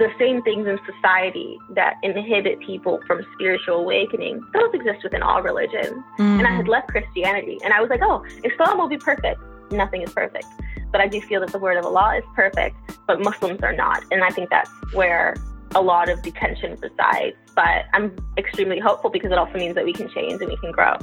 the 0.00 0.10
same 0.18 0.42
things 0.42 0.66
in 0.66 0.78
society 0.90 1.58
that 1.74 1.96
inhibit 2.02 2.58
people 2.60 2.98
from 3.06 3.20
spiritual 3.34 3.76
awakening, 3.76 4.40
those 4.54 4.72
exist 4.72 5.04
within 5.04 5.22
all 5.22 5.42
religions. 5.42 6.02
Mm. 6.18 6.38
And 6.38 6.46
I 6.46 6.52
had 6.56 6.68
left 6.68 6.88
Christianity 6.88 7.58
and 7.62 7.74
I 7.74 7.80
was 7.82 7.90
like, 7.90 8.00
oh, 8.02 8.24
Islam 8.42 8.78
will 8.78 8.88
be 8.88 8.96
perfect. 8.96 9.38
Nothing 9.70 10.00
is 10.00 10.10
perfect. 10.12 10.46
But 10.90 11.02
I 11.02 11.06
do 11.06 11.20
feel 11.20 11.40
that 11.40 11.52
the 11.52 11.58
word 11.58 11.76
of 11.76 11.84
Allah 11.84 12.16
is 12.16 12.24
perfect, 12.34 12.76
but 13.06 13.20
Muslims 13.20 13.60
are 13.62 13.74
not. 13.74 14.02
And 14.10 14.24
I 14.24 14.30
think 14.30 14.48
that's 14.48 14.70
where 14.94 15.36
a 15.74 15.82
lot 15.82 16.08
of 16.08 16.22
the 16.22 16.30
tension 16.32 16.78
resides. 16.80 17.36
But 17.54 17.84
I'm 17.92 18.16
extremely 18.38 18.80
hopeful 18.80 19.10
because 19.10 19.30
it 19.30 19.38
also 19.38 19.52
means 19.52 19.74
that 19.74 19.84
we 19.84 19.92
can 19.92 20.08
change 20.08 20.40
and 20.40 20.50
we 20.50 20.56
can 20.56 20.72
grow. 20.72 20.96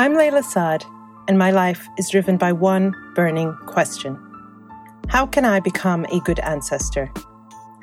I'm 0.00 0.14
Layla 0.14 0.42
Saad, 0.42 0.86
and 1.28 1.38
my 1.38 1.50
life 1.50 1.86
is 1.98 2.08
driven 2.08 2.38
by 2.38 2.52
one 2.52 2.94
burning 3.14 3.54
question 3.66 4.18
How 5.08 5.26
can 5.26 5.44
I 5.44 5.60
become 5.60 6.06
a 6.06 6.20
good 6.20 6.38
ancestor? 6.38 7.12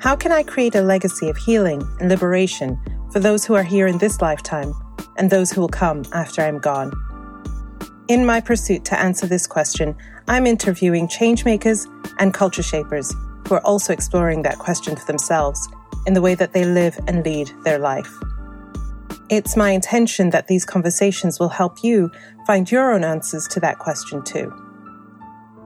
How 0.00 0.16
can 0.16 0.32
I 0.32 0.42
create 0.42 0.74
a 0.74 0.82
legacy 0.82 1.28
of 1.28 1.36
healing 1.36 1.80
and 2.00 2.08
liberation 2.08 2.76
for 3.12 3.20
those 3.20 3.44
who 3.44 3.54
are 3.54 3.62
here 3.62 3.86
in 3.86 3.98
this 3.98 4.20
lifetime 4.20 4.74
and 5.16 5.30
those 5.30 5.52
who 5.52 5.60
will 5.60 5.68
come 5.68 6.02
after 6.12 6.42
I'm 6.42 6.58
gone? 6.58 6.90
In 8.08 8.26
my 8.26 8.40
pursuit 8.40 8.84
to 8.86 8.98
answer 8.98 9.28
this 9.28 9.46
question, 9.46 9.94
I'm 10.26 10.44
interviewing 10.44 11.06
changemakers 11.06 11.86
and 12.18 12.34
culture 12.34 12.64
shapers 12.64 13.14
who 13.46 13.54
are 13.54 13.64
also 13.64 13.92
exploring 13.92 14.42
that 14.42 14.58
question 14.58 14.96
for 14.96 15.06
themselves 15.06 15.68
in 16.04 16.14
the 16.14 16.20
way 16.20 16.34
that 16.34 16.52
they 16.52 16.64
live 16.64 16.98
and 17.06 17.24
lead 17.24 17.52
their 17.62 17.78
life. 17.78 18.12
It's 19.30 19.58
my 19.58 19.72
intention 19.72 20.30
that 20.30 20.46
these 20.46 20.64
conversations 20.64 21.38
will 21.38 21.50
help 21.50 21.84
you 21.84 22.10
find 22.46 22.70
your 22.70 22.94
own 22.94 23.04
answers 23.04 23.46
to 23.48 23.60
that 23.60 23.78
question 23.78 24.24
too. 24.24 24.50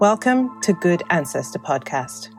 Welcome 0.00 0.60
to 0.62 0.72
Good 0.72 1.04
Ancestor 1.10 1.60
Podcast. 1.60 2.30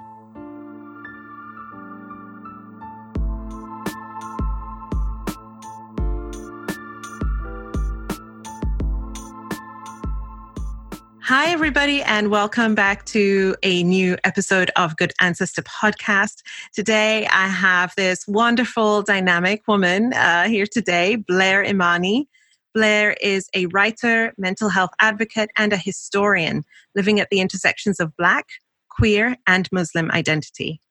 Hi, 11.26 11.52
everybody, 11.52 12.02
and 12.04 12.30
welcome 12.30 12.76
back 12.76 13.06
to 13.06 13.56
a 13.64 13.82
new 13.84 14.18
episode 14.26 14.72
of 14.76 14.98
Good 14.98 15.14
Ancestor 15.22 15.62
Podcast. 15.62 16.44
Today, 16.74 17.26
I 17.28 17.48
have 17.48 17.94
this 17.96 18.28
wonderful, 18.28 19.04
dynamic 19.04 19.66
woman 19.66 20.12
uh, 20.12 20.50
here 20.50 20.66
today, 20.70 21.16
Blair 21.16 21.64
Imani. 21.64 22.28
Blair 22.74 23.16
is 23.22 23.48
a 23.56 23.68
writer, 23.68 24.34
mental 24.38 24.68
health 24.68 24.90
advocate, 25.00 25.50
and 25.56 25.72
a 25.72 25.78
historian 25.78 26.66
living 26.94 27.22
at 27.22 27.30
the 27.32 27.40
intersections 27.40 28.02
of 28.02 28.14
Black, 28.18 28.46
queer, 28.90 29.38
and 29.48 29.70
Muslim 29.72 30.12
identity. 30.12 30.82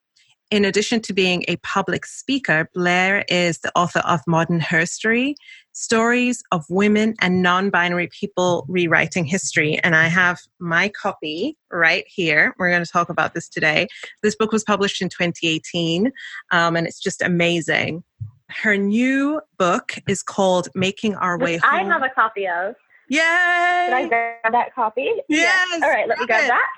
In 0.53 0.67
addition 0.67 1.00
to 1.00 1.14
being 1.14 1.47
a 1.48 1.56
public 1.62 2.05
speaker, 2.05 2.69
Blair 2.75 3.25
is 3.27 3.61
the 3.61 3.72
author 3.75 4.00
of 4.00 4.20
Modern 4.27 4.61
Herstory, 4.61 5.34
Stories 5.72 6.42
of 6.53 6.67
Women 6.69 7.14
and 7.22 7.42
Non 7.42 7.70
Binary 7.70 8.08
People 8.08 8.67
Rewriting 8.69 9.25
History. 9.25 9.78
And 9.78 9.97
I 9.97 10.08
have 10.08 10.41
my 10.58 10.91
copy 10.91 11.56
right 11.70 12.05
here. 12.06 12.55
We're 12.58 12.69
going 12.69 12.84
to 12.84 12.91
talk 12.91 13.08
about 13.08 13.33
this 13.33 13.48
today. 13.48 13.89
This 14.23 14.36
book 14.36 14.53
was 14.53 14.62
published 14.62 15.00
in 15.00 15.08
2018, 15.08 16.12
um, 16.50 16.77
and 16.77 16.86
it's 16.86 17.00
just 17.00 17.23
amazing. 17.23 18.05
Her 18.50 18.77
new 18.77 19.41
book 19.56 19.95
is 20.06 20.23
called 20.23 20.69
Making 20.75 21.14
Our 21.14 21.39
Way 21.39 21.57
Home. 21.57 21.70
I 21.73 21.85
have 21.85 22.02
a 22.02 22.11
copy 22.11 22.46
of. 22.46 22.74
Yay! 23.08 23.18
Did 23.18 23.95
I 23.95 24.07
grab 24.07 24.52
that 24.52 24.74
copy? 24.74 25.11
Yes. 25.30 25.67
yes. 25.70 25.83
All 25.83 25.89
right, 25.89 26.07
let 26.07 26.18
me 26.18 26.27
grab 26.27 26.45
it. 26.45 26.48
that. 26.48 26.68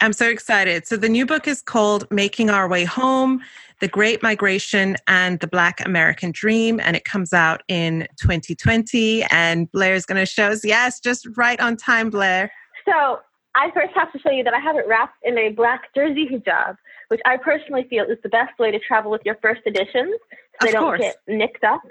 I'm 0.00 0.12
so 0.12 0.28
excited. 0.28 0.86
So 0.86 0.96
the 0.96 1.08
new 1.08 1.26
book 1.26 1.46
is 1.46 1.62
called 1.62 2.10
Making 2.10 2.50
Our 2.50 2.68
Way 2.68 2.84
Home 2.84 3.40
The 3.80 3.88
Great 3.88 4.22
Migration 4.22 4.96
and 5.06 5.40
the 5.40 5.46
Black 5.46 5.84
American 5.84 6.32
Dream. 6.32 6.80
And 6.80 6.96
it 6.96 7.04
comes 7.04 7.32
out 7.32 7.62
in 7.68 8.06
2020. 8.20 9.24
And 9.24 9.70
Blair 9.70 9.94
is 9.94 10.04
going 10.04 10.18
to 10.18 10.26
show 10.26 10.48
us, 10.48 10.64
yes, 10.64 11.00
just 11.00 11.28
right 11.36 11.60
on 11.60 11.76
time, 11.76 12.10
Blair. 12.10 12.50
So 12.84 13.20
I 13.54 13.70
first 13.72 13.92
have 13.94 14.12
to 14.12 14.18
show 14.18 14.30
you 14.30 14.44
that 14.44 14.54
I 14.54 14.60
have 14.60 14.76
it 14.76 14.86
wrapped 14.86 15.16
in 15.22 15.38
a 15.38 15.50
black 15.50 15.94
jersey 15.94 16.28
hijab, 16.30 16.76
which 17.08 17.20
I 17.24 17.36
personally 17.36 17.86
feel 17.88 18.04
is 18.04 18.18
the 18.22 18.28
best 18.28 18.58
way 18.58 18.70
to 18.70 18.78
travel 18.78 19.10
with 19.10 19.22
your 19.24 19.36
first 19.42 19.62
editions 19.66 20.14
so 20.60 20.66
they 20.66 20.72
don't 20.72 20.98
get 20.98 21.16
nicked 21.26 21.64
up. 21.64 21.82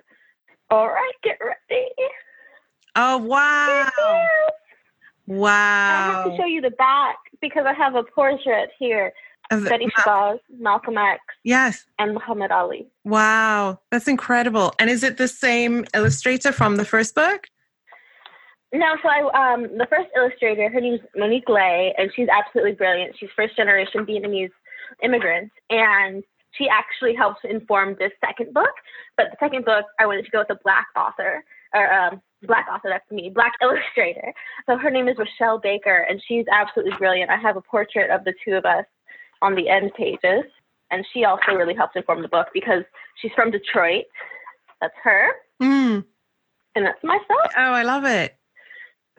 All 0.70 0.88
right, 0.88 1.14
get 1.24 1.38
ready. 1.42 1.90
Oh, 2.96 3.18
wow. 3.18 3.90
Wow. 5.28 5.50
I 5.50 6.12
have 6.12 6.32
to 6.32 6.38
show 6.38 6.46
you 6.46 6.62
the 6.62 6.72
back 6.72 7.18
because 7.42 7.66
I 7.66 7.74
have 7.74 7.96
a 7.96 8.04
portrait 8.04 8.70
here. 8.78 9.14
Of 9.50 9.64
Betty 9.64 9.86
Shabazz, 9.98 10.40
Malcolm 10.60 10.98
X. 10.98 11.22
Yes. 11.46 11.86
And 12.00 12.14
Muhammad 12.14 12.52
Ali. 12.52 12.86
Wow. 13.06 13.80
That's 13.92 14.10
incredible. 14.10 14.74
And 14.78 14.90
is 14.90 15.04
it 15.04 15.16
the 15.16 15.30
same 15.30 15.86
illustrator 15.94 16.52
from 16.52 16.76
the 16.76 16.84
first 16.84 17.16
book? 17.16 17.48
No, 18.74 18.98
so 19.02 19.08
I 19.08 19.54
um 19.54 19.64
the 19.78 19.88
first 19.90 20.10
illustrator, 20.18 20.70
her 20.70 20.82
name's 20.82 21.00
Monique 21.16 21.48
Le, 21.48 21.94
and 21.98 22.12
she's 22.14 22.28
absolutely 22.28 22.74
brilliant. 22.74 23.16
She's 23.18 23.30
first 23.36 23.56
generation 23.56 24.06
Vietnamese 24.06 24.52
immigrant, 25.02 25.52
and 25.70 26.24
she 26.52 26.68
actually 26.68 27.16
helped 27.16 27.46
inform 27.46 27.96
this 28.00 28.12
second 28.20 28.54
book. 28.54 28.74
But 29.16 29.28
the 29.32 29.38
second 29.40 29.64
book, 29.64 29.86
I 30.00 30.06
wanted 30.06 30.26
to 30.26 30.32
go 30.32 30.40
with 30.40 30.50
a 30.50 30.60
black 30.62 30.88
author, 30.98 31.46
or 31.74 31.92
um, 31.94 32.22
black 32.44 32.68
author, 32.72 32.90
that's 32.90 33.10
me, 33.12 33.32
black 33.34 33.54
illustrator. 33.62 34.34
So 34.68 34.78
her 34.78 34.90
name 34.90 35.08
is 35.08 35.18
Rachelle 35.18 35.62
Baker, 35.62 36.06
and 36.10 36.22
she's 36.28 36.46
absolutely 36.52 36.94
brilliant. 36.98 37.30
I 37.32 37.38
have 37.38 37.58
a 37.58 37.62
portrait 37.62 38.10
of 38.12 38.24
the 38.24 38.34
two 38.46 38.54
of 38.54 38.66
us 38.66 38.86
on 39.42 39.56
the 39.56 39.70
end 39.70 39.92
pages, 39.96 40.46
and 40.92 41.06
she 41.14 41.26
also 41.26 41.54
really 41.54 41.76
helped 41.76 41.96
inform 41.96 42.22
the 42.22 42.28
book 42.28 42.48
because 42.54 42.84
she's 43.22 43.32
from 43.36 43.52
Detroit. 43.52 44.06
That's 44.82 44.94
her. 45.04 45.30
Mm. 45.62 46.06
And 46.76 46.86
that's 46.86 47.04
myself. 47.04 47.52
Oh, 47.58 47.74
I 47.74 47.84
love 47.84 48.06
it. 48.06 48.38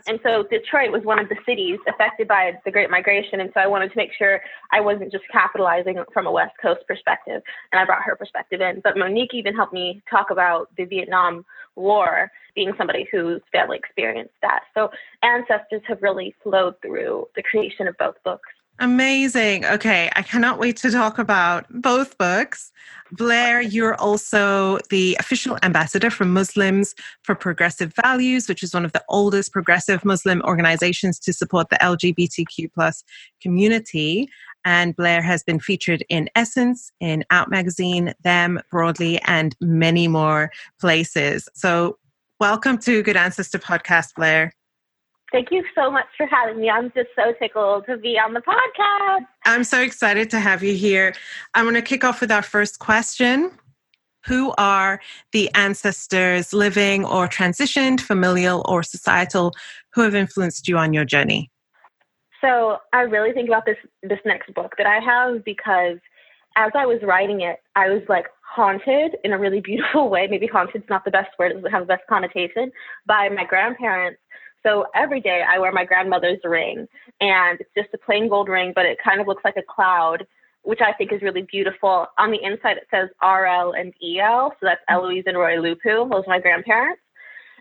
And 0.09 0.19
so 0.23 0.43
Detroit 0.43 0.91
was 0.91 1.05
one 1.05 1.19
of 1.19 1.29
the 1.29 1.37
cities 1.45 1.79
affected 1.87 2.27
by 2.27 2.53
the 2.65 2.71
Great 2.71 2.91
Migration. 2.91 3.41
And 3.41 3.51
so 3.53 3.61
I 3.61 3.67
wanted 3.67 3.91
to 3.91 3.97
make 3.97 4.11
sure 4.17 4.41
I 4.73 4.81
wasn't 4.81 5.13
just 5.13 5.25
capitalizing 5.31 6.03
from 6.15 6.27
a 6.27 6.33
West 6.33 6.55
Coast 6.61 6.81
perspective. 6.89 7.43
And 7.73 7.79
I 7.79 7.85
brought 7.85 8.03
her 8.03 8.17
perspective 8.17 8.63
in. 8.63 8.81
But 8.83 8.97
Monique 8.97 9.35
even 9.35 9.55
helped 9.55 9.75
me 9.75 10.03
talk 10.11 10.31
about 10.31 10.75
the 10.79 10.87
Vietnam 10.87 11.45
War, 11.77 12.33
being 12.55 12.73
somebody 12.79 13.07
whose 13.13 13.43
family 13.53 13.77
experienced 13.77 14.35
that. 14.41 14.61
So 14.75 14.89
ancestors 15.23 15.83
have 15.87 16.01
really 16.01 16.35
flowed 16.43 16.81
through 16.81 17.29
the 17.37 17.43
creation 17.43 17.87
of 17.87 17.97
both 17.99 18.15
books. 18.25 18.49
Amazing. 18.81 19.65
Okay, 19.65 20.09
I 20.15 20.23
cannot 20.23 20.61
wait 20.61 20.77
to 20.79 20.91
talk 20.93 21.19
about 21.19 21.67
both 21.69 22.17
books. 22.17 22.71
Blair, 23.11 23.61
you're 23.61 23.97
also 23.97 24.79
the 24.91 25.17
official 25.19 25.59
ambassador 25.65 26.11
for 26.11 26.25
Muslims 26.25 26.95
for 27.25 27.35
Progressive 27.35 27.93
Values, 28.01 28.49
which 28.49 28.63
is 28.63 28.73
one 28.73 28.85
of 28.85 28.93
the 28.93 29.03
oldest 29.09 29.53
progressive 29.53 30.05
Muslim 30.05 30.43
organizations 30.43 31.19
to 31.21 31.33
support 31.33 31.71
the 31.71 31.77
LGBTQ 31.77 32.73
plus 32.73 33.03
community. 33.43 34.29
And 34.65 34.95
Blair 34.95 35.23
has 35.23 35.43
been 35.43 35.59
featured 35.59 36.05
in 36.09 36.31
Essence, 36.37 36.93
in 37.01 37.25
Out 37.31 37.51
Magazine, 37.51 38.15
Them, 38.23 38.61
Broadly, 38.71 39.21
and 39.23 39.57
many 39.61 40.07
more 40.07 40.53
places. 40.81 41.49
So, 41.53 41.99
welcome 42.39 42.79
to 42.79 43.03
Good 43.03 43.17
Ancestor 43.17 43.59
Podcast, 43.59 44.15
Blair. 44.15 44.53
Thank 45.31 45.51
you 45.51 45.63
so 45.75 45.91
much 45.91 46.07
for 46.17 46.27
having 46.27 46.61
me. 46.61 46.71
I'm 46.71 46.91
just 46.93 47.11
so 47.15 47.33
tickled 47.39 47.85
to 47.87 47.99
be 47.99 48.19
on 48.19 48.33
the 48.33 48.41
podcast. 48.41 49.27
I'm 49.45 49.63
so 49.63 49.81
excited 49.81 50.31
to 50.31 50.41
have 50.41 50.63
you 50.63 50.75
here. 50.75 51.15
I'm 51.55 51.65
going 51.65 51.75
to 51.75 51.83
kick 51.83 52.03
off 52.03 52.21
with 52.21 52.33
our 52.33 52.43
first 52.43 52.79
question. 52.79 53.51
Who 54.27 54.55
are 54.59 55.01
the 55.33 55.51
ancestors, 55.55 56.53
living 56.53 57.05
or 57.05 57.29
transitioned, 57.29 58.01
familial 58.01 58.65
or 58.67 58.83
societal, 58.83 59.55
who 59.95 60.01
have 60.03 60.15
influenced 60.15 60.67
you 60.67 60.77
on 60.77 60.93
your 60.93 61.05
journey? 61.05 61.51
So 62.41 62.79
I 62.93 63.03
really 63.03 63.33
think 63.33 63.49
about 63.49 63.65
this 63.67 63.77
this 64.03 64.19
next 64.25 64.53
book 64.55 64.75
that 64.79 64.87
I 64.87 65.01
have 65.01 65.45
because 65.45 65.99
as 66.57 66.73
I 66.75 66.87
was 66.87 66.99
writing 67.03 67.41
it, 67.41 67.59
I 67.77 67.89
was 67.89 68.03
like 68.09 68.27
haunted 68.43 69.17
in 69.25 69.33
a 69.33 69.39
really 69.39 69.61
beautiful 69.61 70.09
way. 70.11 70.27
Maybe 70.29 70.47
haunted's 70.47 70.89
not 70.89 71.05
the 71.05 71.11
best 71.11 71.31
word; 71.39 71.53
it 71.53 71.55
doesn't 71.57 71.71
have 71.71 71.83
the 71.83 71.95
best 71.95 72.07
connotation. 72.09 72.71
By 73.07 73.29
my 73.29 73.45
grandparents 73.45 74.21
so 74.63 74.87
every 74.95 75.21
day 75.21 75.43
I 75.49 75.59
wear 75.59 75.73
my 75.73 75.85
grandmother's 75.85 76.41
ring, 76.45 76.87
and 77.21 77.61
it's 77.61 77.71
just 77.77 77.95
a 77.95 77.99
plain 77.99 78.29
gold 78.29 78.49
ring, 78.49 78.73
but 78.75 78.87
it 78.87 78.99
kind 79.03 79.21
of 79.21 79.27
looks 79.27 79.45
like 79.45 79.57
a 79.57 79.63
cloud, 79.63 80.27
which 80.63 80.81
I 80.81 80.93
think 80.93 81.13
is 81.13 81.23
really 81.23 81.43
beautiful. 81.43 82.07
On 82.19 82.31
the 82.31 82.43
inside, 82.43 82.77
it 82.77 82.89
says 82.91 83.09
RL 83.23 83.73
and 83.73 83.93
EL, 84.03 84.53
so 84.53 84.67
that's 84.67 84.81
Eloise 84.89 85.25
and 85.27 85.39
Roy 85.39 85.57
Lupu. 85.57 86.11
Those 86.11 86.25
are 86.27 86.29
my 86.29 86.41
grandparents. 86.41 87.01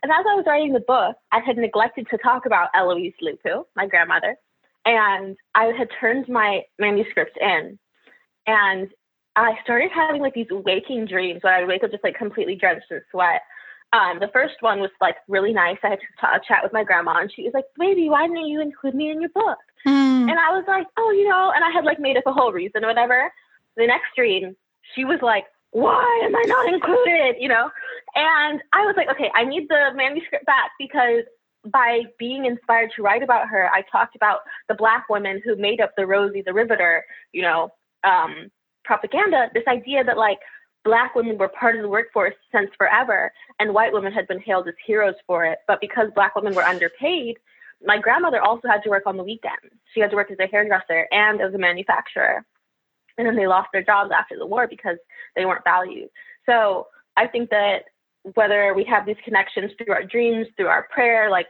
And 0.03 0.11
as 0.11 0.25
I 0.29 0.35
was 0.35 0.45
writing 0.47 0.73
the 0.73 0.79
book, 0.81 1.15
I 1.31 1.39
had 1.39 1.57
neglected 1.57 2.07
to 2.11 2.17
talk 2.17 2.45
about 2.45 2.69
Eloise 2.75 3.13
Lupu, 3.21 3.63
my 3.75 3.87
grandmother, 3.87 4.35
and 4.85 5.35
I 5.55 5.65
had 5.77 5.89
turned 5.99 6.27
my 6.29 6.61
manuscript 6.79 7.37
in, 7.41 7.79
and 8.45 8.89
I 9.35 9.53
started 9.63 9.91
having 9.93 10.21
like 10.21 10.33
these 10.33 10.47
waking 10.49 11.05
dreams 11.05 11.43
when 11.43 11.53
I 11.53 11.59
would 11.59 11.67
wake 11.67 11.83
up 11.83 11.91
just 11.91 12.03
like 12.03 12.15
completely 12.15 12.55
drenched 12.55 12.87
in 12.89 13.01
sweat. 13.11 13.41
Um, 13.93 14.19
the 14.19 14.27
first 14.33 14.55
one 14.59 14.79
was 14.79 14.91
like 14.99 15.15
really 15.27 15.53
nice. 15.53 15.77
I 15.81 15.89
had 15.89 15.99
to 15.99 16.41
chat 16.45 16.61
with 16.61 16.73
my 16.73 16.83
grandma, 16.83 17.19
and 17.21 17.31
she 17.31 17.43
was 17.43 17.53
like, 17.53 17.65
"Baby, 17.79 18.09
why 18.09 18.27
didn't 18.27 18.47
you 18.47 18.61
include 18.61 18.95
me 18.95 19.11
in 19.11 19.21
your 19.21 19.29
book?" 19.29 19.57
Mm. 19.85 20.29
And 20.29 20.37
I 20.37 20.51
was 20.51 20.65
like, 20.67 20.87
"Oh, 20.97 21.11
you 21.11 21.27
know," 21.27 21.51
and 21.55 21.63
I 21.63 21.71
had 21.71 21.85
like 21.85 21.99
made 21.99 22.17
up 22.17 22.25
a 22.25 22.33
whole 22.33 22.51
reason 22.51 22.83
or 22.83 22.87
whatever. 22.87 23.31
The 23.77 23.87
next 23.87 24.09
dream, 24.15 24.55
she 24.93 25.05
was 25.05 25.19
like, 25.21 25.45
"Why 25.71 26.21
am 26.25 26.35
I 26.35 26.43
not 26.47 26.73
included?" 26.73 27.35
You 27.39 27.47
know, 27.47 27.71
and 28.15 28.61
I 28.73 28.85
was 28.85 28.95
like, 28.97 29.09
"Okay, 29.09 29.31
I 29.33 29.45
need 29.45 29.69
the 29.69 29.91
manuscript 29.95 30.45
back 30.45 30.71
because." 30.79 31.23
By 31.65 32.03
being 32.17 32.45
inspired 32.45 32.91
to 32.95 33.01
write 33.01 33.23
about 33.23 33.49
her, 33.49 33.69
I 33.73 33.81
talked 33.91 34.15
about 34.15 34.41
the 34.69 34.75
black 34.75 35.09
women 35.09 35.41
who 35.43 35.57
made 35.57 35.81
up 35.81 35.91
the 35.97 36.05
Rosie 36.05 36.41
the 36.41 36.53
Riveter, 36.53 37.03
you 37.33 37.41
know, 37.41 37.73
um, 38.05 38.49
propaganda. 38.85 39.49
This 39.53 39.65
idea 39.67 40.03
that 40.05 40.17
like 40.17 40.39
black 40.87 41.15
women 41.15 41.37
were 41.37 41.49
part 41.49 41.75
of 41.75 41.81
the 41.81 41.89
workforce 41.89 42.33
since 42.49 42.71
forever, 42.77 43.31
and 43.59 43.73
white 43.73 43.91
women 43.91 44.13
had 44.13 44.25
been 44.25 44.39
hailed 44.39 44.69
as 44.69 44.73
heroes 44.85 45.15
for 45.27 45.43
it. 45.43 45.59
But 45.67 45.81
because 45.81 46.07
black 46.15 46.33
women 46.33 46.55
were 46.55 46.63
underpaid, 46.63 47.37
my 47.85 47.99
grandmother 47.99 48.41
also 48.41 48.69
had 48.69 48.81
to 48.83 48.89
work 48.89 49.03
on 49.05 49.17
the 49.17 49.23
weekends. 49.23 49.73
She 49.93 49.99
had 49.99 50.09
to 50.11 50.15
work 50.15 50.31
as 50.31 50.37
a 50.39 50.47
hairdresser 50.47 51.05
and 51.11 51.41
as 51.41 51.53
a 51.53 51.57
manufacturer. 51.57 52.45
And 53.17 53.27
then 53.27 53.35
they 53.35 53.47
lost 53.47 53.67
their 53.73 53.83
jobs 53.83 54.11
after 54.17 54.37
the 54.37 54.45
war 54.45 54.65
because 54.65 54.97
they 55.35 55.45
weren't 55.45 55.65
valued. 55.65 56.09
So 56.45 56.87
I 57.17 57.27
think 57.27 57.49
that 57.49 57.83
whether 58.35 58.73
we 58.73 58.85
have 58.85 59.05
these 59.05 59.17
connections 59.25 59.71
through 59.77 59.93
our 59.93 60.03
dreams, 60.03 60.47
through 60.55 60.67
our 60.67 60.87
prayer, 60.89 61.29
like 61.29 61.47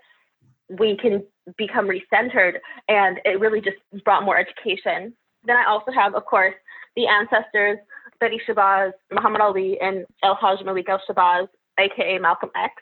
we 0.67 0.97
can 0.97 1.23
become 1.57 1.87
recentered 1.87 2.57
and 2.87 3.19
it 3.23 3.39
really 3.39 3.61
just 3.61 3.77
brought 4.03 4.23
more 4.23 4.37
education. 4.37 5.13
Then 5.43 5.57
I 5.57 5.65
also 5.65 5.91
have, 5.91 6.15
of 6.15 6.25
course, 6.25 6.55
the 6.95 7.05
ancestors 7.05 7.77
Betty 8.19 8.39
Shabazz, 8.47 8.93
Muhammad 9.11 9.41
Ali, 9.41 9.79
and 9.79 10.05
El 10.23 10.35
Hajj 10.35 10.63
Malik 10.65 10.89
El 10.89 11.01
Shabazz, 11.09 11.47
aka 11.79 12.19
Malcolm 12.19 12.49
X. 12.55 12.73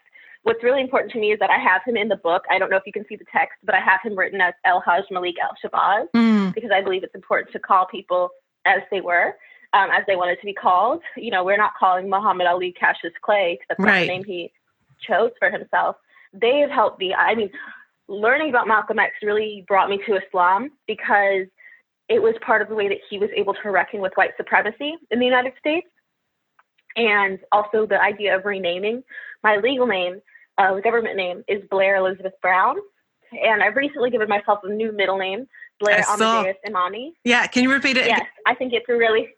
What's 0.42 0.62
really 0.62 0.80
important 0.80 1.12
to 1.12 1.18
me 1.18 1.32
is 1.32 1.38
that 1.40 1.50
I 1.50 1.58
have 1.58 1.82
him 1.84 1.96
in 1.96 2.08
the 2.08 2.16
book. 2.16 2.44
I 2.50 2.58
don't 2.58 2.70
know 2.70 2.76
if 2.76 2.84
you 2.86 2.92
can 2.92 3.04
see 3.08 3.16
the 3.16 3.24
text, 3.32 3.58
but 3.64 3.74
I 3.74 3.80
have 3.80 4.00
him 4.02 4.16
written 4.16 4.40
as 4.40 4.54
El 4.64 4.80
Hajj 4.80 5.04
Malik 5.10 5.34
El 5.42 5.56
Shabazz 5.62 6.06
mm. 6.14 6.54
because 6.54 6.70
I 6.72 6.82
believe 6.82 7.02
it's 7.02 7.14
important 7.14 7.52
to 7.52 7.58
call 7.58 7.86
people 7.86 8.30
as 8.64 8.82
they 8.90 9.00
were, 9.00 9.36
um, 9.72 9.90
as 9.90 10.04
they 10.06 10.16
wanted 10.16 10.38
to 10.40 10.46
be 10.46 10.54
called. 10.54 11.02
You 11.16 11.30
know, 11.30 11.44
we're 11.44 11.56
not 11.56 11.72
calling 11.78 12.08
Muhammad 12.08 12.46
Ali 12.46 12.72
Cassius 12.72 13.12
Clay 13.22 13.54
because 13.54 13.66
that's 13.68 13.86
right. 13.86 14.00
the 14.02 14.06
name 14.06 14.24
he 14.24 14.52
chose 15.00 15.32
for 15.38 15.50
himself. 15.50 15.96
They 16.32 16.58
have 16.58 16.70
helped 16.70 17.00
me. 17.00 17.12
I 17.12 17.34
mean, 17.34 17.50
learning 18.08 18.50
about 18.50 18.68
Malcolm 18.68 18.98
X 18.98 19.14
really 19.22 19.64
brought 19.66 19.88
me 19.88 19.98
to 20.06 20.16
Islam 20.16 20.70
because 20.86 21.46
it 22.08 22.22
was 22.22 22.34
part 22.44 22.62
of 22.62 22.68
the 22.68 22.74
way 22.74 22.88
that 22.88 22.98
he 23.10 23.18
was 23.18 23.30
able 23.34 23.54
to 23.54 23.70
reckon 23.70 24.00
with 24.00 24.12
white 24.14 24.30
supremacy 24.36 24.94
in 25.10 25.18
the 25.18 25.24
United 25.24 25.52
States. 25.58 25.88
And 26.96 27.38
also 27.52 27.86
the 27.86 28.00
idea 28.00 28.36
of 28.36 28.44
renaming. 28.44 29.02
My 29.42 29.56
legal 29.56 29.86
name, 29.86 30.22
uh, 30.56 30.74
the 30.74 30.80
government 30.80 31.16
name, 31.16 31.44
is 31.46 31.62
Blair 31.70 31.96
Elizabeth 31.96 32.32
Brown. 32.40 32.76
And 33.32 33.62
I've 33.62 33.76
recently 33.76 34.10
given 34.10 34.28
myself 34.28 34.60
a 34.62 34.68
new 34.68 34.92
middle 34.92 35.18
name, 35.18 35.46
Blair 35.78 36.02
Amadeus 36.08 36.56
Imani. 36.66 37.14
Yeah, 37.24 37.46
can 37.48 37.64
you 37.64 37.72
repeat 37.72 37.96
it? 37.96 38.06
Yes, 38.06 38.22
I 38.46 38.54
think 38.54 38.72
it's 38.72 38.86
a 38.88 38.96
really 38.96 39.28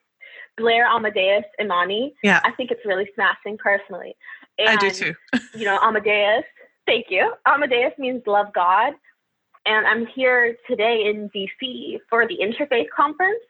Blair 0.56 0.86
Amadeus 0.86 1.44
Imani. 1.60 2.14
Yeah. 2.22 2.40
I 2.44 2.52
think 2.52 2.70
it's 2.70 2.84
really 2.84 3.08
smashing 3.14 3.58
personally. 3.58 4.14
And, 4.58 4.68
I 4.68 4.76
do 4.76 4.90
too. 4.90 5.14
you 5.56 5.64
know, 5.64 5.78
Amadeus, 5.82 6.44
thank 6.86 7.06
you. 7.08 7.32
Amadeus 7.46 7.92
means 7.98 8.22
love 8.26 8.52
God 8.54 8.92
and 9.68 9.86
I'm 9.86 10.06
here 10.06 10.56
today 10.66 11.04
in 11.06 11.28
DC 11.28 11.98
for 12.08 12.26
the 12.26 12.38
Interfaith 12.40 12.86
Conference. 12.94 13.44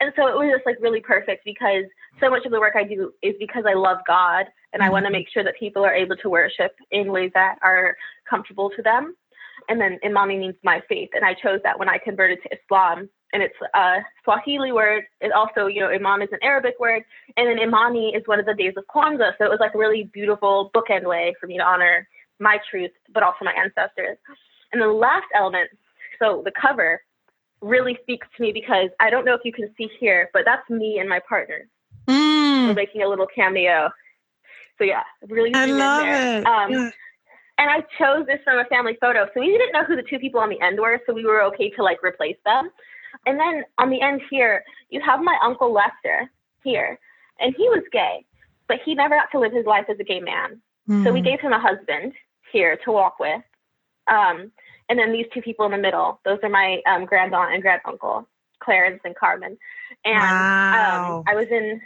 And 0.00 0.12
so 0.16 0.28
it 0.28 0.34
was 0.34 0.52
just 0.54 0.66
like 0.66 0.76
really 0.80 1.00
perfect 1.00 1.44
because 1.44 1.84
so 2.20 2.28
much 2.28 2.44
of 2.44 2.52
the 2.52 2.60
work 2.60 2.74
I 2.76 2.84
do 2.84 3.12
is 3.22 3.34
because 3.38 3.64
I 3.66 3.72
love 3.72 3.98
God 4.06 4.46
and 4.74 4.82
I 4.82 4.90
want 4.90 5.04
to 5.04 5.06
mm-hmm. 5.06 5.12
make 5.14 5.28
sure 5.32 5.42
that 5.44 5.54
people 5.58 5.82
are 5.84 5.94
able 5.94 6.16
to 6.16 6.28
worship 6.28 6.72
in 6.90 7.10
ways 7.10 7.30
that 7.34 7.56
are 7.62 7.96
comfortable 8.28 8.70
to 8.76 8.82
them. 8.82 9.16
And 9.68 9.80
then 9.80 9.98
Imani 10.04 10.38
means 10.38 10.56
my 10.64 10.82
faith, 10.88 11.10
and 11.14 11.24
I 11.24 11.34
chose 11.34 11.60
that 11.62 11.78
when 11.78 11.88
I 11.88 11.96
converted 11.96 12.40
to 12.42 12.58
Islam. 12.58 13.08
And 13.32 13.42
it's 13.42 13.54
a 13.74 13.98
Swahili 14.24 14.72
word. 14.72 15.04
It 15.20 15.32
also, 15.32 15.68
you 15.68 15.80
know, 15.80 15.88
Iman 15.88 16.20
is 16.20 16.28
an 16.32 16.40
Arabic 16.42 16.74
word, 16.80 17.04
and 17.36 17.46
then 17.46 17.60
Imani 17.60 18.08
is 18.08 18.22
one 18.26 18.40
of 18.40 18.46
the 18.46 18.54
days 18.54 18.74
of 18.76 18.84
Kwanzaa. 18.92 19.32
So 19.38 19.44
it 19.44 19.50
was 19.50 19.60
like 19.60 19.74
a 19.74 19.78
really 19.78 20.10
beautiful 20.12 20.70
bookend 20.74 21.04
way 21.04 21.34
for 21.40 21.46
me 21.46 21.58
to 21.58 21.64
honor 21.64 22.08
my 22.40 22.58
truth, 22.68 22.90
but 23.14 23.22
also 23.22 23.44
my 23.44 23.52
ancestors. 23.52 24.18
And 24.72 24.80
the 24.80 24.86
last 24.86 25.26
element, 25.34 25.70
so 26.18 26.42
the 26.44 26.52
cover, 26.60 27.02
really 27.60 27.96
speaks 28.02 28.26
to 28.36 28.42
me 28.42 28.52
because 28.52 28.88
I 29.00 29.08
don't 29.08 29.24
know 29.24 29.34
if 29.34 29.42
you 29.44 29.52
can 29.52 29.72
see 29.78 29.88
here, 29.98 30.30
but 30.32 30.42
that's 30.44 30.68
me 30.68 30.98
and 30.98 31.08
my 31.08 31.20
partner. 31.28 31.68
Mm. 32.08 32.68
We're 32.68 32.74
making 32.74 33.02
a 33.02 33.08
little 33.08 33.28
cameo. 33.32 33.90
So 34.78 34.84
yeah, 34.84 35.02
really. 35.28 35.54
I 35.54 35.66
love 35.66 36.06
it. 36.06 36.46
Um, 36.46 36.72
yeah. 36.72 36.90
And 37.58 37.70
I 37.70 37.80
chose 37.98 38.26
this 38.26 38.40
from 38.44 38.58
a 38.58 38.64
family 38.64 38.96
photo, 39.00 39.26
so 39.32 39.40
we 39.40 39.46
didn't 39.46 39.72
know 39.72 39.84
who 39.84 39.94
the 39.94 40.02
two 40.02 40.18
people 40.18 40.40
on 40.40 40.48
the 40.48 40.60
end 40.60 40.80
were, 40.80 41.00
so 41.06 41.12
we 41.12 41.24
were 41.24 41.42
okay 41.44 41.70
to 41.70 41.82
like 41.82 42.02
replace 42.02 42.36
them. 42.44 42.70
And 43.26 43.38
then 43.38 43.64
on 43.78 43.90
the 43.90 44.00
end 44.00 44.22
here, 44.30 44.64
you 44.88 45.00
have 45.00 45.20
my 45.20 45.36
uncle 45.44 45.72
Lester 45.72 46.30
here, 46.64 46.98
and 47.38 47.54
he 47.56 47.68
was 47.68 47.84
gay, 47.92 48.24
but 48.66 48.78
he 48.84 48.94
never 48.94 49.14
got 49.14 49.30
to 49.32 49.38
live 49.38 49.52
his 49.52 49.66
life 49.66 49.84
as 49.88 49.98
a 50.00 50.04
gay 50.04 50.18
man. 50.18 50.60
Mm. 50.88 51.04
So 51.04 51.12
we 51.12 51.20
hmm. 51.20 51.26
gave 51.26 51.40
him 51.40 51.52
a 51.52 51.60
husband 51.60 52.14
here 52.50 52.76
to 52.84 52.90
walk 52.90 53.20
with. 53.20 53.42
Um, 54.10 54.50
and 54.92 54.98
then 54.98 55.10
these 55.10 55.24
two 55.32 55.40
people 55.40 55.64
in 55.64 55.72
the 55.72 55.78
middle, 55.78 56.20
those 56.22 56.38
are 56.42 56.50
my 56.50 56.82
um, 56.86 57.06
grand 57.06 57.34
aunt 57.34 57.54
and 57.54 57.62
grand 57.62 57.80
uncle, 57.86 58.28
Clarence 58.62 59.00
and 59.06 59.16
Carmen. 59.16 59.56
And 60.04 60.22
um, 60.22 60.28
wow. 60.28 61.16
um, 61.16 61.24
I 61.26 61.34
was 61.34 61.46
in, 61.50 61.80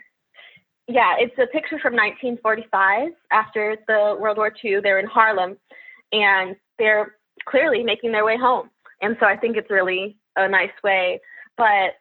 yeah, 0.88 1.14
it's 1.16 1.38
a 1.38 1.46
picture 1.46 1.78
from 1.78 1.94
1945 1.94 3.12
after 3.30 3.76
the 3.86 4.16
World 4.18 4.38
War 4.38 4.52
II. 4.64 4.80
They're 4.80 4.98
in 4.98 5.06
Harlem 5.06 5.56
and 6.10 6.56
they're 6.80 7.14
clearly 7.48 7.84
making 7.84 8.10
their 8.10 8.24
way 8.24 8.36
home. 8.36 8.70
And 9.00 9.16
so 9.20 9.26
I 9.26 9.36
think 9.36 9.56
it's 9.56 9.70
really 9.70 10.16
a 10.34 10.48
nice 10.48 10.74
way. 10.82 11.20
But 11.56 11.94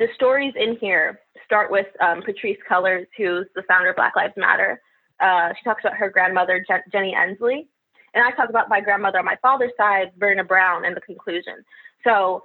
the 0.00 0.08
stories 0.16 0.54
in 0.56 0.76
here 0.80 1.20
start 1.44 1.70
with 1.70 1.86
um, 2.00 2.20
Patrisse 2.22 2.58
Cullors, 2.68 3.06
who's 3.16 3.46
the 3.54 3.62
founder 3.68 3.90
of 3.90 3.96
Black 3.96 4.16
Lives 4.16 4.34
Matter. 4.36 4.82
Uh, 5.20 5.50
she 5.56 5.62
talks 5.62 5.84
about 5.84 5.96
her 5.96 6.10
grandmother, 6.10 6.64
Jen- 6.66 6.82
Jenny 6.90 7.14
Ensley, 7.14 7.68
and 8.14 8.24
I 8.24 8.30
talk 8.32 8.48
about 8.48 8.68
my 8.68 8.80
grandmother 8.80 9.18
on 9.18 9.24
my 9.24 9.38
father's 9.42 9.72
side, 9.76 10.12
Verna 10.18 10.44
Brown, 10.44 10.84
in 10.84 10.94
the 10.94 11.00
conclusion. 11.00 11.64
So 12.04 12.44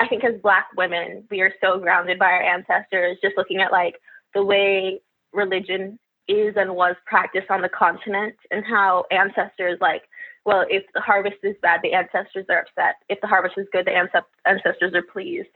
I 0.00 0.08
think 0.08 0.24
as 0.24 0.40
Black 0.42 0.66
women, 0.76 1.24
we 1.30 1.40
are 1.40 1.52
so 1.62 1.78
grounded 1.78 2.18
by 2.18 2.26
our 2.26 2.42
ancestors, 2.42 3.18
just 3.22 3.36
looking 3.36 3.60
at 3.60 3.72
like 3.72 3.96
the 4.34 4.44
way 4.44 5.00
religion 5.32 5.98
is 6.28 6.54
and 6.56 6.74
was 6.74 6.96
practiced 7.06 7.50
on 7.50 7.60
the 7.60 7.68
continent 7.68 8.34
and 8.50 8.64
how 8.64 9.04
ancestors 9.10 9.78
like 9.80 10.02
well 10.46 10.64
if 10.70 10.82
the 10.94 11.00
harvest 11.00 11.36
is 11.42 11.54
bad 11.60 11.80
the 11.82 11.92
ancestors 11.92 12.46
are 12.48 12.60
upset 12.60 12.94
if 13.10 13.20
the 13.20 13.26
harvest 13.26 13.54
is 13.58 13.66
good 13.72 13.86
the 13.86 14.08
ancestors 14.46 14.94
are 14.94 15.02
pleased 15.02 15.48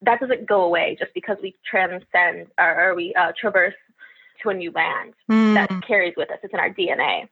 that 0.00 0.20
doesn't 0.20 0.48
go 0.48 0.62
away 0.62 0.96
just 0.98 1.12
because 1.14 1.36
we 1.42 1.56
transcend 1.68 2.46
or, 2.58 2.90
or 2.90 2.94
we 2.94 3.12
uh, 3.14 3.32
traverse 3.40 3.74
to 4.40 4.50
a 4.50 4.54
new 4.54 4.70
land 4.70 5.12
mm. 5.28 5.54
that 5.54 5.68
carries 5.84 6.14
with 6.16 6.30
us 6.30 6.38
it's 6.44 6.54
in 6.54 6.60
our 6.60 6.70
dna 6.70 7.28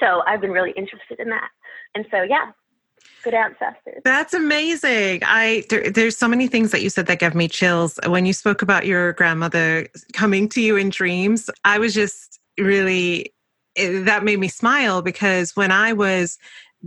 so 0.00 0.22
I've 0.26 0.40
been 0.40 0.50
really 0.50 0.72
interested 0.72 1.18
in 1.18 1.28
that. 1.30 1.48
And 1.94 2.06
so, 2.10 2.22
yeah, 2.22 2.52
good 3.22 3.34
ancestors. 3.34 4.02
That's 4.04 4.34
amazing. 4.34 5.22
I 5.24 5.64
there, 5.68 5.90
there's 5.90 6.16
so 6.16 6.28
many 6.28 6.48
things 6.48 6.70
that 6.70 6.82
you 6.82 6.90
said 6.90 7.06
that 7.06 7.18
gave 7.18 7.34
me 7.34 7.48
chills. 7.48 7.98
When 8.06 8.26
you 8.26 8.32
spoke 8.32 8.62
about 8.62 8.86
your 8.86 9.12
grandmother 9.14 9.88
coming 10.12 10.48
to 10.50 10.60
you 10.60 10.76
in 10.76 10.90
dreams, 10.90 11.50
I 11.64 11.78
was 11.78 11.94
just 11.94 12.38
really 12.58 13.32
it, 13.74 14.04
that 14.04 14.24
made 14.24 14.38
me 14.38 14.48
smile 14.48 15.02
because 15.02 15.56
when 15.56 15.70
I 15.70 15.92
was 15.92 16.38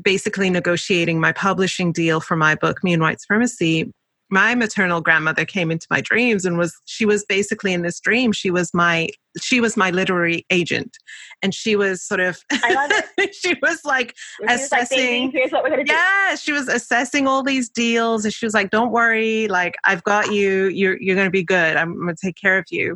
basically 0.02 0.50
negotiating 0.50 1.20
my 1.20 1.32
publishing 1.32 1.92
deal 1.92 2.20
for 2.20 2.36
my 2.36 2.56
book, 2.56 2.84
Me 2.84 2.94
and 2.94 3.02
White 3.02 3.20
Supremacy, 3.20 3.92
my 4.32 4.56
maternal 4.56 5.02
grandmother 5.02 5.44
came 5.44 5.70
into 5.70 5.86
my 5.90 6.00
dreams 6.00 6.46
and 6.46 6.58
was 6.58 6.74
she 6.86 7.06
was 7.06 7.26
basically 7.26 7.74
in 7.74 7.82
this 7.82 8.00
dream. 8.00 8.32
She 8.32 8.50
was 8.50 8.74
my 8.74 9.10
she 9.40 9.60
was 9.60 9.76
my 9.76 9.92
literary 9.92 10.46
agent. 10.50 10.98
And 11.44 11.54
she 11.54 11.76
was 11.76 12.02
sort 12.02 12.22
of 12.22 12.40
I 12.52 12.74
love 12.74 12.92
it. 13.18 13.36
she 13.36 13.56
was 13.62 13.82
like 13.84 14.16
she 14.40 14.54
assessing 14.54 15.34
like, 15.34 15.52
what 15.52 15.64
we're 15.64 15.70
gonna 15.72 15.84
do. 15.84 15.94
Yeah 15.94 16.36
she 16.36 16.54
was 16.54 16.70
assessing 16.70 17.28
all 17.28 17.44
these 17.44 17.70
deals 17.70 18.24
and 18.24 18.34
she 18.34 18.46
was 18.46 18.54
like 18.54 18.70
don't 18.72 18.92
worry 18.92 19.50
like 19.50 19.76
I've 19.84 20.04
got 20.04 20.32
you. 20.32 20.68
You're 20.68 20.98
you're 21.02 21.18
gonna 21.18 21.30
be 21.30 21.44
good. 21.44 21.76
I'm 21.76 22.00
gonna 22.00 22.16
take 22.16 22.38
care 22.38 22.58
of 22.58 22.66
you. 22.72 22.96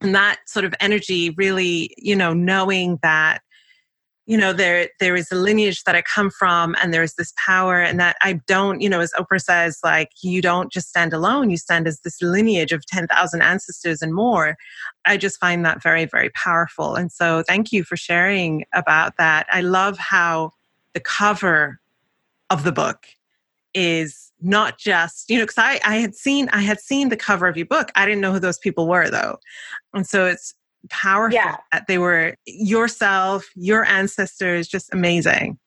And 0.00 0.14
that 0.14 0.38
sort 0.46 0.64
of 0.64 0.74
energy 0.78 1.30
really 1.30 1.92
you 1.98 2.14
know 2.14 2.32
knowing 2.32 3.00
that 3.02 3.40
you 4.28 4.36
know 4.36 4.52
there 4.52 4.90
there 5.00 5.16
is 5.16 5.32
a 5.32 5.34
lineage 5.34 5.82
that 5.84 5.96
i 5.96 6.02
come 6.02 6.30
from 6.30 6.76
and 6.80 6.92
there 6.92 7.02
is 7.02 7.14
this 7.14 7.32
power 7.44 7.80
and 7.80 7.98
that 7.98 8.16
i 8.22 8.34
don't 8.46 8.80
you 8.80 8.88
know 8.88 9.00
as 9.00 9.12
oprah 9.14 9.42
says 9.42 9.78
like 9.82 10.10
you 10.22 10.40
don't 10.42 10.70
just 10.70 10.88
stand 10.88 11.12
alone 11.12 11.50
you 11.50 11.56
stand 11.56 11.88
as 11.88 12.00
this 12.00 12.20
lineage 12.20 12.70
of 12.70 12.84
10,000 12.86 13.42
ancestors 13.42 14.02
and 14.02 14.14
more 14.14 14.56
i 15.06 15.16
just 15.16 15.40
find 15.40 15.64
that 15.64 15.82
very 15.82 16.04
very 16.04 16.30
powerful 16.30 16.94
and 16.94 17.10
so 17.10 17.42
thank 17.48 17.72
you 17.72 17.82
for 17.82 17.96
sharing 17.96 18.64
about 18.74 19.16
that 19.16 19.46
i 19.50 19.62
love 19.62 19.98
how 19.98 20.52
the 20.92 21.00
cover 21.00 21.80
of 22.50 22.64
the 22.64 22.72
book 22.72 23.06
is 23.74 24.28
not 24.40 24.78
just, 24.78 25.28
you 25.28 25.36
know, 25.36 25.44
because 25.44 25.58
I, 25.58 25.80
I 25.84 25.96
had 25.96 26.14
seen 26.14 26.48
I 26.52 26.60
had 26.60 26.80
seen 26.80 27.08
the 27.08 27.16
cover 27.16 27.48
of 27.48 27.56
your 27.56 27.66
book. 27.66 27.90
I 27.96 28.06
didn't 28.06 28.20
know 28.20 28.32
who 28.32 28.38
those 28.38 28.58
people 28.58 28.88
were 28.88 29.10
though. 29.10 29.36
And 29.94 30.06
so 30.06 30.26
it's 30.26 30.54
powerful 30.90 31.34
Yeah. 31.34 31.56
that 31.72 31.86
they 31.88 31.98
were 31.98 32.34
yourself, 32.46 33.48
your 33.54 33.84
ancestors, 33.84 34.68
just 34.68 34.92
amazing. 34.92 35.58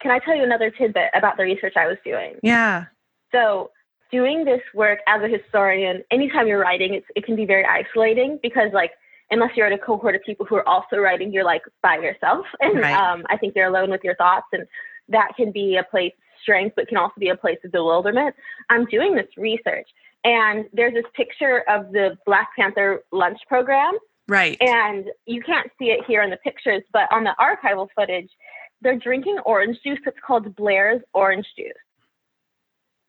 Can 0.00 0.10
I 0.10 0.18
tell 0.18 0.34
you 0.34 0.42
another 0.42 0.70
tidbit 0.70 1.10
about 1.14 1.36
the 1.36 1.44
research 1.44 1.74
I 1.76 1.86
was 1.86 1.98
doing? 2.04 2.36
Yeah. 2.42 2.86
So, 3.32 3.70
doing 4.10 4.44
this 4.44 4.62
work 4.74 5.00
as 5.06 5.22
a 5.22 5.28
historian, 5.28 6.02
anytime 6.10 6.46
you're 6.48 6.58
writing, 6.60 6.94
it's, 6.94 7.06
it 7.14 7.24
can 7.24 7.36
be 7.36 7.44
very 7.44 7.64
isolating 7.64 8.38
because, 8.42 8.70
like, 8.72 8.92
unless 9.30 9.50
you're 9.56 9.66
in 9.66 9.72
a 9.72 9.78
cohort 9.78 10.14
of 10.16 10.22
people 10.24 10.44
who 10.46 10.56
are 10.56 10.68
also 10.68 10.96
writing, 10.96 11.32
you're 11.32 11.44
like 11.44 11.62
by 11.82 11.96
yourself. 11.96 12.46
And 12.60 12.80
Right. 12.80 12.94
um, 12.94 13.24
I 13.28 13.36
think 13.36 13.54
you're 13.54 13.68
alone 13.68 13.90
with 13.90 14.02
your 14.02 14.16
thoughts. 14.16 14.46
And 14.52 14.66
that 15.08 15.32
can 15.36 15.52
be 15.52 15.76
a 15.76 15.84
place 15.84 16.12
of 16.16 16.42
strength, 16.42 16.74
but 16.76 16.88
can 16.88 16.96
also 16.96 17.14
be 17.18 17.28
a 17.28 17.36
place 17.36 17.58
of 17.64 17.70
bewilderment. 17.72 18.34
I'm 18.70 18.86
doing 18.86 19.14
this 19.14 19.28
research, 19.36 19.88
and 20.24 20.66
there's 20.72 20.94
this 20.94 21.04
picture 21.14 21.64
of 21.68 21.92
the 21.92 22.16
Black 22.26 22.48
Panther 22.58 23.02
lunch 23.12 23.38
program. 23.48 23.94
Right. 24.28 24.56
And 24.60 25.06
you 25.26 25.42
can't 25.42 25.70
see 25.78 25.86
it 25.86 26.04
here 26.06 26.22
in 26.22 26.30
the 26.30 26.36
pictures, 26.38 26.82
but 26.92 27.08
on 27.10 27.24
the 27.24 27.34
archival 27.40 27.88
footage, 27.96 28.30
they're 28.80 28.98
drinking 28.98 29.38
orange 29.44 29.78
juice 29.84 29.98
that's 30.04 30.16
called 30.24 30.54
Blair's 30.54 31.00
orange 31.14 31.46
juice. 31.56 31.72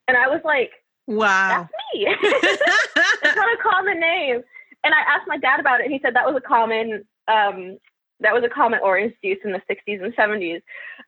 And 0.07 0.17
I 0.17 0.27
was 0.27 0.41
like, 0.43 0.71
wow. 1.07 1.49
that's 1.49 1.73
me. 1.93 2.07
it's 2.21 3.35
not 3.35 3.59
a 3.59 3.61
common 3.61 3.99
name. 3.99 4.41
And 4.83 4.93
I 4.93 5.01
asked 5.13 5.27
my 5.27 5.37
dad 5.37 5.59
about 5.59 5.79
it, 5.79 5.85
and 5.85 5.93
he 5.93 5.99
said 6.01 6.15
that 6.15 6.25
was 6.25 6.35
a 6.35 6.47
common 6.47 7.05
um, 7.27 7.77
that 8.21 8.33
was 8.33 8.43
a 8.43 8.49
common 8.49 8.79
orange 8.83 9.13
juice 9.23 9.39
in 9.43 9.51
the 9.51 9.61
60s 9.69 10.03
and 10.03 10.15
70s. 10.15 10.61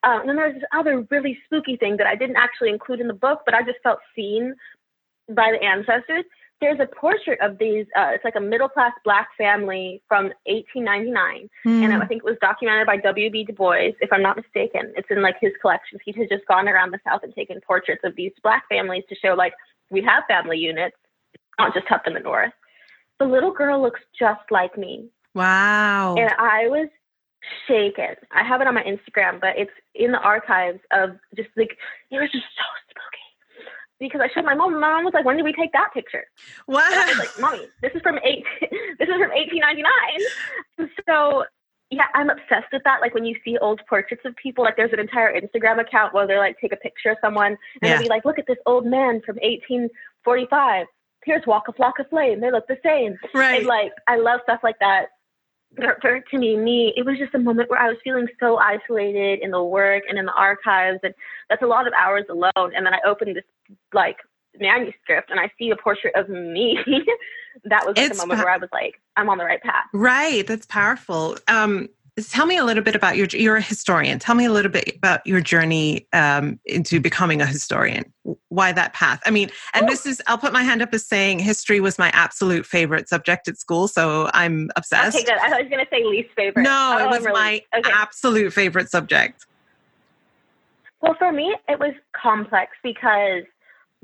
Um, 0.04 0.22
and 0.22 0.30
then 0.30 0.36
there 0.36 0.48
was 0.48 0.56
this 0.56 0.64
other 0.76 1.06
really 1.12 1.38
spooky 1.46 1.78
thing 1.78 1.98
that 1.98 2.08
I 2.08 2.16
didn't 2.16 2.36
actually 2.36 2.70
include 2.70 3.00
in 3.00 3.08
the 3.08 3.14
book, 3.14 3.42
but 3.46 3.54
I 3.54 3.62
just 3.62 3.78
felt 3.84 4.00
seen 4.16 4.56
by 5.30 5.52
the 5.52 5.64
ancestors. 5.64 6.26
There's 6.62 6.80
a 6.80 6.86
portrait 6.96 7.40
of 7.42 7.58
these. 7.58 7.86
Uh, 7.98 8.12
it's 8.14 8.24
like 8.24 8.36
a 8.38 8.40
middle 8.42 8.70
class 8.70 8.94
black 9.04 9.28
family 9.38 10.02
from 10.08 10.32
1899, 10.46 11.50
Hmm. 11.64 11.84
and 11.84 11.94
I 12.02 12.06
think 12.06 12.20
it 12.24 12.26
was 12.26 12.38
documented 12.40 12.86
by 12.88 12.98
W.B. 12.98 13.44
Du 13.46 13.54
Bois, 13.54 13.92
if 14.00 14.14
I'm 14.14 14.22
not 14.22 14.38
mistaken. 14.38 14.94
It's 14.96 15.08
in 15.12 15.22
like 15.22 15.36
his 15.42 15.52
collections. 15.62 16.02
He 16.06 16.14
had 16.14 16.30
just 16.30 16.46
gone 16.48 16.70
around 16.70 16.92
the 16.92 17.00
South 17.06 17.22
and 17.24 17.34
taken 17.36 17.60
portraits 17.62 18.02
of 18.06 18.16
these 18.16 18.32
black 18.44 18.64
families 18.70 19.04
to 19.10 19.16
show 19.16 19.34
like 19.34 19.54
we 19.90 20.02
have 20.04 20.24
family 20.30 20.58
units, 20.58 20.96
not 21.60 21.74
just 21.74 21.92
up 21.92 22.04
in 22.08 22.14
the 22.14 22.22
North. 22.22 22.54
The 23.20 23.26
little 23.26 23.52
girl 23.52 23.82
looks 23.82 24.00
just 24.18 24.42
like 24.50 24.78
me, 24.78 25.10
wow. 25.36 26.16
and 26.16 26.32
I 26.40 26.68
was 26.68 26.88
shaken. 27.68 28.16
I 28.32 28.44
have 28.44 28.62
it 28.62 28.68
on 28.68 28.74
my 28.76 28.84
Instagram, 28.84 29.42
but 29.42 29.58
it's 29.58 29.72
in 29.96 30.12
the 30.14 30.20
archives 30.20 30.80
of 30.92 31.18
just 31.36 31.50
like 31.58 31.78
it 32.10 32.20
was 32.20 32.32
just 32.32 32.46
so 32.56 32.64
spooky. 32.90 33.23
Because 34.00 34.22
I 34.22 34.28
showed 34.34 34.46
my 34.46 34.56
mom, 34.56 34.74
my 34.80 34.90
mom 34.90 35.06
was 35.06 35.14
like, 35.14 35.26
"When 35.26 35.38
did 35.38 35.44
we 35.46 35.54
take 35.54 35.72
that 35.74 35.90
picture?" 35.94 36.26
And 36.68 36.78
I 36.78 37.06
was 37.08 37.18
wow. 37.18 37.24
like, 37.24 37.40
"Mommy, 37.40 37.68
this 37.82 37.92
is 37.96 38.02
from 38.02 38.20
eight. 38.24 38.44
this 38.62 39.08
is 39.08 39.16
from 39.16 39.32
1899." 39.32 40.90
So 41.08 41.46
yeah, 41.90 42.06
I'm 42.16 42.30
obsessed 42.30 42.72
with 42.74 42.84
that. 42.86 43.02
Like 43.02 43.14
when 43.14 43.24
you 43.26 43.36
see 43.46 43.58
old 43.60 43.80
portraits 43.88 44.24
of 44.26 44.36
people, 44.36 44.64
like 44.64 44.76
there's 44.76 44.94
an 44.94 45.00
entire 45.00 45.32
Instagram 45.40 45.80
account 45.80 46.14
where 46.14 46.26
they 46.26 46.38
like 46.38 46.60
take 46.60 46.74
a 46.74 46.78
picture 46.78 47.12
of 47.12 47.18
someone 47.22 47.54
and 47.54 47.58
Yeah. 47.82 47.94
they'll 47.94 48.04
be 48.04 48.10
like, 48.10 48.26
"Look 48.26 48.40
at 48.40 48.48
this 48.48 48.58
old 48.66 48.86
man 48.86 49.22
from 49.26 49.38
1845. 49.38 50.88
Here's 51.24 51.46
Waka 51.46 51.72
Flocka 51.74 52.10
Flame. 52.10 52.42
They 52.42 52.52
look 52.52 52.68
the 52.68 52.80
same." 52.84 53.18
Right. 53.34 53.60
And 53.60 53.68
like 53.68 53.92
I 54.08 54.18
love 54.18 54.40
stuff 54.44 54.62
like 54.64 54.80
that. 54.80 55.08
For, 55.76 55.98
for 56.02 56.20
to 56.20 56.38
me, 56.38 56.56
me, 56.56 56.94
it 56.96 57.06
was 57.06 57.18
just 57.18 57.34
a 57.34 57.40
moment 57.40 57.70
where 57.70 57.82
I 57.82 57.88
was 57.88 57.98
feeling 58.04 58.28
so 58.40 58.58
isolated 58.58 59.40
in 59.42 59.52
the 59.52 59.64
work 59.64 60.04
and 60.08 60.20
in 60.20 60.26
the 60.26 60.34
archives, 60.34 61.00
and 61.04 61.14
that's 61.50 61.62
a 61.62 61.68
lot 61.68 61.88
of 61.88 61.94
hours 61.94 62.26
alone. 62.30 62.74
And 62.76 62.86
then 62.86 62.94
I 62.94 63.00
opened 63.06 63.36
this 63.36 63.44
like 63.94 64.18
manuscript 64.60 65.32
and 65.32 65.40
I 65.40 65.52
see 65.58 65.72
a 65.72 65.76
portrait 65.76 66.16
of 66.16 66.30
me. 66.30 66.78
that 67.66 67.86
was 67.86 67.98
like 67.98 68.12
a 68.12 68.16
moment 68.16 68.40
pa- 68.40 68.46
where 68.46 68.54
I 68.54 68.58
was 68.58 68.70
like, 68.72 69.02
I'm 69.16 69.30
on 69.30 69.38
the 69.38 69.46
right 69.46 69.62
path. 69.62 69.86
Right, 69.94 70.46
that's 70.46 70.66
powerful. 70.66 71.38
Um, 71.48 71.90
tell 72.30 72.46
me 72.46 72.58
a 72.58 72.64
little 72.64 72.84
bit 72.84 72.96
about 72.96 73.18
your. 73.18 73.28
You're 73.28 73.56
a 73.58 73.62
historian. 73.62 74.20
Tell 74.20 74.36
me 74.36 74.46
a 74.46 74.52
little 74.52 74.72
bit 74.72 74.96
about 74.98 75.26
your 75.26 75.42
journey 75.42 76.08
um, 76.14 76.60
into 76.66 77.00
becoming 77.00 77.42
a 77.42 77.46
historian. 77.46 78.04
Why 78.50 78.72
that 78.72 78.94
path? 78.94 79.22
I 79.26 79.32
mean, 79.32 79.50
and 79.74 79.88
this 79.88 80.06
is. 80.06 80.22
I'll 80.28 80.38
put 80.38 80.54
my 80.54 80.64
hand 80.64 80.82
up 80.82 80.94
as 80.94 81.06
saying 81.06 81.40
history 81.40 81.80
was 81.80 81.98
my 81.98 82.10
absolute 82.10 82.66
favorite 82.66 83.10
subject 83.10 83.48
at 83.48 83.58
school, 83.58 83.88
so 83.88 84.30
I'm 84.34 84.70
obsessed. 84.76 85.16
Okay, 85.16 85.26
good. 85.26 85.38
I 85.42 85.62
was 85.62 85.70
gonna 85.70 85.88
say 85.90 86.04
least 86.04 86.30
favorite. 86.36 86.64
No, 86.64 86.98
Oh, 87.00 87.06
it 87.06 87.10
was 87.10 87.26
really- 87.26 87.34
my 87.34 87.62
okay. 87.80 87.92
absolute 87.94 88.54
favorite 88.54 88.90
subject. 88.90 89.46
Well, 91.02 91.16
for 91.16 91.32
me, 91.32 91.56
it 91.68 91.80
was 91.80 91.94
complex 92.16 92.78
because 92.84 93.44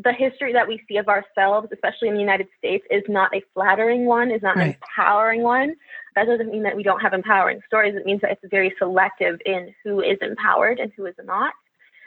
the 0.03 0.11
history 0.13 0.53
that 0.53 0.67
we 0.67 0.81
see 0.87 0.97
of 0.97 1.07
ourselves, 1.07 1.67
especially 1.71 2.07
in 2.07 2.13
the 2.13 2.19
United 2.19 2.47
States, 2.57 2.85
is 2.89 3.03
not 3.07 3.33
a 3.35 3.41
flattering 3.53 4.05
one, 4.05 4.31
is 4.31 4.41
not 4.41 4.55
an 4.57 4.63
empowering 4.73 5.43
one. 5.43 5.75
That 6.19 6.27
doesn't 6.31 6.51
mean 6.51 6.63
that 6.63 6.75
we 6.75 6.83
don't 6.83 6.99
have 6.99 7.13
empowering 7.13 7.61
stories. 7.65 7.95
It 7.95 8.05
means 8.05 8.21
that 8.21 8.31
it's 8.31 8.51
very 8.51 8.73
selective 8.77 9.39
in 9.45 9.73
who 9.83 10.01
is 10.01 10.17
empowered 10.21 10.79
and 10.79 10.91
who 10.95 11.05
is 11.05 11.15
not. 11.23 11.53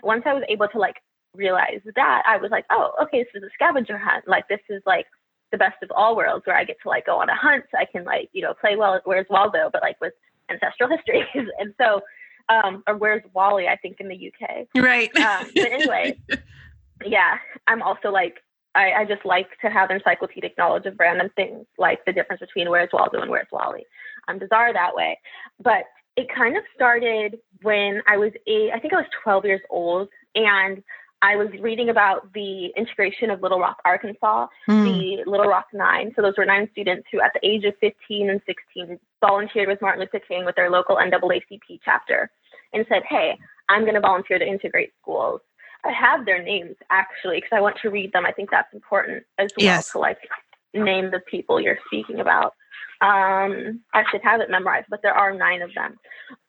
Once 0.02 0.24
I 0.26 0.34
was 0.34 0.42
able 0.48 0.68
to 0.68 0.78
like 0.78 0.96
realize 1.34 1.80
that, 1.96 2.22
I 2.26 2.36
was 2.36 2.50
like, 2.50 2.66
oh, 2.70 2.92
okay, 3.02 3.22
this 3.22 3.42
is 3.42 3.42
a 3.42 3.50
scavenger 3.54 3.96
hunt. 3.96 4.28
Like 4.28 4.46
this 4.48 4.60
is 4.68 4.82
like 4.84 5.06
the 5.50 5.58
best 5.58 5.82
of 5.82 5.90
all 5.92 6.14
worlds 6.14 6.46
where 6.46 6.56
I 6.56 6.64
get 6.64 6.76
to 6.82 6.88
like 6.88 7.06
go 7.06 7.20
on 7.20 7.30
a 7.30 7.34
hunt. 7.34 7.64
I 7.74 7.86
can 7.86 8.04
like, 8.04 8.28
you 8.32 8.42
know, 8.42 8.52
play 8.52 8.76
well 8.76 9.00
where's 9.04 9.26
Waldo, 9.30 9.70
but 9.72 9.82
like 9.82 9.98
with 10.00 10.12
ancestral 10.50 10.90
histories. 10.96 11.48
and 11.58 11.72
so 11.80 12.02
um, 12.48 12.82
or 12.86 12.96
where's 12.96 13.22
Wally, 13.32 13.68
I 13.68 13.76
think 13.76 13.98
in 14.00 14.08
the 14.08 14.32
UK. 14.32 14.66
Right. 14.76 15.14
Um, 15.16 15.50
but 15.54 15.72
anyway, 15.72 16.18
yeah, 17.04 17.36
I'm 17.66 17.82
also 17.82 18.10
like, 18.10 18.42
I, 18.74 18.92
I 18.92 19.04
just 19.04 19.24
like 19.24 19.48
to 19.60 19.68
have 19.70 19.90
encyclopedic 19.90 20.56
knowledge 20.56 20.86
of 20.86 20.96
random 20.98 21.28
things, 21.36 21.66
like 21.78 22.04
the 22.04 22.12
difference 22.12 22.40
between 22.40 22.70
where's 22.70 22.88
Waldo 22.92 23.20
and 23.20 23.30
where's 23.30 23.48
Wally. 23.52 23.84
I'm 24.28 24.38
bizarre 24.38 24.72
that 24.72 24.94
way. 24.94 25.18
But 25.62 25.84
it 26.16 26.28
kind 26.34 26.56
of 26.56 26.64
started 26.74 27.38
when 27.62 28.02
I 28.06 28.16
was 28.16 28.32
eight, 28.46 28.70
I 28.74 28.78
think 28.78 28.92
I 28.92 28.96
was 28.96 29.06
12 29.22 29.44
years 29.44 29.60
old, 29.70 30.08
and 30.34 30.82
I 31.22 31.36
was 31.36 31.48
reading 31.60 31.88
about 31.88 32.32
the 32.32 32.66
integration 32.76 33.30
of 33.30 33.42
Little 33.42 33.60
Rock, 33.60 33.80
Arkansas, 33.84 34.48
Hmm. 34.66 34.84
the 34.84 35.22
Little 35.26 35.46
Rock 35.46 35.66
Nine. 35.72 36.12
So 36.16 36.22
those 36.22 36.34
were 36.36 36.44
nine 36.44 36.68
students 36.72 37.06
who, 37.12 37.20
at 37.20 37.30
the 37.32 37.46
age 37.48 37.64
of 37.64 37.74
15 37.80 38.28
and 38.28 38.40
16, 38.44 38.98
volunteered 39.20 39.68
with 39.68 39.80
Martin 39.80 40.00
Luther 40.00 40.18
King 40.26 40.44
with 40.44 40.56
their 40.56 40.68
local 40.68 40.96
NAACP 40.96 41.80
chapter 41.84 42.30
and 42.72 42.84
said, 42.88 43.04
"Hey, 43.08 43.38
I'm 43.68 43.82
going 43.82 43.94
to 43.94 44.00
volunteer 44.00 44.38
to 44.40 44.46
integrate 44.46 44.92
schools." 45.00 45.40
I 45.84 45.92
have 45.92 46.24
their 46.24 46.42
names 46.42 46.76
actually 46.90 47.38
because 47.38 47.50
I 47.56 47.60
want 47.60 47.76
to 47.82 47.90
read 47.90 48.12
them. 48.12 48.24
I 48.26 48.32
think 48.32 48.50
that's 48.50 48.72
important 48.72 49.24
as 49.38 49.50
well 49.56 49.64
Yes. 49.66 49.92
to 49.92 49.98
like 49.98 50.18
name 50.74 51.10
the 51.10 51.20
people 51.20 51.60
you're 51.60 51.78
speaking 51.86 52.20
about. 52.20 52.54
Um, 53.00 53.80
I 53.92 54.04
should 54.10 54.22
have 54.22 54.40
it 54.40 54.50
memorized, 54.50 54.86
but 54.88 55.02
there 55.02 55.14
are 55.14 55.34
nine 55.34 55.60
of 55.60 55.74
them. 55.74 55.98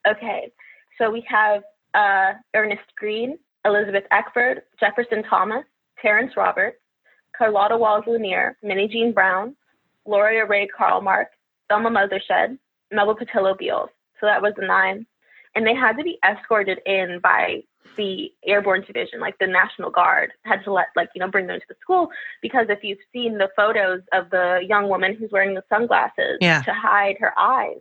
Okay, 0.07 0.51
so 0.99 1.09
we 1.09 1.25
have 1.27 1.63
uh, 1.95 2.33
Ernest 2.53 2.83
Green, 2.95 3.39
Elizabeth 3.65 4.03
Eckford, 4.11 4.61
Jefferson 4.79 5.23
Thomas, 5.23 5.63
Terrence 5.99 6.33
Roberts, 6.37 6.77
Carlotta 7.35 7.75
Walls 7.77 8.03
Lanier, 8.05 8.55
Minnijean 8.63 9.13
Brown, 9.15 9.55
Gloria 10.05 10.45
Ray 10.45 10.67
Karlmark, 10.67 11.27
Thelma 11.69 11.89
Mothershed, 11.89 12.57
Melba 12.91 13.15
Pattillo 13.15 13.57
Beals. 13.57 13.89
So 14.19 14.27
that 14.27 14.41
was 14.41 14.53
the 14.57 14.65
nine. 14.67 15.07
And 15.55 15.65
they 15.65 15.73
had 15.75 15.97
to 15.97 16.03
be 16.03 16.19
escorted 16.23 16.79
in 16.85 17.19
by 17.21 17.63
the 17.97 18.31
airborne 18.45 18.83
division, 18.85 19.19
like 19.19 19.37
the 19.39 19.47
National 19.47 19.89
Guard, 19.91 20.31
had 20.43 20.63
to 20.63 20.73
let, 20.73 20.87
like, 20.95 21.09
you 21.13 21.19
know, 21.19 21.27
bring 21.29 21.47
them 21.47 21.59
to 21.59 21.65
the 21.69 21.75
school 21.81 22.09
because 22.41 22.67
if 22.69 22.83
you've 22.83 22.97
seen 23.11 23.37
the 23.37 23.49
photos 23.55 24.01
of 24.13 24.29
the 24.29 24.59
young 24.67 24.89
woman 24.89 25.15
who's 25.15 25.31
wearing 25.31 25.53
the 25.53 25.63
sunglasses 25.69 26.37
Yeah. 26.41 26.61
to 26.63 26.73
hide 26.73 27.17
her 27.19 27.37
eyes, 27.37 27.79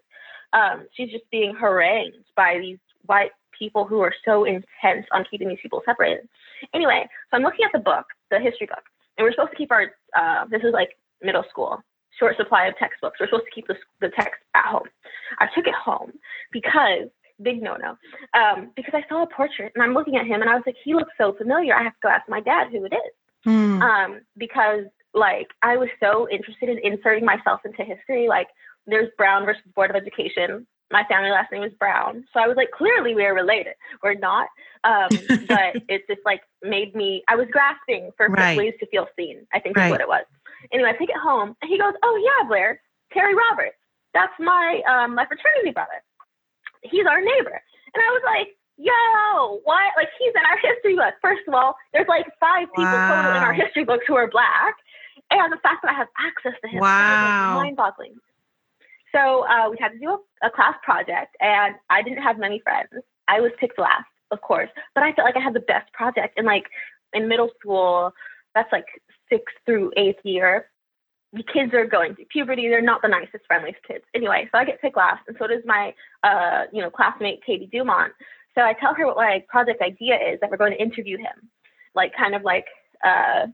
um, 0.53 0.87
she's 0.93 1.11
just 1.11 1.29
being 1.31 1.55
harangued 1.55 2.25
by 2.37 2.59
these 2.59 2.79
white 3.07 3.33
people 3.59 3.85
who 3.87 4.01
are 4.01 4.13
so 4.25 4.45
intense 4.45 5.07
on 5.13 5.25
keeping 5.31 5.49
these 5.49 5.61
people 5.63 5.83
separated. 5.85 6.29
Anyway, 6.75 7.09
so 7.31 7.37
I'm 7.37 7.43
looking 7.43 7.65
at 7.65 7.73
the 7.73 7.79
book, 7.79 8.07
the 8.31 8.39
history 8.39 8.67
book, 8.67 8.83
and 9.17 9.25
we're 9.25 9.33
supposed 9.33 9.53
to 9.53 9.57
keep 9.57 9.71
our, 9.71 9.93
uh, 10.17 10.45
this 10.51 10.63
is 10.63 10.73
like 10.73 10.97
middle 11.23 11.45
school, 11.49 11.83
short 12.19 12.37
supply 12.37 12.67
of 12.67 12.77
textbooks. 12.77 13.19
We're 13.21 13.27
supposed 13.29 13.45
to 13.47 13.51
keep 13.55 13.67
the, 13.67 13.77
the 14.01 14.11
text 14.11 14.41
at 14.55 14.67
home. 14.67 14.89
I 15.39 15.47
took 15.55 15.67
it 15.67 15.75
home 15.75 16.13
because, 16.51 17.09
big 17.43 17.63
no 17.63 17.77
no, 17.77 17.97
um, 18.41 18.71
because 18.77 18.95
I 18.95 19.05
saw 19.09 19.23
a 19.23 19.27
portrait 19.27 19.73
and 19.75 19.83
I'm 19.83 19.95
looking 19.95 20.17
at 20.17 20.27
him 20.27 20.41
and 20.41 20.51
I 20.51 20.55
was 20.55 20.63
like, 20.67 20.77
he 20.85 20.95
looks 20.95 21.13
so 21.19 21.33
familiar. 21.33 21.75
I 21.75 21.83
have 21.83 21.93
to 21.95 21.99
go 22.03 22.09
ask 22.09 22.29
my 22.29 22.41
dad 22.41 22.69
who 22.71 22.85
it 22.85 22.93
is. 22.93 23.13
Hmm. 23.45 23.83
Um, 23.83 24.21
because 24.37 24.85
like 25.15 25.49
I 25.63 25.77
was 25.77 25.89
so 26.01 26.29
interested 26.31 26.69
in 26.69 26.79
inserting 26.79 27.25
myself 27.25 27.61
into 27.65 27.83
history. 27.85 28.29
Like 28.29 28.49
there's 28.87 29.11
Brown 29.17 29.45
versus 29.45 29.63
Board 29.75 29.91
of 29.91 29.97
Education. 29.97 30.67
My 30.91 31.05
family 31.09 31.31
last 31.31 31.51
name 31.51 31.63
is 31.63 31.73
Brown. 31.79 32.25
So 32.35 32.41
I 32.41 32.47
was 32.47 32.57
like, 32.57 32.71
clearly 32.71 33.15
we 33.15 33.25
are 33.25 33.35
related. 33.35 33.75
We're 34.03 34.15
not. 34.15 34.49
Um, 34.85 35.09
but 35.49 35.81
it 35.89 36.03
just 36.09 36.21
like 36.25 36.43
made 36.63 36.95
me, 36.95 37.23
I 37.29 37.37
was 37.37 37.47
grasping 37.51 38.11
for 38.17 38.29
Right. 38.29 38.57
ways 38.59 38.75
to 38.81 38.87
feel 38.87 39.07
seen, 39.19 39.47
I 39.55 39.59
think 39.59 39.77
Right. 39.77 39.87
is 39.87 39.91
what 39.91 40.01
it 40.01 40.09
was. 40.09 40.25
Anyway, 40.73 40.91
I 40.91 40.93
take 40.93 41.09
it 41.09 41.17
home 41.17 41.57
and 41.63 41.71
he 41.71 41.79
goes, 41.79 41.95
oh 42.03 42.17
yeah, 42.23 42.47
Blair, 42.47 42.81
Terry 43.13 43.35
Roberts. 43.35 43.77
That's 44.15 44.33
my, 44.39 44.83
um, 44.87 45.15
my 45.15 45.25
fraternity 45.27 45.71
brother. 45.73 46.03
He's 46.83 47.07
our 47.07 47.21
neighbor. 47.21 47.63
And 47.95 48.03
I 48.03 48.11
was 48.11 48.23
like, 48.25 48.49
yo, 48.77 49.61
what? 49.65 49.93
Like 49.97 50.09
he's 50.19 50.33
in 50.35 50.43
our 50.51 50.59
history 50.59 50.97
book. 50.97 51.15
First 51.23 51.43
of 51.47 51.55
all, 51.55 51.77
there's 51.93 52.09
like 52.09 52.27
five 52.41 52.69
people 52.75 52.85
wow. 52.85 53.23
total 53.23 53.37
in 53.37 53.43
our 53.43 53.53
history 53.53 53.85
books 53.85 54.05
who 54.07 54.15
are 54.15 54.29
black, 54.29 54.75
and 55.31 55.53
the 55.53 55.59
fact 55.63 55.83
that 55.83 55.91
I 55.93 55.95
have 55.95 56.09
access 56.19 56.59
to 56.63 56.69
him 56.69 56.81
wow. 56.81 57.59
is 57.59 57.65
mind-boggling. 57.65 58.15
So 59.15 59.47
uh, 59.47 59.69
we 59.71 59.77
had 59.79 59.91
to 59.91 59.99
do 59.99 60.09
a, 60.09 60.47
a 60.47 60.51
class 60.51 60.75
project, 60.83 61.37
and 61.41 61.75
I 61.91 62.03
didn't 62.03 62.23
have 62.23 62.39
many 62.39 62.61
friends. 62.61 62.89
I 63.29 63.41
was 63.41 63.53
picked 63.61 63.79
last, 63.79 64.09
of 64.31 64.41
course, 64.41 64.71
but 64.95 65.05
I 65.05 65.13
felt 65.13 65.27
like 65.27 65.37
I 65.37 65.41
had 65.41 65.55
the 65.55 65.61
best 65.61 65.93
project. 65.93 66.39
And 66.39 66.47
like 66.47 66.65
in 67.13 67.29
middle 67.29 67.51
school, 67.61 68.13
that's 68.55 68.73
like 68.73 68.87
sixth 69.31 69.55
through 69.67 69.93
eighth 69.97 70.21
year. 70.25 70.67
The 71.33 71.43
kids 71.43 71.73
are 71.73 71.87
going 71.87 72.15
through 72.15 72.27
puberty. 72.27 72.69
They're 72.69 72.83
not 72.83 73.01
the 73.01 73.09
nicest, 73.09 73.47
friendliest 73.47 73.83
kids. 73.87 74.05
Anyway, 74.15 74.49
so 74.53 74.59
I 74.59 74.65
get 74.65 74.81
picked 74.81 74.97
last, 74.97 75.23
and 75.27 75.37
so 75.39 75.47
does 75.47 75.63
my, 75.65 75.95
uh, 76.23 76.65
you 76.73 76.83
know, 76.83 76.91
classmate 76.91 77.41
Katie 77.45 77.71
Dumont. 77.73 78.13
So 78.55 78.61
I 78.61 78.75
tell 78.75 78.95
her 78.95 79.07
what 79.07 79.17
my 79.17 79.43
project 79.49 79.81
idea 79.81 80.17
is 80.17 80.41
that 80.41 80.51
we're 80.51 80.59
going 80.59 80.73
to 80.73 80.83
interview 80.83 81.17
him, 81.17 81.49
like 81.95 82.13
kind 82.15 82.35
of 82.35 82.43
like 82.43 82.67
uh, 83.05 83.47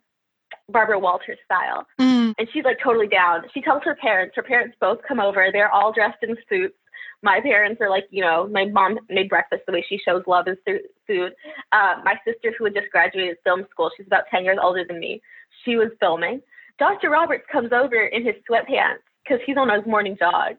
Barbara 0.69 0.99
Walters 0.99 1.39
style. 1.45 1.87
Mm. 2.01 2.35
And 2.39 2.49
she's 2.53 2.65
like 2.65 2.79
totally 2.83 3.09
down. 3.09 3.43
She 3.55 3.61
tells 3.61 3.83
her 3.85 3.95
parents. 3.95 4.35
Her 4.37 4.43
parents 4.43 4.77
both 4.81 4.99
come 5.07 5.21
over. 5.21 5.49
They're 5.53 5.73
all 5.73 5.93
dressed 5.93 6.23
in 6.23 6.37
suits. 6.49 6.75
My 7.23 7.41
parents 7.41 7.81
are 7.81 7.91
like, 7.91 8.07
you 8.11 8.23
know, 8.23 8.47
my 8.49 8.67
mom 8.67 8.99
made 9.09 9.29
breakfast. 9.29 9.63
The 9.67 9.73
way 9.73 9.85
she 9.89 9.99
shows 9.99 10.23
love 10.27 10.47
is 10.47 10.57
through 10.65 10.81
food. 11.07 11.33
Uh, 11.73 11.95
my 12.05 12.15
sister, 12.25 12.53
who 12.57 12.65
had 12.65 12.75
just 12.75 12.91
graduated 12.93 13.39
film 13.45 13.67
school, 13.71 13.91
she's 13.97 14.07
about 14.07 14.25
10 14.31 14.45
years 14.45 14.59
older 14.63 14.85
than 14.87 15.01
me. 15.01 15.21
She 15.65 15.77
was 15.77 15.89
filming. 15.99 16.41
Dr. 16.79 17.11
Roberts 17.11 17.45
comes 17.51 17.73
over 17.73 17.97
in 17.97 18.25
his 18.25 18.35
sweatpants 18.49 19.03
because 19.25 19.41
he's 19.45 19.57
on 19.57 19.69
his 19.69 19.87
morning 19.87 20.17
jog. 20.19 20.57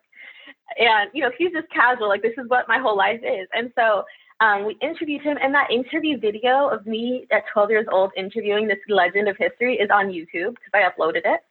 And, 0.77 1.09
you 1.13 1.23
know, 1.23 1.31
he's 1.37 1.51
just 1.51 1.69
casual, 1.71 2.09
like, 2.09 2.21
this 2.21 2.33
is 2.37 2.47
what 2.47 2.67
my 2.67 2.77
whole 2.77 2.95
life 2.95 3.21
is. 3.23 3.47
And 3.53 3.71
so 3.75 4.03
um, 4.39 4.65
we 4.65 4.77
interviewed 4.81 5.21
him, 5.21 5.37
and 5.41 5.53
that 5.53 5.71
interview 5.71 6.19
video 6.19 6.69
of 6.69 6.85
me 6.85 7.27
at 7.31 7.43
12 7.51 7.69
years 7.71 7.87
old 7.91 8.11
interviewing 8.15 8.67
this 8.67 8.77
legend 8.87 9.27
of 9.27 9.35
history 9.37 9.75
is 9.75 9.89
on 9.91 10.07
YouTube 10.07 10.55
because 10.55 10.71
I 10.73 10.81
uploaded 10.81 11.21
it, 11.25 11.41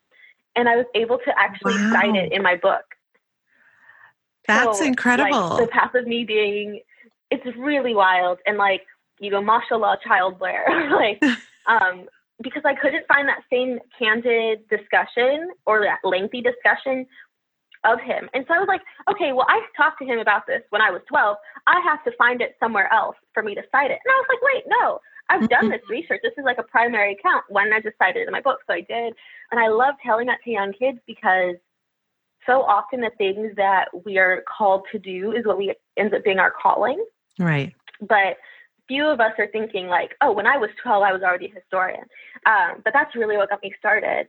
and 0.56 0.68
I 0.68 0.76
was 0.76 0.86
able 0.94 1.18
to 1.18 1.32
actually 1.38 1.74
wow. 1.74 1.92
cite 1.92 2.14
it 2.14 2.32
in 2.32 2.42
my 2.42 2.56
book. 2.56 2.84
That's 4.46 4.78
so, 4.78 4.84
incredible. 4.84 5.50
Like, 5.50 5.60
the 5.60 5.66
path 5.66 5.94
of 5.94 6.06
me 6.06 6.24
being, 6.24 6.80
it's 7.30 7.44
really 7.58 7.94
wild, 7.94 8.38
and 8.46 8.56
like 8.56 8.82
you 9.20 9.30
know, 9.30 9.42
mashallah, 9.42 9.98
child 10.06 10.38
Blair, 10.38 10.64
like, 10.90 11.22
um, 11.66 12.06
because 12.42 12.62
I 12.64 12.74
couldn't 12.74 13.06
find 13.08 13.28
that 13.28 13.42
same 13.50 13.78
candid 13.98 14.68
discussion 14.68 15.50
or 15.66 15.82
that 15.82 15.98
lengthy 16.04 16.40
discussion 16.40 17.06
of 17.84 18.00
him. 18.00 18.28
And 18.34 18.44
so 18.48 18.54
I 18.54 18.58
was 18.58 18.68
like, 18.68 18.82
okay, 19.10 19.32
well, 19.32 19.46
I 19.48 19.62
talked 19.76 19.98
to 20.00 20.04
him 20.04 20.18
about 20.18 20.46
this 20.46 20.62
when 20.70 20.82
I 20.82 20.90
was 20.90 21.00
12. 21.08 21.36
I 21.66 21.80
have 21.84 22.02
to 22.04 22.12
find 22.16 22.40
it 22.40 22.56
somewhere 22.60 22.92
else 22.92 23.16
for 23.34 23.42
me 23.42 23.54
to 23.54 23.62
cite 23.70 23.90
it. 23.90 23.98
And 24.04 24.10
I 24.10 24.18
was 24.18 24.26
like, 24.28 24.42
wait, 24.42 24.64
no, 24.66 25.00
I've 25.30 25.48
done 25.48 25.64
mm-hmm. 25.64 25.70
this 25.72 25.82
research. 25.88 26.20
This 26.22 26.32
is 26.38 26.44
like 26.44 26.58
a 26.58 26.62
primary 26.64 27.12
account. 27.12 27.44
Why 27.48 27.64
didn't 27.64 27.76
I 27.76 27.80
just 27.80 27.98
cite 27.98 28.16
it 28.16 28.26
in 28.26 28.32
my 28.32 28.40
book? 28.40 28.58
So 28.66 28.74
I 28.74 28.80
did. 28.80 29.14
And 29.50 29.60
I 29.60 29.68
love 29.68 29.94
telling 30.04 30.26
that 30.26 30.38
to 30.44 30.50
young 30.50 30.72
kids 30.72 30.98
because 31.06 31.56
so 32.46 32.62
often 32.62 33.00
the 33.00 33.10
things 33.18 33.52
that 33.56 33.86
we 34.04 34.18
are 34.18 34.42
called 34.48 34.86
to 34.92 34.98
do 34.98 35.32
is 35.32 35.44
what 35.44 35.58
we 35.58 35.74
ends 35.96 36.14
up 36.14 36.24
being 36.24 36.38
our 36.38 36.52
calling. 36.62 37.04
Right. 37.38 37.74
But 38.00 38.38
few 38.88 39.06
of 39.06 39.20
us 39.20 39.32
are 39.38 39.48
thinking 39.48 39.86
like, 39.86 40.16
oh, 40.20 40.32
when 40.32 40.46
I 40.46 40.56
was 40.56 40.70
12, 40.82 41.02
I 41.02 41.12
was 41.12 41.22
already 41.22 41.46
a 41.46 41.54
historian. 41.54 42.04
Um, 42.46 42.80
but 42.82 42.92
that's 42.92 43.14
really 43.14 43.36
what 43.36 43.50
got 43.50 43.62
me 43.62 43.72
started. 43.78 44.28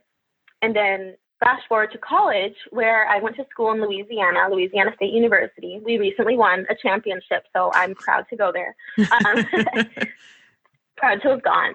And 0.62 0.76
then 0.76 1.16
fast 1.40 1.62
forward 1.68 1.90
to 1.92 1.98
college, 1.98 2.54
where 2.70 3.08
I 3.08 3.18
went 3.18 3.36
to 3.36 3.46
school 3.50 3.72
in 3.72 3.80
Louisiana, 3.80 4.48
Louisiana 4.50 4.92
State 4.94 5.12
University. 5.12 5.80
We 5.82 5.98
recently 5.98 6.36
won 6.36 6.66
a 6.68 6.74
championship, 6.80 7.44
so 7.54 7.70
I'm 7.74 7.94
proud 7.94 8.26
to 8.28 8.36
go 8.36 8.52
there. 8.52 8.76
Um, 8.98 9.44
proud 10.96 11.22
to 11.22 11.30
have 11.30 11.42
gone. 11.42 11.74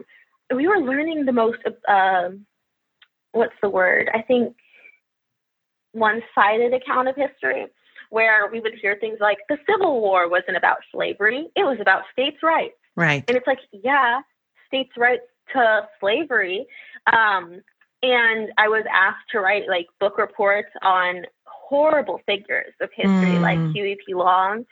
We 0.56 0.68
were 0.68 0.78
learning 0.78 1.26
the 1.26 1.32
most, 1.32 1.58
uh, 1.88 2.30
what's 3.32 3.56
the 3.62 3.70
word? 3.70 4.10
I 4.14 4.22
think 4.22 4.56
one 5.94 6.22
sided 6.36 6.74
account 6.74 7.08
of 7.08 7.16
history, 7.16 7.66
where 8.12 8.48
we 8.52 8.60
would 8.60 8.76
hear 8.80 8.98
things 9.00 9.18
like 9.20 9.40
the 9.50 9.58
Civil 9.68 10.00
War 10.00 10.30
wasn't 10.30 10.58
about 10.58 10.78
slavery, 10.92 11.48
it 11.56 11.64
was 11.64 11.78
about 11.82 12.04
states' 12.14 12.44
rights. 12.44 12.76
Right. 12.96 13.24
And 13.28 13.38
it's 13.38 13.48
like, 13.48 13.60
yeah, 13.72 14.22
states' 14.68 14.92
rights 14.98 15.24
to 15.54 15.88
slavery. 16.00 16.66
Um, 17.12 17.62
and 18.02 18.52
I 18.58 18.68
was 18.68 18.84
asked 18.92 19.30
to 19.32 19.40
write 19.40 19.68
like 19.68 19.88
book 20.00 20.18
reports 20.18 20.70
on 20.82 21.24
horrible 21.46 22.22
figures 22.26 22.74
of 22.82 22.90
history, 22.96 23.38
mm. 23.38 23.42
like 23.42 23.60
Huey 23.74 23.98
P. 24.06 24.14
Long, 24.14 24.66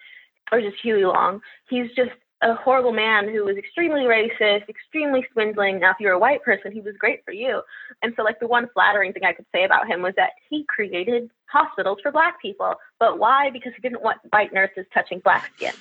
or 0.52 0.62
just 0.62 0.78
Huey 0.82 1.06
Long. 1.06 1.42
He's 1.70 1.90
just 1.96 2.12
a 2.44 2.56
horrible 2.56 2.92
man 2.92 3.30
who 3.30 3.46
was 3.46 3.56
extremely 3.58 4.02
racist, 4.02 4.68
extremely 4.68 5.26
swindling. 5.32 5.80
Now, 5.80 5.92
if 5.92 5.98
you're 6.00 6.14
a 6.14 6.20
white 6.20 6.44
person, 6.44 6.72
he 6.72 6.82
was 6.82 6.94
great 6.98 7.24
for 7.24 7.32
you. 7.32 7.62
And 8.02 8.14
so, 8.16 8.24
like, 8.24 8.40
the 8.40 8.48
one 8.48 8.70
flattering 8.74 9.14
thing 9.14 9.24
I 9.24 9.34
could 9.34 9.46
say 9.54 9.64
about 9.64 9.88
him 9.88 10.02
was 10.02 10.14
that 10.18 10.32
he 10.50 10.66
created 10.68 11.32
hospitals 11.46 12.00
for 12.04 12.12
black 12.12 12.42
people. 12.42 12.76
But 13.00 13.18
why? 13.18 13.50
Because 13.50 13.72
he 13.76 13.82
didn't 13.82 14.02
want 14.02 14.18
white 14.32 14.54
nurses 14.54 14.86
touching 14.94 15.20
black 15.20 15.52
skin. 15.56 15.74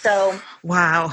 So, 0.00 0.38
wow. 0.62 1.12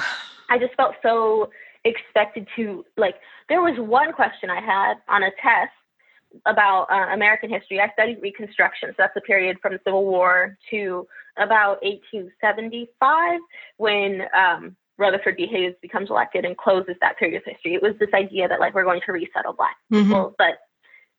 I 0.50 0.58
just 0.58 0.74
felt 0.76 0.96
so 1.04 1.50
expected 1.84 2.48
to, 2.56 2.86
like, 2.96 3.16
there 3.50 3.62
was 3.62 3.78
one 3.78 4.14
question 4.14 4.50
I 4.50 4.62
had 4.62 4.96
on 5.08 5.24
a 5.24 5.32
test 5.42 5.72
about 6.46 6.88
uh, 6.92 7.14
American 7.14 7.50
history. 7.50 7.80
I 7.80 7.90
studied 7.94 8.20
Reconstruction, 8.22 8.90
so 8.90 8.96
that's 8.98 9.14
the 9.14 9.22
period 9.22 9.58
from 9.62 9.74
the 9.74 9.80
Civil 9.86 10.06
War 10.06 10.58
to 10.72 11.08
about 11.38 11.82
1875 11.84 13.40
when 13.78 14.22
um, 14.36 14.76
Rutherford 14.98 15.38
B. 15.38 15.48
Hayes 15.52 15.74
becomes 15.82 16.10
elected 16.10 16.46
and 16.46 16.58
closes 16.58 16.96
that 17.02 17.18
period 17.18 17.38
of 17.38 17.44
history. 17.46 17.76
It 17.76 17.82
was 17.82 17.94
this 18.00 18.10
idea 18.14 18.48
that 18.48 18.60
like 18.60 18.74
we're 18.74 18.84
going 18.84 19.02
to 19.06 19.12
resettle 19.12 19.54
black 19.54 19.78
mm-hmm. 19.92 20.08
people, 20.08 20.36
but 20.38 20.58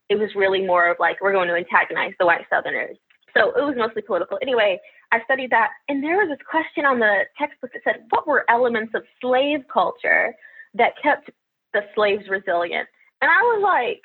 it 0.09 0.17
was 0.17 0.31
really 0.35 0.65
more 0.65 0.91
of 0.91 0.97
like 0.99 1.21
we're 1.21 1.33
going 1.33 1.49
to 1.49 1.55
antagonize 1.55 2.13
the 2.19 2.27
white 2.27 2.47
Southerners. 2.51 2.97
So 3.39 3.51
it 3.51 3.65
was 3.65 3.75
mostly 3.77 4.03
political. 4.03 4.39
Anyway, 4.43 4.81
I 5.13 5.23
studied 5.25 5.51
that, 5.51 5.71
and 5.89 6.03
there 6.03 6.17
was 6.17 6.29
this 6.29 6.45
question 6.51 6.85
on 6.85 6.99
the 6.99 7.23
textbook 7.39 7.73
that 7.73 7.83
said, 7.85 8.05
"What 8.11 8.27
were 8.27 8.45
elements 8.51 8.93
of 8.95 9.05
slave 9.21 9.61
culture 9.73 10.35
that 10.75 10.93
kept 11.03 11.31
the 11.73 11.83
slaves 11.95 12.29
resilient. 12.29 12.89
And 13.21 13.31
I 13.31 13.43
was 13.43 13.63
like, 13.63 14.03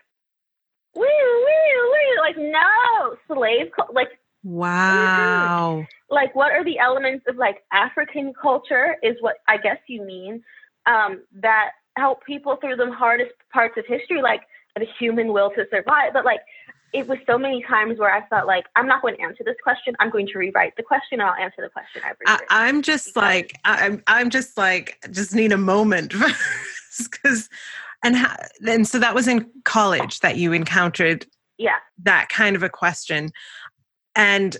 wee, 0.96 1.06
wee, 1.06 1.74
wee, 1.92 2.20
like, 2.20 2.38
no, 2.38 3.16
slave, 3.28 3.72
like, 3.94 4.10
wow. 4.44 5.86
Like, 6.10 6.36
what 6.36 6.52
are 6.52 6.64
the 6.64 6.78
elements 6.78 7.26
of 7.28 7.38
like 7.38 7.64
African 7.72 8.34
culture 8.40 8.98
is 9.02 9.16
what 9.22 9.38
I 9.48 9.58
guess 9.58 9.78
you 9.88 10.06
mean, 10.06 10.44
um, 10.86 11.24
that 11.42 11.72
help 11.98 12.24
people 12.24 12.58
through 12.58 12.76
the 12.76 12.92
hardest 12.92 13.32
parts 13.52 13.74
of 13.80 13.86
history, 13.88 14.22
like 14.22 14.42
the 14.76 14.86
human 15.00 15.34
will 15.34 15.50
to 15.52 15.66
survive. 15.72 16.14
But 16.14 16.24
like, 16.24 16.42
it 16.94 17.08
was 17.08 17.18
so 17.26 17.38
many 17.38 17.64
times 17.64 18.00
where 18.00 18.14
I 18.14 18.26
felt 18.28 18.48
like 18.48 18.66
I'm 18.76 18.88
not 18.88 19.02
going 19.02 19.16
to 19.16 19.22
answer 19.22 19.44
this 19.44 19.56
question. 19.64 19.96
I'm 20.00 20.12
going 20.12 20.28
to 20.28 20.38
rewrite 20.38 20.76
the 20.78 20.84
question. 20.84 21.20
And 21.20 21.24
I'll 21.24 21.36
answer 21.36 21.62
the 21.62 21.70
question. 21.70 22.02
I, 22.50 22.70
am 22.70 22.82
just 22.82 23.08
because 23.08 23.16
like 23.16 23.60
I'm. 23.66 24.04
I'm 24.08 24.30
just 24.30 24.58
like 24.58 24.98
just 25.12 25.34
need 25.34 25.52
a 25.52 25.58
moment 25.58 26.14
because 27.00 27.50
and 28.04 28.16
how, 28.16 28.36
and 28.68 28.88
so 28.88 29.00
that 29.00 29.16
was 29.16 29.28
in 29.28 29.50
college 29.64 30.20
that 30.20 30.38
you 30.38 30.54
encountered 30.54 31.26
yeah 31.58 31.78
that 32.02 32.30
kind 32.30 32.56
of 32.56 32.64
a 32.64 32.70
question 32.70 33.32
and 34.16 34.58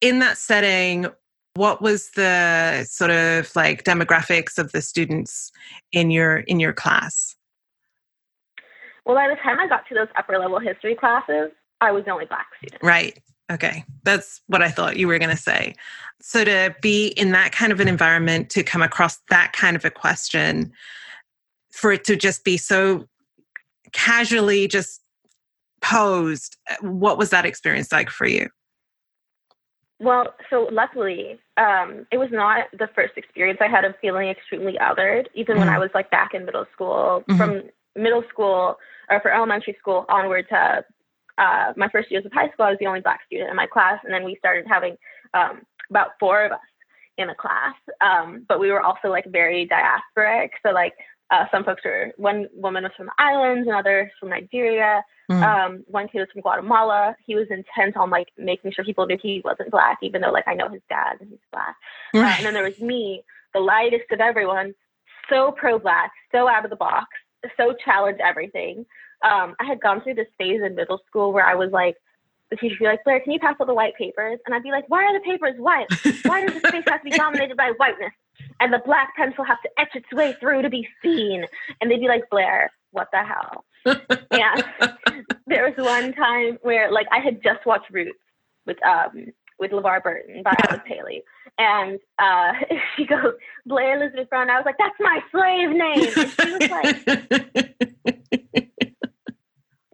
in 0.00 0.18
that 0.18 0.38
setting 0.38 1.06
what 1.54 1.80
was 1.80 2.10
the 2.10 2.84
sort 2.88 3.10
of 3.10 3.54
like 3.56 3.84
demographics 3.84 4.58
of 4.58 4.72
the 4.72 4.82
students 4.82 5.50
in 5.92 6.10
your 6.10 6.38
in 6.38 6.60
your 6.60 6.72
class 6.72 7.35
well 9.06 9.16
by 9.16 9.28
the 9.28 9.36
time 9.36 9.58
i 9.58 9.66
got 9.66 9.86
to 9.88 9.94
those 9.94 10.08
upper 10.18 10.38
level 10.38 10.58
history 10.58 10.94
classes 10.94 11.50
i 11.80 11.90
was 11.90 12.04
the 12.04 12.10
only 12.10 12.26
black 12.26 12.46
student. 12.58 12.82
Right. 12.82 13.18
Okay. 13.50 13.84
That's 14.02 14.40
what 14.48 14.62
i 14.62 14.68
thought 14.68 14.96
you 14.96 15.08
were 15.08 15.18
going 15.18 15.30
to 15.30 15.36
say. 15.36 15.74
So 16.20 16.44
to 16.44 16.74
be 16.82 17.08
in 17.08 17.32
that 17.32 17.52
kind 17.52 17.72
of 17.72 17.80
an 17.80 17.88
environment 17.88 18.50
to 18.50 18.62
come 18.62 18.82
across 18.82 19.18
that 19.30 19.52
kind 19.52 19.76
of 19.76 19.84
a 19.84 19.90
question 19.90 20.72
for 21.70 21.92
it 21.92 22.04
to 22.04 22.16
just 22.16 22.44
be 22.44 22.56
so 22.56 23.06
casually 23.92 24.66
just 24.66 25.00
posed 25.80 26.56
what 26.80 27.18
was 27.18 27.30
that 27.30 27.46
experience 27.46 27.92
like 27.92 28.10
for 28.10 28.26
you? 28.26 28.48
Well 30.00 30.34
so 30.50 30.68
luckily 30.72 31.38
um, 31.56 32.06
it 32.10 32.18
was 32.18 32.28
not 32.30 32.66
the 32.78 32.88
first 32.94 33.14
experience 33.16 33.58
i 33.62 33.68
had 33.68 33.84
of 33.84 33.94
feeling 34.00 34.28
extremely 34.28 34.74
othered 34.74 35.26
even 35.34 35.56
mm-hmm. 35.56 35.60
when 35.60 35.68
i 35.74 35.78
was 35.78 35.88
like 35.94 36.10
back 36.10 36.34
in 36.34 36.44
middle 36.44 36.66
school 36.74 37.24
mm-hmm. 37.26 37.36
from 37.38 37.62
middle 37.96 38.22
school 38.28 38.76
or 39.10 39.20
for 39.20 39.32
elementary 39.32 39.76
school 39.78 40.04
onward 40.08 40.46
to 40.48 40.84
uh, 41.38 41.72
my 41.76 41.88
first 41.90 42.10
years 42.10 42.24
of 42.24 42.32
high 42.32 42.50
school 42.50 42.66
i 42.66 42.70
was 42.70 42.78
the 42.80 42.86
only 42.86 43.00
black 43.00 43.20
student 43.26 43.50
in 43.50 43.56
my 43.56 43.66
class 43.66 43.98
and 44.04 44.12
then 44.12 44.24
we 44.24 44.36
started 44.36 44.64
having 44.68 44.96
um, 45.34 45.62
about 45.90 46.10
four 46.18 46.44
of 46.44 46.52
us 46.52 46.58
in 47.18 47.30
a 47.30 47.34
class 47.34 47.74
um, 48.00 48.44
but 48.48 48.60
we 48.60 48.70
were 48.70 48.80
also 48.80 49.08
like 49.08 49.24
very 49.26 49.68
diasporic 49.68 50.50
so 50.64 50.72
like 50.72 50.94
uh, 51.30 51.44
some 51.50 51.64
folks 51.64 51.82
were 51.84 52.12
one 52.16 52.46
woman 52.54 52.84
was 52.84 52.92
from 52.96 53.06
the 53.06 53.12
islands, 53.18 53.66
another 53.66 54.10
from 54.20 54.28
Nigeria. 54.28 55.02
Mm. 55.30 55.42
Um, 55.42 55.84
one 55.88 56.06
kid 56.06 56.20
was 56.20 56.28
from 56.32 56.42
Guatemala. 56.42 57.16
He 57.26 57.34
was 57.34 57.48
intent 57.50 57.96
on 57.96 58.10
like 58.10 58.28
making 58.38 58.72
sure 58.72 58.84
people 58.84 59.06
knew 59.06 59.18
he 59.20 59.42
wasn't 59.44 59.72
black, 59.72 59.98
even 60.02 60.20
though 60.20 60.30
like 60.30 60.46
I 60.46 60.54
know 60.54 60.68
his 60.68 60.82
dad 60.88 61.16
and 61.20 61.30
he's 61.30 61.38
black. 61.50 61.74
Uh, 62.14 62.18
and 62.18 62.46
then 62.46 62.54
there 62.54 62.62
was 62.62 62.78
me 62.78 63.24
the 63.54 63.60
lightest 63.60 64.10
of 64.12 64.20
everyone, 64.20 64.74
so 65.28 65.50
pro 65.50 65.78
black, 65.78 66.12
so 66.30 66.48
out 66.48 66.64
of 66.64 66.70
the 66.70 66.76
box, 66.76 67.08
so 67.56 67.74
challenge 67.84 68.18
everything. 68.22 68.86
Um, 69.22 69.54
I 69.60 69.64
had 69.64 69.80
gone 69.80 70.02
through 70.02 70.14
this 70.14 70.28
phase 70.38 70.60
in 70.64 70.74
middle 70.74 71.00
school 71.06 71.32
where 71.32 71.46
I 71.46 71.54
was 71.54 71.70
like, 71.70 71.96
the 72.50 72.56
teacher 72.56 72.74
would 72.74 72.84
be 72.84 72.86
like, 72.86 73.04
Blair, 73.04 73.20
can 73.20 73.32
you 73.32 73.40
pass 73.40 73.56
all 73.58 73.66
the 73.66 73.74
white 73.74 73.94
papers? 73.96 74.38
And 74.46 74.54
I'd 74.54 74.62
be 74.62 74.70
like, 74.70 74.84
why 74.88 75.04
are 75.04 75.12
the 75.12 75.24
papers 75.24 75.54
white? 75.58 75.86
Why 76.24 76.46
does 76.46 76.60
the 76.60 76.68
space 76.68 76.84
have 76.86 77.02
to 77.02 77.10
be 77.10 77.16
dominated 77.16 77.56
by 77.56 77.72
whiteness? 77.76 78.12
And 78.60 78.72
the 78.72 78.80
black 78.84 79.16
pencil 79.16 79.44
has 79.44 79.58
to 79.64 79.70
etch 79.78 79.94
its 79.94 80.10
way 80.12 80.34
through 80.38 80.62
to 80.62 80.70
be 80.70 80.86
seen. 81.02 81.44
And 81.80 81.90
they'd 81.90 82.00
be 82.00 82.08
like, 82.08 82.28
Blair, 82.30 82.70
what 82.92 83.08
the 83.12 83.22
hell? 83.24 83.64
and 83.84 84.94
there 85.46 85.64
was 85.64 85.74
one 85.76 86.12
time 86.14 86.58
where 86.62 86.90
like 86.90 87.06
I 87.12 87.18
had 87.18 87.42
just 87.42 87.64
watched 87.66 87.90
Roots 87.90 88.18
with 88.66 88.78
um 88.84 89.32
with 89.58 89.70
LeVar 89.70 90.02
Burton 90.02 90.42
by 90.42 90.54
Alex 90.68 90.84
Haley. 90.86 91.22
And 91.58 91.98
uh, 92.18 92.52
she 92.96 93.06
goes, 93.06 93.34
Blair 93.64 94.00
Elizabeth 94.00 94.28
Brown. 94.28 94.50
I 94.50 94.56
was 94.56 94.66
like, 94.66 94.78
that's 94.78 94.96
my 95.00 95.20
slave 95.30 95.70
name. 95.70 96.08
And 96.16 96.30
she 96.30 96.50
was 96.52 96.70
like, 96.70 98.36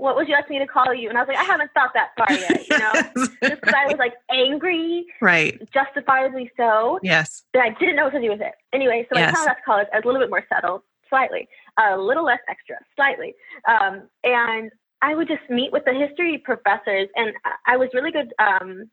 what 0.03 0.17
would 0.17 0.27
you 0.27 0.35
like 0.35 0.51
me 0.51 0.59
to 0.59 0.67
call 0.67 0.93
you? 0.93 1.09
And 1.09 1.17
I 1.17 1.21
was 1.21 1.29
like, 1.29 1.39
I 1.39 1.45
haven't 1.45 1.71
thought 1.75 1.93
that 1.95 2.11
far 2.19 2.33
yet, 2.37 2.69
you 2.69 2.79
know? 2.79 2.93
Just 3.45 3.61
because 3.61 3.75
I 3.75 3.87
was 3.87 3.97
like 3.99 4.15
angry, 4.31 5.07
right? 5.21 5.61
Justifiably 5.73 6.51
so. 6.57 6.99
Yes. 7.05 7.45
That 7.55 7.63
I 7.63 7.71
didn't 7.79 7.95
know 7.97 8.05
what 8.05 8.13
to 8.15 8.21
do 8.21 8.31
with 8.31 8.41
it. 8.41 8.55
Anyway, 8.73 9.07
so 9.13 9.19
yes. 9.19 9.31
I 9.31 9.37
found 9.37 9.49
out 9.51 9.57
college. 9.65 9.87
I 9.93 9.99
was 9.99 10.05
a 10.05 10.09
little 10.09 10.21
bit 10.21 10.31
more 10.31 10.45
settled, 10.53 10.83
slightly, 11.09 11.49
a 11.79 11.97
little 11.97 12.25
less 12.25 12.41
extra, 12.49 12.77
slightly. 12.97 13.35
Um, 13.69 14.09
and 14.25 14.73
I 15.03 15.15
would 15.15 15.29
just 15.29 15.49
meet 15.49 15.71
with 15.71 15.85
the 15.85 15.95
history 15.95 16.39
professors, 16.39 17.09
and 17.15 17.33
I 17.67 17.77
was 17.77 17.89
really 17.95 18.11
good. 18.11 18.33
Um, 18.41 18.91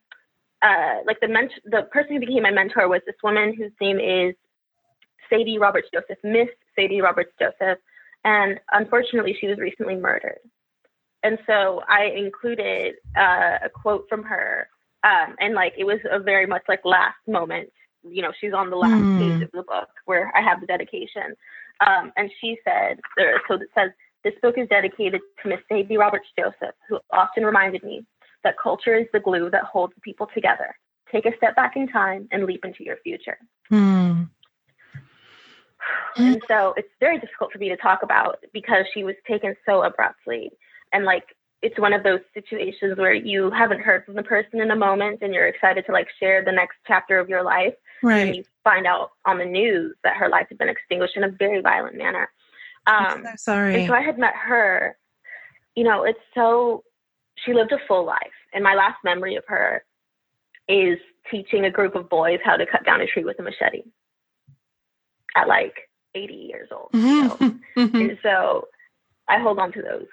uh, 0.62 0.96
like 1.06 1.20
the 1.20 1.28
ment- 1.28 1.52
the 1.64 1.82
person 1.90 2.14
who 2.14 2.20
became 2.20 2.42
my 2.42 2.50
mentor 2.50 2.88
was 2.88 3.00
this 3.06 3.16
woman 3.22 3.54
whose 3.56 3.72
name 3.80 3.98
is 3.98 4.34
Sadie 5.28 5.58
Roberts 5.58 5.88
Joseph, 5.92 6.18
Miss 6.22 6.48
Sadie 6.76 7.00
Roberts 7.00 7.32
Joseph, 7.38 7.78
and 8.24 8.60
unfortunately, 8.72 9.36
she 9.40 9.46
was 9.46 9.58
recently 9.58 9.96
murdered. 9.96 10.40
And 11.22 11.38
so 11.46 11.82
I 11.88 12.04
included 12.16 12.94
uh, 13.16 13.58
a 13.64 13.68
quote 13.68 14.06
from 14.08 14.22
her, 14.24 14.68
um, 15.04 15.36
and 15.38 15.54
like 15.54 15.74
it 15.78 15.84
was 15.84 15.98
a 16.10 16.18
very 16.18 16.46
much 16.46 16.62
like 16.68 16.80
last 16.84 17.18
moment. 17.26 17.70
You 18.02 18.22
know, 18.22 18.32
she's 18.40 18.54
on 18.54 18.70
the 18.70 18.76
last 18.76 19.02
mm. 19.02 19.18
page 19.18 19.42
of 19.42 19.50
the 19.52 19.62
book 19.62 19.88
where 20.06 20.32
I 20.34 20.42
have 20.42 20.60
the 20.60 20.66
dedication, 20.66 21.34
um, 21.86 22.12
and 22.16 22.30
she 22.40 22.58
said, 22.64 23.00
so 23.48 23.54
it 23.54 23.68
says, 23.74 23.90
this 24.24 24.34
book 24.42 24.56
is 24.58 24.68
dedicated 24.68 25.20
to 25.42 25.48
Miss 25.48 25.60
Sadie 25.68 25.96
Roberts 25.96 26.26
Joseph, 26.38 26.74
who 26.88 26.98
often 27.10 27.44
reminded 27.44 27.82
me 27.82 28.04
that 28.44 28.56
culture 28.62 28.96
is 28.96 29.06
the 29.12 29.20
glue 29.20 29.50
that 29.50 29.64
holds 29.64 29.94
people 30.02 30.28
together. 30.34 30.76
Take 31.10 31.26
a 31.26 31.36
step 31.36 31.56
back 31.56 31.76
in 31.76 31.88
time 31.88 32.28
and 32.30 32.44
leap 32.44 32.64
into 32.64 32.84
your 32.84 32.96
future. 33.02 33.38
Mm. 33.70 34.30
And 36.16 36.42
so 36.48 36.74
it's 36.76 36.88
very 37.00 37.18
difficult 37.18 37.52
for 37.52 37.58
me 37.58 37.68
to 37.68 37.76
talk 37.76 38.02
about 38.02 38.38
because 38.52 38.84
she 38.92 39.04
was 39.04 39.14
taken 39.26 39.54
so 39.66 39.82
abruptly 39.82 40.50
and 40.92 41.04
like 41.04 41.24
it's 41.62 41.78
one 41.78 41.92
of 41.92 42.02
those 42.02 42.20
situations 42.32 42.96
where 42.96 43.12
you 43.12 43.50
haven't 43.50 43.80
heard 43.80 44.04
from 44.04 44.14
the 44.14 44.22
person 44.22 44.60
in 44.60 44.70
a 44.70 44.76
moment 44.76 45.18
and 45.20 45.34
you're 45.34 45.46
excited 45.46 45.84
to 45.86 45.92
like 45.92 46.08
share 46.18 46.44
the 46.44 46.52
next 46.52 46.76
chapter 46.86 47.18
of 47.18 47.28
your 47.28 47.42
life 47.42 47.74
right 48.02 48.28
and 48.28 48.36
you 48.36 48.44
find 48.64 48.86
out 48.86 49.10
on 49.26 49.38
the 49.38 49.44
news 49.44 49.94
that 50.04 50.16
her 50.16 50.28
life 50.28 50.46
had 50.48 50.58
been 50.58 50.68
extinguished 50.68 51.16
in 51.16 51.24
a 51.24 51.28
very 51.28 51.60
violent 51.60 51.96
manner 51.96 52.30
um 52.86 53.22
so 53.24 53.32
sorry 53.36 53.74
and 53.74 53.88
so 53.88 53.94
i 53.94 54.00
had 54.00 54.18
met 54.18 54.34
her 54.34 54.96
you 55.74 55.84
know 55.84 56.04
it's 56.04 56.18
so 56.34 56.82
she 57.44 57.54
lived 57.54 57.72
a 57.72 57.78
full 57.86 58.04
life 58.04 58.18
and 58.52 58.64
my 58.64 58.74
last 58.74 58.96
memory 59.04 59.36
of 59.36 59.44
her 59.46 59.84
is 60.68 60.98
teaching 61.30 61.64
a 61.64 61.70
group 61.70 61.94
of 61.94 62.08
boys 62.08 62.38
how 62.44 62.56
to 62.56 62.66
cut 62.66 62.84
down 62.84 63.00
a 63.00 63.06
tree 63.06 63.24
with 63.24 63.38
a 63.38 63.42
machete 63.42 63.82
at 65.36 65.48
like 65.48 65.88
80 66.14 66.34
years 66.34 66.68
old 66.72 66.90
mm-hmm. 66.92 67.28
So, 67.28 67.36
mm-hmm. 67.76 67.96
and 67.96 68.18
so 68.22 68.68
i 69.28 69.38
hold 69.38 69.58
on 69.58 69.72
to 69.72 69.82
those 69.82 70.06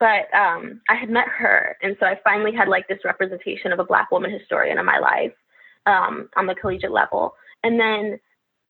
but 0.00 0.32
um, 0.34 0.80
I 0.88 0.96
had 0.96 1.08
met 1.08 1.28
her, 1.28 1.76
and 1.82 1.96
so 2.00 2.06
I 2.06 2.18
finally 2.24 2.54
had 2.54 2.68
like 2.68 2.88
this 2.88 3.04
representation 3.04 3.72
of 3.72 3.78
a 3.78 3.84
Black 3.84 4.10
woman 4.10 4.30
historian 4.30 4.78
in 4.78 4.84
my 4.84 4.98
life 4.98 5.32
um, 5.86 6.28
on 6.36 6.46
the 6.46 6.54
collegiate 6.54 6.92
level. 6.92 7.34
And 7.62 7.78
then 7.78 8.18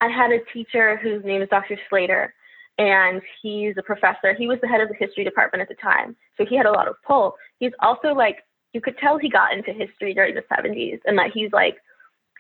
I 0.01 0.09
had 0.09 0.31
a 0.31 0.45
teacher 0.53 0.97
whose 0.97 1.25
name 1.25 1.43
is 1.43 1.49
Dr. 1.49 1.79
Slater, 1.89 2.35
and 2.79 3.23
he's 3.43 3.75
a 3.79 3.83
professor. 3.83 4.35
He 4.35 4.47
was 4.47 4.59
the 4.61 4.69
head 4.69 4.81
of 4.81 4.89
the 4.89 4.95
history 4.95 5.25
department 5.25 5.63
at 5.63 5.69
the 5.69 5.75
time, 5.75 6.17
so 6.37 6.45
he 6.45 6.57
had 6.57 6.67
a 6.67 6.73
lot 6.73 6.89
of 6.89 6.97
pull. 7.07 7.37
He's 7.59 7.73
also 7.81 8.09
like 8.09 8.45
you 8.73 8.81
could 8.81 8.99
tell 8.99 9.19
he 9.19 9.29
got 9.29 9.53
into 9.53 9.73
history 9.73 10.15
during 10.15 10.35
the 10.35 10.43
70s, 10.53 11.01
and 11.07 11.17
that 11.19 11.31
he's 11.33 11.53
like, 11.53 11.77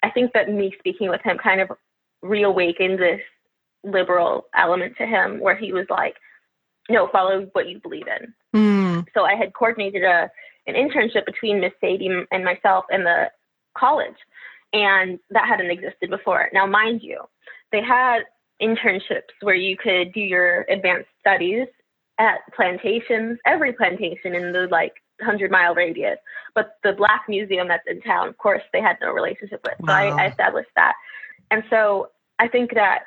I 0.02 0.10
think 0.10 0.32
that 0.32 0.50
me 0.50 0.74
speaking 0.78 1.08
with 1.08 1.22
him 1.22 1.38
kind 1.38 1.60
of 1.60 1.70
reawakened 2.22 2.98
this 2.98 3.20
liberal 3.84 4.46
element 4.56 4.96
to 4.98 5.06
him, 5.06 5.40
where 5.40 5.56
he 5.56 5.72
was 5.72 5.86
like, 5.88 6.16
no, 6.90 7.08
follow 7.08 7.48
what 7.52 7.68
you 7.68 7.80
believe 7.80 8.06
in. 8.08 8.34
Mm. 8.54 9.06
So 9.14 9.24
I 9.24 9.34
had 9.34 9.54
coordinated 9.54 10.02
a 10.02 10.30
an 10.66 10.74
internship 10.74 11.26
between 11.26 11.60
Miss 11.60 11.72
Sadie 11.80 12.24
and 12.30 12.44
myself 12.44 12.86
and 12.90 13.04
the 13.04 13.30
college, 13.76 14.16
and 14.72 15.18
that 15.30 15.46
hadn't 15.46 15.70
existed 15.70 16.10
before. 16.10 16.48
Now, 16.52 16.66
mind 16.66 17.02
you, 17.02 17.20
they 17.70 17.82
had 17.82 18.20
internships 18.62 19.32
where 19.40 19.54
you 19.54 19.76
could 19.76 20.12
do 20.12 20.20
your 20.20 20.62
advanced 20.70 21.08
studies 21.20 21.66
at 22.18 22.38
plantations, 22.54 23.38
every 23.46 23.72
plantation 23.72 24.34
in 24.34 24.52
the 24.52 24.68
like 24.70 24.94
100 25.18 25.50
mile 25.50 25.74
radius. 25.74 26.18
But 26.54 26.76
the 26.82 26.92
Black 26.92 27.22
Museum 27.28 27.68
that's 27.68 27.84
in 27.86 28.00
town, 28.02 28.28
of 28.28 28.38
course, 28.38 28.62
they 28.72 28.80
had 28.80 28.96
no 29.00 29.12
relationship 29.12 29.60
with. 29.64 29.74
Wow. 29.80 29.86
So 29.86 29.92
I, 29.92 30.24
I 30.24 30.28
established 30.28 30.70
that. 30.76 30.94
And 31.50 31.64
so 31.70 32.10
I 32.38 32.48
think 32.48 32.74
that 32.74 33.04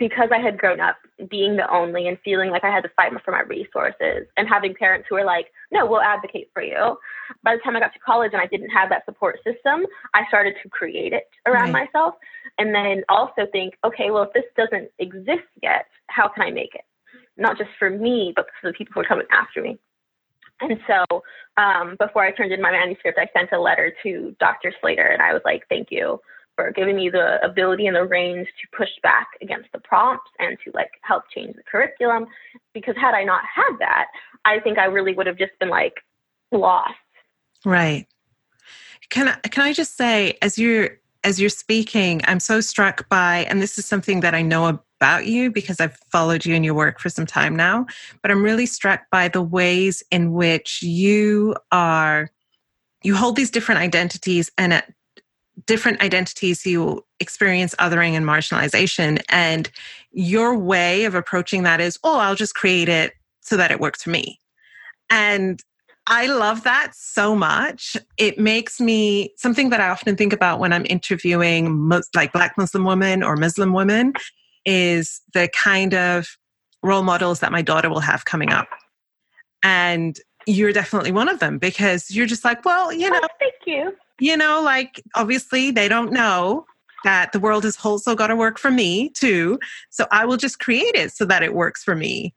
because 0.00 0.30
I 0.32 0.38
had 0.38 0.56
grown 0.58 0.80
up 0.80 0.96
being 1.28 1.56
the 1.56 1.70
only 1.70 2.08
and 2.08 2.18
feeling 2.24 2.50
like 2.50 2.64
I 2.64 2.74
had 2.74 2.82
to 2.84 2.90
fight 2.96 3.12
for 3.22 3.32
my 3.32 3.42
resources 3.42 4.26
and 4.38 4.48
having 4.48 4.74
parents 4.74 5.06
who 5.08 5.16
were 5.16 5.24
like, 5.24 5.52
no, 5.70 5.84
we'll 5.84 6.00
advocate 6.00 6.50
for 6.54 6.62
you. 6.62 6.96
By 7.44 7.54
the 7.54 7.60
time 7.62 7.76
I 7.76 7.80
got 7.80 7.92
to 7.92 7.98
college 7.98 8.30
and 8.32 8.40
I 8.40 8.46
didn't 8.46 8.70
have 8.70 8.88
that 8.88 9.04
support 9.04 9.36
system, 9.44 9.84
I 10.14 10.26
started 10.28 10.54
to 10.62 10.70
create 10.70 11.12
it 11.12 11.28
around 11.46 11.74
right. 11.74 11.84
myself 11.84 12.14
and 12.58 12.74
then 12.74 13.04
also 13.10 13.46
think, 13.52 13.74
okay, 13.84 14.10
well, 14.10 14.22
if 14.22 14.32
this 14.32 14.44
doesn't 14.56 14.90
exist 14.98 15.46
yet, 15.62 15.84
how 16.06 16.28
can 16.28 16.44
I 16.44 16.50
make 16.50 16.74
it? 16.74 16.84
Not 17.36 17.58
just 17.58 17.70
for 17.78 17.90
me, 17.90 18.32
but 18.34 18.46
for 18.58 18.70
the 18.70 18.72
people 18.72 18.94
who 18.94 19.00
are 19.00 19.04
coming 19.04 19.26
after 19.30 19.60
me. 19.60 19.78
And 20.62 20.80
so 20.86 21.22
um, 21.58 21.96
before 21.98 22.24
I 22.24 22.32
turned 22.32 22.52
in 22.52 22.62
my 22.62 22.70
manuscript, 22.70 23.18
I 23.18 23.28
sent 23.38 23.52
a 23.52 23.60
letter 23.60 23.92
to 24.02 24.34
Dr. 24.40 24.72
Slater 24.80 25.08
and 25.08 25.20
I 25.20 25.34
was 25.34 25.42
like, 25.44 25.64
thank 25.68 25.88
you 25.90 26.20
for 26.60 26.72
giving 26.72 26.96
me 26.96 27.08
the 27.08 27.42
ability 27.44 27.86
and 27.86 27.96
the 27.96 28.04
range 28.04 28.46
to 28.46 28.76
push 28.76 28.90
back 29.02 29.28
against 29.40 29.70
the 29.72 29.78
prompts 29.78 30.30
and 30.38 30.58
to 30.64 30.70
like 30.74 30.90
help 31.02 31.24
change 31.34 31.56
the 31.56 31.62
curriculum. 31.62 32.26
Because 32.74 32.94
had 32.96 33.14
I 33.14 33.24
not 33.24 33.42
had 33.52 33.76
that, 33.78 34.06
I 34.44 34.60
think 34.60 34.78
I 34.78 34.84
really 34.84 35.14
would 35.14 35.26
have 35.26 35.38
just 35.38 35.52
been 35.58 35.70
like 35.70 35.94
lost. 36.52 36.94
Right. 37.64 38.06
Can 39.10 39.28
I 39.28 39.48
can 39.48 39.64
I 39.64 39.72
just 39.72 39.96
say 39.96 40.38
as 40.42 40.58
you're 40.58 40.98
as 41.24 41.40
you're 41.40 41.50
speaking, 41.50 42.22
I'm 42.24 42.40
so 42.40 42.60
struck 42.60 43.08
by, 43.10 43.46
and 43.48 43.60
this 43.60 43.76
is 43.76 43.84
something 43.84 44.20
that 44.20 44.34
I 44.34 44.40
know 44.40 44.66
about 44.66 45.26
you 45.26 45.50
because 45.50 45.80
I've 45.80 45.98
followed 46.10 46.46
you 46.46 46.54
and 46.54 46.64
your 46.64 46.74
work 46.74 46.98
for 46.98 47.10
some 47.10 47.26
time 47.26 47.54
now, 47.54 47.86
but 48.22 48.30
I'm 48.30 48.42
really 48.42 48.66
struck 48.66 49.02
by 49.10 49.28
the 49.28 49.42
ways 49.42 50.02
in 50.10 50.32
which 50.32 50.82
you 50.82 51.56
are, 51.72 52.30
you 53.02 53.14
hold 53.14 53.36
these 53.36 53.50
different 53.50 53.80
identities 53.80 54.50
and 54.56 54.72
at 54.72 54.92
different 55.66 56.00
identities 56.00 56.64
you 56.64 57.04
experience 57.18 57.74
othering 57.78 58.12
and 58.12 58.24
marginalization. 58.26 59.22
And 59.28 59.70
your 60.12 60.56
way 60.56 61.04
of 61.04 61.14
approaching 61.14 61.62
that 61.62 61.80
is 61.80 61.98
oh 62.02 62.18
i'll 62.18 62.34
just 62.34 62.54
create 62.54 62.88
it 62.88 63.12
so 63.40 63.56
that 63.56 63.70
it 63.70 63.80
works 63.80 64.02
for 64.02 64.10
me. 64.10 64.40
And 65.08 65.62
i 66.06 66.26
love 66.26 66.64
that 66.64 66.92
so 66.94 67.34
much. 67.34 67.96
It 68.16 68.38
makes 68.38 68.80
me 68.80 69.32
something 69.36 69.70
that 69.70 69.80
i 69.80 69.88
often 69.88 70.16
think 70.16 70.32
about 70.32 70.58
when 70.58 70.72
i'm 70.72 70.86
interviewing 70.88 71.90
like 72.14 72.32
black 72.32 72.56
muslim 72.56 72.84
women 72.84 73.22
or 73.22 73.36
muslim 73.36 73.72
women 73.72 74.12
is 74.64 75.20
the 75.32 75.48
kind 75.48 75.94
of 75.94 76.36
role 76.82 77.02
models 77.02 77.40
that 77.40 77.52
my 77.52 77.62
daughter 77.62 77.90
will 77.90 78.00
have 78.00 78.24
coming 78.24 78.50
up. 78.50 78.68
And 79.62 80.18
you're 80.46 80.72
definitely 80.72 81.12
one 81.12 81.28
of 81.28 81.38
them 81.38 81.58
because 81.58 82.10
you're 82.10 82.26
just 82.26 82.44
like 82.44 82.64
well 82.64 82.92
you 82.92 83.06
oh, 83.06 83.10
know 83.10 83.20
oh, 83.22 83.28
thank 83.38 83.54
you 83.66 83.92
you 84.20 84.36
know, 84.36 84.62
like 84.62 85.02
obviously 85.14 85.70
they 85.70 85.88
don't 85.88 86.12
know 86.12 86.66
that 87.04 87.32
the 87.32 87.40
world 87.40 87.64
has 87.64 87.78
also 87.82 88.14
got 88.14 88.26
to 88.28 88.36
work 88.36 88.58
for 88.58 88.70
me 88.70 89.08
too. 89.10 89.58
So 89.88 90.06
I 90.10 90.26
will 90.26 90.36
just 90.36 90.58
create 90.58 90.94
it 90.94 91.12
so 91.12 91.24
that 91.24 91.42
it 91.42 91.54
works 91.54 91.82
for 91.82 91.96
me. 91.96 92.34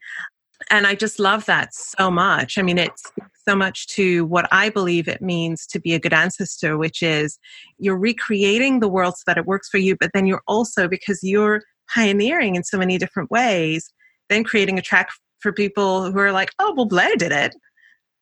And 0.69 0.87
I 0.87 0.95
just 0.95 1.19
love 1.19 1.45
that 1.45 1.73
so 1.73 2.09
much. 2.09 2.57
I 2.57 2.61
mean, 2.61 2.77
it's 2.77 3.03
so 3.47 3.55
much 3.55 3.87
to 3.87 4.25
what 4.25 4.47
I 4.51 4.69
believe 4.69 5.09
it 5.09 5.21
means 5.21 5.67
to 5.67 5.79
be 5.79 5.93
a 5.93 5.99
good 5.99 6.13
ancestor, 6.13 6.77
which 6.77 7.03
is 7.03 7.37
you're 7.77 7.97
recreating 7.97 8.79
the 8.79 8.87
world 8.87 9.17
so 9.17 9.23
that 9.27 9.37
it 9.37 9.45
works 9.45 9.67
for 9.67 9.77
you, 9.77 9.97
but 9.99 10.11
then 10.13 10.25
you're 10.25 10.43
also, 10.47 10.87
because 10.87 11.19
you're 11.21 11.61
pioneering 11.93 12.55
in 12.55 12.63
so 12.63 12.77
many 12.77 12.97
different 12.97 13.29
ways, 13.29 13.91
then 14.29 14.45
creating 14.45 14.79
a 14.79 14.81
track 14.81 15.09
for 15.39 15.51
people 15.51 16.09
who 16.09 16.19
are 16.19 16.31
like, 16.31 16.51
oh, 16.59 16.73
well, 16.75 16.85
Blair 16.85 17.17
did 17.17 17.33
it. 17.33 17.53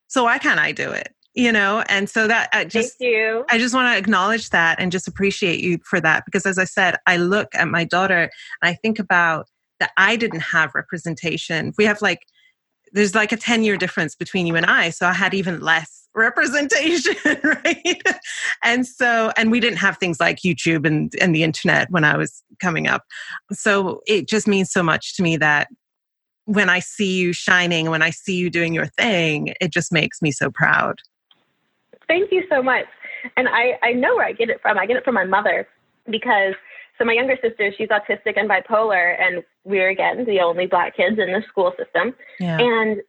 So 0.08 0.24
why 0.24 0.40
can't 0.40 0.60
I 0.60 0.72
do 0.72 0.90
it? 0.90 1.14
You 1.34 1.52
know 1.52 1.84
and 1.88 2.10
so 2.10 2.28
that 2.28 2.50
i 2.54 2.66
just 2.66 2.98
Thank 3.00 3.12
you. 3.12 3.46
i 3.50 3.58
just 3.58 3.74
want 3.74 3.94
to 3.94 3.98
acknowledge 3.98 4.50
that 4.50 4.80
and 4.80 4.92
just 4.92 5.08
appreciate 5.08 5.62
you 5.62 5.80
for 5.84 6.02
that 6.02 6.26
because 6.26 6.46
as 6.46 6.58
i 6.58 6.66
said 6.66 6.98
i 7.08 7.18
look 7.18 7.48
at 7.54 7.68
my 7.68 7.84
daughter 7.84 8.24
and 8.24 8.32
i 8.70 8.74
think 8.74 9.00
about 9.00 9.48
that 9.82 9.92
i 9.98 10.16
didn't 10.16 10.42
have 10.42 10.74
representation. 10.74 11.74
We 11.78 11.86
have 11.86 12.02
like 12.02 12.20
there's 12.94 13.16
like 13.16 13.32
a 13.32 13.38
10 13.38 13.64
year 13.64 13.78
difference 13.78 14.16
between 14.16 14.46
you 14.46 14.56
and 14.56 14.66
i 14.66 14.90
so 14.90 15.08
i 15.08 15.14
had 15.14 15.34
even 15.34 15.60
less 15.60 16.08
representation 16.16 17.16
right? 17.44 18.02
And 18.64 18.86
so 18.86 19.32
and 19.38 19.50
we 19.50 19.60
didn't 19.62 19.80
have 19.80 19.98
things 19.98 20.20
like 20.20 20.40
youtube 20.40 20.86
and 20.86 21.14
and 21.20 21.34
the 21.34 21.44
internet 21.44 21.90
when 21.90 22.04
i 22.04 22.16
was 22.16 22.44
coming 22.60 22.88
up. 22.88 23.04
So 23.52 24.02
it 24.08 24.28
just 24.28 24.48
means 24.48 24.72
so 24.72 24.84
much 24.84 25.16
to 25.16 25.24
me 25.24 25.36
that 25.38 25.68
when 26.46 26.70
i 26.70 26.80
see 26.80 27.18
you 27.18 27.34
shining 27.34 27.90
when 27.90 28.02
i 28.02 28.10
see 28.10 28.36
you 28.36 28.50
doing 28.50 28.74
your 28.74 28.88
thing 28.88 29.54
it 29.62 29.72
just 29.72 29.92
makes 29.92 30.22
me 30.22 30.32
so 30.32 30.50
proud 30.50 31.00
Thank 32.12 32.32
you 32.32 32.44
so 32.50 32.62
much. 32.62 32.86
And 33.38 33.48
I, 33.48 33.80
I 33.82 33.94
know 33.94 34.16
where 34.18 34.26
I 34.26 34.34
get 34.34 34.50
it 34.50 34.60
from. 34.62 34.78
I 34.78 34.86
get 34.86 34.98
it 34.98 35.06
from 35.06 35.16
my 35.16 35.24
mother 35.24 35.68
because 36.10 36.54
so 36.98 37.06
my 37.06 37.14
younger 37.14 37.38
sister, 37.42 37.72
she's 37.78 37.88
autistic 37.88 38.34
and 38.36 38.50
bipolar, 38.50 39.16
and 39.20 39.44
we're 39.64 39.90
again 39.90 40.26
the 40.26 40.40
only 40.42 40.68
black 40.68 40.98
kids 40.98 41.18
in 41.20 41.32
the 41.32 41.42
school 41.48 41.72
system. 41.82 42.14
yeah 42.40 42.60
And 42.60 43.02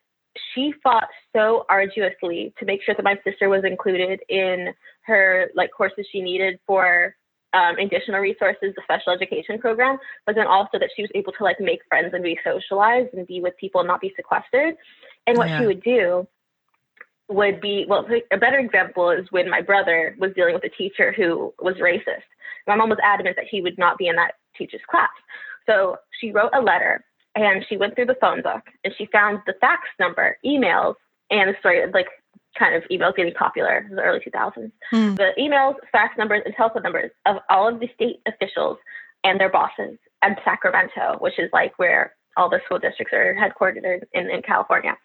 she 0.54 0.72
fought 0.82 1.08
so 1.34 1.66
arduously 1.68 2.54
to 2.58 2.64
make 2.64 2.80
sure 2.84 2.94
that 2.94 3.02
my 3.02 3.16
sister 3.24 3.48
was 3.48 3.64
included 3.64 4.20
in 4.28 4.72
her 5.02 5.50
like 5.54 5.70
courses 5.76 6.06
she 6.12 6.20
needed 6.22 6.58
for 6.66 7.16
um, 7.54 7.76
additional 7.78 8.20
resources, 8.20 8.72
the 8.76 8.82
special 8.84 9.12
education 9.12 9.58
program, 9.58 9.98
but 10.26 10.34
then 10.36 10.46
also 10.46 10.78
that 10.78 10.90
she 10.94 11.02
was 11.02 11.10
able 11.14 11.32
to 11.32 11.44
like 11.44 11.60
make 11.60 11.80
friends 11.88 12.10
and 12.14 12.22
be 12.22 12.38
socialized 12.44 13.12
and 13.14 13.26
be 13.26 13.40
with 13.40 13.54
people 13.58 13.80
and 13.80 13.88
not 13.88 14.00
be 14.00 14.12
sequestered. 14.16 14.74
And 15.26 15.36
what 15.36 15.48
Yeah. 15.48 15.58
she 15.58 15.66
would 15.66 15.82
do 15.82 16.26
would 17.28 17.60
be 17.60 17.86
well, 17.88 18.06
a 18.32 18.36
better 18.36 18.58
example 18.58 19.10
is 19.10 19.26
when 19.30 19.48
my 19.48 19.60
brother 19.60 20.16
was 20.18 20.32
dealing 20.34 20.54
with 20.54 20.64
a 20.64 20.68
teacher 20.68 21.12
who 21.12 21.52
was 21.60 21.76
racist. 21.76 22.26
My 22.66 22.76
mom 22.76 22.90
was 22.90 22.98
adamant 23.02 23.36
that 23.36 23.46
he 23.50 23.60
would 23.60 23.78
not 23.78 23.98
be 23.98 24.08
in 24.08 24.16
that 24.16 24.34
teacher's 24.56 24.80
class. 24.90 25.10
So 25.66 25.96
she 26.20 26.32
wrote 26.32 26.50
a 26.54 26.60
letter 26.60 27.04
and 27.34 27.64
she 27.68 27.76
went 27.76 27.94
through 27.94 28.06
the 28.06 28.16
phone 28.20 28.42
book 28.42 28.62
and 28.84 28.92
she 28.96 29.06
found 29.06 29.40
the 29.46 29.54
fax 29.60 29.82
number, 29.98 30.36
emails, 30.44 30.94
and 31.30 31.50
the 31.50 31.58
story 31.60 31.84
like 31.92 32.08
kind 32.58 32.74
of 32.74 32.82
emails 32.90 33.16
getting 33.16 33.34
popular 33.34 33.86
in 33.88 33.96
the 33.96 34.02
early 34.02 34.20
2000s. 34.20 34.70
Hmm. 34.90 35.14
The 35.14 35.30
emails, 35.38 35.74
fax 35.90 36.16
numbers, 36.18 36.42
and 36.44 36.54
telephone 36.54 36.82
numbers 36.82 37.10
of 37.26 37.36
all 37.48 37.68
of 37.68 37.80
the 37.80 37.88
state 37.94 38.20
officials 38.26 38.78
and 39.24 39.40
their 39.40 39.50
bosses 39.50 39.98
at 40.22 40.38
Sacramento, 40.44 41.16
which 41.20 41.38
is 41.38 41.48
like 41.52 41.78
where 41.78 42.14
all 42.36 42.48
the 42.48 42.60
school 42.64 42.78
districts 42.78 43.12
are 43.12 43.34
headquartered 43.34 44.02
in, 44.12 44.30
in 44.30 44.42
California. 44.42 44.96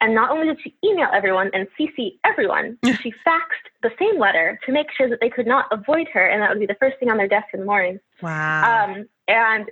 And 0.00 0.14
not 0.14 0.30
only 0.30 0.46
did 0.46 0.58
she 0.62 0.76
email 0.84 1.08
everyone 1.12 1.50
and 1.54 1.66
CC 1.78 2.18
everyone, 2.24 2.78
she 3.02 3.12
faxed 3.26 3.66
the 3.82 3.90
same 3.98 4.18
letter 4.18 4.58
to 4.66 4.72
make 4.72 4.88
sure 4.96 5.08
that 5.08 5.20
they 5.20 5.30
could 5.30 5.46
not 5.46 5.66
avoid 5.72 6.08
her, 6.12 6.26
and 6.26 6.42
that 6.42 6.50
would 6.50 6.60
be 6.60 6.66
the 6.66 6.76
first 6.78 6.98
thing 6.98 7.10
on 7.10 7.16
their 7.16 7.28
desk 7.28 7.46
in 7.54 7.60
the 7.60 7.66
morning. 7.66 7.98
wow 8.20 8.84
Um, 8.84 9.08
and 9.28 9.66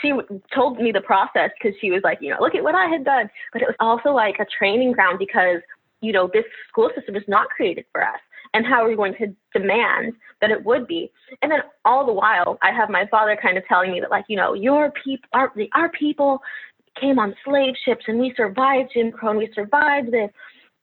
she 0.00 0.12
told 0.54 0.78
me 0.78 0.92
the 0.92 1.00
process 1.00 1.50
because 1.58 1.76
she 1.80 1.90
was 1.90 2.00
like, 2.04 2.18
you 2.20 2.30
know, 2.30 2.36
look 2.40 2.54
at 2.54 2.62
what 2.62 2.74
I 2.74 2.86
had 2.86 3.04
done. 3.04 3.28
But 3.52 3.62
it 3.62 3.68
was 3.68 3.76
also 3.80 4.10
like 4.10 4.36
a 4.38 4.46
training 4.58 4.92
ground 4.92 5.18
because, 5.18 5.60
you 6.00 6.12
know, 6.12 6.30
this 6.32 6.44
school 6.68 6.90
system 6.94 7.16
is 7.16 7.24
not 7.28 7.48
created 7.48 7.84
for 7.92 8.02
us. 8.02 8.20
And 8.54 8.66
how 8.66 8.84
are 8.84 8.88
we 8.88 8.96
going 8.96 9.14
to 9.14 9.34
demand 9.58 10.12
that 10.42 10.50
it 10.50 10.64
would 10.64 10.86
be? 10.86 11.10
And 11.40 11.50
then 11.50 11.60
all 11.86 12.04
the 12.04 12.12
while, 12.12 12.58
I 12.62 12.70
have 12.70 12.90
my 12.90 13.06
father 13.06 13.38
kind 13.40 13.56
of 13.56 13.64
telling 13.66 13.92
me 13.92 14.00
that, 14.00 14.10
like, 14.10 14.26
you 14.28 14.36
know, 14.36 14.52
your 14.52 14.92
people, 15.02 15.28
our, 15.32 15.52
our 15.74 15.88
people 15.90 16.42
came 17.00 17.18
on 17.18 17.34
slave 17.44 17.74
ships 17.84 18.04
and 18.08 18.18
we 18.18 18.34
survived 18.36 18.90
Jim 18.94 19.12
Crow 19.12 19.30
and 19.30 19.38
we 19.38 19.50
survived 19.54 20.12
this. 20.12 20.30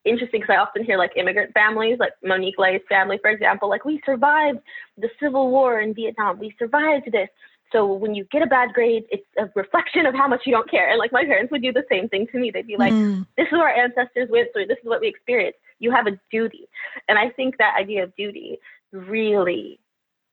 Interesting 0.06 0.42
because 0.42 0.54
I 0.54 0.58
often 0.58 0.84
hear 0.86 0.98
like 0.98 1.12
immigrant 1.18 1.54
families, 1.54 1.98
like 2.00 2.14
Monique 2.24 2.58
Le's 2.58 2.82
family, 2.88 3.18
for 3.22 3.30
example, 3.30 3.70
like 3.70 3.84
we 3.86 4.02
survived 4.06 4.60
the 4.98 5.10
Civil 5.22 5.52
War 5.52 5.82
in 5.82 5.94
Vietnam. 5.94 6.40
We 6.40 6.56
survived 6.58 7.12
this. 7.12 7.28
So 7.72 7.86
when 7.94 8.16
you 8.16 8.24
get 8.32 8.42
a 8.42 8.48
bad 8.48 8.70
grade, 8.74 9.04
it's 9.12 9.26
a 9.38 9.50
reflection 9.56 10.06
of 10.06 10.16
how 10.16 10.28
much 10.28 10.42
you 10.46 10.54
don't 10.54 10.70
care. 10.72 10.90
And 10.90 10.98
like 10.98 11.12
my 11.12 11.26
parents 11.26 11.52
would 11.52 11.62
do 11.62 11.72
the 11.74 11.84
same 11.92 12.08
thing 12.10 12.26
to 12.32 12.40
me. 12.40 12.50
They'd 12.50 12.66
be 12.66 12.78
like, 12.78 12.94
Mm. 12.94 13.28
this 13.38 13.46
is 13.48 13.52
what 13.52 13.62
our 13.62 13.70
ancestors 13.70 14.30
went 14.32 14.48
through. 14.54 14.66
This 14.68 14.80
is 14.80 14.86
what 14.86 15.02
we 15.02 15.08
experienced. 15.08 15.60
You 15.80 15.92
have 15.92 16.08
a 16.08 16.20
duty. 16.32 16.68
And 17.08 17.20
I 17.20 17.30
think 17.30 17.58
that 17.58 17.76
idea 17.78 18.04
of 18.04 18.16
duty 18.16 18.58
really 18.92 19.80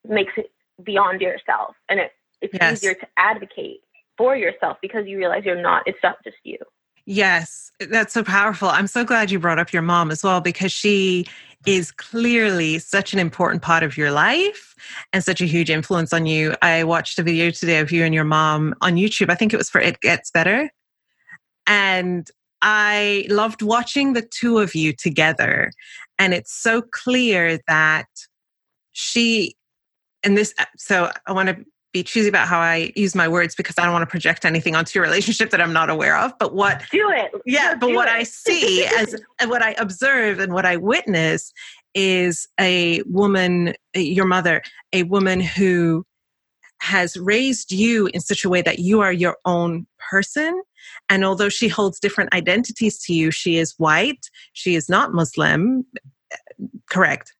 makes 0.09 0.33
it 0.37 0.51
beyond 0.83 1.21
yourself. 1.21 1.75
And 1.89 2.01
it, 2.01 2.13
it's 2.41 2.55
Yes. 2.55 2.79
easier 2.79 2.95
to 2.95 3.07
advocate 3.19 3.83
for 4.17 4.37
yourself 4.37 4.79
because 4.83 5.07
you 5.07 5.19
realize 5.19 5.45
you're 5.45 5.61
not, 5.61 5.83
it's 5.87 5.99
not 6.03 6.17
just 6.25 6.37
you. 6.45 6.59
Yes, 7.07 7.71
that's 7.79 8.13
so 8.13 8.25
powerful. 8.25 8.69
I'm 8.69 8.89
so 8.89 9.05
glad 9.05 9.31
you 9.31 9.39
brought 9.39 9.59
up 9.59 9.73
your 9.73 9.83
mom 9.83 10.11
as 10.11 10.25
well 10.25 10.41
because 10.41 10.73
she 10.73 11.27
is 11.65 11.93
clearly 11.93 12.79
such 12.79 13.13
an 13.13 13.19
important 13.19 13.63
part 13.63 13.83
of 13.83 13.97
your 13.97 14.11
life 14.11 14.75
and 15.13 15.23
such 15.23 15.41
a 15.41 15.47
huge 15.47 15.71
influence 15.71 16.13
on 16.13 16.27
you. 16.27 16.55
I 16.63 16.85
watched 16.85 17.19
a 17.19 17.23
video 17.23 17.51
today 17.51 17.79
of 17.81 17.93
you 17.93 18.05
and 18.05 18.15
your 18.15 18.25
mom 18.25 18.75
on 18.81 18.95
YouTube. 18.95 19.31
I 19.31 19.35
think 19.35 19.53
it 19.53 19.57
was 19.57 19.71
for 19.71 19.81
It 19.81 20.01
Gets 20.01 20.31
Better. 20.31 20.71
And 21.67 22.29
I 22.63 23.27
loved 23.29 23.63
watching 23.63 24.13
the 24.13 24.23
two 24.23 24.59
of 24.59 24.75
you 24.75 24.93
together. 24.93 25.73
And 26.19 26.35
it's 26.35 26.53
so 26.53 26.83
clear 26.83 27.59
that 27.69 28.07
she, 28.93 29.55
and 30.25 30.37
this, 30.37 30.55
so 30.77 31.11
I 31.27 31.33
want 31.33 31.49
to 31.51 31.65
be 31.97 32.03
choosy 32.03 32.29
about 32.29 32.47
how 32.47 32.59
I 32.59 32.93
use 32.95 33.15
my 33.15 33.27
words 33.27 33.55
because 33.55 33.77
I 33.79 33.85
don't 33.85 33.93
want 33.95 34.03
to 34.03 34.07
project 34.07 34.45
anything 34.45 34.77
onto 34.77 34.99
your 34.99 35.03
relationship 35.03 35.49
that 35.51 35.63
I'm 35.63 35.73
not 35.73 35.89
aware 35.89 36.15
of. 36.19 36.33
But 36.39 36.55
what 36.55 36.83
Do 36.93 37.11
it. 37.11 37.31
yeah 37.47 37.75
but 37.75 37.93
what 37.95 38.09
it. 38.09 38.15
i 38.15 38.23
see 38.23 38.85
as 38.85 39.09
and 39.41 39.49
what 39.51 39.63
i 39.63 39.75
observe 39.79 40.39
and 40.39 40.53
what 40.53 40.67
i 40.67 40.77
witness 40.77 41.53
is 41.95 42.47
a 42.61 43.01
woman 43.07 43.75
eh, 43.95 44.01
your 44.01 44.27
mother 44.27 44.63
a 44.93 45.03
woman 45.05 45.41
who 45.41 46.05
has 46.81 47.17
raised 47.17 47.73
you 47.73 48.09
in 48.13 48.21
such 48.21 48.45
a 48.45 48.49
way 48.51 48.61
that 48.61 48.79
you 48.79 49.01
are 49.01 49.13
your 49.13 49.37
own 49.47 49.87
person 50.11 50.53
and 51.09 51.25
although 51.25 51.49
she 51.49 51.69
holds 51.69 51.99
different 51.99 52.33
identities 52.35 52.99
to 53.05 53.15
you 53.15 53.31
she 53.31 53.57
is 53.57 53.75
white 53.79 54.29
she 54.53 54.75
is 54.75 54.89
not 54.89 55.15
muslim 55.15 55.85
eh, 56.33 56.37
correct 56.91 57.33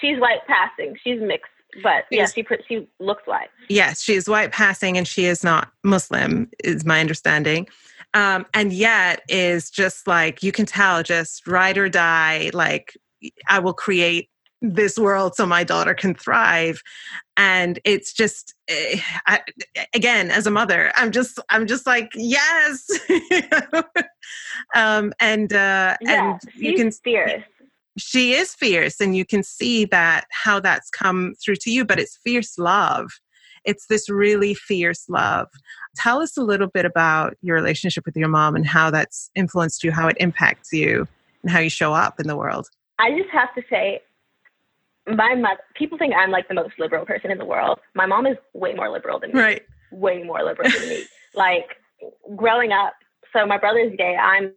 She's 0.00 0.18
white 0.20 0.44
passing. 0.46 0.96
She's 1.02 1.20
mixed. 1.20 1.50
But 1.82 2.04
yeah, 2.10 2.20
Yes. 2.20 2.34
she 2.34 2.42
put, 2.42 2.60
she 2.68 2.88
looks 3.00 3.26
white. 3.26 3.48
Yes, 3.68 4.02
she 4.02 4.14
is 4.14 4.28
white 4.28 4.52
passing 4.52 4.96
and 4.96 5.06
she 5.06 5.24
is 5.24 5.42
not 5.42 5.70
Muslim, 5.82 6.50
is 6.62 6.84
my 6.84 7.00
understanding. 7.00 7.68
Um, 8.14 8.46
and 8.54 8.72
yet 8.72 9.22
is 9.28 9.70
just 9.70 10.06
like 10.06 10.42
you 10.42 10.52
can 10.52 10.66
tell, 10.66 11.02
just 11.02 11.46
ride 11.46 11.76
or 11.78 11.88
die. 11.88 12.50
Like 12.52 12.96
I 13.48 13.58
will 13.58 13.72
create 13.72 14.28
this 14.62 14.98
world 14.98 15.34
so 15.34 15.46
my 15.46 15.64
daughter 15.64 15.94
can 15.94 16.14
thrive. 16.14 16.80
And 17.36 17.78
it's 17.84 18.12
just, 18.12 18.54
eh, 18.68 18.98
I, 19.26 19.40
again, 19.94 20.30
as 20.30 20.46
a 20.46 20.50
mother, 20.50 20.92
I'm 20.94 21.10
just, 21.10 21.38
I'm 21.50 21.66
just 21.66 21.86
like, 21.86 22.12
yes. 22.14 22.88
um, 24.74 25.12
and 25.20 25.52
uh, 25.52 25.96
Yeah, 26.00 26.38
and 26.38 26.40
you 26.54 26.76
can 26.76 26.92
fierce. 26.92 27.42
She 27.96 28.32
is 28.32 28.54
fierce 28.54 29.00
and 29.00 29.16
you 29.16 29.24
can 29.24 29.42
see 29.42 29.84
that 29.84 30.24
how 30.30 30.60
that's 30.60 30.90
come 30.90 31.34
through 31.42 31.56
to 31.56 31.70
you 31.70 31.84
but 31.84 31.98
it's 31.98 32.18
fierce 32.24 32.58
love 32.58 33.10
it's 33.64 33.86
this 33.86 34.10
really 34.10 34.54
fierce 34.54 35.08
love 35.08 35.48
tell 35.96 36.20
us 36.20 36.36
a 36.36 36.42
little 36.42 36.68
bit 36.68 36.84
about 36.84 37.36
your 37.40 37.56
relationship 37.56 38.04
with 38.04 38.16
your 38.16 38.28
mom 38.28 38.56
and 38.56 38.66
how 38.66 38.90
that's 38.90 39.30
influenced 39.34 39.84
you 39.84 39.92
how 39.92 40.08
it 40.08 40.16
impacts 40.18 40.72
you 40.72 41.06
and 41.42 41.50
how 41.50 41.58
you 41.58 41.70
show 41.70 41.92
up 41.92 42.18
in 42.18 42.26
the 42.26 42.36
world 42.36 42.68
I 42.98 43.10
just 43.10 43.30
have 43.30 43.54
to 43.54 43.62
say, 43.68 44.00
my 45.06 45.34
mother, 45.34 45.60
people 45.74 45.98
think 45.98 46.14
I'm 46.14 46.30
like 46.30 46.48
the 46.48 46.54
most 46.54 46.78
liberal 46.78 47.04
person 47.04 47.30
in 47.30 47.38
the 47.38 47.44
world. 47.44 47.78
My 47.94 48.06
mom 48.06 48.26
is 48.26 48.36
way 48.54 48.74
more 48.74 48.90
liberal 48.90 49.18
than 49.18 49.32
me. 49.32 49.40
right 49.40 49.62
Way 49.90 50.22
more 50.22 50.42
liberal 50.42 50.70
than 50.70 50.88
me. 50.88 51.04
Like 51.34 51.76
growing 52.36 52.72
up, 52.72 52.94
so 53.32 53.46
my 53.46 53.58
brother's 53.58 53.92
gay, 53.98 54.16
I'm 54.16 54.52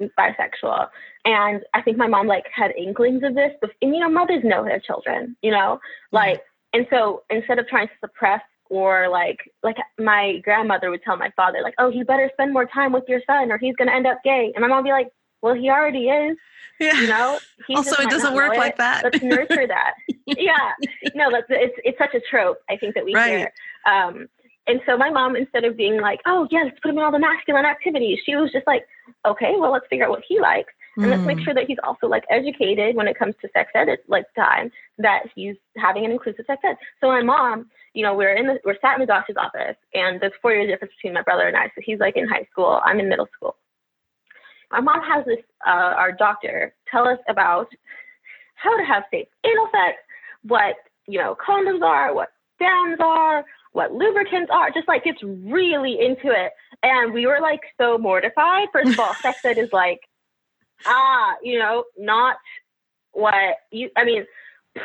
bisexual. 0.00 0.88
And 1.24 1.62
I 1.74 1.82
think 1.82 1.96
my 1.96 2.06
mom 2.06 2.26
like 2.26 2.44
had 2.54 2.72
inklings 2.76 3.22
of 3.22 3.34
this, 3.34 3.52
but 3.60 3.70
and, 3.82 3.94
you 3.94 4.00
know, 4.00 4.08
mothers 4.10 4.42
know 4.44 4.64
their 4.64 4.80
children, 4.80 5.36
you 5.42 5.50
know? 5.50 5.80
Like 6.12 6.42
and 6.72 6.86
so 6.90 7.22
instead 7.30 7.58
of 7.58 7.66
trying 7.68 7.88
to 7.88 7.94
suppress 8.00 8.42
or 8.70 9.08
like 9.08 9.38
like 9.62 9.76
my 9.98 10.38
grandmother 10.44 10.90
would 10.90 11.02
tell 11.02 11.16
my 11.16 11.30
father, 11.36 11.58
like, 11.62 11.74
Oh, 11.78 11.88
you 11.90 12.04
better 12.04 12.30
spend 12.34 12.52
more 12.52 12.66
time 12.66 12.92
with 12.92 13.04
your 13.08 13.20
son 13.26 13.50
or 13.50 13.58
he's 13.58 13.76
gonna 13.76 13.92
end 13.92 14.06
up 14.06 14.18
gay. 14.24 14.52
And 14.54 14.62
my 14.62 14.68
mom 14.68 14.78
would 14.78 14.84
be 14.84 14.92
like, 14.92 15.08
Well, 15.42 15.54
he 15.54 15.70
already 15.70 16.08
is. 16.08 16.36
yeah. 16.78 17.00
You 17.00 17.08
know? 17.08 17.40
He 17.66 17.74
also 17.74 17.96
it 18.02 18.10
doesn't 18.10 18.34
work 18.34 18.52
know 18.52 18.58
like 18.58 18.76
that. 18.76 19.04
Let's 19.04 19.22
nurture 19.22 19.66
that. 19.66 19.94
Yeah. 20.26 20.72
No 21.14 21.30
that's 21.30 21.46
it's 21.48 21.74
it's 21.84 21.98
such 21.98 22.14
a 22.14 22.20
trope 22.30 22.58
i 22.68 22.76
think 22.76 22.94
that 22.94 23.04
we 23.04 23.14
Right. 23.14 23.30
hear. 23.38 23.52
Um 23.90 24.28
and 24.68 24.80
so 24.86 24.96
my 24.96 25.10
mom 25.10 25.34
instead 25.36 25.64
of 25.64 25.76
being 25.76 26.00
like 26.00 26.20
oh 26.26 26.46
yeah 26.50 26.62
let's 26.64 26.78
put 26.80 26.90
him 26.90 26.98
in 26.98 27.04
all 27.04 27.12
the 27.12 27.18
masculine 27.18 27.64
activities 27.64 28.18
she 28.24 28.36
was 28.36 28.50
just 28.52 28.66
like 28.66 28.86
okay 29.26 29.54
well 29.58 29.72
let's 29.72 29.86
figure 29.90 30.04
out 30.04 30.10
what 30.10 30.22
he 30.28 30.40
likes. 30.40 30.72
And 31.02 31.10
let's 31.12 31.24
make 31.26 31.38
Mm. 31.38 31.44
sure 31.44 31.54
that 31.54 31.64
he's 31.68 31.78
also 31.84 32.08
like 32.08 32.24
educated 32.28 32.96
when 32.96 33.06
it 33.06 33.16
comes 33.18 33.34
to 33.40 33.48
sex 33.52 33.70
ed 33.74 33.88
at 33.88 34.00
like 34.08 34.26
time 34.34 34.70
that 34.98 35.20
he's 35.34 35.54
having 35.76 36.04
an 36.04 36.10
inclusive 36.10 36.44
sex 36.46 36.60
ed. 36.64 36.76
So 37.00 37.08
my 37.08 37.22
mom 37.22 37.70
you 37.94 38.02
know 38.02 38.14
we're 38.14 38.34
in 38.34 38.46
the 38.46 38.58
we're 38.64 38.78
sat 38.80 38.94
in 38.94 39.00
the 39.00 39.06
doctor's 39.06 39.36
office 39.36 39.76
and 39.94 40.20
there's 40.20 40.32
four 40.42 40.52
years 40.52 40.68
difference 40.68 40.94
between 40.96 41.14
my 41.14 41.22
brother 41.22 41.46
and 41.48 41.56
i. 41.56 41.66
So 41.74 41.82
he's 41.84 42.00
like 42.00 42.16
in 42.16 42.28
high 42.28 42.46
school 42.50 42.80
i'm 42.84 43.00
in 43.00 43.08
middle 43.08 43.28
school. 43.36 43.56
My 44.70 44.80
mom 44.80 45.00
has 45.02 45.24
this, 45.24 45.38
uh, 45.66 45.70
our 45.96 46.12
doctor, 46.12 46.74
tell 46.90 47.08
us 47.08 47.18
about 47.28 47.68
how 48.56 48.76
to 48.76 48.84
have 48.84 49.04
safe 49.10 49.26
anal 49.44 49.68
sex, 49.72 49.96
what, 50.42 50.76
you 51.06 51.18
know, 51.18 51.36
condoms 51.46 51.82
are, 51.82 52.14
what 52.14 52.32
bands 52.58 53.00
are, 53.02 53.44
what 53.78 53.94
lubricants 53.94 54.50
are, 54.52 54.72
just 54.72 54.88
like 54.88 55.04
gets 55.04 55.22
really 55.22 56.00
into 56.00 56.32
it. 56.32 56.50
And 56.82 57.14
we 57.14 57.26
were 57.26 57.38
like 57.40 57.60
so 57.80 57.96
mortified. 57.96 58.66
First 58.72 58.90
of 58.90 58.98
all, 58.98 59.14
sex 59.22 59.44
ed 59.44 59.56
is 59.56 59.72
like, 59.72 60.00
ah, 60.84 61.34
you 61.44 61.60
know, 61.60 61.84
not 61.96 62.36
what 63.12 63.56
you, 63.70 63.88
I 63.96 64.04
mean, 64.04 64.26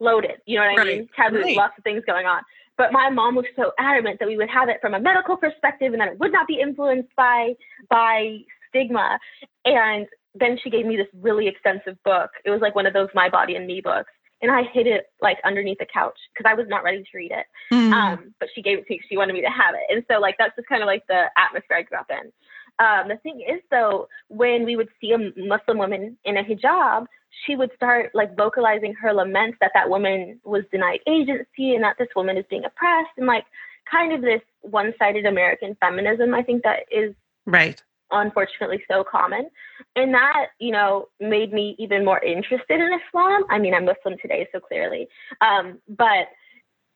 loaded, 0.00 0.36
you 0.46 0.56
know 0.56 0.66
what 0.66 0.70
I 0.70 0.76
right. 0.76 0.98
mean? 0.98 1.08
Taboo, 1.16 1.40
right. 1.40 1.56
lots 1.56 1.74
of 1.76 1.82
things 1.82 2.04
going 2.06 2.26
on. 2.26 2.42
But 2.76 2.92
my 2.92 3.10
mom 3.10 3.34
was 3.34 3.46
so 3.56 3.72
adamant 3.76 4.20
that 4.20 4.28
we 4.28 4.36
would 4.36 4.48
have 4.50 4.68
it 4.68 4.76
from 4.80 4.94
a 4.94 5.00
medical 5.00 5.36
perspective 5.36 5.92
and 5.92 6.00
that 6.00 6.12
it 6.12 6.20
would 6.20 6.30
not 6.30 6.46
be 6.46 6.60
influenced 6.60 7.14
by 7.16 7.54
by 7.90 8.38
stigma. 8.68 9.18
And 9.64 10.06
then 10.36 10.56
she 10.62 10.70
gave 10.70 10.86
me 10.86 10.96
this 10.96 11.08
really 11.20 11.48
extensive 11.48 12.00
book. 12.04 12.30
It 12.44 12.50
was 12.50 12.60
like 12.60 12.76
one 12.76 12.86
of 12.86 12.92
those 12.92 13.08
My 13.14 13.28
Body 13.28 13.56
and 13.56 13.66
Me 13.66 13.80
books. 13.80 14.12
And 14.40 14.50
I 14.50 14.62
hid 14.72 14.86
it 14.86 15.06
like 15.20 15.38
underneath 15.44 15.78
the 15.78 15.86
couch 15.92 16.18
because 16.32 16.48
I 16.48 16.54
was 16.54 16.66
not 16.68 16.84
ready 16.84 17.02
to 17.02 17.08
read 17.14 17.32
it. 17.32 17.46
Mm. 17.72 17.92
Um, 17.92 18.34
but 18.38 18.48
she 18.54 18.62
gave 18.62 18.78
it 18.78 18.86
to 18.86 18.92
me. 18.92 19.00
She 19.08 19.16
wanted 19.16 19.32
me 19.32 19.40
to 19.40 19.48
have 19.48 19.74
it. 19.74 19.92
And 19.94 20.04
so 20.10 20.20
like 20.20 20.36
that's 20.38 20.54
just 20.56 20.68
kind 20.68 20.82
of 20.82 20.86
like 20.86 21.06
the 21.08 21.24
atmosphere 21.36 21.78
I 21.78 21.82
grew 21.82 21.98
up 21.98 22.10
in. 22.10 22.32
Um, 22.80 23.08
the 23.08 23.16
thing 23.22 23.40
is 23.40 23.60
though, 23.70 24.08
when 24.28 24.64
we 24.64 24.76
would 24.76 24.88
see 25.00 25.12
a 25.12 25.18
Muslim 25.18 25.78
woman 25.78 26.16
in 26.24 26.36
a 26.36 26.44
hijab, 26.44 27.06
she 27.46 27.56
would 27.56 27.70
start 27.74 28.10
like 28.14 28.36
vocalizing 28.36 28.94
her 28.94 29.12
laments 29.12 29.58
that 29.60 29.72
that 29.74 29.88
woman 29.88 30.40
was 30.44 30.64
denied 30.70 31.00
agency 31.06 31.74
and 31.74 31.82
that 31.82 31.96
this 31.98 32.08
woman 32.14 32.36
is 32.36 32.44
being 32.48 32.64
oppressed 32.64 33.10
and 33.16 33.26
like 33.26 33.44
kind 33.90 34.12
of 34.12 34.20
this 34.20 34.40
one-sided 34.62 35.26
American 35.26 35.76
feminism. 35.80 36.34
I 36.34 36.42
think 36.42 36.62
that 36.62 36.80
is 36.90 37.14
right 37.46 37.82
unfortunately 38.10 38.82
so 38.90 39.04
common. 39.04 39.48
And 39.96 40.14
that, 40.14 40.46
you 40.58 40.72
know, 40.72 41.08
made 41.20 41.52
me 41.52 41.76
even 41.78 42.04
more 42.04 42.22
interested 42.22 42.80
in 42.80 42.90
Islam. 43.06 43.44
I 43.50 43.58
mean, 43.58 43.74
I'm 43.74 43.84
Muslim 43.84 44.16
today, 44.20 44.48
so 44.52 44.60
clearly. 44.60 45.08
Um, 45.40 45.78
but 45.88 46.28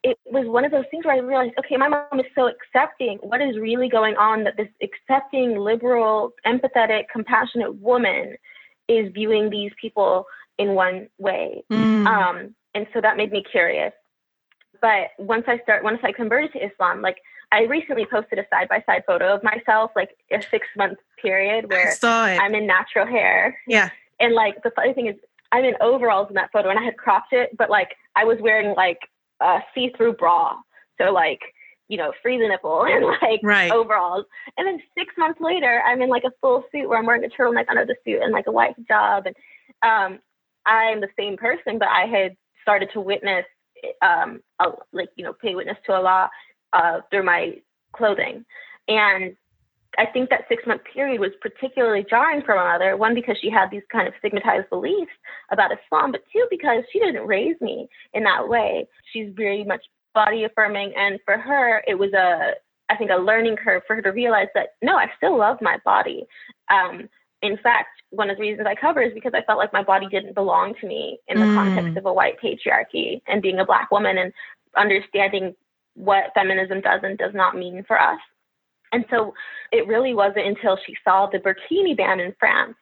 it 0.03 0.19
was 0.27 0.47
one 0.47 0.65
of 0.65 0.73
those 0.73 0.85
things 0.91 1.05
where 1.05 1.15
I 1.15 1.19
realized, 1.19 1.55
okay, 1.61 1.77
my 1.77 1.89
mom 1.89 2.19
is 2.19 2.27
so 2.35 2.49
accepting. 2.49 3.19
What 3.19 3.41
is 3.41 3.59
really 3.59 3.89
going 3.89 4.17
on 4.17 4.45
that 4.45 4.57
this 4.57 4.69
accepting, 4.83 5.59
liberal, 5.59 6.33
empathetic, 6.47 7.05
compassionate 7.13 7.77
woman 7.77 8.37
is 8.89 9.13
viewing 9.13 9.49
these 9.49 9.71
people 9.81 10.27
in 10.59 10.75
one 10.75 11.09
way. 11.19 11.63
Mm. 11.71 12.07
Um, 12.07 12.55
and 12.75 12.87
so 12.93 13.01
that 13.01 13.17
made 13.17 13.31
me 13.31 13.45
curious. 13.49 13.93
But 14.81 15.11
once 15.19 15.45
I 15.47 15.59
start, 15.61 15.85
once 15.85 16.01
I 16.03 16.11
converted 16.11 16.53
to 16.55 16.67
Islam, 16.67 17.01
like 17.01 17.19
I 17.53 17.65
recently 17.65 18.07
posted 18.11 18.39
a 18.39 18.47
side 18.51 18.69
by 18.69 18.83
side 18.87 19.05
photo 19.07 19.35
of 19.35 19.43
myself, 19.45 19.91
like 19.95 20.17
a 20.33 20.43
six 20.51 20.67
month 20.77 20.99
period 21.21 21.71
where 21.71 21.95
I'm 22.41 22.55
in 22.55 22.67
natural 22.67 23.07
hair. 23.07 23.59
Yeah. 23.69 23.91
And 24.19 24.35
like 24.35 24.63
the 24.65 24.71
funny 24.75 24.95
thing 24.95 25.07
is, 25.07 25.17
I'm 25.53 25.65
in 25.65 25.75
overalls 25.83 26.29
in 26.29 26.35
that 26.35 26.51
photo, 26.51 26.71
and 26.71 26.79
I 26.79 26.83
had 26.83 26.97
cropped 26.97 27.33
it, 27.33 27.51
but 27.57 27.69
like 27.69 27.91
I 28.17 28.25
was 28.25 28.39
wearing 28.41 28.75
like 28.75 28.99
a 29.41 29.61
see 29.75 29.93
through 29.97 30.15
bra, 30.15 30.57
so 30.99 31.13
like 31.13 31.41
you 31.89 31.99
know, 31.99 32.13
free 32.23 32.39
the 32.39 32.49
nipple 32.49 32.85
and 32.89 33.05
like 33.05 33.41
right. 33.43 33.71
overalls. 33.71 34.25
And 34.57 34.67
then 34.67 34.81
six 34.97 35.15
months 35.19 35.41
later, 35.43 35.83
I'm 35.85 36.01
in 36.01 36.09
like 36.09 36.25
a 36.25 36.33
full 36.41 36.65
suit 36.73 36.89
where 36.89 36.99
I'm 36.99 37.05
wearing 37.05 37.25
a 37.25 37.29
turtleneck 37.29 37.69
under 37.69 37.85
the 37.85 37.97
suit 38.03 38.23
and 38.23 38.33
like 38.33 38.47
a 38.47 38.53
white 38.53 38.75
hijab. 38.79 39.27
And 39.27 39.37
um, 39.83 40.19
I'm 40.65 41.03
the 41.03 41.09
same 41.19 41.37
person, 41.37 41.79
but 41.79 41.89
I 41.89 42.07
had 42.07 42.35
started 42.63 42.89
to 42.95 43.01
witness, 43.01 43.45
um, 44.01 44.41
a, 44.59 44.69
like, 44.93 45.11
you 45.17 45.25
know, 45.25 45.35
pay 45.35 45.55
witness 45.55 45.77
to 45.85 45.93
Allah 45.93 46.31
uh, 46.73 47.01
through 47.11 47.25
my 47.25 47.57
clothing. 47.93 48.45
And 48.89 49.37
I 49.99 50.07
think 50.07 50.31
that 50.31 50.47
six 50.49 50.63
month 50.67 50.83
period 50.93 51.21
was 51.21 51.33
particularly 51.41 52.05
jarring 52.09 52.43
for 52.43 52.57
my 52.57 52.73
mother. 52.73 52.97
One, 52.97 53.15
because 53.15 53.37
she 53.41 53.51
had 53.51 53.71
these 53.71 53.83
kind 53.91 54.09
of 54.09 54.15
stigmatized 54.19 54.71
beliefs 54.71 55.13
about 55.51 55.71
Islam, 55.73 56.13
but 56.13 56.23
two, 56.33 56.47
because 56.51 56.83
she 56.93 56.99
didn't 56.99 57.27
raise 57.27 57.61
me 57.61 57.89
in 58.15 58.25
that 58.25 58.49
way. 58.49 58.89
She's 59.13 59.29
very 59.35 59.65
much 59.65 59.85
body 60.15 60.45
affirming. 60.45 60.93
And 60.97 61.19
for 61.25 61.37
her, 61.37 61.83
it 61.87 61.95
was 61.95 62.13
a, 62.15 62.53
I 62.89 62.97
think, 62.97 63.11
a 63.11 63.17
learning 63.17 63.57
curve 63.57 63.83
for 63.87 63.97
her 63.97 64.03
to 64.03 64.11
realize 64.11 64.49
that 64.55 64.71
no, 64.83 64.97
I 64.97 65.11
still 65.17 65.37
love 65.37 65.59
my 65.61 65.79
body. 65.85 66.25
Um, 66.71 67.09
in 67.43 67.59
fact, 67.59 67.89
one 68.11 68.31
of 68.31 68.37
the 68.37 68.43
reasons 68.43 68.67
I 68.67 68.75
cover 68.75 69.03
is 69.03 69.13
because 69.13 69.33
I 69.35 69.43
felt 69.43 69.59
like 69.59 69.73
my 69.73 69.83
body 69.83 70.07
didn't 70.07 70.35
belong 70.35 70.75
to 70.81 70.87
me 70.87 71.19
in 71.29 71.41
the 71.41 71.47
mm. 71.47 71.55
context 71.55 71.99
of 71.99 72.07
a 72.07 72.13
white 72.13 72.37
patriarchy 72.41 73.21
and 73.27 73.43
being 73.43 73.59
a 73.59 73.67
black 73.67 73.91
woman 73.91 74.17
and 74.17 74.33
understanding 74.77 75.55
what 75.95 76.33
feminism 76.35 76.81
does 76.81 77.01
and 77.03 77.19
does 77.19 77.35
not 77.35 77.57
mean 77.57 77.85
for 77.87 78.01
us. 78.01 78.19
And 78.93 79.05
so 79.11 79.33
it 79.73 79.87
really 79.87 80.15
wasn't 80.15 80.47
until 80.47 80.79
she 80.87 80.95
saw 81.03 81.27
the 81.27 81.39
burkini 81.39 81.97
ban 81.97 82.21
in 82.21 82.35
France. 82.39 82.75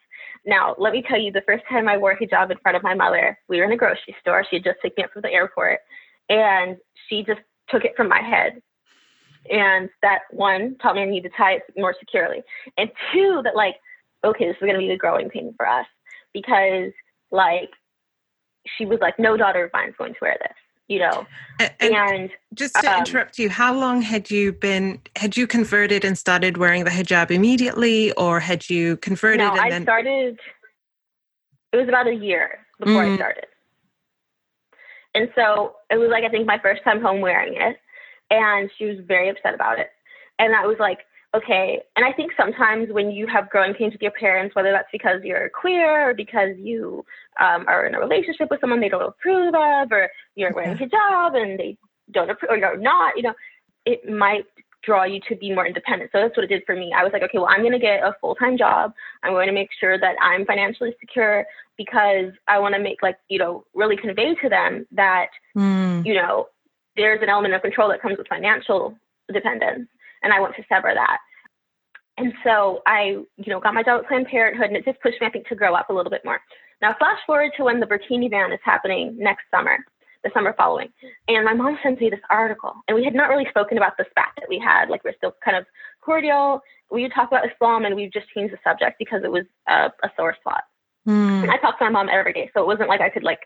Now, 0.44 0.74
let 0.78 0.92
me 0.92 1.02
tell 1.06 1.20
you, 1.20 1.30
the 1.30 1.42
first 1.46 1.64
time 1.68 1.88
I 1.88 1.96
wore 1.96 2.16
hijab 2.16 2.50
in 2.50 2.58
front 2.58 2.76
of 2.76 2.82
my 2.82 2.94
mother, 2.94 3.38
we 3.48 3.58
were 3.58 3.64
in 3.64 3.72
a 3.72 3.76
grocery 3.76 4.16
store. 4.20 4.44
She 4.48 4.56
had 4.56 4.64
just 4.64 4.80
picked 4.82 4.98
me 4.98 5.04
up 5.04 5.12
from 5.12 5.22
the 5.22 5.30
airport. 5.30 5.80
And 6.28 6.76
she 7.08 7.22
just 7.24 7.40
took 7.68 7.84
it 7.84 7.92
from 7.96 8.08
my 8.08 8.20
head. 8.20 8.60
And 9.50 9.88
that 10.02 10.20
one 10.30 10.76
taught 10.82 10.96
me 10.96 11.02
I 11.02 11.06
need 11.06 11.22
to 11.22 11.30
tie 11.36 11.54
it 11.54 11.62
more 11.76 11.94
securely. 11.98 12.42
And 12.76 12.90
two, 13.12 13.40
that 13.44 13.56
like, 13.56 13.76
okay, 14.24 14.46
this 14.46 14.56
is 14.56 14.60
going 14.60 14.74
to 14.74 14.78
be 14.78 14.88
the 14.88 14.96
growing 14.96 15.30
pain 15.30 15.54
for 15.56 15.66
us 15.66 15.86
because 16.32 16.92
like 17.30 17.70
she 18.76 18.84
was 18.84 18.98
like, 19.00 19.18
no 19.18 19.36
daughter 19.36 19.64
of 19.64 19.72
mine 19.72 19.88
is 19.88 19.94
going 19.96 20.12
to 20.12 20.18
wear 20.20 20.36
this, 20.40 20.56
you 20.90 20.98
know. 20.98 21.26
And, 21.60 21.72
and 21.80 22.30
just 22.52 22.74
to 22.74 22.92
um, 22.92 22.98
interrupt 22.98 23.38
you, 23.38 23.48
how 23.48 23.72
long 23.72 24.02
had 24.02 24.30
you 24.30 24.52
been? 24.52 25.00
Had 25.16 25.36
you 25.36 25.46
converted 25.46 26.04
and 26.04 26.18
started 26.18 26.58
wearing 26.58 26.84
the 26.84 26.90
hijab 26.90 27.30
immediately, 27.30 28.12
or 28.12 28.40
had 28.40 28.68
you 28.68 28.96
converted? 28.98 29.38
No, 29.38 29.52
I 29.52 29.70
then... 29.70 29.82
started. 29.84 30.38
It 31.72 31.76
was 31.76 31.88
about 31.88 32.08
a 32.08 32.14
year 32.14 32.58
before 32.80 33.04
mm. 33.04 33.12
I 33.12 33.16
started. 33.16 33.46
And 35.14 35.28
so 35.36 35.76
it 35.88 35.98
was 35.98 36.08
like, 36.10 36.24
I 36.24 36.28
think 36.28 36.46
my 36.46 36.58
first 36.58 36.82
time 36.82 37.00
home 37.00 37.20
wearing 37.20 37.54
it. 37.54 37.76
And 38.30 38.70
she 38.76 38.86
was 38.86 38.96
very 39.06 39.28
upset 39.28 39.54
about 39.54 39.78
it. 39.78 39.90
And 40.38 40.54
I 40.54 40.66
was 40.66 40.76
like, 40.80 40.98
okay. 41.34 41.80
And 41.96 42.04
I 42.04 42.12
think 42.12 42.32
sometimes 42.36 42.92
when 42.92 43.10
you 43.10 43.26
have 43.26 43.50
growing 43.50 43.74
pains 43.74 43.92
with 43.92 44.02
your 44.02 44.10
parents, 44.12 44.54
whether 44.54 44.72
that's 44.72 44.88
because 44.92 45.20
you're 45.22 45.50
queer 45.50 46.10
or 46.10 46.14
because 46.14 46.56
you 46.58 47.04
um, 47.40 47.66
are 47.68 47.86
in 47.86 47.94
a 47.94 48.00
relationship 48.00 48.48
with 48.50 48.60
someone 48.60 48.80
they 48.80 48.88
don't 48.88 49.02
approve 49.02 49.54
of, 49.54 49.92
or 49.92 50.10
you're 50.34 50.52
wearing 50.52 50.76
hijab 50.76 51.40
and 51.40 51.58
they 51.58 51.76
don't 52.10 52.30
approve, 52.30 52.50
or 52.50 52.56
you're 52.56 52.76
not, 52.76 53.16
you 53.16 53.22
know, 53.22 53.34
it 53.86 54.08
might 54.08 54.44
draw 54.82 55.04
you 55.04 55.20
to 55.28 55.36
be 55.36 55.52
more 55.54 55.66
independent. 55.66 56.10
So 56.12 56.20
that's 56.20 56.36
what 56.36 56.44
it 56.44 56.48
did 56.48 56.62
for 56.64 56.74
me. 56.74 56.92
I 56.96 57.04
was 57.04 57.12
like, 57.12 57.22
okay, 57.22 57.38
well, 57.38 57.48
I'm 57.48 57.60
going 57.60 57.72
to 57.72 57.78
get 57.78 58.02
a 58.02 58.14
full 58.20 58.34
time 58.34 58.56
job. 58.56 58.92
I'm 59.22 59.32
going 59.32 59.46
to 59.46 59.52
make 59.52 59.68
sure 59.78 59.98
that 59.98 60.16
I'm 60.22 60.46
financially 60.46 60.94
secure 61.00 61.44
because 61.76 62.32
I 62.48 62.58
want 62.58 62.74
to 62.74 62.80
make, 62.80 63.02
like, 63.02 63.18
you 63.28 63.38
know, 63.38 63.64
really 63.74 63.96
convey 63.96 64.34
to 64.36 64.48
them 64.48 64.86
that, 64.92 65.28
mm. 65.56 66.04
you 66.04 66.14
know, 66.14 66.48
there's 66.96 67.22
an 67.22 67.28
element 67.28 67.54
of 67.54 67.62
control 67.62 67.88
that 67.88 68.02
comes 68.02 68.18
with 68.18 68.28
financial 68.28 68.96
dependence. 69.32 69.88
And 70.22 70.32
I 70.32 70.40
want 70.40 70.54
to 70.56 70.62
sever 70.68 70.92
that. 70.94 71.18
And 72.18 72.32
so 72.44 72.82
I, 72.86 73.16
you 73.36 73.46
know, 73.46 73.60
got 73.60 73.74
my 73.74 73.82
job 73.82 74.02
at 74.02 74.08
Planned 74.08 74.26
Parenthood 74.26 74.66
and 74.66 74.76
it 74.76 74.84
just 74.84 75.00
pushed 75.00 75.20
me, 75.20 75.26
I 75.26 75.30
think, 75.30 75.48
to 75.48 75.54
grow 75.54 75.74
up 75.74 75.88
a 75.88 75.92
little 75.92 76.10
bit 76.10 76.24
more. 76.24 76.40
Now, 76.82 76.94
flash 76.98 77.18
forward 77.26 77.52
to 77.56 77.64
when 77.64 77.80
the 77.80 77.86
burkini 77.86 78.30
ban 78.30 78.52
is 78.52 78.60
happening 78.64 79.16
next 79.18 79.44
summer 79.50 79.78
the 80.22 80.30
summer 80.34 80.54
following. 80.56 80.88
And 81.28 81.44
my 81.44 81.54
mom 81.54 81.78
sends 81.82 82.00
me 82.00 82.10
this 82.10 82.20
article, 82.28 82.74
and 82.88 82.94
we 82.94 83.04
had 83.04 83.14
not 83.14 83.28
really 83.28 83.46
spoken 83.48 83.78
about 83.78 83.96
the 83.96 84.04
spat 84.10 84.32
that 84.36 84.48
we 84.48 84.58
had. 84.58 84.88
Like 84.88 85.04
we're 85.04 85.16
still 85.16 85.34
kind 85.44 85.56
of 85.56 85.64
cordial. 86.02 86.60
We 86.90 87.02
would 87.02 87.12
talk 87.14 87.28
about 87.28 87.50
Islam, 87.50 87.84
and 87.84 87.96
we've 87.96 88.12
just 88.12 88.28
changed 88.34 88.52
the 88.52 88.58
subject 88.64 88.98
because 88.98 89.22
it 89.24 89.30
was 89.30 89.44
a, 89.68 89.90
a 90.02 90.10
sore 90.16 90.36
spot. 90.38 90.64
Mm. 91.08 91.48
I 91.48 91.56
talk 91.58 91.78
to 91.78 91.84
my 91.84 91.90
mom 91.90 92.08
every 92.10 92.32
day, 92.32 92.50
so 92.52 92.60
it 92.60 92.66
wasn't 92.66 92.88
like 92.88 93.00
I 93.00 93.08
could 93.08 93.22
like 93.22 93.40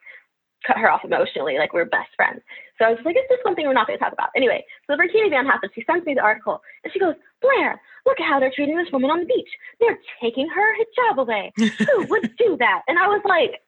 cut 0.67 0.79
her 0.79 0.91
off 0.91 1.05
emotionally. 1.05 1.59
Like 1.59 1.73
we're 1.73 1.85
best 1.85 2.11
friends. 2.17 2.41
So 2.79 2.87
I 2.87 2.91
was 2.91 2.99
like, 3.05 3.17
"Is 3.17 3.29
this 3.29 3.39
one 3.43 3.55
thing 3.55 3.67
we're 3.67 3.75
not 3.75 3.87
going 3.87 3.99
to 3.99 4.05
talk 4.05 4.13
about?" 4.13 4.31
Anyway, 4.37 4.65
so 4.87 4.97
the 4.97 5.03
burkini 5.03 5.31
ban 5.31 5.47
happens. 5.47 5.73
She 5.75 5.85
sends 5.87 6.05
me 6.07 6.15
the 6.15 6.21
article, 6.21 6.61
and 6.83 6.93
she 6.93 6.99
goes, 6.99 7.15
"Blair, 7.41 7.81
look 8.07 8.21
at 8.21 8.27
how 8.27 8.41
they're 8.41 8.53
treating 8.55 8.77
this 8.77 8.91
woman 8.93 9.11
on 9.11 9.21
the 9.21 9.27
beach. 9.27 9.51
They're 9.81 9.99
taking 10.21 10.49
her 10.49 10.77
hijab 10.77 11.19
away. 11.19 11.53
Who 11.57 12.07
would 12.11 12.37
do 12.37 12.57
that?" 12.59 12.83
And 12.89 12.99
I 12.99 13.09
was 13.09 13.23
like, 13.25 13.61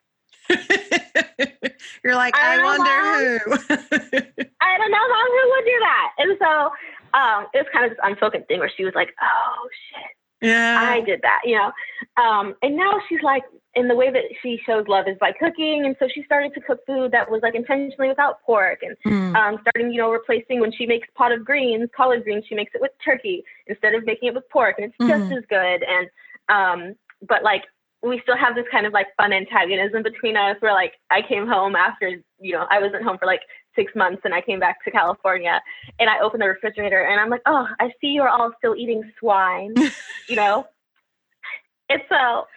You're 2.03 2.15
like, 2.15 2.35
I, 2.35 2.59
I 2.59 2.63
wonder 2.63 3.39
who. 3.39 3.53
I 4.61 4.77
don't 4.77 4.91
know 4.91 5.07
who 5.07 5.49
would 5.49 5.65
do 5.65 5.79
that. 5.79 6.11
And 6.17 6.37
so 6.39 6.71
um, 7.17 7.47
it 7.53 7.57
was 7.57 7.67
kind 7.73 7.85
of 7.85 7.91
this 7.91 7.99
unspoken 8.03 8.43
thing 8.47 8.59
where 8.59 8.71
she 8.75 8.85
was 8.85 8.93
like, 8.95 9.09
oh 9.21 9.69
shit. 9.89 10.49
Yeah. 10.49 10.77
I 10.79 11.01
did 11.01 11.21
that, 11.23 11.41
you 11.45 11.57
know. 11.57 11.71
Um, 12.21 12.55
and 12.61 12.77
now 12.77 12.99
she's 13.09 13.21
like, 13.23 13.43
in 13.77 13.87
the 13.87 13.95
way 13.95 14.09
that 14.11 14.23
she 14.41 14.59
shows 14.65 14.85
love 14.87 15.05
is 15.07 15.17
by 15.19 15.31
cooking. 15.31 15.85
And 15.85 15.95
so 15.99 16.07
she 16.13 16.23
started 16.23 16.51
to 16.55 16.61
cook 16.61 16.79
food 16.87 17.11
that 17.11 17.29
was 17.29 17.41
like 17.43 17.53
intentionally 17.53 18.09
without 18.09 18.41
pork 18.41 18.79
and 18.81 18.97
mm. 19.05 19.35
um, 19.35 19.59
starting, 19.61 19.93
you 19.93 20.01
know, 20.01 20.11
replacing 20.11 20.59
when 20.59 20.71
she 20.71 20.87
makes 20.87 21.07
pot 21.15 21.31
of 21.31 21.45
greens, 21.45 21.87
collard 21.95 22.23
greens, 22.23 22.43
she 22.49 22.55
makes 22.55 22.71
it 22.73 22.81
with 22.81 22.91
turkey 23.05 23.43
instead 23.67 23.93
of 23.93 24.03
making 24.03 24.29
it 24.29 24.33
with 24.33 24.49
pork. 24.49 24.75
And 24.79 24.87
it's 24.87 24.97
mm. 24.99 25.07
just 25.07 25.31
as 25.31 25.43
good. 25.47 25.83
And, 25.83 26.09
um, 26.49 26.95
but 27.27 27.43
like 27.43 27.65
we 28.01 28.19
still 28.23 28.35
have 28.35 28.55
this 28.55 28.65
kind 28.71 28.87
of 28.87 28.93
like 28.93 29.07
fun 29.15 29.31
antagonism 29.31 30.01
between 30.01 30.35
us 30.35 30.55
where 30.59 30.73
like 30.73 30.93
I 31.11 31.21
came 31.21 31.45
home 31.47 31.75
after, 31.75 32.09
you 32.39 32.53
know, 32.53 32.65
I 32.71 32.79
wasn't 32.79 33.03
home 33.03 33.19
for 33.19 33.27
like 33.27 33.41
six 33.75 33.93
months 33.95 34.23
and 34.25 34.33
I 34.33 34.41
came 34.41 34.59
back 34.59 34.83
to 34.85 34.91
California 34.91 35.61
and 35.99 36.09
I 36.09 36.19
opened 36.19 36.41
the 36.41 36.47
refrigerator 36.47 37.03
and 37.03 37.19
I'm 37.19 37.29
like, 37.29 37.43
oh, 37.45 37.67
I 37.79 37.89
see 38.01 38.07
you're 38.07 38.29
all 38.29 38.51
still 38.57 38.75
eating 38.75 39.03
swine, 39.19 39.75
you 40.29 40.35
know? 40.35 40.65
and 41.89 42.01
so 42.09 42.47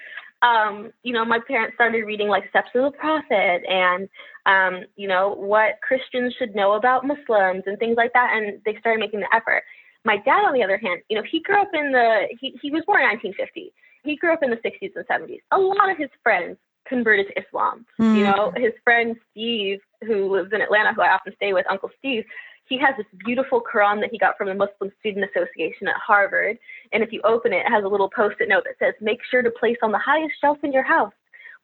um, 0.42 0.92
you 1.02 1.12
know, 1.12 1.24
my 1.24 1.38
parents 1.46 1.74
started 1.74 2.04
reading 2.04 2.28
like 2.28 2.48
Steps 2.50 2.70
of 2.74 2.92
the 2.92 2.98
Prophet 2.98 3.62
and, 3.68 4.08
um, 4.46 4.84
you 4.96 5.06
know, 5.06 5.34
what 5.34 5.80
Christians 5.86 6.34
should 6.38 6.54
know 6.54 6.72
about 6.72 7.06
Muslims 7.06 7.64
and 7.66 7.78
things 7.78 7.96
like 7.96 8.12
that. 8.14 8.32
And 8.34 8.60
they 8.64 8.76
started 8.80 9.00
making 9.00 9.20
the 9.20 9.34
effort. 9.34 9.62
My 10.04 10.16
dad, 10.16 10.46
on 10.46 10.54
the 10.54 10.62
other 10.62 10.78
hand, 10.78 11.02
you 11.10 11.16
know, 11.16 11.22
he 11.30 11.40
grew 11.40 11.60
up 11.60 11.70
in 11.74 11.92
the, 11.92 12.28
he, 12.40 12.58
he 12.62 12.70
was 12.70 12.82
born 12.86 13.02
in 13.02 13.08
1950. 13.08 13.72
He 14.02 14.16
grew 14.16 14.32
up 14.32 14.42
in 14.42 14.48
the 14.48 14.56
60s 14.56 14.92
and 14.96 15.06
70s. 15.06 15.40
A 15.50 15.58
lot 15.58 15.90
of 15.90 15.98
his 15.98 16.08
friends 16.22 16.56
converted 16.86 17.26
to 17.28 17.42
Islam. 17.42 17.84
Mm. 18.00 18.16
You 18.16 18.24
know, 18.24 18.52
his 18.56 18.72
friend 18.82 19.16
Steve, 19.30 19.80
who 20.06 20.32
lives 20.32 20.50
in 20.54 20.62
Atlanta, 20.62 20.94
who 20.94 21.02
I 21.02 21.12
often 21.12 21.34
stay 21.36 21.52
with, 21.52 21.66
Uncle 21.68 21.90
Steve, 21.98 22.24
he 22.70 22.78
has 22.78 22.94
this 22.96 23.06
beautiful 23.26 23.60
Quran 23.60 24.00
that 24.00 24.10
he 24.12 24.16
got 24.16 24.38
from 24.38 24.46
the 24.46 24.54
Muslim 24.54 24.92
Student 25.00 25.26
Association 25.28 25.88
at 25.88 25.96
Harvard. 25.96 26.56
And 26.92 27.02
if 27.02 27.12
you 27.12 27.20
open 27.24 27.52
it, 27.52 27.66
it 27.66 27.68
has 27.68 27.84
a 27.84 27.88
little 27.88 28.08
post 28.08 28.36
it 28.38 28.48
note 28.48 28.64
that 28.64 28.78
says, 28.78 28.94
Make 29.02 29.18
sure 29.28 29.42
to 29.42 29.50
place 29.50 29.76
on 29.82 29.90
the 29.90 29.98
highest 29.98 30.34
shelf 30.40 30.58
in 30.62 30.72
your 30.72 30.84
house. 30.84 31.12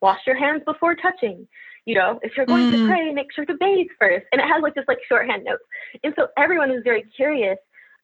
Wash 0.02 0.18
your 0.26 0.36
hands 0.36 0.62
before 0.66 0.96
touching. 0.96 1.46
You 1.86 1.94
know, 1.94 2.18
if 2.22 2.36
you're 2.36 2.44
going 2.44 2.72
mm. 2.72 2.72
to 2.72 2.88
pray, 2.88 3.12
make 3.12 3.32
sure 3.32 3.46
to 3.46 3.54
bathe 3.54 3.86
first. 4.00 4.26
And 4.32 4.40
it 4.40 4.48
has 4.48 4.60
like 4.62 4.74
this 4.74 4.84
like 4.88 4.98
shorthand 5.08 5.44
notes. 5.44 5.62
And 6.02 6.12
so 6.18 6.26
everyone 6.36 6.70
was 6.70 6.82
very 6.82 7.04
curious, 7.14 7.56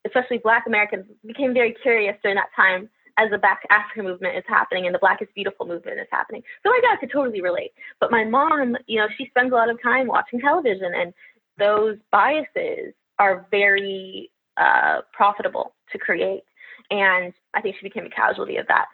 especially 0.05 0.37
Black 0.37 0.63
Americans, 0.65 1.05
became 1.27 1.53
very 1.53 1.75
curious 1.83 2.15
during 2.23 2.37
that 2.37 2.55
time 2.55 2.89
as 3.17 3.29
the 3.29 3.37
Back 3.37 3.61
to 3.63 3.71
Africa 3.71 4.01
movement 4.01 4.37
is 4.37 4.43
happening 4.47 4.85
and 4.85 4.95
the 4.95 4.99
Black 4.99 5.21
is 5.21 5.27
Beautiful 5.35 5.67
movement 5.67 5.99
is 5.99 6.07
happening. 6.11 6.41
So 6.63 6.69
my 6.69 6.79
dad 6.81 6.99
could 6.99 7.11
totally 7.11 7.41
relate. 7.41 7.73
But 7.99 8.11
my 8.11 8.23
mom, 8.23 8.77
you 8.87 8.99
know, 8.99 9.07
she 9.17 9.27
spends 9.27 9.51
a 9.51 9.55
lot 9.55 9.69
of 9.69 9.81
time 9.83 10.07
watching 10.07 10.39
television 10.39 10.93
and 10.95 11.13
those 11.57 11.97
biases 12.11 12.93
are 13.19 13.45
very 13.51 14.31
uh, 14.57 15.01
profitable 15.11 15.73
to 15.91 15.97
create. 15.97 16.43
And 16.91 17.33
I 17.53 17.61
think 17.61 17.77
she 17.79 17.83
became 17.83 18.05
a 18.05 18.09
casualty 18.09 18.57
of 18.57 18.67
that. 18.67 18.85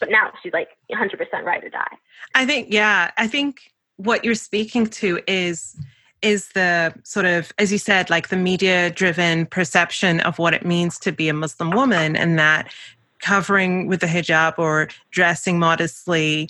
But 0.00 0.10
now 0.10 0.32
she's 0.42 0.52
like 0.52 0.68
100% 0.90 1.18
right 1.44 1.62
or 1.62 1.68
die. 1.68 1.96
I 2.34 2.44
think, 2.44 2.68
yeah, 2.70 3.10
I 3.16 3.26
think 3.26 3.72
what 3.96 4.24
you're 4.24 4.34
speaking 4.34 4.86
to 4.86 5.20
is 5.26 5.76
is 6.22 6.50
the 6.50 6.94
sort 7.02 7.26
of 7.26 7.52
as 7.58 7.72
you 7.72 7.78
said 7.78 8.08
like 8.08 8.28
the 8.28 8.36
media 8.36 8.90
driven 8.90 9.44
perception 9.46 10.20
of 10.20 10.38
what 10.38 10.54
it 10.54 10.64
means 10.64 10.98
to 10.98 11.10
be 11.12 11.28
a 11.28 11.34
muslim 11.34 11.70
woman 11.70 12.14
and 12.16 12.38
that 12.38 12.72
covering 13.20 13.88
with 13.88 14.00
the 14.00 14.06
hijab 14.06 14.56
or 14.56 14.88
dressing 15.10 15.58
modestly 15.58 16.48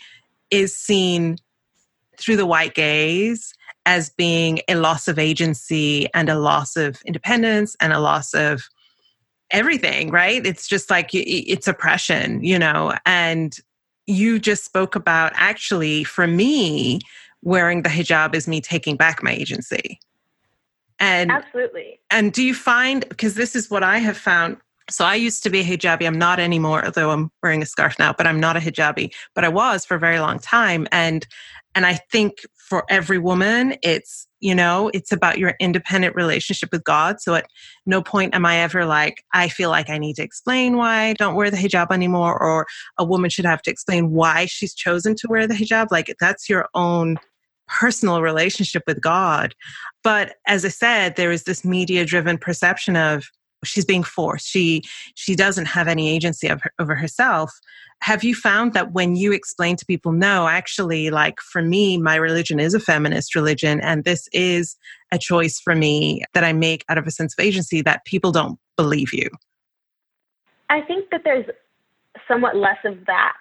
is 0.51 0.77
seen 0.77 1.37
through 2.19 2.37
the 2.37 2.47
white 2.47 2.75
gaze 2.75 3.55
as 3.87 4.11
being 4.11 4.61
a 4.69 4.77
loss 4.77 5.09
of 5.09 5.19
agency 5.19 6.09
and 6.15 6.29
a 6.29 6.39
loss 6.39 6.77
of 6.77 7.03
independence 7.05 7.77
and 7.81 7.93
a 7.93 8.01
loss 8.01 8.33
of 8.35 8.63
everything, 9.51 10.11
right? 10.11 10.47
It's 10.47 10.67
just 10.67 10.91
like 10.91 11.11
it's 11.13 11.69
oppression, 11.69 12.43
you 12.43 12.59
know. 12.59 12.95
And 13.05 13.57
you 14.07 14.39
just 14.39 14.65
spoke 14.65 14.95
about 14.95 15.33
actually, 15.35 16.05
for 16.05 16.27
me, 16.27 17.01
wearing 17.43 17.83
the 17.83 17.89
hijab 17.89 18.35
is 18.35 18.49
me 18.49 18.61
taking 18.61 18.97
back 18.97 19.23
my 19.23 19.33
agency. 19.33 20.01
And 20.99 21.33
absolutely. 21.33 21.99
And 22.11 22.33
do 22.33 22.45
you 22.45 22.55
find, 22.55 23.07
because 23.09 23.35
this 23.35 23.57
is 23.57 23.71
what 23.71 23.83
I 23.83 23.99
have 23.99 24.17
found. 24.17 24.59
So 24.89 25.05
I 25.05 25.15
used 25.17 25.43
to 25.43 25.51
be 25.51 25.61
a 25.61 25.65
hijabi. 25.65 26.07
I'm 26.07 26.19
not 26.19 26.39
anymore, 26.39 26.85
although 26.85 27.11
I'm 27.11 27.31
wearing 27.43 27.63
a 27.63 27.67
scarf 27.67 27.99
now, 27.99 28.13
but 28.13 28.27
I'm 28.27 28.39
not 28.39 28.57
a 28.57 28.61
hijabi. 28.61 29.13
But 29.35 29.45
I 29.45 29.49
was 29.49 29.85
for 29.85 29.97
a 29.97 30.01
very 30.01 30.21
long 30.21 30.39
time. 30.39 30.87
And 30.93 31.27
and 31.75 31.87
I 31.87 31.95
think 31.95 32.45
for 32.73 32.87
every 32.89 33.19
woman, 33.19 33.77
it's, 33.83 34.27
you 34.41 34.55
know, 34.55 34.91
it's 34.95 35.13
about 35.13 35.37
your 35.37 35.53
independent 35.61 36.17
relationship 36.17 36.71
with 36.73 36.83
God. 36.85 37.21
So 37.21 37.35
at 37.35 37.45
no 37.85 38.01
point 38.01 38.35
am 38.35 38.47
I 38.47 38.61
ever 38.61 38.87
like, 38.87 39.23
I 39.35 39.51
feel 39.51 39.69
like 39.69 39.91
I 39.91 39.99
need 39.99 40.17
to 40.17 40.23
explain 40.23 40.79
why 40.79 41.09
I 41.09 41.13
don't 41.13 41.35
wear 41.35 41.51
the 41.51 41.59
hijab 41.59 41.91
anymore, 41.91 42.43
or 42.43 42.67
a 42.97 43.05
woman 43.05 43.29
should 43.29 43.45
have 43.45 43.61
to 43.65 43.71
explain 43.71 44.13
why 44.13 44.47
she's 44.47 44.73
chosen 44.73 45.15
to 45.17 45.29
wear 45.29 45.47
the 45.47 45.53
hijab. 45.53 45.89
Like 45.91 46.17
that's 46.19 46.49
your 46.49 46.67
own 46.73 47.19
personal 47.69 48.23
relationship 48.23 48.85
with 48.87 49.03
God. 49.03 49.55
But 50.03 50.37
as 50.47 50.65
I 50.65 50.69
said, 50.69 51.17
there 51.17 51.31
is 51.31 51.45
this 51.45 51.67
media 51.67 52.07
driven 52.07 52.39
perception 52.39 52.97
of, 52.97 53.27
she's 53.65 53.85
being 53.85 54.03
forced. 54.03 54.47
She 54.47 54.83
she 55.15 55.35
doesn't 55.35 55.67
have 55.67 55.89
any 55.89 56.09
agency 56.09 56.49
her, 56.49 56.73
over 56.79 56.95
herself. 56.95 57.53
Have 58.03 58.25
you 58.25 58.35
found 58.35 58.73
that 58.73 58.93
when 58.93 59.15
you 59.15 59.33
explain 59.33 59.77
to 59.77 59.87
people 59.87 60.13
no 60.13 60.49
actually 60.49 61.11
like 61.11 61.41
for 61.41 61.63
me 61.63 61.99
my 61.99 62.17
religion 62.17 62.59
is 62.59 62.75
a 62.75 62.81
feminist 62.81 63.35
religion 63.35 63.81
and 63.81 64.05
this 64.05 64.29
is 64.33 64.77
a 65.13 65.19
choice 65.19 65.61
for 65.61 65.75
me 65.75 66.25
that 66.35 66.43
i 66.43 66.53
make 66.53 66.85
out 66.89 66.99
of 66.99 67.07
a 67.07 67.11
sense 67.11 67.35
of 67.39 67.45
agency 67.45 67.83
that 67.83 68.05
people 68.05 68.33
don't 68.33 68.59
believe 68.77 69.13
you? 69.13 69.29
I 70.71 70.81
think 70.81 71.11
that 71.11 71.23
there's 71.25 71.47
somewhat 72.27 72.57
less 72.57 72.79
of 72.85 73.05
that 73.07 73.35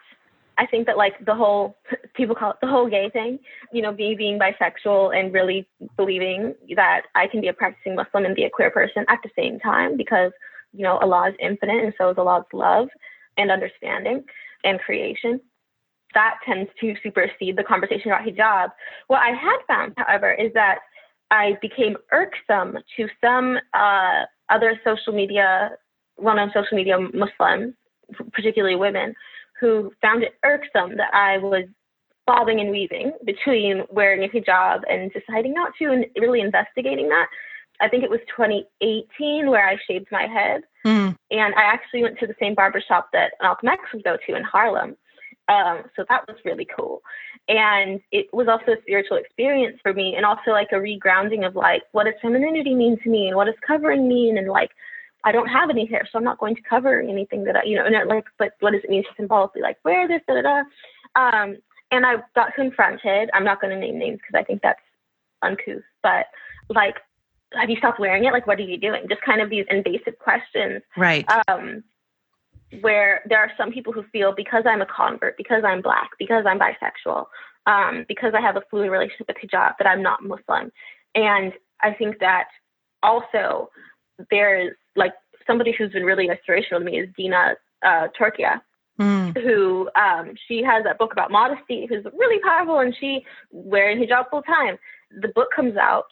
I 0.62 0.68
think 0.68 0.86
that 0.86 0.96
like 0.96 1.14
the 1.26 1.34
whole 1.34 1.76
people 2.14 2.36
call 2.36 2.52
it 2.52 2.58
the 2.62 2.68
whole 2.68 2.88
gay 2.88 3.10
thing, 3.10 3.40
you 3.74 3.82
know, 3.82 3.92
me 3.92 4.14
being 4.16 4.38
bisexual 4.38 5.18
and 5.18 5.34
really 5.34 5.68
believing 5.98 6.54
that 6.76 7.02
I 7.16 7.26
can 7.26 7.42
be 7.42 7.48
a 7.48 7.54
practicing 7.54 7.96
Muslim 7.96 8.26
and 8.26 8.36
be 8.36 8.44
a 8.44 8.50
queer 8.50 8.70
person 8.70 9.04
at 9.10 9.18
the 9.24 9.32
same 9.36 9.60
time 9.60 9.98
because, 9.98 10.32
you 10.72 10.84
know, 10.84 11.00
Allah 11.00 11.30
is 11.30 11.36
infinite 11.40 11.84
and 11.84 11.94
so 11.98 12.12
is 12.12 12.18
Allah's 12.20 12.46
love 12.54 12.90
and 13.38 13.50
understanding 13.50 14.24
and 14.64 14.80
creation. 14.80 15.42
That 16.14 16.36
tends 16.46 16.70
to 16.80 16.94
supersede 17.02 17.58
the 17.58 17.64
conversation 17.64 18.12
about 18.12 18.28
hijab. 18.28 18.70
What 19.08 19.22
I 19.22 19.30
had 19.30 19.58
found, 19.68 19.94
however, 19.98 20.32
is 20.32 20.54
that 20.54 20.80
I 21.32 21.58
became 21.60 21.96
irksome 22.12 22.78
to 22.98 23.08
some 23.20 23.58
uh, 23.74 24.26
other 24.50 24.80
social 24.84 25.14
media, 25.14 25.72
well 26.18 26.36
known 26.36 26.52
social 26.54 26.78
media 26.78 27.00
Muslims, 27.00 27.74
particularly 28.32 28.76
women, 28.76 29.16
who 29.62 29.94
found 30.02 30.24
it 30.24 30.34
irksome 30.44 30.98
that 30.98 31.14
I 31.14 31.38
was 31.38 31.66
bobbing 32.26 32.60
and 32.60 32.72
weaving 32.72 33.14
between 33.26 33.84
wearing 33.90 34.24
a 34.24 34.28
hijab 34.28 34.82
and 34.90 35.12
deciding 35.14 35.54
not 35.54 35.72
to 35.80 35.92
and 35.92 36.06
really 36.18 36.42
investigating 36.42 37.08
that. 37.10 37.28
I 37.80 37.88
think 37.88 38.04
it 38.04 38.10
was 38.10 38.20
2018 38.36 39.50
where 39.50 39.68
I 39.68 39.78
shaved 39.88 40.08
my 40.12 40.28
head. 40.28 40.62
Mm. 40.86 41.16
And 41.32 41.56
I 41.56 41.64
actually 41.64 42.04
went 42.04 42.20
to 42.20 42.28
the 42.28 42.36
same 42.40 42.56
barbershop 42.56 43.10
that 43.14 43.34
Malcolm 43.42 43.70
X 43.70 43.82
would 43.94 44.04
go 44.04 44.18
to 44.26 44.36
in 44.36 44.44
Harlem. 44.44 44.98
Um, 45.48 45.84
so 45.96 46.06
that 46.10 46.28
was 46.28 46.38
really 46.46 46.68
cool. 46.76 47.02
And 47.48 48.00
it 48.12 48.28
was 48.34 48.48
also 48.48 48.74
a 48.74 48.82
spiritual 48.82 49.18
experience 49.18 49.78
for 49.82 49.94
me 49.94 50.16
and 50.16 50.26
also 50.26 50.52
like 50.52 50.70
a 50.72 50.76
regrounding 50.76 51.46
of 51.46 51.56
like, 51.56 51.84
what 51.92 52.06
does 52.06 52.14
femininity 52.22 52.76
mean 52.76 52.98
to 53.04 53.10
me 53.10 53.28
and 53.28 53.36
what 53.36 53.46
does 53.46 53.56
covering 53.66 54.08
mean? 54.08 54.38
And 54.38 54.48
like, 54.48 54.72
I 55.24 55.32
don't 55.32 55.48
have 55.48 55.70
any 55.70 55.86
hair, 55.86 56.08
so 56.12 56.18
I'm 56.18 56.24
not 56.24 56.40
going 56.40 56.56
to 56.56 56.62
cover 56.62 57.02
anything 57.02 57.44
that 57.46 57.56
I, 57.56 57.64
you 57.64 57.76
know, 57.76 57.86
and 57.86 58.10
like, 58.10 58.26
but 58.40 58.54
what 58.60 58.72
does 58.72 58.84
it 58.84 58.90
mean 58.90 59.04
to 59.04 59.10
symbolically 59.16 59.62
like 59.62 59.78
wear 59.84 60.08
this, 60.08 60.22
da 60.28 60.42
da 60.42 60.42
da. 60.42 60.64
Um, 61.16 61.58
and 61.92 62.06
I 62.06 62.16
got 62.36 62.56
confronted. 62.56 63.30
I'm 63.34 63.44
not 63.44 63.62
going 63.62 63.74
to 63.74 63.80
name 63.80 64.00
names 64.00 64.20
because 64.20 64.40
I 64.40 64.44
think 64.44 64.62
that's 64.62 64.80
uncouth, 65.42 65.84
but 66.02 66.28
like, 66.70 66.96
have 67.54 67.70
you 67.70 67.76
stopped 67.78 68.00
wearing 68.00 68.26
it? 68.26 68.32
Like, 68.32 68.48
what 68.48 68.60
are 68.60 68.64
you 68.64 68.78
doing? 68.78 69.08
Just 69.10 69.22
kind 69.22 69.42
of 69.42 69.50
these 69.50 69.66
invasive 69.70 70.18
questions. 70.20 70.82
Right. 70.96 71.26
Um, 71.48 71.84
where 72.80 73.22
there 73.28 73.40
are 73.40 73.52
some 73.58 73.72
people 73.72 73.92
who 73.92 74.04
feel 74.14 74.34
because 74.34 74.64
I'm 74.66 74.82
a 74.82 74.86
convert, 74.86 75.36
because 75.36 75.64
I'm 75.66 75.82
black, 75.82 76.12
because 76.18 76.46
I'm 76.48 76.58
bisexual, 76.58 77.26
um, 77.66 78.06
because 78.08 78.34
I 78.34 78.40
have 78.40 78.56
a 78.56 78.64
fluid 78.70 78.90
relationship 78.90 79.28
with 79.28 79.38
hijab, 79.38 79.74
that 79.78 79.88
I'm 79.88 80.02
not 80.02 80.24
Muslim. 80.24 80.72
And 81.14 81.52
I 81.82 81.94
think 81.94 82.20
that 82.20 82.46
also 83.04 83.70
there's 84.30 84.74
like 84.96 85.14
somebody 85.48 85.74
who's 85.78 85.92
been 85.92 86.04
really 86.04 86.28
inspirational 86.28 86.80
to 86.80 86.86
me 86.86 87.00
is 87.00 87.10
Dina 87.16 87.56
uh, 87.86 88.08
Torkia, 88.20 88.62
mm. 89.00 89.36
who 89.42 89.90
um, 89.96 90.34
she 90.48 90.62
has 90.64 90.84
that 90.84 90.98
book 90.98 91.12
about 91.12 91.32
modesty, 91.32 91.86
who's 91.88 92.06
really 92.18 92.40
powerful, 92.40 92.80
and 92.80 92.96
she 93.00 93.26
wearing 93.52 93.98
hijab 94.00 94.30
full 94.30 94.44
time. 94.44 94.78
The 95.22 95.30
book 95.30 95.50
comes 95.56 95.78
out 95.78 96.08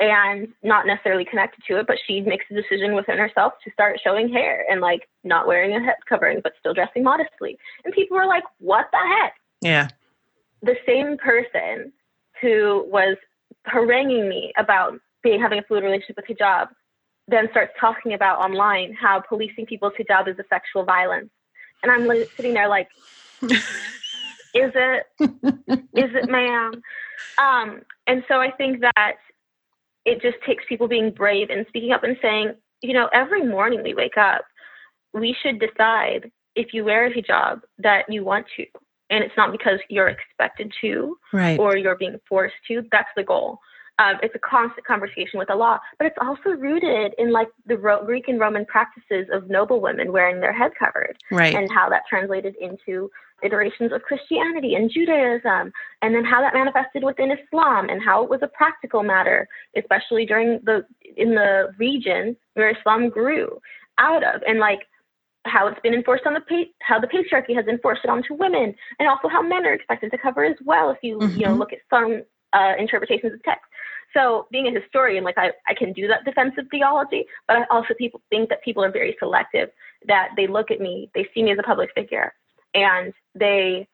and 0.00 0.48
not 0.62 0.86
necessarily 0.86 1.24
connected 1.24 1.62
to 1.68 1.78
it, 1.78 1.86
but 1.86 1.96
she 2.06 2.20
makes 2.20 2.44
a 2.50 2.54
decision 2.54 2.94
within 2.94 3.16
herself 3.16 3.52
to 3.62 3.70
start 3.70 4.00
showing 4.02 4.28
hair 4.28 4.64
and 4.68 4.80
like 4.80 5.08
not 5.22 5.46
wearing 5.46 5.74
a 5.74 5.80
head 5.80 5.96
covering, 6.08 6.40
but 6.42 6.52
still 6.58 6.74
dressing 6.74 7.04
modestly. 7.04 7.56
And 7.84 7.94
people 7.94 8.16
were 8.16 8.26
like, 8.26 8.44
"What 8.58 8.86
the 8.92 8.98
heck?" 8.98 9.34
Yeah. 9.60 9.88
The 10.62 10.76
same 10.86 11.16
person 11.16 11.92
who 12.40 12.86
was 12.90 13.16
haranguing 13.66 14.28
me 14.28 14.52
about 14.58 14.98
being 15.22 15.40
having 15.40 15.58
a 15.58 15.62
fluid 15.62 15.84
relationship 15.84 16.16
with 16.16 16.36
hijab 16.36 16.68
then 17.28 17.48
starts 17.50 17.72
talking 17.80 18.12
about 18.12 18.38
online 18.38 18.94
how 18.94 19.20
policing 19.20 19.66
people's 19.66 19.94
hijab 19.98 20.28
is 20.28 20.38
a 20.38 20.44
sexual 20.48 20.84
violence. 20.84 21.30
And 21.82 21.90
I'm 21.90 22.06
li- 22.06 22.26
sitting 22.36 22.54
there 22.54 22.68
like, 22.68 22.88
is 23.42 23.60
it? 24.54 25.06
is 25.20 26.10
it, 26.14 26.30
ma'am? 26.30 26.82
Um, 27.38 27.80
and 28.06 28.24
so 28.28 28.40
I 28.40 28.50
think 28.50 28.80
that 28.80 29.16
it 30.04 30.20
just 30.20 30.36
takes 30.46 30.64
people 30.68 30.88
being 30.88 31.10
brave 31.10 31.50
and 31.50 31.66
speaking 31.68 31.92
up 31.92 32.04
and 32.04 32.16
saying, 32.20 32.54
you 32.82 32.92
know, 32.92 33.08
every 33.12 33.46
morning 33.46 33.82
we 33.82 33.94
wake 33.94 34.18
up, 34.18 34.42
we 35.14 35.34
should 35.42 35.58
decide 35.58 36.30
if 36.54 36.74
you 36.74 36.84
wear 36.84 37.06
a 37.06 37.10
hijab 37.10 37.62
that 37.78 38.04
you 38.08 38.24
want 38.24 38.46
to. 38.56 38.66
And 39.10 39.22
it's 39.22 39.36
not 39.36 39.52
because 39.52 39.78
you're 39.88 40.08
expected 40.08 40.72
to 40.80 41.16
right. 41.32 41.58
or 41.58 41.76
you're 41.76 41.96
being 41.96 42.18
forced 42.28 42.54
to. 42.68 42.82
That's 42.90 43.08
the 43.16 43.22
goal. 43.22 43.58
Um, 43.98 44.14
it's 44.22 44.34
a 44.34 44.40
constant 44.40 44.84
conversation 44.86 45.38
with 45.38 45.50
Allah, 45.50 45.80
but 45.98 46.06
it's 46.06 46.16
also 46.20 46.50
rooted 46.50 47.14
in 47.16 47.32
like 47.32 47.46
the 47.66 47.78
Ro- 47.78 48.04
Greek 48.04 48.26
and 48.26 48.40
Roman 48.40 48.66
practices 48.66 49.28
of 49.32 49.48
noble 49.48 49.80
women 49.80 50.10
wearing 50.10 50.40
their 50.40 50.52
head 50.52 50.72
covered, 50.76 51.16
right. 51.30 51.54
and 51.54 51.70
how 51.70 51.88
that 51.90 52.02
translated 52.08 52.56
into 52.60 53.08
iterations 53.44 53.92
of 53.92 54.02
Christianity 54.02 54.74
and 54.74 54.90
Judaism, 54.90 55.72
and 56.02 56.14
then 56.14 56.24
how 56.24 56.40
that 56.40 56.54
manifested 56.54 57.04
within 57.04 57.30
Islam 57.30 57.88
and 57.88 58.02
how 58.02 58.24
it 58.24 58.30
was 58.30 58.40
a 58.42 58.48
practical 58.48 59.04
matter, 59.04 59.46
especially 59.76 60.26
during 60.26 60.60
the 60.64 60.84
in 61.16 61.36
the 61.36 61.72
region 61.78 62.36
where 62.54 62.70
Islam 62.76 63.10
grew 63.10 63.60
out 63.98 64.24
of, 64.24 64.42
and 64.46 64.58
like 64.58 64.80
how 65.46 65.68
it's 65.68 65.80
been 65.82 65.94
enforced 65.94 66.26
on 66.26 66.34
the 66.34 66.40
pa- 66.40 66.72
how 66.80 66.98
the 66.98 67.06
patriarchy 67.06 67.54
has 67.54 67.66
enforced 67.66 68.00
it 68.02 68.10
onto 68.10 68.34
women, 68.34 68.74
and 68.98 69.08
also 69.08 69.28
how 69.28 69.42
men 69.42 69.66
are 69.66 69.74
expected 69.74 70.10
to 70.10 70.18
cover 70.18 70.44
as 70.44 70.56
well. 70.64 70.90
If 70.90 70.98
you 71.02 71.18
mm-hmm. 71.18 71.36
you 71.38 71.44
know 71.44 71.50
mm-hmm. 71.50 71.60
look 71.60 71.72
at 71.72 71.80
some 71.90 72.22
uh, 72.54 72.72
interpretations 72.78 73.32
of 73.34 73.42
text. 73.42 73.64
So 74.14 74.46
being 74.50 74.68
a 74.68 74.80
historian, 74.80 75.24
like 75.24 75.36
I, 75.36 75.50
I 75.68 75.74
can 75.74 75.92
do 75.92 76.06
that 76.08 76.24
defensive 76.24 76.66
theology, 76.70 77.26
but 77.46 77.56
I 77.56 77.64
also 77.70 77.94
people 77.98 78.22
think 78.30 78.48
that 78.48 78.62
people 78.62 78.84
are 78.84 78.90
very 78.90 79.16
selective, 79.18 79.70
that 80.06 80.28
they 80.36 80.46
look 80.46 80.70
at 80.70 80.80
me, 80.80 81.10
they 81.14 81.28
see 81.34 81.42
me 81.42 81.52
as 81.52 81.58
a 81.58 81.62
public 81.62 81.90
figure, 81.94 82.32
and 82.74 83.12
they 83.34 83.88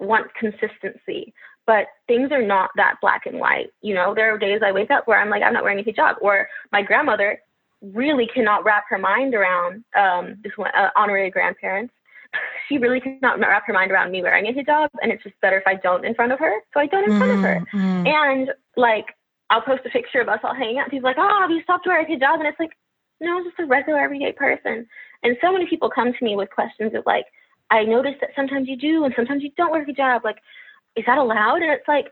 want 0.00 0.34
consistency. 0.34 1.34
But 1.66 1.86
things 2.08 2.32
are 2.32 2.42
not 2.42 2.70
that 2.76 2.96
black 3.00 3.26
and 3.26 3.38
white. 3.38 3.68
You 3.82 3.94
know, 3.94 4.14
there 4.14 4.34
are 4.34 4.38
days 4.38 4.62
I 4.64 4.72
wake 4.72 4.90
up 4.90 5.06
where 5.06 5.20
I'm 5.20 5.30
like, 5.30 5.42
I'm 5.42 5.52
not 5.52 5.62
wearing 5.62 5.78
a 5.78 5.84
hijab, 5.84 6.16
or 6.20 6.48
my 6.72 6.82
grandmother 6.82 7.38
really 7.82 8.28
cannot 8.32 8.64
wrap 8.64 8.84
her 8.88 8.98
mind 8.98 9.34
around 9.34 9.84
um, 9.96 10.36
this 10.42 10.52
one, 10.56 10.70
uh, 10.76 10.88
honorary 10.96 11.30
grandparents. 11.30 11.92
She 12.68 12.78
really 12.78 13.00
cannot 13.00 13.38
wrap 13.38 13.66
her 13.66 13.74
mind 13.74 13.90
around 13.90 14.10
me 14.12 14.22
wearing 14.22 14.46
a 14.46 14.52
hijab, 14.52 14.88
and 15.02 15.12
it's 15.12 15.22
just 15.22 15.38
better 15.42 15.58
if 15.58 15.66
I 15.66 15.74
don't 15.74 16.06
in 16.06 16.14
front 16.14 16.32
of 16.32 16.38
her. 16.38 16.54
So 16.72 16.80
I 16.80 16.86
don't 16.86 17.10
in 17.10 17.18
front 17.18 17.32
of 17.32 17.40
her. 17.40 17.62
Mm-hmm. 17.74 18.06
And 18.06 18.50
like, 18.76 19.14
I'll 19.52 19.60
post 19.60 19.82
a 19.84 19.90
picture 19.90 20.22
of 20.22 20.30
us 20.30 20.40
all 20.42 20.54
hanging 20.54 20.78
out. 20.78 20.90
He's 20.90 21.02
like, 21.02 21.16
oh, 21.18 21.38
have 21.42 21.50
you 21.50 21.62
stopped 21.62 21.86
wearing 21.86 22.06
a 22.06 22.16
hijab? 22.16 22.38
And 22.38 22.46
it's 22.46 22.58
like, 22.58 22.72
no, 23.20 23.36
I'm 23.36 23.44
just 23.44 23.60
a 23.60 23.66
regular 23.66 24.00
everyday 24.00 24.32
person. 24.32 24.86
And 25.22 25.36
so 25.42 25.52
many 25.52 25.66
people 25.66 25.90
come 25.90 26.14
to 26.14 26.24
me 26.24 26.36
with 26.36 26.48
questions 26.50 26.94
of 26.94 27.04
like, 27.04 27.26
I 27.70 27.84
noticed 27.84 28.20
that 28.22 28.30
sometimes 28.34 28.66
you 28.66 28.76
do 28.76 29.04
and 29.04 29.12
sometimes 29.14 29.42
you 29.42 29.50
don't 29.58 29.70
wear 29.70 29.82
a 29.82 29.86
hijab. 29.86 30.24
Like, 30.24 30.38
is 30.96 31.04
that 31.06 31.18
allowed? 31.18 31.60
And 31.60 31.70
it's 31.70 31.86
like, 31.86 32.06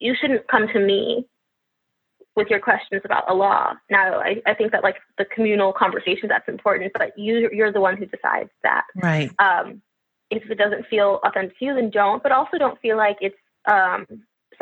you 0.00 0.16
shouldn't 0.20 0.48
come 0.48 0.66
to 0.72 0.80
me 0.80 1.24
with 2.34 2.48
your 2.48 2.58
questions 2.58 3.02
about 3.04 3.28
Allah. 3.28 3.80
Now, 3.88 4.18
I, 4.18 4.42
I 4.44 4.54
think 4.54 4.72
that 4.72 4.82
like 4.82 4.96
the 5.18 5.24
communal 5.24 5.72
conversation 5.72 6.28
that's 6.28 6.48
important, 6.48 6.92
but 6.94 7.16
you 7.16 7.48
you're 7.52 7.72
the 7.72 7.80
one 7.80 7.96
who 7.96 8.06
decides 8.06 8.50
that. 8.64 8.86
Right. 8.96 9.30
Um, 9.38 9.82
if 10.30 10.50
it 10.50 10.58
doesn't 10.58 10.86
feel 10.88 11.20
authentic 11.24 11.56
to 11.60 11.64
you, 11.64 11.74
then 11.74 11.90
don't. 11.90 12.22
But 12.22 12.32
also 12.32 12.58
don't 12.58 12.80
feel 12.80 12.96
like 12.96 13.18
it's 13.20 13.36
um, 13.70 14.06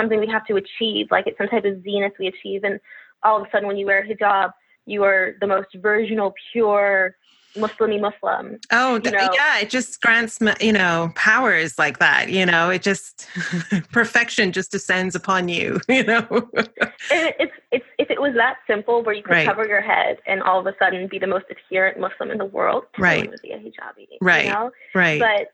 something 0.01 0.21
we 0.21 0.27
have 0.29 0.47
to 0.47 0.57
achieve, 0.57 1.09
like 1.11 1.27
it's 1.27 1.39
some 1.39 1.49
type 1.49 1.65
of 1.65 1.83
zenith 1.83 2.13
we 2.19 2.27
achieve. 2.27 2.65
And 2.65 2.81
all 3.23 3.41
of 3.41 3.47
a 3.47 3.51
sudden, 3.51 3.69
when 3.69 3.77
you 3.77 3.87
wear 3.87 4.03
a 4.03 4.07
hijab, 4.07 4.53
you 4.87 5.05
are 5.05 5.35
the 5.41 5.47
most 5.47 5.69
virginal, 5.75 6.35
pure, 6.53 7.17
Muslimy 7.57 8.01
Muslim. 8.01 8.59
Oh, 8.71 9.01
you 9.05 9.11
know? 9.11 9.31
yeah, 9.35 9.59
it 9.59 9.71
just 9.71 10.01
grants 10.01 10.39
you 10.61 10.73
know 10.73 11.13
powers 11.17 11.79
like 11.79 11.99
that. 11.99 12.31
You 12.31 12.47
know, 12.47 12.71
it 12.71 12.83
just 12.83 13.29
perfection 13.93 14.53
just 14.53 14.71
descends 14.71 15.15
upon 15.15 15.49
you. 15.49 15.81
You 15.91 16.05
know, 16.05 16.27
it, 16.55 17.37
it's 17.39 17.53
it's 17.73 17.85
if 17.99 18.11
it 18.11 18.21
was 18.21 18.33
that 18.37 18.57
simple, 18.67 19.03
where 19.03 19.15
you 19.15 19.23
could 19.23 19.33
right. 19.33 19.47
cover 19.47 19.67
your 19.67 19.83
head 19.83 20.19
and 20.27 20.43
all 20.43 20.61
of 20.61 20.67
a 20.67 20.75
sudden 20.79 21.09
be 21.09 21.19
the 21.19 21.27
most 21.27 21.45
adherent 21.51 21.99
Muslim 21.99 22.31
in 22.31 22.39
the 22.39 22.45
world, 22.45 22.85
right? 22.97 23.29
Would 23.29 23.43
be 23.43 23.51
a 23.51 23.59
hijabi, 23.59 24.07
right? 24.23 24.47
You 24.47 24.53
know? 24.53 24.71
Right. 24.95 25.21
But 25.21 25.49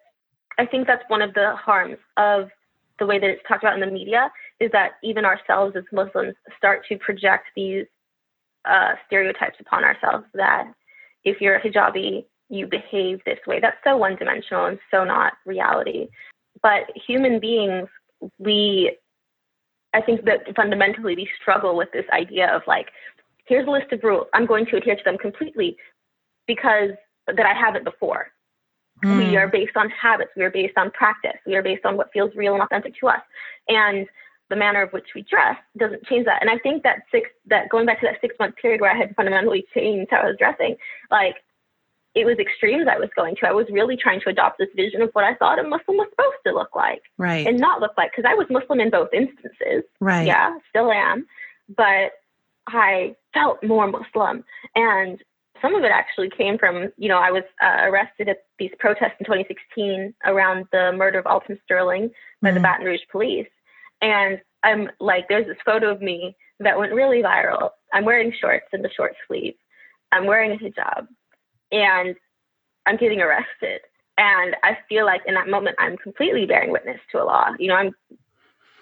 I 0.58 0.66
think 0.66 0.86
that's 0.86 1.02
one 1.08 1.22
of 1.22 1.34
the 1.34 1.56
harms 1.56 1.96
of 2.16 2.50
the 2.98 3.06
way 3.06 3.18
that 3.18 3.28
it's 3.28 3.42
talked 3.46 3.62
about 3.62 3.74
in 3.74 3.80
the 3.80 3.86
media 3.92 4.30
is 4.60 4.70
that 4.72 4.92
even 5.02 5.24
ourselves 5.24 5.76
as 5.76 5.84
Muslims 5.92 6.34
start 6.56 6.84
to 6.88 6.98
project 6.98 7.46
these 7.54 7.86
uh, 8.64 8.94
stereotypes 9.06 9.56
upon 9.60 9.84
ourselves 9.84 10.24
that 10.34 10.72
if 11.24 11.40
you're 11.40 11.56
a 11.56 11.60
hijabi, 11.60 12.24
you 12.48 12.66
behave 12.66 13.20
this 13.24 13.38
way. 13.46 13.60
That's 13.60 13.76
so 13.84 13.96
one 13.96 14.16
dimensional 14.16 14.66
and 14.66 14.78
so 14.90 15.04
not 15.04 15.34
reality. 15.44 16.08
But 16.62 16.84
human 16.94 17.40
beings, 17.40 17.88
we, 18.38 18.96
I 19.92 20.00
think 20.00 20.24
that 20.24 20.54
fundamentally 20.54 21.16
we 21.16 21.28
struggle 21.40 21.76
with 21.76 21.88
this 21.92 22.06
idea 22.12 22.54
of 22.54 22.62
like, 22.66 22.88
here's 23.46 23.66
a 23.66 23.70
list 23.70 23.92
of 23.92 24.02
rules. 24.02 24.26
I'm 24.32 24.46
going 24.46 24.66
to 24.66 24.76
adhere 24.76 24.96
to 24.96 25.04
them 25.04 25.18
completely 25.18 25.76
because 26.46 26.90
that 27.26 27.46
I 27.46 27.54
haven't 27.54 27.84
before. 27.84 28.28
Mm. 29.04 29.18
We 29.18 29.30
hmm. 29.30 29.36
are 29.36 29.48
based 29.48 29.76
on 29.76 29.90
habits. 29.90 30.30
We 30.36 30.42
are 30.42 30.50
based 30.50 30.76
on 30.76 30.90
practice. 30.90 31.38
We 31.46 31.54
are 31.56 31.62
based 31.62 31.84
on 31.84 31.96
what 31.96 32.12
feels 32.12 32.34
real 32.34 32.54
and 32.54 32.62
authentic 32.62 32.94
to 33.00 33.08
us. 33.08 33.20
And 33.68 34.06
the 34.48 34.56
manner 34.56 34.82
of 34.82 34.92
which 34.92 35.08
we 35.14 35.22
dress 35.22 35.56
doesn't 35.76 36.04
change 36.06 36.24
that. 36.26 36.40
And 36.40 36.50
I 36.50 36.58
think 36.58 36.82
that 36.84 37.02
six 37.10 37.28
that 37.46 37.68
going 37.68 37.86
back 37.86 38.00
to 38.00 38.06
that 38.06 38.20
six 38.20 38.34
month 38.38 38.56
period 38.56 38.80
where 38.80 38.90
I 38.90 38.96
had 38.96 39.14
fundamentally 39.16 39.66
changed 39.74 40.10
how 40.10 40.20
I 40.20 40.26
was 40.26 40.36
dressing, 40.38 40.76
like 41.10 41.36
it 42.14 42.24
was 42.24 42.38
extremes 42.38 42.86
I 42.90 42.98
was 42.98 43.10
going 43.14 43.36
to. 43.36 43.46
I 43.46 43.52
was 43.52 43.66
really 43.70 43.96
trying 43.96 44.20
to 44.20 44.30
adopt 44.30 44.58
this 44.58 44.70
vision 44.74 45.02
of 45.02 45.10
what 45.12 45.24
I 45.24 45.34
thought 45.34 45.58
a 45.58 45.62
Muslim 45.62 45.98
was 45.98 46.08
supposed 46.10 46.38
to 46.46 46.54
look 46.54 46.74
like. 46.74 47.02
Right. 47.18 47.46
And 47.46 47.58
not 47.58 47.80
look 47.80 47.92
like 47.98 48.12
because 48.12 48.28
I 48.28 48.34
was 48.34 48.46
Muslim 48.48 48.80
in 48.80 48.90
both 48.90 49.10
instances. 49.12 49.84
Right. 50.00 50.26
Yeah, 50.26 50.56
still 50.70 50.90
am. 50.90 51.26
But 51.76 52.12
I 52.68 53.14
felt 53.34 53.62
more 53.62 53.86
Muslim. 53.88 54.44
And 54.74 55.22
some 55.62 55.74
of 55.74 55.84
it 55.84 55.90
actually 55.92 56.30
came 56.30 56.58
from, 56.58 56.92
you 56.96 57.08
know, 57.08 57.18
I 57.18 57.30
was 57.30 57.42
uh, 57.62 57.82
arrested 57.82 58.28
at 58.28 58.44
these 58.58 58.70
protests 58.78 59.16
in 59.18 59.26
2016 59.26 60.14
around 60.24 60.66
the 60.72 60.92
murder 60.92 61.18
of 61.18 61.26
Alton 61.26 61.58
Sterling 61.64 62.10
by 62.42 62.48
mm-hmm. 62.48 62.56
the 62.56 62.60
Baton 62.60 62.86
Rouge 62.86 63.00
police. 63.10 63.48
And 64.02 64.40
I'm 64.62 64.90
like, 65.00 65.28
there's 65.28 65.46
this 65.46 65.56
photo 65.64 65.90
of 65.90 66.02
me 66.02 66.36
that 66.60 66.78
went 66.78 66.92
really 66.92 67.22
viral. 67.22 67.70
I'm 67.92 68.04
wearing 68.04 68.32
shorts 68.40 68.66
and 68.72 68.84
the 68.84 68.90
short 68.90 69.14
sleeves. 69.26 69.58
I'm 70.12 70.26
wearing 70.26 70.52
a 70.52 70.56
hijab 70.56 71.06
and 71.72 72.16
I'm 72.86 72.96
getting 72.96 73.20
arrested. 73.20 73.80
And 74.18 74.56
I 74.62 74.78
feel 74.88 75.04
like 75.04 75.22
in 75.26 75.34
that 75.34 75.48
moment, 75.48 75.76
I'm 75.78 75.96
completely 75.98 76.46
bearing 76.46 76.72
witness 76.72 77.00
to 77.12 77.18
Allah. 77.18 77.54
You 77.58 77.68
know, 77.68 77.74
I'm 77.74 77.92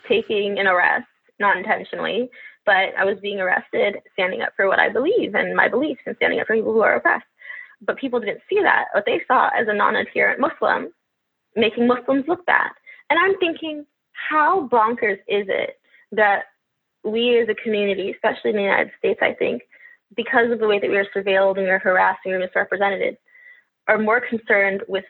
taking 0.08 0.58
an 0.58 0.66
arrest, 0.66 1.06
not 1.40 1.56
intentionally, 1.56 2.30
but 2.66 2.94
I 2.98 3.04
was 3.04 3.18
being 3.20 3.40
arrested 3.40 3.96
standing 4.12 4.42
up 4.42 4.52
for 4.56 4.68
what 4.68 4.78
I 4.78 4.88
believe 4.88 5.34
and 5.34 5.54
my 5.54 5.68
beliefs 5.68 6.00
and 6.06 6.16
standing 6.16 6.40
up 6.40 6.46
for 6.46 6.56
people 6.56 6.72
who 6.72 6.82
are 6.82 6.96
oppressed. 6.96 7.26
But 7.80 7.98
people 7.98 8.20
didn't 8.20 8.40
see 8.48 8.60
that. 8.62 8.86
What 8.94 9.04
they 9.06 9.20
saw 9.26 9.48
as 9.48 9.66
a 9.68 9.74
non 9.74 9.96
adherent 9.96 10.40
Muslim 10.40 10.92
making 11.56 11.86
Muslims 11.86 12.24
look 12.26 12.44
bad. 12.46 12.70
And 13.10 13.18
I'm 13.18 13.38
thinking, 13.38 13.86
how 14.12 14.68
bonkers 14.68 15.18
is 15.28 15.46
it 15.48 15.78
that 16.12 16.44
we 17.04 17.38
as 17.38 17.48
a 17.48 17.62
community, 17.62 18.10
especially 18.10 18.50
in 18.50 18.56
the 18.56 18.62
United 18.62 18.90
States, 18.98 19.20
I 19.22 19.34
think, 19.34 19.62
because 20.16 20.50
of 20.50 20.58
the 20.58 20.66
way 20.66 20.78
that 20.78 20.90
we 20.90 20.96
are 20.96 21.06
surveilled 21.14 21.56
and 21.56 21.64
we 21.64 21.70
are 21.70 21.78
harassed 21.78 22.20
and 22.24 22.32
we 22.32 22.36
are 22.36 22.46
misrepresented, 22.46 23.18
are 23.88 23.98
more 23.98 24.20
concerned 24.20 24.82
with 24.88 25.04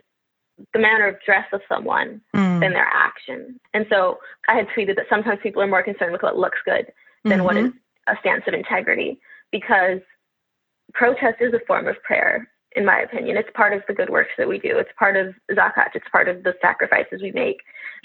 the 0.72 0.78
manner 0.78 1.06
of 1.06 1.16
dress 1.24 1.46
of 1.52 1.60
someone 1.68 2.20
mm. 2.34 2.60
than 2.60 2.72
their 2.72 2.88
action. 2.92 3.58
And 3.72 3.86
so 3.90 4.18
I 4.48 4.54
had 4.54 4.66
tweeted 4.68 4.96
that 4.96 5.06
sometimes 5.08 5.40
people 5.42 5.62
are 5.62 5.66
more 5.66 5.82
concerned 5.82 6.12
with 6.12 6.22
what 6.22 6.38
looks 6.38 6.58
good 6.64 6.86
than 7.24 7.38
mm-hmm. 7.38 7.44
what 7.44 7.56
is 7.56 7.72
a 8.06 8.16
stance 8.20 8.44
of 8.46 8.54
integrity 8.54 9.18
because 9.50 10.00
protest 10.92 11.36
is 11.40 11.52
a 11.54 11.60
form 11.66 11.88
of 11.88 12.00
prayer 12.02 12.48
in 12.74 12.84
my 12.84 13.00
opinion. 13.00 13.36
It's 13.36 13.48
part 13.54 13.72
of 13.72 13.82
the 13.86 13.94
good 13.94 14.10
works 14.10 14.32
that 14.36 14.48
we 14.48 14.58
do. 14.58 14.76
It's 14.78 14.90
part 14.98 15.16
of 15.16 15.34
zakat. 15.52 15.90
It's 15.94 16.06
part 16.10 16.28
of 16.28 16.42
the 16.42 16.54
sacrifices 16.60 17.22
we 17.22 17.30
make. 17.30 17.58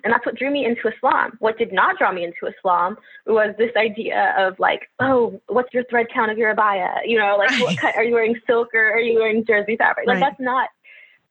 And 0.04 0.14
that's 0.14 0.26
what 0.26 0.36
drew 0.36 0.52
me 0.52 0.66
into 0.66 0.88
Islam. 0.96 1.34
What 1.40 1.58
did 1.58 1.74
not 1.74 1.98
draw 1.98 2.12
me 2.12 2.24
into 2.24 2.54
Islam 2.56 2.98
was 3.26 3.56
this 3.58 3.72
idea 3.76 4.36
of 4.38 4.60
like, 4.60 4.90
oh, 5.00 5.42
what's 5.48 5.74
your 5.74 5.84
thread 5.90 6.08
count 6.14 6.32
of 6.32 6.38
your 6.38 6.54
abaya? 6.56 7.00
You 7.06 7.18
know, 7.18 7.36
like, 7.38 7.50
right. 7.50 7.62
what 7.62 7.78
cut, 7.78 7.96
are 7.96 8.04
you 8.04 8.14
wearing 8.14 8.40
silk 8.48 8.70
or 8.74 8.94
are 8.94 9.00
you 9.00 9.20
wearing 9.20 9.44
jersey 9.44 9.76
fabric? 9.76 10.08
Like, 10.08 10.22
right. 10.22 10.30
that's 10.30 10.40
not, 10.40 10.70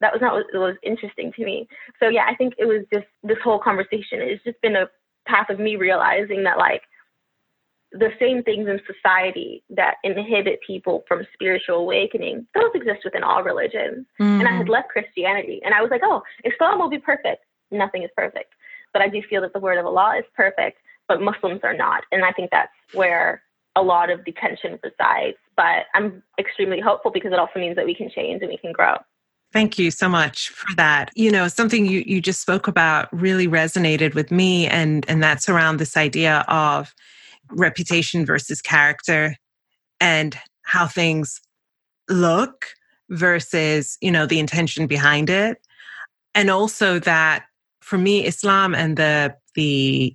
that 0.01 0.13
was 0.13 0.21
not 0.21 0.35
what 0.35 0.47
was 0.53 0.77
interesting 0.83 1.33
to 1.37 1.45
me. 1.45 1.69
So 2.01 2.09
yeah, 2.09 2.27
I 2.29 2.35
think 2.35 2.55
it 2.59 2.67
was 2.67 2.85
just 2.93 3.07
this 3.23 3.39
whole 3.43 3.59
conversation. 3.59 4.21
It's 4.21 4.43
just 4.45 4.61
been 4.63 4.77
a 4.77 4.87
path 5.27 5.49
of 5.49 5.61
me 5.61 5.77
realizing 5.77 6.43
that 6.43 6.59
like, 6.59 6.83
the 7.93 8.11
same 8.19 8.43
things 8.43 8.69
in 8.69 8.81
society 8.87 9.63
that 9.71 9.97
inhibit 10.05 10.61
people 10.67 11.05
from 11.09 11.27
spiritual 11.33 11.77
awakening, 11.77 12.47
those 12.55 12.71
exist 12.75 13.01
within 13.05 13.23
all 13.23 13.43
religions. 13.43 14.07
Mm. 14.21 14.41
And 14.41 14.49
I 14.49 14.57
had 14.57 14.67
mm. 14.67 14.71
left 14.71 14.89
Christianity 14.89 15.61
and 15.65 15.75
I 15.75 15.81
was 15.81 15.91
like, 15.91 16.03
oh, 16.05 16.23
Islam 16.45 16.79
will 16.79 16.91
be 16.91 16.99
perfect. 16.99 17.45
Nothing 17.71 18.03
is 18.03 18.11
perfect. 18.17 18.55
But 18.93 19.03
I 19.03 19.09
do 19.09 19.23
feel 19.29 19.41
that 19.43 19.53
the 19.53 19.59
word 19.59 19.79
of 19.79 19.87
Allah 19.87 20.17
is 20.19 20.25
perfect, 20.35 20.79
but 21.07 21.23
Muslims 21.23 21.61
are 21.63 21.75
not. 21.75 22.05
And 22.13 22.25
I 22.25 22.33
think 22.33 22.51
that's 22.51 22.73
where 22.93 23.43
a 23.77 23.83
lot 23.83 24.11
of 24.11 24.25
the 24.25 24.33
tension 24.33 24.79
resides. 24.83 25.37
But 25.57 25.87
I'm 25.95 26.23
extremely 26.39 26.81
hopeful 26.81 27.11
because 27.11 27.33
it 27.33 27.39
also 27.39 27.59
means 27.59 27.77
that 27.77 27.87
we 27.87 27.95
can 27.95 28.11
change 28.11 28.43
and 28.43 28.51
we 28.51 28.59
can 28.59 28.73
grow. 28.73 28.97
Thank 29.53 29.79
you 29.79 29.91
so 29.91 30.09
much 30.11 30.51
for 30.51 30.75
that. 30.77 31.11
You 31.15 31.31
know, 31.31 31.49
something 31.49 31.87
you, 31.87 32.03
you 32.07 32.21
just 32.21 32.41
spoke 32.41 32.69
about 32.69 33.09
really 33.13 33.49
resonated 33.49 34.15
with 34.15 34.31
me, 34.31 34.67
and, 34.67 35.07
and 35.09 35.23
that's 35.23 35.49
around 35.49 35.79
this 35.79 35.97
idea 35.97 36.45
of 36.49 36.95
reputation 37.51 38.27
versus 38.27 38.61
character 38.61 39.37
and 40.01 40.39
how 40.63 40.87
things 40.87 41.41
look 42.09 42.67
versus 43.11 43.97
you 44.01 44.11
know 44.11 44.27
the 44.27 44.39
intention 44.39 44.87
behind 44.87 45.31
it 45.31 45.59
and 46.35 46.51
also 46.51 46.99
that 46.99 47.45
for 47.81 47.99
me 47.99 48.27
islam 48.27 48.75
and 48.75 48.97
the 48.97 49.35
the 49.55 50.15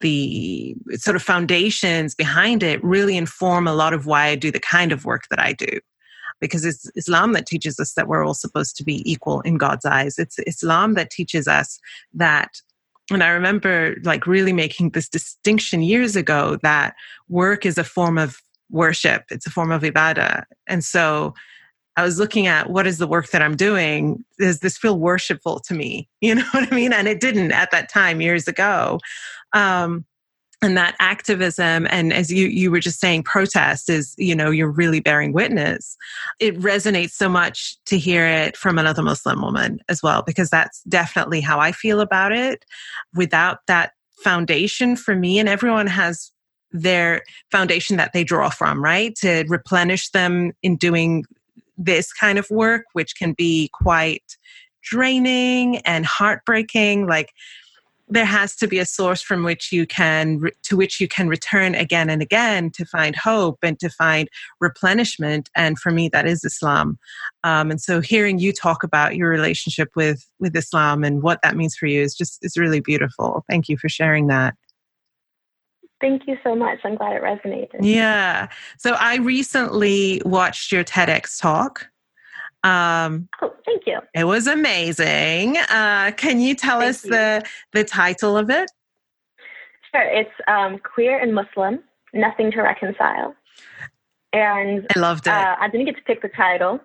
the 0.00 0.76
sort 0.94 1.16
of 1.16 1.22
foundations 1.22 2.14
behind 2.14 2.62
it 2.62 2.82
really 2.84 3.16
inform 3.16 3.66
a 3.66 3.74
lot 3.74 3.92
of 3.92 4.06
why 4.06 4.26
i 4.26 4.34
do 4.36 4.50
the 4.52 4.60
kind 4.60 4.92
of 4.92 5.04
work 5.04 5.24
that 5.30 5.40
i 5.40 5.52
do 5.52 5.80
because 6.40 6.64
it's 6.64 6.90
Islam 6.94 7.32
that 7.32 7.46
teaches 7.46 7.80
us 7.80 7.94
that 7.94 8.08
we're 8.08 8.24
all 8.24 8.34
supposed 8.34 8.76
to 8.76 8.84
be 8.84 9.02
equal 9.10 9.40
in 9.42 9.58
God's 9.58 9.84
eyes. 9.84 10.18
It's 10.18 10.38
Islam 10.46 10.94
that 10.94 11.10
teaches 11.10 11.48
us 11.48 11.80
that 12.14 12.60
and 13.10 13.22
I 13.22 13.28
remember 13.28 13.96
like 14.04 14.26
really 14.26 14.52
making 14.52 14.90
this 14.90 15.08
distinction 15.08 15.82
years 15.82 16.16
ago 16.16 16.58
that 16.62 16.94
work 17.28 17.64
is 17.64 17.78
a 17.78 17.84
form 17.84 18.18
of 18.18 18.40
worship, 18.70 19.24
it's 19.30 19.46
a 19.46 19.50
form 19.50 19.72
of 19.72 19.82
ibadah. 19.82 20.44
And 20.66 20.84
so 20.84 21.34
I 21.96 22.02
was 22.02 22.18
looking 22.18 22.46
at 22.46 22.70
what 22.70 22.86
is 22.86 22.98
the 22.98 23.08
work 23.08 23.30
that 23.30 23.42
I'm 23.42 23.56
doing? 23.56 24.24
Does 24.38 24.60
this 24.60 24.78
feel 24.78 24.98
worshipful 24.98 25.60
to 25.60 25.74
me? 25.74 26.08
You 26.20 26.36
know 26.36 26.44
what 26.52 26.70
I 26.70 26.74
mean? 26.74 26.92
And 26.92 27.08
it 27.08 27.20
didn't 27.20 27.52
at 27.52 27.70
that 27.70 27.88
time 27.88 28.20
years 28.20 28.46
ago. 28.46 29.00
Um, 29.52 30.04
and 30.60 30.76
that 30.76 30.96
activism 30.98 31.86
and 31.88 32.12
as 32.12 32.32
you 32.32 32.48
you 32.48 32.70
were 32.70 32.80
just 32.80 32.98
saying 33.00 33.22
protest 33.22 33.88
is 33.88 34.14
you 34.18 34.34
know 34.34 34.50
you're 34.50 34.70
really 34.70 35.00
bearing 35.00 35.32
witness. 35.32 35.96
It 36.40 36.58
resonates 36.58 37.12
so 37.12 37.28
much 37.28 37.76
to 37.86 37.98
hear 37.98 38.26
it 38.26 38.56
from 38.56 38.78
another 38.78 39.02
muslim 39.02 39.40
woman 39.40 39.80
as 39.88 40.02
well 40.02 40.22
because 40.22 40.50
that's 40.50 40.82
definitely 40.84 41.40
how 41.40 41.60
i 41.60 41.72
feel 41.72 42.00
about 42.00 42.32
it. 42.32 42.64
Without 43.14 43.58
that 43.66 43.92
foundation 44.22 44.96
for 44.96 45.14
me 45.14 45.38
and 45.38 45.48
everyone 45.48 45.86
has 45.86 46.32
their 46.72 47.22
foundation 47.50 47.96
that 47.96 48.12
they 48.12 48.24
draw 48.24 48.50
from 48.50 48.82
right? 48.82 49.14
To 49.16 49.44
replenish 49.48 50.10
them 50.10 50.52
in 50.62 50.76
doing 50.76 51.24
this 51.76 52.12
kind 52.12 52.38
of 52.38 52.50
work, 52.50 52.84
which 52.92 53.16
can 53.16 53.32
be 53.32 53.70
quite 53.72 54.36
draining 54.82 55.78
and 55.78 56.04
heartbreaking. 56.04 57.06
Like 57.06 57.32
there 58.10 58.24
has 58.24 58.56
to 58.56 58.66
be 58.66 58.78
a 58.78 58.84
source 58.84 59.22
from 59.22 59.44
which 59.44 59.72
you 59.72 59.86
can 59.86 60.40
to 60.62 60.76
which 60.76 61.00
you 61.00 61.08
can 61.08 61.28
return 61.28 61.74
again 61.74 62.10
and 62.10 62.22
again 62.22 62.70
to 62.70 62.84
find 62.84 63.16
hope 63.16 63.58
and 63.62 63.78
to 63.80 63.88
find 63.88 64.28
replenishment 64.60 65.50
and 65.54 65.78
for 65.78 65.90
me 65.90 66.08
that 66.08 66.26
is 66.26 66.44
islam 66.44 66.98
um, 67.44 67.70
and 67.70 67.80
so 67.80 68.00
hearing 68.00 68.38
you 68.38 68.52
talk 68.52 68.82
about 68.82 69.16
your 69.16 69.28
relationship 69.28 69.88
with 69.96 70.26
with 70.38 70.56
islam 70.56 71.04
and 71.04 71.22
what 71.22 71.40
that 71.42 71.56
means 71.56 71.76
for 71.76 71.86
you 71.86 72.00
is 72.00 72.14
just 72.14 72.38
is 72.42 72.56
really 72.56 72.80
beautiful 72.80 73.44
thank 73.48 73.68
you 73.68 73.76
for 73.76 73.88
sharing 73.88 74.26
that 74.26 74.54
Thank 76.00 76.28
you 76.28 76.36
so 76.44 76.54
much. 76.54 76.78
I'm 76.84 76.94
glad 76.94 77.16
it 77.16 77.22
resonated. 77.22 77.80
Yeah. 77.80 78.48
So 78.78 78.92
I 78.92 79.16
recently 79.16 80.22
watched 80.24 80.70
your 80.70 80.84
TEDx 80.84 81.40
talk. 81.40 81.88
Um, 82.64 83.28
oh, 83.40 83.52
thank 83.64 83.86
you. 83.86 84.00
It 84.14 84.24
was 84.24 84.46
amazing. 84.46 85.56
Uh, 85.70 86.12
can 86.16 86.40
you 86.40 86.54
tell 86.54 86.80
thank 86.80 86.90
us 86.90 87.04
you. 87.04 87.10
the 87.12 87.44
the 87.72 87.84
title 87.84 88.36
of 88.36 88.50
it? 88.50 88.70
Sure. 89.92 90.02
It's 90.02 90.30
um, 90.46 90.78
Queer 90.78 91.18
and 91.18 91.34
Muslim: 91.34 91.80
Nothing 92.12 92.50
to 92.52 92.62
Reconcile. 92.62 93.34
And 94.32 94.86
I 94.94 94.98
loved 94.98 95.26
it. 95.26 95.32
Uh, 95.32 95.56
I 95.58 95.68
didn't 95.68 95.86
get 95.86 95.96
to 95.96 96.02
pick 96.02 96.22
the 96.22 96.28
title. 96.28 96.80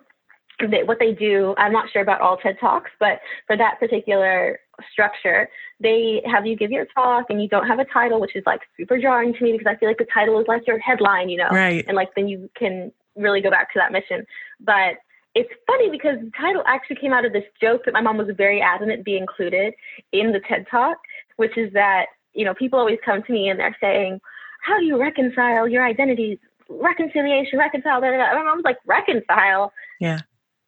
They, 0.60 0.84
what 0.84 0.98
they 1.00 1.12
do, 1.12 1.54
I'm 1.58 1.72
not 1.72 1.90
sure 1.92 2.00
about 2.00 2.20
all 2.20 2.36
TED 2.36 2.58
Talks, 2.60 2.90
but 3.00 3.20
for 3.46 3.56
that 3.56 3.80
particular 3.80 4.60
structure, 4.92 5.48
they 5.80 6.22
have 6.24 6.46
you 6.46 6.56
give 6.56 6.70
your 6.70 6.86
talk 6.86 7.26
and 7.28 7.42
you 7.42 7.48
don't 7.48 7.66
have 7.66 7.80
a 7.80 7.84
title, 7.84 8.20
which 8.20 8.36
is 8.36 8.44
like 8.46 8.60
super 8.76 8.98
jarring 8.98 9.34
to 9.34 9.42
me 9.42 9.52
because 9.52 9.66
I 9.66 9.76
feel 9.76 9.88
like 9.88 9.98
the 9.98 10.06
title 10.12 10.40
is 10.40 10.46
like 10.46 10.66
your 10.66 10.78
headline, 10.78 11.28
you 11.28 11.38
know, 11.38 11.48
right. 11.50 11.84
and 11.86 11.96
like 11.96 12.14
then 12.14 12.28
you 12.28 12.48
can 12.56 12.92
really 13.16 13.40
go 13.40 13.50
back 13.50 13.72
to 13.72 13.78
that 13.78 13.92
mission. 13.92 14.24
But 14.60 14.94
it's 15.34 15.50
funny 15.66 15.90
because 15.90 16.18
the 16.20 16.30
title 16.38 16.62
actually 16.66 16.96
came 16.96 17.12
out 17.12 17.24
of 17.24 17.32
this 17.32 17.44
joke 17.60 17.84
that 17.84 17.94
my 17.94 18.00
mom 18.00 18.18
was 18.18 18.28
very 18.36 18.60
adamant 18.60 19.04
be 19.04 19.16
included 19.16 19.74
in 20.12 20.32
the 20.32 20.40
TED 20.40 20.66
Talk, 20.70 20.98
which 21.36 21.58
is 21.58 21.72
that, 21.72 22.06
you 22.34 22.44
know, 22.44 22.54
people 22.54 22.78
always 22.78 22.98
come 23.04 23.22
to 23.22 23.32
me 23.32 23.48
and 23.48 23.58
they're 23.58 23.76
saying, 23.80 24.20
how 24.62 24.78
do 24.78 24.84
you 24.84 24.98
reconcile 24.98 25.66
your 25.68 25.84
identities? 25.84 26.38
Reconciliation, 26.68 27.58
reconcile. 27.58 28.00
Blah, 28.00 28.10
blah. 28.10 28.34
My 28.34 28.44
mom's 28.44 28.64
like, 28.64 28.78
reconcile? 28.86 29.72
Yeah. 30.00 30.20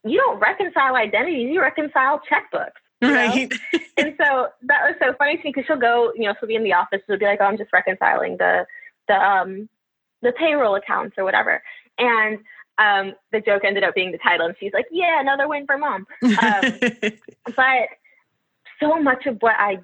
You 0.04 0.18
don't 0.18 0.38
reconcile 0.40 0.96
identities, 0.96 1.48
you 1.50 1.60
reconcile 1.60 2.20
checkbooks. 2.30 2.70
Right. 3.02 3.52
and 3.96 4.14
so 4.18 4.48
that 4.62 4.82
was 4.82 4.94
so 5.00 5.14
funny 5.18 5.36
to 5.36 5.44
me 5.44 5.52
because 5.54 5.64
she'll 5.66 5.76
go, 5.76 6.12
you 6.16 6.24
know, 6.24 6.34
she'll 6.38 6.48
be 6.48 6.56
in 6.56 6.64
the 6.64 6.72
office, 6.72 7.00
she'll 7.06 7.18
be 7.18 7.24
like, 7.24 7.38
oh, 7.40 7.44
I'm 7.44 7.56
just 7.56 7.72
reconciling 7.72 8.36
the, 8.36 8.66
the, 9.06 9.14
um, 9.14 9.68
the 10.22 10.32
payroll 10.32 10.74
accounts 10.74 11.16
or 11.18 11.24
whatever. 11.24 11.62
And 11.98 12.38
um, 12.78 13.14
the 13.32 13.40
joke 13.40 13.62
ended 13.64 13.84
up 13.84 13.94
being 13.94 14.12
the 14.12 14.18
title, 14.18 14.46
and 14.46 14.54
she's 14.58 14.72
like, 14.72 14.86
"Yeah, 14.90 15.20
another 15.20 15.48
win 15.48 15.66
for 15.66 15.78
mom." 15.78 16.06
Um, 16.22 16.78
but 17.56 17.88
so 18.80 19.00
much 19.00 19.26
of 19.26 19.38
what 19.40 19.54
I 19.58 19.78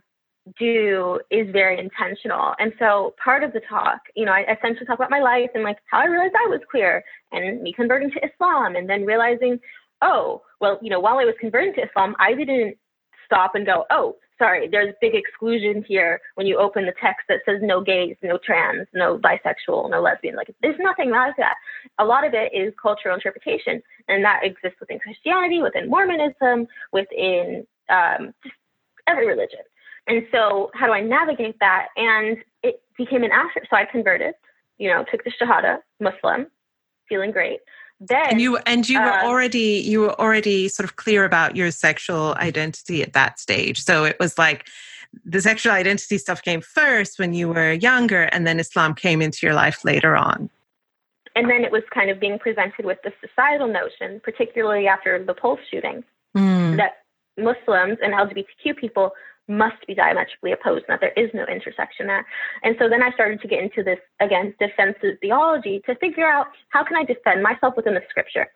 do 0.58 1.20
is 1.30 1.50
very 1.50 1.78
intentional, 1.78 2.54
and 2.58 2.72
so 2.78 3.14
part 3.22 3.42
of 3.42 3.52
the 3.52 3.60
talk, 3.60 4.00
you 4.14 4.24
know, 4.24 4.32
I 4.32 4.42
essentially 4.42 4.86
talk 4.86 4.98
about 4.98 5.10
my 5.10 5.20
life 5.20 5.50
and 5.54 5.64
like 5.64 5.78
how 5.90 6.00
I 6.00 6.06
realized 6.06 6.34
I 6.34 6.48
was 6.48 6.60
queer, 6.70 7.02
and 7.32 7.62
me 7.62 7.72
converting 7.72 8.10
to 8.10 8.20
Islam, 8.24 8.76
and 8.76 8.88
then 8.88 9.04
realizing, 9.04 9.58
oh, 10.02 10.42
well, 10.60 10.78
you 10.82 10.90
know, 10.90 11.00
while 11.00 11.18
I 11.18 11.24
was 11.24 11.34
converting 11.40 11.74
to 11.74 11.88
Islam, 11.88 12.14
I 12.18 12.34
didn't 12.34 12.76
stop 13.24 13.54
and 13.54 13.64
go, 13.64 13.84
oh, 13.90 14.16
sorry, 14.38 14.68
there's 14.68 14.94
big 15.00 15.14
exclusion 15.14 15.84
here 15.86 16.20
when 16.34 16.46
you 16.46 16.58
open 16.58 16.86
the 16.86 16.94
text 17.00 17.26
that 17.28 17.40
says 17.46 17.60
no 17.62 17.80
gays, 17.80 18.16
no 18.22 18.38
trans, 18.44 18.86
no 18.92 19.18
bisexual, 19.18 19.90
no 19.90 20.00
lesbian. 20.00 20.36
Like 20.36 20.54
there's 20.62 20.78
nothing 20.78 21.10
like 21.10 21.36
that. 21.36 21.54
A 21.98 22.04
lot 22.04 22.26
of 22.26 22.34
it 22.34 22.52
is 22.54 22.72
cultural 22.80 23.14
interpretation, 23.14 23.82
and 24.08 24.24
that 24.24 24.40
exists 24.42 24.78
within 24.80 24.98
Christianity, 24.98 25.62
within 25.62 25.88
Mormonism, 25.88 26.66
within 26.92 27.66
um, 27.88 28.34
just 28.42 28.54
every 29.06 29.26
religion. 29.26 29.60
And 30.08 30.22
so, 30.32 30.70
how 30.74 30.86
do 30.86 30.92
I 30.92 31.00
navigate 31.00 31.56
that? 31.60 31.88
And 31.96 32.38
it 32.62 32.82
became 32.98 33.22
an 33.22 33.30
after. 33.30 33.62
So 33.70 33.76
I 33.76 33.84
converted, 33.84 34.34
you 34.78 34.88
know, 34.88 35.04
took 35.10 35.22
the 35.24 35.32
Shahada, 35.40 35.78
Muslim, 36.00 36.46
feeling 37.08 37.30
great 37.30 37.60
then 38.08 38.30
and 38.30 38.40
you 38.40 38.56
and 38.66 38.88
you 38.88 39.00
were 39.00 39.12
uh, 39.12 39.24
already 39.24 39.80
you 39.84 40.00
were 40.00 40.20
already 40.20 40.68
sort 40.68 40.88
of 40.88 40.96
clear 40.96 41.24
about 41.24 41.56
your 41.56 41.70
sexual 41.70 42.34
identity 42.34 43.02
at 43.02 43.12
that 43.12 43.38
stage 43.38 43.82
so 43.82 44.04
it 44.04 44.16
was 44.18 44.38
like 44.38 44.66
the 45.24 45.40
sexual 45.40 45.72
identity 45.72 46.18
stuff 46.18 46.42
came 46.42 46.60
first 46.60 47.18
when 47.18 47.32
you 47.34 47.48
were 47.48 47.72
younger 47.72 48.24
and 48.24 48.46
then 48.46 48.58
islam 48.58 48.94
came 48.94 49.22
into 49.22 49.46
your 49.46 49.54
life 49.54 49.84
later 49.84 50.16
on 50.16 50.50
and 51.34 51.48
then 51.48 51.64
it 51.64 51.72
was 51.72 51.82
kind 51.94 52.10
of 52.10 52.20
being 52.20 52.38
presented 52.38 52.84
with 52.84 52.98
the 53.04 53.12
societal 53.20 53.68
notion 53.68 54.20
particularly 54.22 54.86
after 54.86 55.22
the 55.24 55.34
pulse 55.34 55.60
shooting 55.70 56.02
mm. 56.36 56.76
that 56.76 57.04
muslims 57.38 57.98
and 58.02 58.12
lgbtq 58.14 58.76
people 58.76 59.12
must 59.48 59.86
be 59.86 59.94
diametrically 59.94 60.52
opposed, 60.52 60.84
and 60.88 60.94
that 60.94 61.00
there 61.00 61.24
is 61.24 61.30
no 61.34 61.44
intersection 61.44 62.06
there. 62.06 62.26
And 62.62 62.76
so 62.78 62.88
then 62.88 63.02
I 63.02 63.10
started 63.12 63.40
to 63.42 63.48
get 63.48 63.62
into 63.62 63.82
this, 63.82 63.98
again, 64.20 64.54
defensive 64.58 65.18
theology 65.20 65.82
to 65.86 65.94
figure 65.96 66.26
out 66.26 66.46
how 66.68 66.84
can 66.84 66.96
I 66.96 67.04
defend 67.04 67.42
myself 67.42 67.74
within 67.76 67.94
the 67.94 68.02
scripture. 68.08 68.48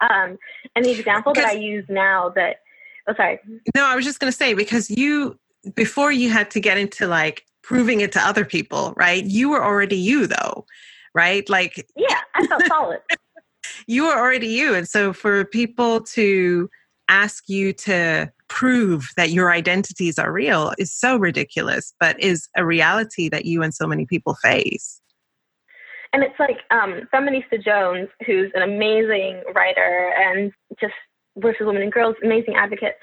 Um, 0.00 0.38
and 0.76 0.84
the 0.84 0.90
example 0.90 1.32
because, 1.32 1.50
that 1.50 1.56
I 1.56 1.58
use 1.58 1.84
now 1.88 2.30
that, 2.30 2.60
oh, 3.08 3.14
sorry. 3.16 3.38
No, 3.74 3.86
I 3.86 3.96
was 3.96 4.04
just 4.04 4.20
going 4.20 4.30
to 4.30 4.36
say, 4.36 4.54
because 4.54 4.90
you, 4.90 5.38
before 5.74 6.12
you 6.12 6.30
had 6.30 6.50
to 6.52 6.60
get 6.60 6.78
into 6.78 7.06
like 7.06 7.44
proving 7.62 8.00
it 8.00 8.12
to 8.12 8.20
other 8.20 8.44
people, 8.44 8.92
right? 8.96 9.24
You 9.24 9.48
were 9.48 9.64
already 9.64 9.96
you, 9.96 10.26
though, 10.26 10.66
right? 11.14 11.48
Like, 11.48 11.86
yeah, 11.96 12.20
I 12.34 12.46
felt 12.46 12.62
solid. 12.68 13.00
you 13.86 14.04
were 14.04 14.16
already 14.16 14.48
you. 14.48 14.74
And 14.74 14.88
so 14.88 15.12
for 15.12 15.44
people 15.44 16.00
to 16.00 16.68
ask 17.08 17.48
you 17.48 17.72
to 17.72 18.32
prove 18.54 19.08
that 19.16 19.30
your 19.30 19.50
identities 19.50 20.16
are 20.16 20.32
real 20.32 20.72
is 20.78 20.92
so 20.92 21.16
ridiculous, 21.16 21.92
but 21.98 22.18
is 22.20 22.48
a 22.56 22.64
reality 22.64 23.28
that 23.28 23.44
you 23.44 23.62
and 23.62 23.74
so 23.74 23.86
many 23.86 24.06
people 24.06 24.34
face. 24.34 25.00
And 26.12 26.22
it's 26.22 26.38
like 26.38 26.58
um, 26.70 27.08
Feminista 27.12 27.62
Jones, 27.62 28.08
who's 28.24 28.52
an 28.54 28.62
amazing 28.62 29.42
writer 29.52 30.14
and 30.16 30.52
just 30.80 30.94
works 31.34 31.58
with 31.58 31.66
women 31.66 31.82
and 31.82 31.92
girls, 31.92 32.14
amazing 32.22 32.54
advocate. 32.54 32.94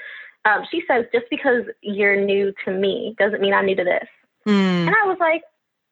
Um, 0.46 0.62
she 0.72 0.84
says, 0.88 1.04
just 1.14 1.26
because 1.30 1.64
you're 1.82 2.16
new 2.16 2.54
to 2.64 2.72
me 2.72 3.14
doesn't 3.20 3.42
mean 3.42 3.54
I'm 3.54 3.66
new 3.66 3.76
to 3.76 3.84
this. 3.84 4.08
Mm. 4.48 4.88
And 4.88 4.96
I 4.96 5.06
was 5.06 5.18
like, 5.20 5.42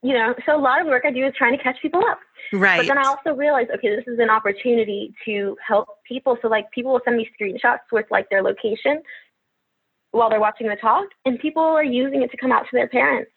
you 0.02 0.14
know, 0.14 0.34
so 0.46 0.56
a 0.56 0.58
lot 0.58 0.80
of 0.80 0.86
the 0.86 0.92
work 0.92 1.04
I 1.06 1.12
do 1.12 1.26
is 1.26 1.34
trying 1.38 1.58
to 1.58 1.62
catch 1.62 1.76
people 1.82 2.02
up. 2.10 2.20
Right. 2.54 2.78
But 2.78 2.88
then 2.88 2.98
I 2.98 3.04
also 3.04 3.36
realized, 3.36 3.70
okay, 3.72 3.94
this 3.94 4.06
is 4.08 4.20
an 4.20 4.30
opportunity 4.30 5.14
to 5.26 5.58
help 5.68 5.90
people. 6.08 6.38
So 6.42 6.48
like 6.48 6.72
people 6.72 6.94
will 6.94 7.02
send 7.04 7.18
me 7.18 7.30
screenshots 7.38 7.92
with 7.92 8.06
like 8.10 8.30
their 8.30 8.42
location 8.42 9.02
while 10.12 10.30
they're 10.30 10.40
watching 10.40 10.68
the 10.68 10.76
talk, 10.76 11.08
and 11.26 11.40
people 11.40 11.64
are 11.64 11.84
using 11.84 12.22
it 12.22 12.32
to 12.32 12.38
come 12.38 12.52
out 12.52 12.64
to 12.64 12.70
their 12.74 12.88
parents 12.88 13.32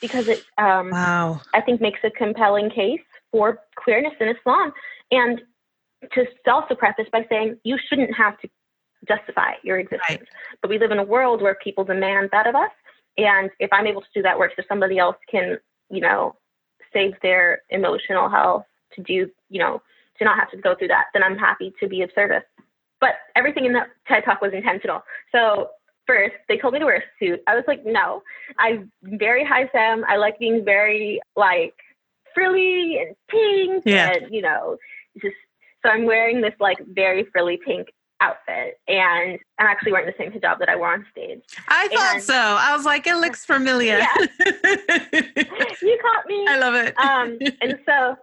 because 0.00 0.28
it, 0.28 0.44
um, 0.58 0.90
wow. 0.90 1.40
I 1.54 1.60
think, 1.60 1.80
makes 1.80 2.00
a 2.04 2.10
compelling 2.10 2.70
case 2.70 3.00
for 3.32 3.60
queerness 3.76 4.14
in 4.20 4.28
Islam. 4.28 4.72
And 5.10 5.40
to 6.12 6.26
also 6.46 6.74
preface 6.74 7.06
by 7.10 7.26
saying 7.28 7.56
you 7.64 7.76
shouldn't 7.88 8.14
have 8.14 8.38
to 8.40 8.48
justify 9.08 9.52
your 9.62 9.78
existence, 9.78 10.02
right. 10.08 10.28
but 10.60 10.68
we 10.68 10.78
live 10.78 10.90
in 10.90 10.98
a 10.98 11.04
world 11.04 11.42
where 11.42 11.56
people 11.62 11.84
demand 11.84 12.28
that 12.32 12.46
of 12.46 12.54
us. 12.54 12.70
And 13.16 13.50
if 13.58 13.72
I'm 13.72 13.86
able 13.86 14.02
to 14.02 14.08
do 14.14 14.22
that 14.22 14.38
work 14.38 14.52
so 14.56 14.62
somebody 14.68 14.98
else 14.98 15.16
can, 15.30 15.58
you 15.90 16.00
know, 16.00 16.36
save 16.92 17.14
their 17.22 17.62
emotional 17.70 18.28
health 18.28 18.64
to 18.94 19.02
do, 19.02 19.28
you 19.48 19.58
know, 19.58 19.82
to 20.18 20.24
not 20.24 20.38
have 20.38 20.50
to 20.50 20.56
go 20.56 20.74
through 20.74 20.88
that, 20.88 21.06
then 21.14 21.22
I'm 21.22 21.36
happy 21.36 21.72
to 21.80 21.88
be 21.88 22.02
of 22.02 22.10
service. 22.14 22.44
But 23.00 23.10
everything 23.36 23.64
in 23.64 23.72
that 23.74 23.88
TED 24.06 24.24
talk 24.24 24.40
was 24.40 24.52
intentional. 24.52 25.02
So 25.32 25.68
first, 26.08 26.34
they 26.48 26.56
told 26.56 26.72
me 26.72 26.80
to 26.80 26.86
wear 26.86 26.96
a 26.96 27.02
suit. 27.20 27.40
I 27.46 27.54
was 27.54 27.64
like, 27.68 27.84
no. 27.84 28.22
I'm 28.58 28.90
very 29.04 29.44
high 29.44 29.68
fem. 29.68 30.04
I 30.08 30.16
like 30.16 30.38
being 30.40 30.64
very 30.64 31.20
like 31.36 31.74
frilly 32.34 32.98
and 32.98 33.14
pink 33.28 33.84
yeah. 33.86 34.12
and, 34.14 34.34
you 34.34 34.42
know, 34.42 34.78
just 35.22 35.36
So 35.84 35.90
I'm 35.90 36.04
wearing 36.06 36.40
this 36.40 36.54
like 36.58 36.78
very 36.88 37.24
frilly 37.32 37.60
pink 37.64 37.88
outfit 38.20 38.80
and 38.88 39.38
I'm 39.58 39.66
actually 39.66 39.92
wearing 39.92 40.06
the 40.06 40.14
same 40.18 40.32
hijab 40.32 40.58
that 40.58 40.68
I 40.68 40.76
wore 40.76 40.92
on 40.92 41.06
stage. 41.12 41.42
I 41.68 41.88
thought 41.88 42.22
so. 42.22 42.34
I 42.34 42.74
was 42.74 42.84
like, 42.84 43.06
it 43.06 43.16
looks 43.16 43.44
familiar. 43.44 43.98
Yeah. 43.98 44.14
you 45.82 45.98
caught 46.02 46.26
me. 46.26 46.46
I 46.48 46.58
love 46.58 46.74
it. 46.74 46.98
Um, 46.98 47.38
and 47.60 47.78
so 47.86 48.16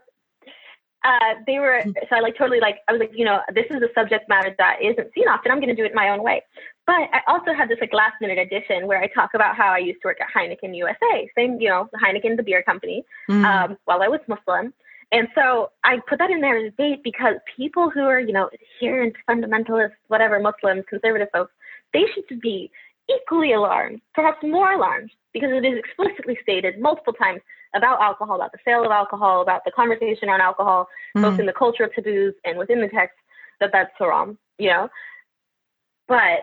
uh, 1.06 1.36
they 1.46 1.60
were, 1.60 1.82
so 1.86 2.16
I 2.16 2.20
like 2.20 2.38
totally 2.38 2.60
like, 2.60 2.80
I 2.88 2.92
was 2.92 3.00
like, 3.00 3.12
you 3.16 3.26
know, 3.26 3.40
this 3.54 3.66
is 3.70 3.82
a 3.82 3.90
subject 3.94 4.28
matter 4.28 4.54
that 4.58 4.82
isn't 4.82 5.14
seen 5.14 5.28
often. 5.28 5.52
I'm 5.52 5.60
going 5.60 5.70
to 5.70 5.76
do 5.76 5.86
it 5.86 5.94
my 5.94 6.10
own 6.10 6.24
way. 6.24 6.44
But 6.88 7.10
I 7.14 7.22
also 7.28 7.54
had 7.54 7.68
this 7.68 7.80
like 7.82 7.94
last 7.94 8.14
minute 8.22 8.38
addition 8.38 8.86
where 8.86 9.02
I 9.02 9.08
talk 9.08 9.32
about 9.34 9.56
how 9.56 9.70
I 9.70 9.80
used 9.80 10.02
to 10.04 10.08
work 10.08 10.18
at 10.22 10.28
Heineken 10.36 10.76
USA, 10.76 11.30
same, 11.36 11.60
you 11.60 11.70
know, 11.70 11.90
Heineken, 12.04 12.38
the 12.38 12.44
beer 12.44 12.62
company, 12.62 13.04
mm. 13.30 13.44
um, 13.44 13.78
while 13.86 14.04
I 14.04 14.08
was 14.08 14.20
Muslim. 14.28 14.72
And 15.12 15.28
so 15.34 15.72
I 15.84 16.00
put 16.08 16.20
that 16.20 16.30
in 16.30 16.42
there 16.42 16.58
as 16.58 16.74
a 16.74 16.76
date 16.76 17.02
because 17.04 17.36
people 17.56 17.90
who 17.90 18.02
are, 18.02 18.20
you 18.20 18.34
know, 18.34 18.50
adherent, 18.54 19.16
fundamentalist, 19.28 19.94
whatever, 20.08 20.40
Muslims, 20.40 20.84
conservative 20.90 21.30
folks, 21.34 21.54
they 21.94 22.04
should 22.14 22.40
be 22.40 22.72
equally 23.10 23.54
alarmed, 23.54 24.02
perhaps 24.14 24.38
more 24.44 24.74
alarmed, 24.74 25.12
because 25.34 25.52
it 25.52 25.66
is 25.66 25.78
explicitly 25.78 26.38
stated 26.42 26.80
multiple 26.80 27.14
times 27.14 27.42
about 27.76 28.02
alcohol, 28.02 28.36
about 28.36 28.52
the 28.52 28.58
sale 28.66 28.84
of 28.84 28.92
alcohol, 28.92 29.42
about 29.42 29.64
the 29.66 29.72
conversation 29.72 30.30
on 30.30 30.42
alcohol, 30.42 30.88
mm. 31.16 31.22
both 31.22 31.40
in 31.40 31.46
the 31.46 31.54
culture 31.54 31.84
of 31.84 31.94
taboos 31.94 32.34
and 32.44 32.58
within 32.58 32.82
the 32.82 32.88
text, 32.88 33.18
that 33.60 33.72
that's 33.72 33.92
haram, 33.98 34.38
you 34.58 34.70
know? 34.70 34.90
But 36.08 36.42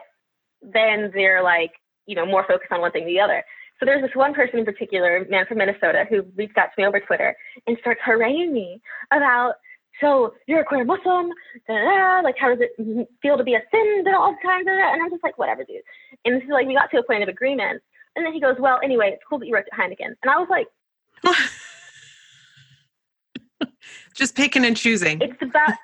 then 0.63 1.11
they're 1.15 1.43
like, 1.43 1.73
you 2.07 2.15
know, 2.15 2.27
more 2.27 2.45
focused 2.47 2.73
on 2.73 2.81
one 2.81 2.93
thing 2.93 3.05
than 3.05 3.15
the 3.15 3.21
other. 3.21 3.43
So 3.79 3.87
there's 3.87 4.03
this 4.03 4.15
one 4.15 4.35
person 4.35 4.61
in 4.61 4.65
particular, 4.65 5.17
a 5.17 5.29
man 5.29 5.47
from 5.47 5.59
Minnesota, 5.59 6.05
who 6.09 6.23
reached 6.37 6.57
out 6.57 6.69
to 6.75 6.81
me 6.81 6.87
over 6.87 7.01
Twitter 7.01 7.35
and 7.67 7.77
starts 7.81 8.01
haranguing 8.05 8.53
me 8.53 8.81
about, 9.13 9.55
so 10.01 10.35
you're 10.47 10.61
a 10.61 10.65
queer 10.65 10.85
Muslim, 10.85 11.31
da, 11.67 11.75
da, 11.75 11.85
da, 11.85 12.21
like 12.21 12.37
how 12.39 12.49
does 12.49 12.61
it 12.61 13.09
feel 13.21 13.37
to 13.37 13.45
be 13.45 13.55
a 13.55 13.63
sin 13.73 14.03
that 14.05 14.15
all 14.15 14.33
the 14.33 14.49
time? 14.49 14.67
And 14.67 15.03
I'm 15.03 15.11
just 15.11 15.25
like, 15.25 15.37
whatever, 15.39 15.65
dude. 15.65 15.83
And 16.25 16.37
this 16.37 16.45
is 16.45 16.51
like 16.51 16.67
we 16.67 16.75
got 16.75 16.91
to 16.93 16.99
a 16.99 17.03
point 17.03 17.23
of 17.23 17.29
agreement. 17.29 17.83
And 18.15 18.25
then 18.25 18.33
he 18.33 18.41
goes, 18.41 18.57
well, 18.59 18.79
anyway, 18.85 19.11
it's 19.15 19.23
cool 19.29 19.39
that 19.39 19.47
you 19.47 19.53
worked 19.53 19.71
at 19.73 19.79
Heineken. 19.79 20.15
And 20.23 20.31
I 20.31 20.37
was 20.37 20.49
like, 20.49 20.69
just 24.15 24.37
picking 24.37 24.65
and 24.65 24.77
choosing. 24.77 25.21
It's 25.21 25.41
about. 25.41 25.75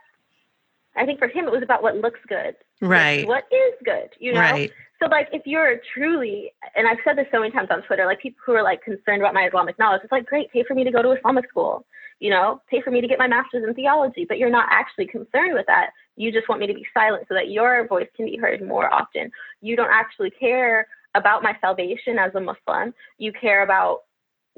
I 0.97 1.07
think 1.07 1.19
for 1.19 1.29
him, 1.29 1.47
it 1.47 1.53
was 1.53 1.63
about 1.63 1.83
what 1.83 1.97
looks 1.97 2.21
good. 2.29 2.55
Right. 2.81 3.27
What 3.27 3.45
is 3.51 3.75
good, 3.85 4.11
you 4.19 4.33
know? 4.33 4.41
Right. 4.41 4.71
So 5.01 5.07
like 5.07 5.29
if 5.33 5.43
you're 5.47 5.81
truly 5.95 6.53
and 6.75 6.87
I've 6.87 6.99
said 7.05 7.17
this 7.17 7.27
so 7.33 7.41
many 7.41 7.53
times 7.53 7.69
on 7.71 7.83
Twitter, 7.83 8.05
like 8.05 8.21
people 8.21 8.41
who 8.45 8.53
are 8.53 8.63
like 8.63 8.83
concerned 8.83 9.23
about 9.23 9.35
my 9.35 9.47
Islamic 9.47 9.79
knowledge, 9.79 10.01
it's 10.03 10.13
like 10.13 10.27
great, 10.27 10.51
pay 10.51 10.65
for 10.67 10.75
me 10.75 10.85
to 10.85 10.91
go 10.91 11.03
to 11.03 11.13
Islamic 11.13 11.49
school, 11.49 11.85
you 12.19 12.31
know, 12.31 12.61
pay 12.69 12.81
for 12.83 12.91
me 12.91 13.01
to 13.01 13.07
get 13.07 13.19
my 13.19 13.29
master's 13.29 13.65
in 13.67 13.75
theology, 13.75 14.27
but 14.29 14.39
you're 14.39 14.51
not 14.51 14.69
actually 14.71 15.07
concerned 15.07 15.55
with 15.55 15.67
that. 15.67 15.91
You 16.17 16.33
just 16.33 16.49
want 16.49 16.61
me 16.61 16.67
to 16.67 16.75
be 16.75 16.87
silent 16.93 17.27
so 17.29 17.35
that 17.35 17.51
your 17.51 17.87
voice 17.87 18.09
can 18.17 18.27
be 18.27 18.37
heard 18.37 18.61
more 18.61 18.93
often. 18.93 19.31
You 19.61 19.77
don't 19.77 19.91
actually 19.93 20.31
care 20.31 20.89
about 21.15 21.43
my 21.43 21.57
salvation 21.61 22.19
as 22.19 22.35
a 22.35 22.41
Muslim. 22.41 22.93
You 23.19 23.33
care 23.33 23.63
about 23.63 24.03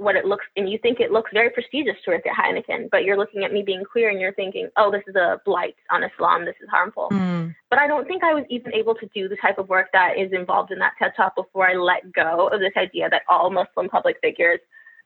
what 0.00 0.16
it 0.16 0.24
looks 0.24 0.46
and 0.56 0.68
you 0.68 0.78
think 0.78 0.98
it 0.98 1.12
looks 1.12 1.30
very 1.32 1.50
prestigious 1.50 1.96
to 2.04 2.12
work 2.12 2.26
at 2.26 2.34
Heineken, 2.34 2.88
but 2.90 3.04
you're 3.04 3.18
looking 3.18 3.44
at 3.44 3.52
me 3.52 3.62
being 3.62 3.84
queer 3.84 4.08
and 4.08 4.18
you're 4.18 4.32
thinking, 4.32 4.70
oh, 4.78 4.90
this 4.90 5.02
is 5.06 5.14
a 5.14 5.40
blight 5.44 5.76
on 5.90 6.02
Islam, 6.02 6.46
this 6.46 6.54
is 6.62 6.68
harmful. 6.70 7.08
Mm. 7.12 7.54
But 7.68 7.78
I 7.78 7.86
don't 7.86 8.08
think 8.08 8.24
I 8.24 8.32
was 8.32 8.44
even 8.48 8.72
able 8.72 8.94
to 8.94 9.06
do 9.14 9.28
the 9.28 9.36
type 9.36 9.58
of 9.58 9.68
work 9.68 9.88
that 9.92 10.18
is 10.18 10.32
involved 10.32 10.72
in 10.72 10.78
that 10.78 10.94
TED 10.98 11.12
Talk 11.16 11.36
before 11.36 11.68
I 11.68 11.74
let 11.74 12.12
go 12.12 12.48
of 12.48 12.60
this 12.60 12.72
idea 12.78 13.10
that 13.10 13.22
all 13.28 13.50
Muslim 13.50 13.90
public 13.90 14.16
figures 14.22 14.58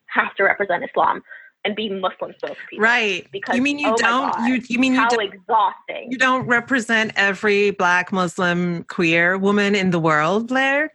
have 0.07 0.35
to 0.37 0.45
represent 0.45 0.85
Islam 0.85 1.23
and 1.65 1.75
be 1.75 1.89
Muslim 1.89 2.33
spokespeople. 2.43 2.79
Right. 2.79 3.27
Because 3.33 3.57
you 3.57 3.63
mean 3.63 3.81
you 3.81 3.89
oh 3.89 3.97
don't 3.97 4.33
God, 4.33 4.47
you 4.47 4.63
you 4.69 4.79
mean 4.79 4.93
you 4.93 5.01
how 5.01 5.09
don't, 5.09 5.35
exhausting. 5.35 6.09
You 6.11 6.19
don't 6.19 6.47
represent 6.47 7.13
every 7.17 7.71
black 7.71 8.13
Muslim 8.13 8.85
queer 8.85 9.37
woman 9.39 9.75
in 9.75 9.91
the 9.91 9.99
world, 9.99 10.49
Blair? 10.49 10.93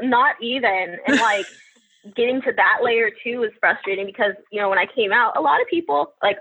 Not 0.00 0.36
even. 0.40 0.98
And 1.06 1.18
like 1.18 1.46
getting 2.14 2.40
to 2.42 2.52
that 2.56 2.78
layer 2.82 3.10
too 3.24 3.40
was 3.40 3.50
frustrating 3.60 4.06
because 4.06 4.32
you 4.52 4.60
know 4.60 4.68
when 4.68 4.78
I 4.78 4.86
came 4.86 5.12
out, 5.12 5.36
a 5.36 5.40
lot 5.40 5.60
of 5.60 5.66
people 5.68 6.14
like 6.22 6.38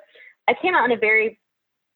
I 0.47 0.53
came 0.61 0.75
out 0.75 0.85
in 0.85 0.91
a 0.91 0.99
very 0.99 1.39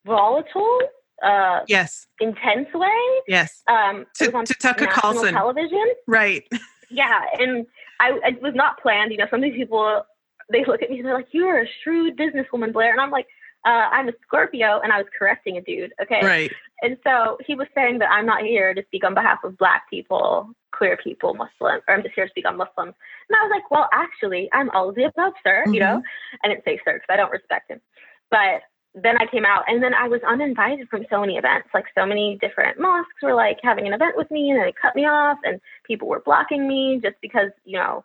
volatile, 0.04 0.80
uh, 1.22 1.60
yes, 1.68 2.06
intense 2.20 2.68
way. 2.74 3.20
Yes, 3.28 3.62
um, 3.68 4.06
to, 4.16 4.30
to 4.30 4.54
Tucker 4.54 4.86
Carlson 4.86 5.34
television, 5.34 5.92
right? 6.06 6.44
Yeah, 6.92 7.20
and 7.38 7.68
I 8.00 8.18
it 8.24 8.42
was 8.42 8.52
not 8.56 8.82
planned. 8.82 9.12
You 9.12 9.18
know, 9.18 9.26
some 9.30 9.38
of 9.38 9.48
these 9.48 9.56
people 9.56 10.02
they 10.50 10.64
look 10.64 10.82
at 10.82 10.90
me 10.90 10.98
and 10.98 11.06
they're 11.06 11.14
like, 11.14 11.28
"You 11.30 11.46
are 11.46 11.60
a 11.60 11.66
shrewd 11.84 12.18
businesswoman, 12.18 12.72
Blair," 12.72 12.90
and 12.90 13.00
I'm 13.00 13.12
like, 13.12 13.28
uh, 13.66 13.88
I'm 13.92 14.08
a 14.08 14.12
Scorpio 14.26 14.80
and 14.82 14.92
I 14.92 14.98
was 14.98 15.06
correcting 15.16 15.56
a 15.56 15.62
dude. 15.62 15.92
Okay. 16.02 16.20
Right. 16.22 16.52
And 16.82 16.96
so 17.04 17.38
he 17.46 17.54
was 17.54 17.66
saying 17.74 17.98
that 17.98 18.10
I'm 18.10 18.26
not 18.26 18.42
here 18.42 18.72
to 18.74 18.82
speak 18.86 19.04
on 19.04 19.14
behalf 19.14 19.40
of 19.44 19.58
black 19.58 19.88
people, 19.90 20.50
queer 20.80 20.96
people, 20.96 21.34
Muslim, 21.34 21.82
or 21.86 21.94
I'm 21.94 22.02
just 22.02 22.14
here 22.14 22.24
to 22.24 22.30
speak 22.30 22.48
on 22.48 22.56
Muslims. 22.56 22.94
And 23.28 23.36
I 23.36 23.44
was 23.44 23.52
like, 23.54 23.70
well, 23.70 23.86
actually, 23.92 24.48
I'm 24.54 24.70
all 24.70 24.88
of 24.88 24.94
the 24.94 25.04
above, 25.04 25.34
sir, 25.44 25.62
mm-hmm. 25.62 25.74
you 25.74 25.80
know? 25.80 26.02
I 26.42 26.48
didn't 26.48 26.64
say 26.64 26.80
sir 26.82 26.94
because 26.94 27.10
I 27.10 27.16
don't 27.16 27.30
respect 27.30 27.70
him. 27.70 27.82
But 28.30 28.62
then 28.94 29.18
I 29.18 29.26
came 29.30 29.44
out 29.44 29.64
and 29.68 29.82
then 29.82 29.92
I 29.92 30.08
was 30.08 30.22
uninvited 30.26 30.88
from 30.88 31.04
so 31.10 31.20
many 31.20 31.36
events. 31.36 31.68
Like 31.74 31.84
so 31.94 32.06
many 32.06 32.38
different 32.40 32.80
mosques 32.80 33.22
were 33.22 33.34
like 33.34 33.58
having 33.62 33.86
an 33.86 33.92
event 33.92 34.16
with 34.16 34.30
me 34.30 34.50
and 34.50 34.58
they 34.58 34.72
cut 34.80 34.96
me 34.96 35.04
off 35.04 35.36
and 35.44 35.60
people 35.84 36.08
were 36.08 36.22
blocking 36.24 36.66
me 36.66 36.98
just 37.02 37.16
because, 37.20 37.50
you 37.66 37.76
know, 37.78 38.02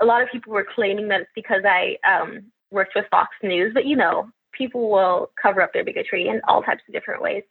a 0.00 0.04
lot 0.04 0.22
of 0.22 0.28
people 0.30 0.52
were 0.52 0.66
claiming 0.76 1.08
that 1.08 1.22
it's 1.22 1.30
because 1.34 1.62
I 1.64 1.96
um, 2.08 2.44
worked 2.70 2.94
with 2.94 3.06
Fox 3.10 3.30
News, 3.42 3.72
but 3.74 3.84
you 3.84 3.96
know, 3.96 4.30
people 4.52 4.90
will 4.90 5.30
cover 5.42 5.60
up 5.60 5.72
their 5.72 5.84
bigotry 5.84 6.28
in 6.28 6.40
all 6.46 6.62
types 6.62 6.82
of 6.86 6.94
different 6.94 7.20
ways. 7.20 7.42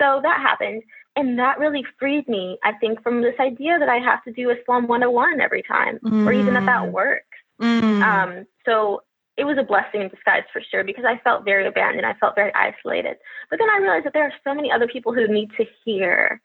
So 0.00 0.20
that 0.22 0.40
happened. 0.40 0.82
And 1.18 1.36
that 1.36 1.58
really 1.58 1.84
freed 1.98 2.28
me, 2.28 2.58
I 2.62 2.74
think, 2.74 3.02
from 3.02 3.22
this 3.22 3.34
idea 3.40 3.76
that 3.76 3.88
I 3.88 3.96
have 3.96 4.22
to 4.22 4.32
do 4.32 4.50
Islam 4.50 4.86
101 4.86 5.40
every 5.40 5.64
time, 5.64 5.98
mm. 5.98 6.24
or 6.24 6.32
even 6.32 6.54
that 6.54 6.64
that 6.66 6.82
mm. 6.84 6.92
works. 6.92 7.24
Mm. 7.60 8.02
Um, 8.02 8.46
so 8.64 9.02
it 9.36 9.42
was 9.42 9.58
a 9.58 9.64
blessing 9.64 10.00
in 10.00 10.10
disguise 10.10 10.44
for 10.52 10.62
sure 10.70 10.84
because 10.84 11.04
I 11.04 11.18
felt 11.24 11.44
very 11.44 11.66
abandoned. 11.66 12.06
I 12.06 12.14
felt 12.14 12.36
very 12.36 12.52
isolated. 12.54 13.16
But 13.50 13.58
then 13.58 13.68
I 13.68 13.78
realized 13.78 14.06
that 14.06 14.12
there 14.12 14.22
are 14.22 14.32
so 14.44 14.54
many 14.54 14.70
other 14.70 14.86
people 14.86 15.12
who 15.12 15.26
need 15.26 15.50
to 15.56 15.64
hear 15.84 16.40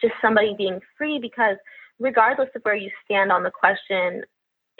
just 0.00 0.14
somebody 0.20 0.56
being 0.58 0.80
free 0.98 1.20
because 1.20 1.56
regardless 2.00 2.48
of 2.56 2.62
where 2.62 2.74
you 2.74 2.90
stand 3.04 3.30
on 3.30 3.44
the 3.44 3.50
question 3.52 4.24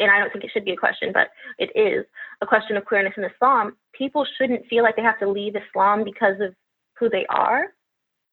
and 0.00 0.10
I 0.10 0.18
don't 0.18 0.32
think 0.32 0.44
it 0.44 0.50
should 0.52 0.64
be 0.64 0.72
a 0.72 0.76
question, 0.76 1.12
but 1.12 1.28
it 1.58 1.70
is 1.76 2.04
a 2.40 2.46
question 2.46 2.76
of 2.76 2.84
queerness 2.84 3.14
in 3.16 3.22
Islam. 3.22 3.76
People 3.92 4.26
shouldn't 4.38 4.66
feel 4.66 4.82
like 4.82 4.96
they 4.96 5.02
have 5.02 5.20
to 5.20 5.30
leave 5.30 5.54
Islam 5.54 6.02
because 6.02 6.40
of 6.40 6.52
who 6.98 7.08
they 7.08 7.26
are. 7.28 7.66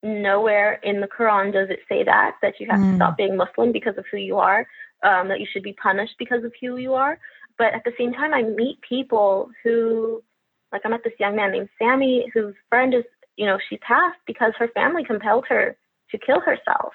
Nowhere 0.04 0.80
in 0.84 1.02
the 1.02 1.08
Quran 1.08 1.52
does 1.52 1.70
it 1.70 1.80
say 1.90 2.04
that 2.04 2.36
that 2.42 2.60
you 2.60 2.68
have 2.70 2.80
mm. 2.80 2.92
to 2.92 2.96
stop 2.98 3.18
being 3.18 3.36
Muslim 3.36 3.72
because 3.72 3.98
of 3.98 4.06
who 4.12 4.18
you 4.18 4.38
are, 4.38 4.68
um, 5.04 5.28
that 5.28 5.40
you 5.40 5.48
should 5.52 5.64
be 5.64 5.74
punished 5.74 6.16
because 6.20 6.44
of 6.44 6.54
who 6.62 6.78
you 6.78 6.94
are. 6.94 7.20
But 7.58 7.74
at 7.74 7.84
the 7.84 7.94
same 7.98 8.14
time, 8.14 8.34
I 8.34 8.44
meet 8.44 8.80
people 8.88 9.50
who, 9.64 10.24
like 10.72 10.82
I 10.86 10.90
met 10.90 11.04
this 11.04 11.14
young 11.20 11.36
man 11.36 11.52
named 11.52 11.70
Sammy, 11.80 12.30
whose 12.34 12.54
friend 12.70 12.94
is, 12.94 13.04
you 13.36 13.46
know, 13.46 13.58
she 13.70 13.78
passed 13.78 14.20
because 14.28 14.54
her 14.60 14.68
family 14.70 15.04
compelled 15.04 15.46
her 15.50 15.76
to 16.12 16.18
kill 16.20 16.42
herself 16.42 16.94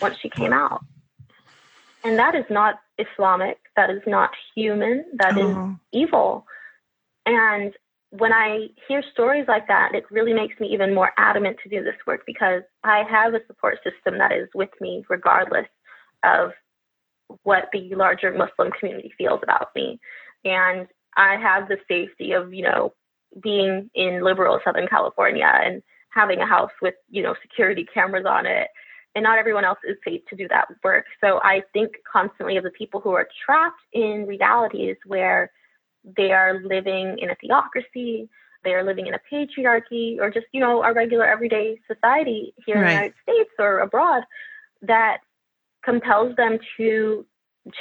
once 0.00 0.16
she 0.20 0.28
came 0.28 0.52
out. 0.52 0.84
And 2.02 2.18
that 2.18 2.34
is 2.34 2.44
not 2.50 2.80
Islamic. 2.98 3.58
That 3.76 3.90
is 3.90 4.02
not 4.06 4.30
human. 4.54 5.04
That 5.14 5.38
is 5.38 5.44
oh. 5.44 5.76
evil. 5.92 6.46
And 7.26 7.74
when 8.10 8.32
I 8.32 8.68
hear 8.88 9.02
stories 9.12 9.44
like 9.46 9.68
that, 9.68 9.94
it 9.94 10.04
really 10.10 10.32
makes 10.32 10.58
me 10.58 10.68
even 10.68 10.94
more 10.94 11.12
adamant 11.16 11.58
to 11.62 11.68
do 11.68 11.82
this 11.82 11.94
work 12.06 12.22
because 12.26 12.62
I 12.82 13.04
have 13.08 13.34
a 13.34 13.46
support 13.46 13.78
system 13.84 14.18
that 14.18 14.32
is 14.32 14.48
with 14.54 14.70
me 14.80 15.04
regardless 15.08 15.66
of 16.24 16.50
what 17.44 17.68
the 17.72 17.94
larger 17.94 18.32
Muslim 18.32 18.72
community 18.78 19.12
feels 19.16 19.40
about 19.42 19.68
me. 19.76 20.00
And 20.44 20.88
I 21.16 21.36
have 21.36 21.68
the 21.68 21.76
safety 21.88 22.32
of, 22.32 22.52
you 22.52 22.64
know, 22.64 22.94
being 23.40 23.88
in 23.94 24.24
liberal 24.24 24.58
Southern 24.64 24.88
California 24.88 25.46
and 25.46 25.80
having 26.12 26.40
a 26.40 26.46
house 26.46 26.72
with, 26.82 26.94
you 27.08 27.22
know, 27.22 27.36
security 27.42 27.86
cameras 27.94 28.26
on 28.28 28.44
it 28.44 28.68
and 29.14 29.22
not 29.22 29.38
everyone 29.38 29.64
else 29.64 29.78
is 29.88 29.96
safe 30.04 30.20
to 30.28 30.36
do 30.36 30.48
that 30.48 30.66
work. 30.84 31.04
So 31.22 31.40
I 31.42 31.62
think 31.72 31.92
constantly 32.10 32.56
of 32.56 32.64
the 32.64 32.70
people 32.70 33.00
who 33.00 33.10
are 33.10 33.28
trapped 33.44 33.80
in 33.92 34.26
realities 34.26 34.96
where 35.06 35.50
they 36.04 36.32
are 36.32 36.60
living 36.62 37.18
in 37.18 37.30
a 37.30 37.34
theocracy, 37.34 38.28
they 38.64 38.74
are 38.74 38.84
living 38.84 39.06
in 39.06 39.14
a 39.14 39.20
patriarchy, 39.32 40.18
or 40.20 40.30
just, 40.30 40.46
you 40.52 40.60
know, 40.60 40.82
our 40.82 40.94
regular 40.94 41.26
everyday 41.26 41.78
society 41.86 42.54
here 42.64 42.76
right. 42.76 42.82
in 42.82 42.86
the 42.86 42.92
United 42.92 43.14
States 43.22 43.50
or 43.58 43.78
abroad 43.78 44.22
that 44.82 45.18
compels 45.84 46.36
them 46.36 46.58
to 46.76 47.26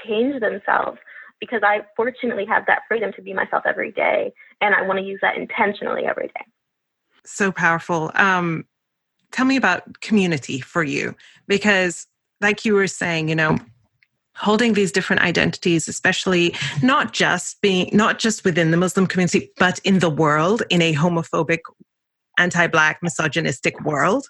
change 0.05 0.39
themselves 0.41 0.97
because 1.39 1.61
I 1.63 1.81
fortunately 1.95 2.45
have 2.45 2.65
that 2.67 2.81
freedom 2.87 3.11
to 3.13 3.21
be 3.21 3.33
myself 3.33 3.63
every 3.65 3.91
day. 3.91 4.33
And 4.61 4.75
I 4.75 4.81
want 4.81 4.99
to 4.99 5.05
use 5.05 5.19
that 5.21 5.37
intentionally 5.37 6.05
every 6.05 6.27
day. 6.27 6.45
So 7.25 7.51
powerful. 7.51 8.11
Um, 8.15 8.65
tell 9.31 9.45
me 9.45 9.55
about 9.55 10.01
community 10.01 10.59
for 10.59 10.83
you 10.83 11.15
because 11.47 12.07
like 12.41 12.65
you 12.65 12.73
were 12.73 12.87
saying 12.87 13.29
you 13.29 13.35
know 13.35 13.57
holding 14.35 14.73
these 14.73 14.91
different 14.91 15.21
identities 15.21 15.87
especially 15.87 16.55
not 16.81 17.13
just 17.13 17.61
being 17.61 17.89
not 17.93 18.19
just 18.19 18.43
within 18.43 18.71
the 18.71 18.77
muslim 18.77 19.05
community 19.05 19.51
but 19.57 19.79
in 19.79 19.99
the 19.99 20.09
world 20.09 20.63
in 20.69 20.81
a 20.81 20.93
homophobic 20.93 21.59
anti 22.39 22.67
Black, 22.67 22.99
misogynistic 23.03 23.79
world 23.81 24.25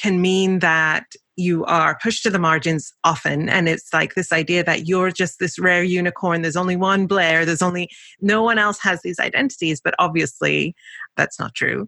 can 0.00 0.22
mean 0.22 0.60
that 0.60 1.04
you 1.36 1.64
are 1.64 1.98
pushed 2.02 2.22
to 2.22 2.30
the 2.30 2.38
margins 2.38 2.92
often. 3.04 3.48
And 3.48 3.68
it's 3.68 3.92
like 3.92 4.14
this 4.14 4.32
idea 4.32 4.62
that 4.64 4.86
you're 4.86 5.10
just 5.10 5.38
this 5.38 5.58
rare 5.58 5.82
unicorn. 5.82 6.42
There's 6.42 6.56
only 6.56 6.76
one 6.76 7.06
Blair. 7.06 7.44
There's 7.44 7.62
only 7.62 7.88
no 8.20 8.42
one 8.42 8.58
else 8.58 8.78
has 8.80 9.02
these 9.02 9.18
identities. 9.18 9.80
But 9.82 9.94
obviously, 9.98 10.74
that's 11.16 11.38
not 11.38 11.54
true. 11.54 11.86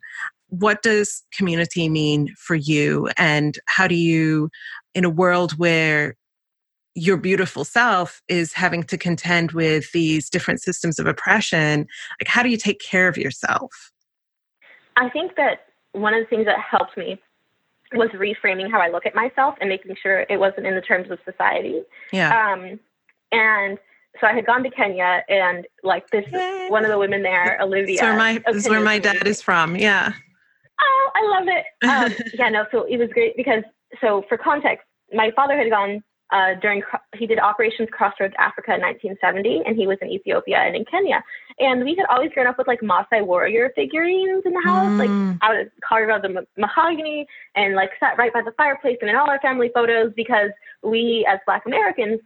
What 0.49 0.83
does 0.83 1.23
community 1.33 1.89
mean 1.89 2.35
for 2.39 2.57
you? 2.57 3.09
And 3.17 3.59
how 3.67 3.87
do 3.87 3.95
you, 3.95 4.51
in 4.95 5.05
a 5.05 5.11
world 5.11 5.53
where 5.59 6.17
your 6.95 7.16
beautiful 7.16 7.64
self 7.64 8.22
is 8.28 8.53
having 8.53 8.82
to 8.84 8.99
contend 8.99 9.53
with 9.53 9.90
these 9.93 10.28
different 10.28 10.61
systems 10.61 10.99
of 10.99 11.07
oppression, 11.07 11.86
like 12.20 12.28
how 12.28 12.43
do 12.43 12.49
you 12.49 12.57
take 12.57 12.80
care 12.80 13.09
of 13.09 13.16
yourself? 13.16 13.93
I 14.97 15.09
think 15.09 15.36
that 15.36 15.66
one 15.93 16.14
of 16.14 16.20
the 16.20 16.26
things 16.26 16.47
that 16.47 16.59
helped 16.59 16.97
me 16.97 17.20
was 17.95 18.09
reframing 18.11 18.70
how 18.70 18.80
I 18.80 18.88
look 18.88 19.07
at 19.07 19.14
myself 19.14 19.55
and 19.61 19.68
making 19.68 19.97
sure 20.03 20.26
it 20.28 20.38
wasn't 20.38 20.66
in 20.66 20.74
the 20.74 20.80
terms 20.80 21.11
of 21.11 21.18
society. 21.24 21.82
Yeah. 22.12 22.53
Um, 22.53 22.80
and 23.32 23.78
so 24.20 24.26
I 24.26 24.34
had 24.34 24.47
gone 24.47 24.62
to 24.62 24.70
Kenya 24.70 25.22
and 25.28 25.66
like 25.82 26.09
this 26.11 26.24
Yay. 26.30 26.66
one 26.68 26.84
of 26.84 26.90
the 26.90 26.99
women 26.99 27.22
there, 27.22 27.59
Olivia. 27.61 27.86
This 27.86 27.97
is 27.97 28.03
where 28.03 28.16
my, 28.16 28.43
this 28.47 28.57
is 28.57 28.68
where 28.68 28.80
my 28.80 28.99
dad 28.99 29.26
is 29.26 29.40
from. 29.40 29.76
Yeah. 29.76 30.12
Oh, 30.80 31.11
I 31.14 31.38
love 31.38 31.49
it. 31.49 32.18
Um, 32.20 32.26
yeah, 32.34 32.49
no, 32.49 32.66
so 32.70 32.84
it 32.84 32.99
was 32.99 33.09
great 33.12 33.36
because 33.36 33.62
so 34.01 34.24
for 34.28 34.36
context, 34.36 34.86
my 35.12 35.30
father 35.34 35.57
had 35.57 35.70
gone 35.70 36.03
uh, 36.33 36.55
during 36.61 36.83
he 37.14 37.26
did 37.26 37.39
Operations 37.39 37.89
Crossroads 37.93 38.35
Africa 38.39 38.74
in 38.74 38.80
1970, 38.80 39.62
and 39.66 39.76
he 39.76 39.87
was 39.87 39.99
in 40.01 40.11
Ethiopia 40.11 40.59
and 40.59 40.74
in 40.74 40.85
Kenya. 40.87 41.22
And 41.59 41.85
we 41.85 41.95
had 41.95 42.07
always 42.11 42.33
grown 42.33 42.47
up 42.47 42.59
with 42.59 42.66
like 42.66 42.80
Maasai 42.80 43.24
warrior 43.24 43.70
figurines 43.76 44.43
in 44.45 44.53
the 44.53 44.62
house, 44.62 44.87
mm. 44.87 44.99
like 44.99 45.39
out 45.43 45.61
of 45.61 45.68
carved 45.87 46.11
out 46.11 46.24
of 46.24 46.33
the 46.33 46.47
mahogany, 46.57 47.26
and 47.55 47.74
like 47.74 47.91
sat 48.01 48.16
right 48.18 48.33
by 48.33 48.41
the 48.43 48.53
fireplace, 48.57 48.97
and 49.01 49.11
in 49.11 49.16
all 49.16 49.28
our 49.28 49.41
family 49.41 49.70
photos 49.74 50.12
because 50.16 50.51
we 50.83 51.26
as 51.30 51.39
Black 51.47 51.66
Americans 51.66 52.20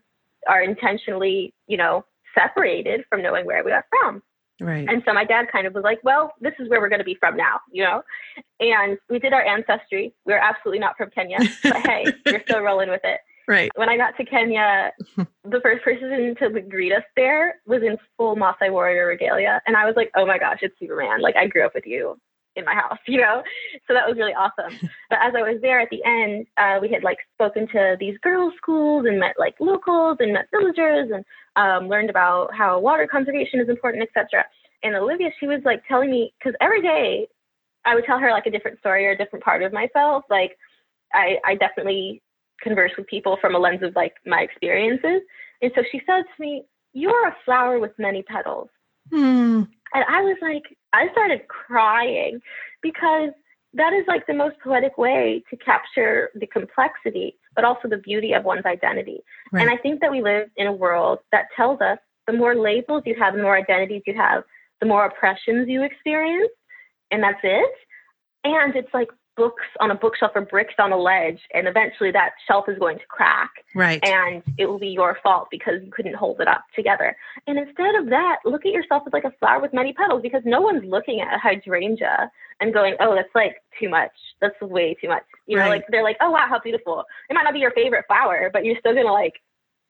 are 0.49 0.63
intentionally, 0.63 1.53
you 1.67 1.77
know, 1.77 2.05
separated 2.39 3.05
from 3.11 3.23
knowing 3.23 3.45
where 3.45 3.65
we 3.65 3.73
are 3.73 3.85
from. 3.91 4.23
Right. 4.61 4.89
And 4.89 5.03
so 5.05 5.13
my 5.13 5.25
dad 5.25 5.47
kind 5.53 5.67
of 5.67 5.75
was 5.75 5.85
like, 5.85 5.99
well, 6.03 6.33
this 6.41 6.55
is 6.59 6.71
where 6.71 6.81
we're 6.81 6.89
going 6.89 7.01
to 7.01 7.05
be 7.05 7.17
from 7.17 7.37
now, 7.37 7.61
you 7.71 7.85
know? 7.85 8.03
And 8.59 8.97
we 9.11 9.19
did 9.19 9.35
our 9.35 9.45
ancestry. 9.45 10.15
We 10.25 10.33
are 10.33 10.39
absolutely 10.39 10.79
not 10.79 10.97
from 10.97 11.11
Kenya, 11.11 11.39
but 11.63 11.77
hey, 11.87 12.07
we're 12.27 12.43
still 12.43 12.61
rolling 12.61 12.89
with 12.89 13.03
it. 13.05 13.21
Right. 13.49 13.71
When 13.77 13.89
I 13.89 13.97
got 13.97 14.17
to 14.17 14.25
Kenya, 14.25 14.93
the 15.17 15.61
first 15.63 15.85
person 15.85 16.35
to 16.41 16.61
greet 16.63 16.93
us 16.93 17.05
there 17.15 17.57
was 17.67 17.83
in 17.83 17.97
full 18.17 18.37
Maasai 18.37 18.71
warrior 18.73 19.07
regalia. 19.07 19.63
And 19.67 19.77
I 19.77 19.85
was 19.87 19.95
like, 19.97 20.11
oh 20.17 20.27
my 20.27 20.39
gosh, 20.39 20.59
it's 20.63 20.79
Superman. 20.81 21.21
Like, 21.21 21.37
I 21.37 21.47
grew 21.47 21.65
up 21.65 21.75
with 21.75 21.87
you 21.87 22.19
in 22.57 22.65
my 22.65 22.75
house, 22.75 22.99
you 23.07 23.21
know? 23.21 23.43
So 23.87 23.95
that 23.95 24.09
was 24.09 24.17
really 24.17 24.33
awesome. 24.33 24.77
but 25.11 25.19
as 25.23 25.35
I 25.37 25.43
was 25.43 25.61
there 25.63 25.81
at 25.81 25.91
the 25.91 26.03
end, 26.05 26.47
uh, 26.57 26.79
we 26.81 26.91
had 26.91 27.05
like 27.05 27.19
spoken 27.35 27.69
to 27.69 27.97
these 28.01 28.19
girls' 28.23 28.55
schools 28.57 29.07
and 29.07 29.21
met 29.21 29.37
like 29.39 29.55
locals 29.61 30.17
and 30.21 30.33
met 30.33 30.49
villagers 30.51 31.11
and 31.13 31.25
um, 31.55 31.89
learned 31.89 32.11
about 32.11 32.53
how 32.53 32.81
water 32.81 33.07
conservation 33.11 33.61
is 33.61 33.69
important, 33.69 34.03
etc. 34.03 34.45
And 34.83 34.97
Olivia, 34.97 35.31
she 35.39 35.47
was 35.47 35.61
like 35.65 35.83
telling 35.87 36.11
me, 36.11 36.35
because 36.39 36.57
every 36.61 36.83
day 36.83 37.29
I 37.85 37.95
would 37.95 38.05
tell 38.05 38.19
her 38.19 38.33
like 38.33 38.47
a 38.47 38.51
different 38.51 38.81
story 38.81 39.07
or 39.07 39.13
a 39.13 39.17
different 39.17 39.45
part 39.45 39.63
of 39.63 39.73
myself. 39.73 40.25
Like, 40.29 40.57
I, 41.15 41.37
I 41.45 41.55
definitely 41.55 42.21
converse 42.63 42.93
with 42.97 43.07
people 43.07 43.39
from 43.41 43.55
a 43.55 43.59
lens 43.59 43.83
of 43.83 43.95
like 43.97 44.15
my 44.25 44.41
experiences. 44.41 45.23
And 45.63 45.73
so 45.75 45.83
she 45.91 46.01
said 46.07 46.23
to 46.23 46.41
me, 46.43 46.65
You're 46.93 47.29
a 47.29 47.37
flower 47.45 47.79
with 47.79 47.93
many 47.99 48.23
petals. 48.23 48.69
Hmm. 49.11 49.63
And 49.95 50.05
I 50.09 50.23
was 50.23 50.37
like, 50.43 50.65
I 50.93 51.09
started 51.13 51.47
crying 51.49 52.41
because 52.83 53.31
that 53.75 53.93
is 53.93 54.05
like 54.09 54.27
the 54.27 54.35
most 54.35 54.57
poetic 54.63 54.97
way 54.99 55.43
to 55.51 55.57
capture 55.57 56.31
the 56.35 56.47
complexity, 56.47 57.37
but 57.55 57.65
also 57.65 57.89
the 57.89 57.99
beauty 57.99 58.33
of 58.33 58.45
one's 58.45 58.65
identity. 58.65 59.21
Right. 59.53 59.63
And 59.63 59.71
I 59.71 59.77
think 59.77 60.01
that 60.01 60.11
we 60.11 60.23
live 60.23 60.49
in 60.57 60.67
a 60.67 60.73
world 60.73 61.19
that 61.31 61.47
tells 61.55 61.81
us 61.81 61.99
the 62.27 62.33
more 62.33 62.57
labels 62.57 63.03
you 63.07 63.15
have, 63.19 63.35
the 63.35 63.43
more 63.43 63.57
identities 63.57 64.03
you 64.07 64.15
have, 64.15 64.45
the 64.81 64.87
more 64.87 65.07
oppressions 65.07 65.69
you 65.69 65.83
experience, 65.83 66.51
and 67.11 67.23
that's 67.23 67.41
it. 67.43 67.75
And 68.45 68.75
it's 68.75 68.93
like, 68.93 69.09
books 69.37 69.65
on 69.81 69.91
a 69.91 69.95
bookshelf 69.95 70.33
or 70.35 70.43
bricks 70.43 70.75
on 70.79 70.93
a 70.93 70.97
ledge 70.97 71.39
and 71.55 71.69
eventually 71.69 72.11
that 72.11 72.31
shelf 72.47 72.69
is 72.69 72.79
going 72.79 72.99
to 72.99 73.07
crack. 73.07 73.51
Right. 73.75 74.03
And 74.05 74.43
it 74.59 74.67
will 74.67 74.79
be 74.79 74.89
your 74.89 75.19
fault 75.23 75.49
because 75.51 75.75
you 75.85 75.91
couldn't 75.91 76.15
hold 76.15 76.41
it 76.41 76.49
up 76.49 76.65
together. 76.75 77.17
And 77.47 77.59
instead 77.59 77.95
of 77.95 78.07
that 78.07 78.39
look 78.45 78.65
at 78.67 78.73
yourself 78.73 79.03
as 79.07 79.13
like 79.13 79.25
a 79.25 79.33
flower 79.39 79.61
with 79.61 79.73
many 79.73 79.93
petals 79.93 80.23
because 80.23 80.43
no 80.45 80.61
one's 80.61 80.85
looking 80.85 81.21
at 81.21 81.35
a 81.35 81.39
hydrangea 81.39 82.31
and 82.61 82.73
going 82.73 82.95
oh 83.01 83.15
that's 83.15 83.35
like 83.35 83.57
too 83.79 83.89
much. 83.89 84.13
That's 84.41 84.61
way 84.61 84.97
too 85.01 85.09
much. 85.09 85.25
You 85.47 85.57
know 85.57 85.63
right. 85.63 85.71
like 85.71 85.85
they're 85.91 86.03
like 86.03 86.17
oh 86.21 86.31
wow 86.31 86.47
how 86.49 86.59
beautiful. 86.59 87.05
It 87.29 87.35
might 87.35 87.45
not 87.45 87.55
be 87.55 87.61
your 87.61 87.73
favorite 87.73 88.07
flower 88.09 88.51
but 88.53 88.65
you're 88.65 88.79
still 88.79 88.95
gonna 88.95 89.13
like 89.13 89.35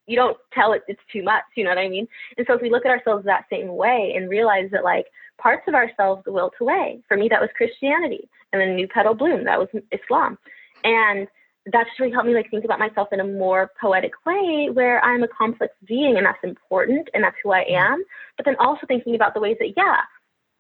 you 0.07 0.17
don't 0.17 0.37
tell 0.53 0.73
it 0.73 0.83
it's 0.89 1.01
too 1.13 1.23
much 1.23 1.45
you 1.57 1.65
know 1.65 1.71
what 1.71 1.79
i 1.79 1.89
mean 1.89 2.07
and 2.37 2.47
so 2.47 2.55
if 2.55 2.63
we 2.63 2.71
look 2.71 2.85
at 2.85 2.91
ourselves 2.91 3.25
that 3.25 3.45
same 3.51 3.69
way 3.69 4.13
and 4.17 4.31
realize 4.31 4.69
that 4.71 4.85
like 4.85 5.07
parts 5.39 5.65
of 5.69 5.75
ourselves 5.75 6.23
wilt 6.27 6.55
away. 6.61 7.03
For 7.09 7.17
me, 7.17 7.29
that 7.29 7.41
was 7.41 7.51
Christianity, 7.57 8.29
and 8.53 8.61
then 8.61 8.77
New 8.77 8.89
Petal 8.89 9.15
Bloom, 9.15 9.45
that 9.45 9.59
was 9.59 9.69
Islam, 9.93 10.39
and 10.85 11.29
that 11.73 11.87
just 11.87 11.99
really 11.99 12.13
helped 12.13 12.29
me 12.29 12.35
like 12.35 12.51
think 12.51 12.65
about 12.65 12.79
myself 12.79 13.09
in 13.13 13.21
a 13.21 13.25
more 13.25 13.71
poetic 13.81 14.13
way, 14.25 14.69
where 14.73 15.05
I'm 15.05 15.23
a 15.23 15.29
complex 15.29 15.75
being, 15.87 16.17
and 16.17 16.27
that's 16.27 16.43
important, 16.43 17.09
and 17.15 17.25
that's 17.25 17.37
who 17.43 17.53
I 17.53 17.65
mm-hmm. 17.65 17.93
am. 17.93 18.05
But 18.37 18.47
then 18.47 18.57
also 18.59 18.87
thinking 18.87 19.15
about 19.15 19.35
the 19.35 19.41
ways 19.41 19.57
that 19.61 19.73
yeah, 19.77 20.01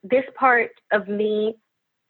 this 0.02 0.24
part 0.34 0.72
of 0.92 1.08
me 1.08 1.56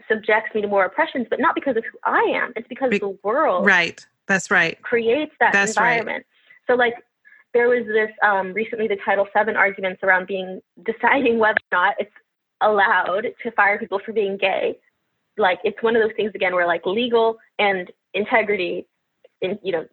subjects 0.08 0.54
me 0.54 0.62
to 0.62 0.68
more 0.68 0.84
oppressions, 0.84 1.26
but 1.28 1.40
not 1.40 1.54
because 1.54 1.76
of 1.76 1.84
who 1.84 1.98
I 2.04 2.20
am. 2.34 2.52
It's 2.56 2.68
because 2.68 2.90
Be- 2.90 2.98
the 2.98 3.18
world, 3.22 3.66
right? 3.66 4.04
That's 4.26 4.50
right, 4.50 4.80
creates 4.82 5.32
that 5.40 5.52
that's 5.52 5.72
environment. 5.72 6.24
Right. 6.26 6.74
So 6.74 6.74
like 6.74 6.94
there 7.56 7.70
was 7.70 7.86
this 7.86 8.10
um, 8.22 8.52
recently 8.52 8.86
the 8.86 8.98
Title 9.02 9.24
VII 9.24 9.54
arguments 9.54 10.02
around 10.02 10.26
being 10.26 10.60
deciding 10.84 11.38
whether 11.38 11.56
or 11.72 11.78
not 11.78 11.94
it's 11.98 12.12
allowed 12.60 13.28
to 13.42 13.50
fire 13.52 13.78
people 13.78 13.98
for 14.04 14.12
being 14.12 14.36
gay. 14.36 14.78
Like 15.38 15.58
it's 15.64 15.82
one 15.82 15.96
of 15.96 16.02
those 16.02 16.14
things 16.16 16.32
again 16.34 16.54
where 16.54 16.66
like 16.66 16.84
legal 16.84 17.38
and 17.58 17.90
integrity, 18.12 18.86
in, 19.40 19.58
you 19.62 19.72
know, 19.72 19.86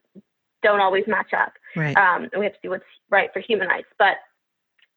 don't 0.61 0.81
always 0.81 1.05
match 1.07 1.31
up. 1.33 1.53
Right. 1.73 1.95
Um, 1.95 2.23
and 2.33 2.39
we 2.39 2.45
have 2.45 2.53
to 2.53 2.59
do 2.61 2.69
what's 2.69 2.83
right 3.09 3.29
for 3.31 3.39
human 3.39 3.69
rights. 3.69 3.87
But 3.97 4.17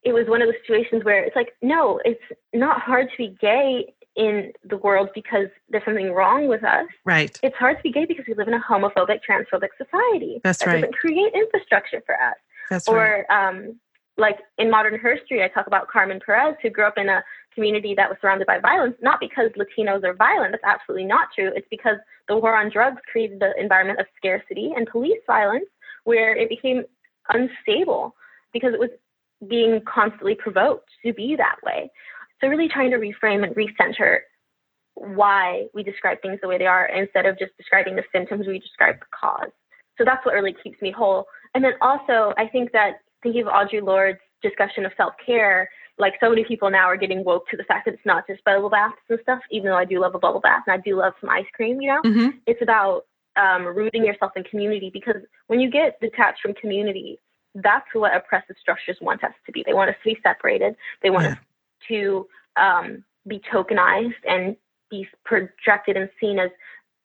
it 0.02 0.12
was 0.12 0.26
one 0.26 0.42
of 0.42 0.48
those 0.48 0.56
situations 0.66 1.04
where 1.04 1.22
it's 1.22 1.36
like, 1.36 1.52
no, 1.62 2.00
it's 2.04 2.20
not 2.52 2.80
hard 2.80 3.08
to 3.10 3.16
be 3.16 3.36
gay 3.40 3.94
in 4.16 4.52
the 4.64 4.78
world 4.78 5.10
because 5.14 5.46
there's 5.68 5.84
something 5.84 6.12
wrong 6.12 6.48
with 6.48 6.64
us. 6.64 6.86
Right. 7.04 7.38
It's 7.44 7.56
hard 7.56 7.76
to 7.76 7.82
be 7.84 7.92
gay 7.92 8.06
because 8.06 8.24
we 8.26 8.34
live 8.34 8.48
in 8.48 8.54
a 8.54 8.60
homophobic, 8.60 9.20
transphobic 9.28 9.68
society. 9.78 10.40
That's 10.42 10.58
that 10.58 10.66
right. 10.66 10.80
Doesn't 10.80 10.96
create 10.96 11.32
infrastructure 11.32 12.02
for 12.04 12.14
us. 12.20 12.36
That's 12.70 12.88
or, 12.88 13.24
right. 13.28 13.48
um, 13.48 13.78
like 14.18 14.38
in 14.58 14.70
modern 14.70 14.94
history, 14.94 15.42
I 15.42 15.48
talk 15.48 15.66
about 15.66 15.88
Carmen 15.88 16.20
Perez, 16.24 16.56
who 16.62 16.70
grew 16.70 16.86
up 16.86 16.96
in 16.96 17.08
a 17.08 17.22
community 17.54 17.94
that 17.96 18.08
was 18.08 18.18
surrounded 18.20 18.46
by 18.46 18.58
violence, 18.58 18.94
not 19.00 19.20
because 19.20 19.50
Latinos 19.56 20.04
are 20.04 20.14
violent. 20.14 20.52
That's 20.52 20.64
absolutely 20.64 21.06
not 21.06 21.28
true. 21.34 21.50
It's 21.54 21.66
because 21.70 21.96
the 22.28 22.36
war 22.36 22.56
on 22.56 22.70
drugs 22.70 23.00
created 23.10 23.40
the 23.40 23.52
environment 23.58 24.00
of 24.00 24.06
scarcity 24.16 24.72
and 24.76 24.86
police 24.86 25.20
violence 25.26 25.66
where 26.04 26.36
it 26.36 26.48
became 26.48 26.84
unstable 27.30 28.14
because 28.52 28.72
it 28.72 28.80
was 28.80 28.90
being 29.48 29.80
constantly 29.86 30.34
provoked 30.34 30.88
to 31.04 31.12
be 31.12 31.36
that 31.36 31.56
way. 31.64 31.90
So, 32.40 32.48
really 32.48 32.68
trying 32.68 32.90
to 32.90 32.98
reframe 32.98 33.44
and 33.44 33.54
recenter 33.54 34.20
why 34.94 35.66
we 35.74 35.82
describe 35.82 36.22
things 36.22 36.38
the 36.40 36.48
way 36.48 36.58
they 36.58 36.66
are 36.66 36.86
instead 36.86 37.26
of 37.26 37.38
just 37.38 37.56
describing 37.56 37.96
the 37.96 38.04
symptoms, 38.12 38.46
we 38.46 38.58
describe 38.58 38.98
the 38.98 39.06
cause. 39.18 39.50
So, 39.98 40.04
that's 40.04 40.24
what 40.24 40.34
really 40.34 40.54
keeps 40.62 40.80
me 40.80 40.90
whole. 40.90 41.26
And 41.54 41.64
then 41.64 41.72
also, 41.80 42.34
I 42.36 42.48
think 42.48 42.72
that 42.72 42.98
thinking 43.22 43.42
of 43.42 43.48
Audre 43.48 43.82
Lorde's 43.82 44.18
discussion 44.42 44.84
of 44.84 44.92
self 44.96 45.14
care, 45.24 45.68
like 45.98 46.14
so 46.20 46.28
many 46.28 46.44
people 46.44 46.70
now 46.70 46.84
are 46.84 46.96
getting 46.96 47.24
woke 47.24 47.48
to 47.48 47.56
the 47.56 47.64
fact 47.64 47.86
that 47.86 47.94
it's 47.94 48.06
not 48.06 48.26
just 48.26 48.44
bubble 48.44 48.70
baths 48.70 48.96
and 49.08 49.18
stuff, 49.22 49.40
even 49.50 49.70
though 49.70 49.76
I 49.76 49.84
do 49.84 50.00
love 50.00 50.14
a 50.14 50.18
bubble 50.18 50.40
bath 50.40 50.62
and 50.66 50.78
I 50.78 50.82
do 50.82 50.96
love 50.96 51.14
some 51.20 51.30
ice 51.30 51.46
cream, 51.54 51.80
you 51.80 51.88
know? 51.88 52.02
Mm-hmm. 52.02 52.38
It's 52.46 52.60
about 52.62 53.02
um, 53.36 53.66
rooting 53.66 54.04
yourself 54.04 54.32
in 54.36 54.44
community 54.44 54.90
because 54.92 55.22
when 55.46 55.60
you 55.60 55.70
get 55.70 55.98
detached 56.00 56.40
from 56.42 56.54
community, 56.54 57.18
that's 57.54 57.86
what 57.94 58.14
oppressive 58.14 58.56
structures 58.60 58.98
want 59.00 59.24
us 59.24 59.32
to 59.46 59.52
be. 59.52 59.62
They 59.64 59.72
want 59.72 59.90
us 59.90 59.96
to 60.04 60.14
be 60.14 60.20
separated. 60.22 60.74
They 61.02 61.10
want 61.10 61.24
yeah. 61.24 61.32
us 61.32 61.38
to 61.88 62.26
um, 62.56 63.04
be 63.26 63.40
tokenized 63.52 64.14
and 64.28 64.56
be 64.90 65.06
projected 65.24 65.96
and 65.96 66.10
seen 66.20 66.38
as 66.38 66.50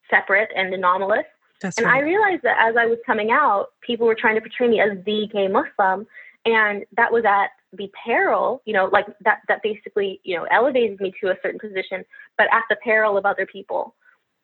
separate 0.10 0.50
and 0.56 0.74
anomalous. 0.74 1.26
That's 1.62 1.78
and 1.78 1.86
right. 1.86 1.98
I 1.98 2.06
realized 2.06 2.44
that 2.44 2.58
as 2.60 2.76
I 2.76 2.86
was 2.86 2.98
coming 3.06 3.32
out, 3.32 3.68
people 3.82 4.08
were 4.08 4.16
trying 4.16 4.36
to 4.36 4.42
portray 4.42 4.68
me 4.68 4.80
as 4.80 4.98
the 5.06 5.28
gay 5.32 5.48
Muslim, 5.48 6.08
and 6.46 6.86
that 6.98 7.12
was 7.12 7.24
at 7.26 7.50
the 7.74 7.90
peril, 8.04 8.62
you 8.66 8.74
know, 8.74 8.90
like 8.92 9.06
that 9.22 9.42
that 9.48 9.62
basically, 9.64 10.20
you 10.24 10.36
know, 10.36 10.46
elevated 10.52 11.00
me 11.00 11.14
to 11.22 11.30
a 11.30 11.36
certain 11.42 11.60
position, 11.60 12.04
but 12.38 12.48
at 12.52 12.64
the 12.70 12.76
peril 12.84 13.18
of 13.18 13.26
other 13.26 13.46
people. 13.46 13.96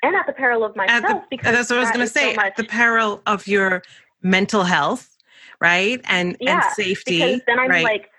And 0.04 0.16
at 0.16 0.28
the 0.28 0.34
peril 0.34 0.64
of 0.64 0.76
myself 0.76 1.02
the, 1.02 1.24
because 1.30 1.54
that's 1.54 1.72
what 1.72 1.80
I 1.80 1.82
was 1.82 1.92
gonna 1.92 2.08
say. 2.08 2.36
So 2.36 2.42
at 2.42 2.56
the 2.56 2.64
peril 2.64 3.22
of 3.26 3.48
your 3.48 3.82
mental 4.22 4.64
health, 4.64 5.18
right? 5.60 6.00
And 6.06 6.38
yeah, 6.40 6.62
and 6.64 6.74
safety. 6.76 7.20
Because 7.20 7.42
then 7.48 7.60
I'm 7.60 7.70
right? 7.70 7.84
like 7.84 8.10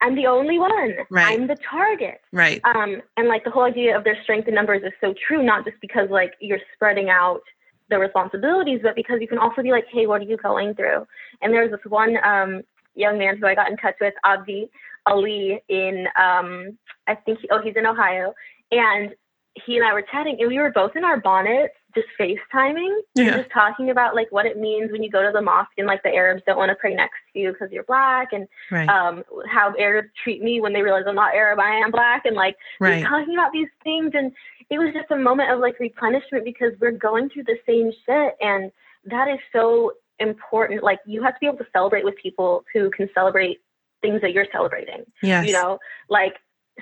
I'm 0.00 0.14
the 0.14 0.26
only 0.26 0.58
one. 0.58 0.94
Right. 1.10 1.38
I'm 1.38 1.46
the 1.46 1.56
target. 1.56 2.20
Right. 2.32 2.60
Um, 2.64 3.00
and 3.16 3.28
like 3.28 3.44
the 3.44 3.50
whole 3.50 3.64
idea 3.64 3.96
of 3.96 4.04
their 4.04 4.20
strength 4.22 4.48
in 4.48 4.54
numbers 4.54 4.82
is 4.82 4.92
so 5.00 5.14
true, 5.26 5.42
not 5.42 5.64
just 5.64 5.76
because 5.80 6.08
like 6.10 6.32
you're 6.40 6.60
spreading 6.74 7.08
out 7.10 7.42
the 7.90 7.98
responsibilities, 7.98 8.80
but 8.82 8.94
because 8.94 9.18
you 9.20 9.28
can 9.28 9.38
also 9.38 9.62
be 9.62 9.70
like, 9.70 9.86
hey, 9.92 10.06
what 10.06 10.20
are 10.20 10.24
you 10.24 10.36
going 10.36 10.74
through? 10.74 11.06
And 11.42 11.52
there 11.52 11.62
was 11.62 11.70
this 11.70 11.90
one 11.90 12.16
um, 12.24 12.62
young 12.94 13.18
man 13.18 13.36
who 13.36 13.46
I 13.46 13.54
got 13.54 13.70
in 13.70 13.76
touch 13.76 13.96
with, 14.00 14.14
Abdi 14.24 14.70
Ali, 15.06 15.62
in 15.68 16.06
um, 16.18 16.78
I 17.06 17.14
think 17.14 17.40
he, 17.40 17.48
oh 17.50 17.60
he's 17.62 17.76
in 17.76 17.86
Ohio, 17.86 18.32
and 18.70 19.14
he 19.66 19.76
and 19.76 19.86
I 19.86 19.92
were 19.92 20.02
chatting, 20.02 20.36
and 20.40 20.48
we 20.48 20.58
were 20.58 20.72
both 20.72 20.96
in 20.96 21.04
our 21.04 21.20
bonnets, 21.20 21.74
just 21.94 22.08
FaceTiming, 22.18 23.00
Yeah. 23.14 23.36
just 23.36 23.50
talking 23.52 23.90
about 23.90 24.16
like 24.16 24.32
what 24.32 24.46
it 24.46 24.58
means 24.58 24.90
when 24.90 25.02
you 25.02 25.10
go 25.10 25.22
to 25.22 25.30
the 25.32 25.40
mosque 25.42 25.70
and 25.78 25.86
like 25.86 26.02
the 26.02 26.12
Arabs 26.12 26.42
don't 26.44 26.56
want 26.56 26.70
to 26.70 26.74
pray 26.74 26.92
next 26.92 27.18
to 27.32 27.38
you 27.38 27.52
because 27.52 27.70
you're 27.70 27.84
black, 27.84 28.32
and 28.32 28.48
Right. 28.70 28.88
um, 28.88 29.22
how 29.48 29.74
Arabs 29.78 30.08
treat 30.22 30.42
me 30.42 30.60
when 30.60 30.72
they 30.72 30.82
realize 30.82 31.04
I'm 31.06 31.14
not 31.14 31.34
Arab, 31.34 31.60
I 31.60 31.76
am 31.76 31.90
black, 31.90 32.24
and 32.24 32.34
like 32.34 32.56
right. 32.80 33.00
just 33.00 33.10
talking 33.10 33.34
about 33.34 33.52
these 33.52 33.68
things 33.84 34.10
and 34.14 34.32
it 34.70 34.78
was 34.78 34.92
just 34.94 35.10
a 35.10 35.16
moment 35.16 35.50
of 35.50 35.60
like 35.60 35.78
replenishment 35.78 36.44
because 36.44 36.72
we're 36.80 36.90
going 36.92 37.28
through 37.30 37.44
the 37.44 37.56
same 37.66 37.90
shit 38.06 38.34
and 38.40 38.70
that 39.06 39.28
is 39.28 39.38
so 39.52 39.92
important. 40.18 40.82
Like 40.82 41.00
you 41.06 41.22
have 41.22 41.34
to 41.34 41.40
be 41.40 41.46
able 41.46 41.58
to 41.58 41.66
celebrate 41.72 42.04
with 42.04 42.14
people 42.22 42.64
who 42.72 42.90
can 42.90 43.08
celebrate 43.14 43.58
things 44.02 44.20
that 44.22 44.32
you're 44.32 44.46
celebrating 44.52 45.04
Yes. 45.22 45.46
you 45.46 45.52
know? 45.52 45.78
Like 46.08 46.34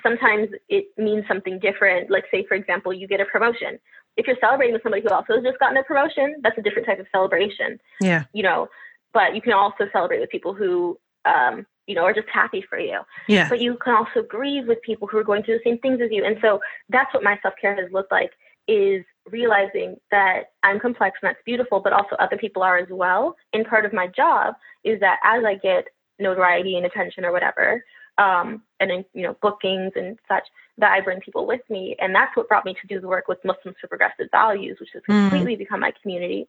sometimes 0.03 0.49
it 0.68 0.87
means 0.97 1.24
something 1.28 1.59
different. 1.59 2.11
Like 2.11 2.24
say 2.30 2.45
for 2.49 2.55
example 2.55 2.93
you 2.93 3.07
get 3.09 3.20
a 3.20 3.24
promotion. 3.24 3.78
If 4.16 4.26
you're 4.26 4.37
celebrating 4.41 4.74
with 4.74 4.83
somebody 4.83 5.03
who 5.03 5.09
also 5.09 5.35
has 5.35 5.43
just 5.43 5.59
gotten 5.59 5.76
a 5.76 5.83
promotion 5.85 6.37
that's 6.43 6.59
a 6.59 6.62
different 6.62 6.87
type 6.87 7.01
of 7.01 7.07
celebration 7.12 7.78
Yeah. 8.01 8.24
you 8.33 8.43
know? 8.43 8.68
But 9.12 9.35
you 9.35 9.43
can 9.43 9.53
also 9.53 9.85
celebrate 9.93 10.20
with 10.20 10.30
people 10.30 10.55
who 10.55 10.99
um 11.24 11.66
you 11.87 11.95
know 11.95 12.03
are 12.05 12.12
just 12.14 12.28
happy 12.28 12.62
for 12.68 12.78
you 12.78 13.01
Yeah. 13.28 13.49
but 13.49 13.61
you 13.61 13.76
can 13.83 13.95
also 13.95 14.22
grieve 14.22 14.66
with 14.66 14.80
people 14.83 15.09
who 15.09 15.18
are 15.18 15.24
going 15.24 15.43
through 15.43 15.59
the 15.59 15.64
same 15.64 15.78
things 15.78 16.01
as 16.01 16.11
you. 16.11 16.24
And 16.24 16.37
so 16.41 16.61
that's 16.89 17.12
what 17.14 17.22
my 17.22 17.39
self 17.43 17.55
care 17.61 17.74
has 17.74 17.91
looked 17.93 18.12
like 18.12 18.33
is 18.68 19.05
realizing 19.30 19.97
that 20.11 20.53
I'm 20.62 20.78
complex 20.78 21.18
and 21.22 21.28
that's 21.28 21.43
beautiful, 21.45 21.80
but 21.80 21.93
also 21.93 22.14
other 22.18 22.37
people 22.37 22.62
are 22.62 22.78
as 22.78 22.89
well. 22.91 23.37
And 23.53 23.66
part 23.66 23.85
of 23.85 23.93
my 23.93 24.07
job 24.07 24.55
is 24.85 25.01
that 25.01 25.18
as 25.24 25.45
I 25.45 25.55
get 25.57 25.89
notoriety 26.18 26.76
and 26.76 26.87
attention 26.87 27.24
or 27.24 27.33
whatever, 27.33 27.85
um, 28.18 28.62
and 28.78 28.91
then, 28.91 29.05
you 29.14 29.22
know, 29.22 29.37
bookings 29.43 29.93
and 29.97 30.18
such, 30.28 30.45
that 30.78 30.93
I 30.93 31.01
bring 31.01 31.20
people 31.20 31.47
with 31.47 31.62
me. 31.68 31.97
And 31.99 32.14
that's 32.14 32.37
what 32.37 32.49
brought 32.49 32.64
me 32.64 32.74
to 32.74 32.87
do 32.87 33.01
the 33.01 33.09
work 33.09 33.26
with 33.28 33.39
Muslims 33.45 33.76
for 33.80 33.89
Progressive 33.89 34.28
Values, 34.30 34.78
which 34.78 34.91
has 34.93 35.03
Mm. 35.09 35.28
completely 35.28 35.57
become 35.57 35.80
my 35.80 35.93
community 36.01 36.49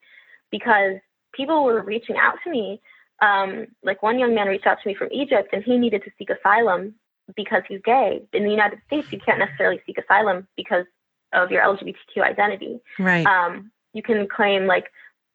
because 0.52 0.96
people 1.34 1.64
were 1.64 1.82
reaching 1.82 2.18
out 2.18 2.36
to 2.44 2.50
me 2.52 2.80
um, 3.22 3.68
like 3.84 4.04
one 4.04 4.20
young 4.20 4.36
man 4.36 4.48
reached 4.48 4.68
out 4.68 4.78
to 4.82 4.88
me 4.88 4.96
from 4.96 5.10
Egypt 5.12 5.50
and 5.54 5.64
he 5.64 5.78
needed 5.78 6.04
to 6.04 6.12
seek 6.18 6.30
asylum 6.30 6.96
because 7.36 7.64
he's 7.68 7.82
gay. 7.84 8.22
In 8.34 8.44
the 8.44 8.50
United 8.50 8.80
States, 8.88 9.12
you 9.12 9.20
can't 9.20 9.40
necessarily 9.40 9.82
seek 9.86 9.98
asylum 9.98 10.48
because 10.58 10.86
of 11.34 11.52
your 11.52 11.64
LGBTQ 11.64 12.22
identity. 12.22 12.80
Right. 13.00 13.26
Um, 13.26 13.72
you 13.94 14.04
can 14.04 14.28
claim 14.28 14.66
like 14.68 14.86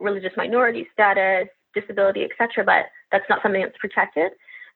religious 0.00 0.32
minority 0.36 0.86
status, 0.92 1.48
disability, 1.74 2.24
etc., 2.24 2.64
but 2.64 2.86
that's 3.10 3.28
not 3.28 3.42
something 3.42 3.62
that's 3.62 3.78
protected. 3.78 4.32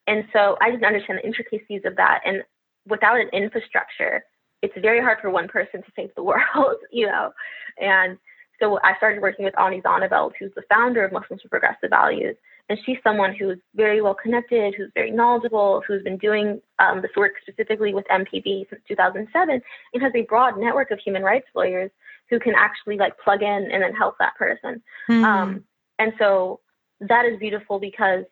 And 0.06 0.24
so 0.32 0.56
I 0.60 0.70
didn't 0.70 0.84
understand 0.84 1.18
the 1.18 1.26
intricacies 1.26 1.82
of 1.84 1.96
that. 1.96 2.20
And 2.24 2.42
without 2.88 3.20
an 3.20 3.28
infrastructure, 3.32 4.24
it's 4.62 4.74
very 4.80 5.00
hard 5.00 5.18
for 5.20 5.30
one 5.30 5.48
person 5.48 5.82
to 5.82 5.92
save 5.94 6.10
the 6.16 6.22
world, 6.30 6.76
you 6.90 7.06
know. 7.06 7.32
And 7.80 8.18
so 8.60 8.78
I 8.82 8.96
started 8.96 9.20
working 9.20 9.44
with 9.44 9.58
Ani 9.58 9.80
Zonneveld, 9.80 10.32
who's 10.38 10.52
the 10.54 10.62
founder 10.68 11.04
of 11.04 11.12
Muslims 11.12 11.42
for 11.42 11.48
Progressive 11.48 11.90
Values. 11.90 12.36
And 12.68 12.78
she's 12.86 12.98
someone 13.02 13.34
who's 13.34 13.58
very 13.74 14.00
well 14.00 14.14
connected, 14.14 14.74
who's 14.74 14.90
very 14.94 15.10
knowledgeable, 15.10 15.82
who's 15.86 16.02
been 16.02 16.16
doing 16.16 16.60
um, 16.78 17.02
this 17.02 17.10
work 17.16 17.32
specifically 17.42 17.92
with 17.92 18.06
MPV 18.06 18.68
since 18.70 18.80
2007, 18.88 19.60
and 19.92 20.02
has 20.02 20.12
a 20.14 20.22
broad 20.22 20.58
network 20.58 20.90
of 20.90 20.98
human 20.98 21.22
rights 21.22 21.46
lawyers 21.54 21.90
who 22.30 22.38
can 22.38 22.54
actually 22.56 22.96
like 22.96 23.18
plug 23.18 23.42
in 23.42 23.68
and 23.70 23.82
then 23.82 23.92
help 23.92 24.16
that 24.18 24.34
person. 24.36 24.82
Mm. 25.10 25.24
Um, 25.24 25.64
and 25.98 26.12
so 26.18 26.60
that 27.00 27.26
is 27.26 27.38
beautiful 27.38 27.78
because 27.78 28.24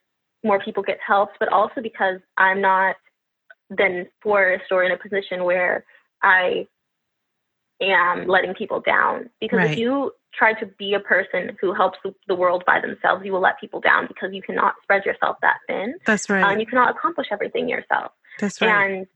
more 0.42 0.60
people 0.60 0.82
get 0.82 0.98
helped, 1.06 1.36
but 1.38 1.52
also 1.52 1.80
because 1.82 2.20
I'm 2.38 2.60
not 2.60 2.96
then 3.68 4.06
forced 4.22 4.64
or 4.70 4.84
in 4.84 4.92
a 4.92 4.96
position 4.96 5.44
where 5.44 5.84
I 6.22 6.66
am 7.80 8.26
letting 8.26 8.54
people 8.54 8.80
down. 8.80 9.30
Because 9.40 9.58
Right. 9.58 9.70
if 9.72 9.78
you 9.78 10.12
try 10.32 10.52
to 10.54 10.66
be 10.66 10.94
a 10.94 11.00
person 11.00 11.56
who 11.60 11.74
helps 11.74 11.98
the, 12.26 12.34
world 12.34 12.62
by 12.66 12.80
themselves, 12.80 13.24
you 13.24 13.32
will 13.32 13.40
let 13.40 13.58
people 13.60 13.80
down 13.80 14.06
because 14.06 14.30
you 14.32 14.42
cannot 14.42 14.74
spread 14.82 15.04
yourself 15.04 15.36
that 15.42 15.56
thin. 15.66 15.94
That's 16.06 16.30
Uh, 16.30 16.34
right. 16.34 16.52
and 16.52 16.60
you 16.60 16.66
cannot 16.66 16.90
accomplish 16.96 17.26
everything 17.30 17.68
yourself. 17.68 18.12
That's 18.38 18.60
right. 18.60 18.70
And 18.70 19.06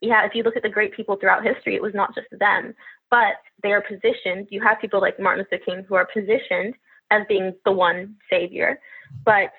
yeah, 0.00 0.24
if 0.24 0.34
you 0.34 0.42
look 0.42 0.56
at 0.56 0.62
the 0.62 0.68
great 0.68 0.94
people 0.94 1.16
throughout 1.16 1.44
history, 1.44 1.74
it 1.74 1.82
was 1.82 1.94
not 1.94 2.14
just 2.14 2.28
them, 2.30 2.74
but 3.10 3.34
they 3.62 3.72
are 3.72 3.82
positioned. 3.82 4.46
You 4.50 4.62
have 4.62 4.80
people 4.80 5.00
like 5.00 5.18
Martin 5.18 5.44
Luther 5.50 5.62
King 5.64 5.84
who 5.88 5.94
are 5.96 6.06
positioned 6.06 6.74
as 7.10 7.22
being 7.28 7.54
the 7.64 7.72
one 7.72 8.16
savior, 8.30 8.78
but 9.24 9.52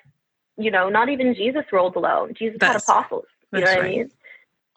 you 0.56 0.70
know, 0.70 0.88
not 0.88 1.08
even 1.08 1.34
Jesus 1.34 1.64
rolled 1.72 1.96
alone. 1.96 2.34
Jesus 2.38 2.58
had 2.60 2.76
apostles. 2.76 3.24
You 3.52 3.60
know 3.60 3.66
what 3.66 3.78
right. 3.78 3.84
I 3.84 3.88
mean? 3.88 4.10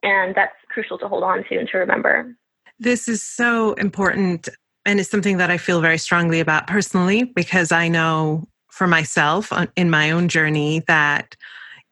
And 0.03 0.35
that's 0.35 0.55
crucial 0.69 0.97
to 0.99 1.07
hold 1.07 1.23
on 1.23 1.43
to 1.49 1.57
and 1.57 1.67
to 1.69 1.77
remember. 1.77 2.35
This 2.79 3.07
is 3.07 3.21
so 3.21 3.73
important. 3.73 4.49
And 4.85 4.99
it's 4.99 5.09
something 5.09 5.37
that 5.37 5.49
I 5.49 5.57
feel 5.57 5.81
very 5.81 5.97
strongly 5.97 6.39
about 6.39 6.67
personally 6.67 7.23
because 7.23 7.71
I 7.71 7.87
know 7.87 8.47
for 8.69 8.87
myself 8.87 9.51
uh, 9.51 9.67
in 9.75 9.89
my 9.89 10.11
own 10.11 10.27
journey 10.27 10.83
that 10.87 11.35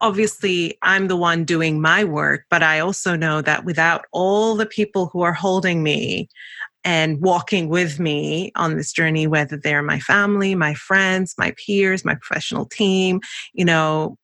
obviously 0.01 0.77
I'm 0.81 1.07
the 1.07 1.15
one 1.15 1.45
doing 1.45 1.81
my 1.81 2.03
work, 2.03 2.45
but 2.49 2.61
I 2.61 2.79
also 2.79 3.15
know 3.15 3.41
that 3.41 3.63
without 3.63 4.05
all 4.11 4.55
the 4.55 4.65
people 4.65 5.07
who 5.07 5.21
are 5.21 5.33
holding 5.33 5.81
me 5.81 6.27
and 6.83 7.21
walking 7.21 7.69
with 7.69 7.99
me 7.99 8.51
on 8.55 8.75
this 8.75 8.91
journey, 8.91 9.25
whether 9.25 9.55
they're 9.55 9.81
my 9.81 9.99
family, 10.01 10.53
my 10.53 10.73
friends, 10.73 11.33
my 11.37 11.55
peers, 11.65 12.03
my 12.03 12.15
professional 12.15 12.65
team, 12.65 13.21
you 13.53 13.63
know, 13.63 14.17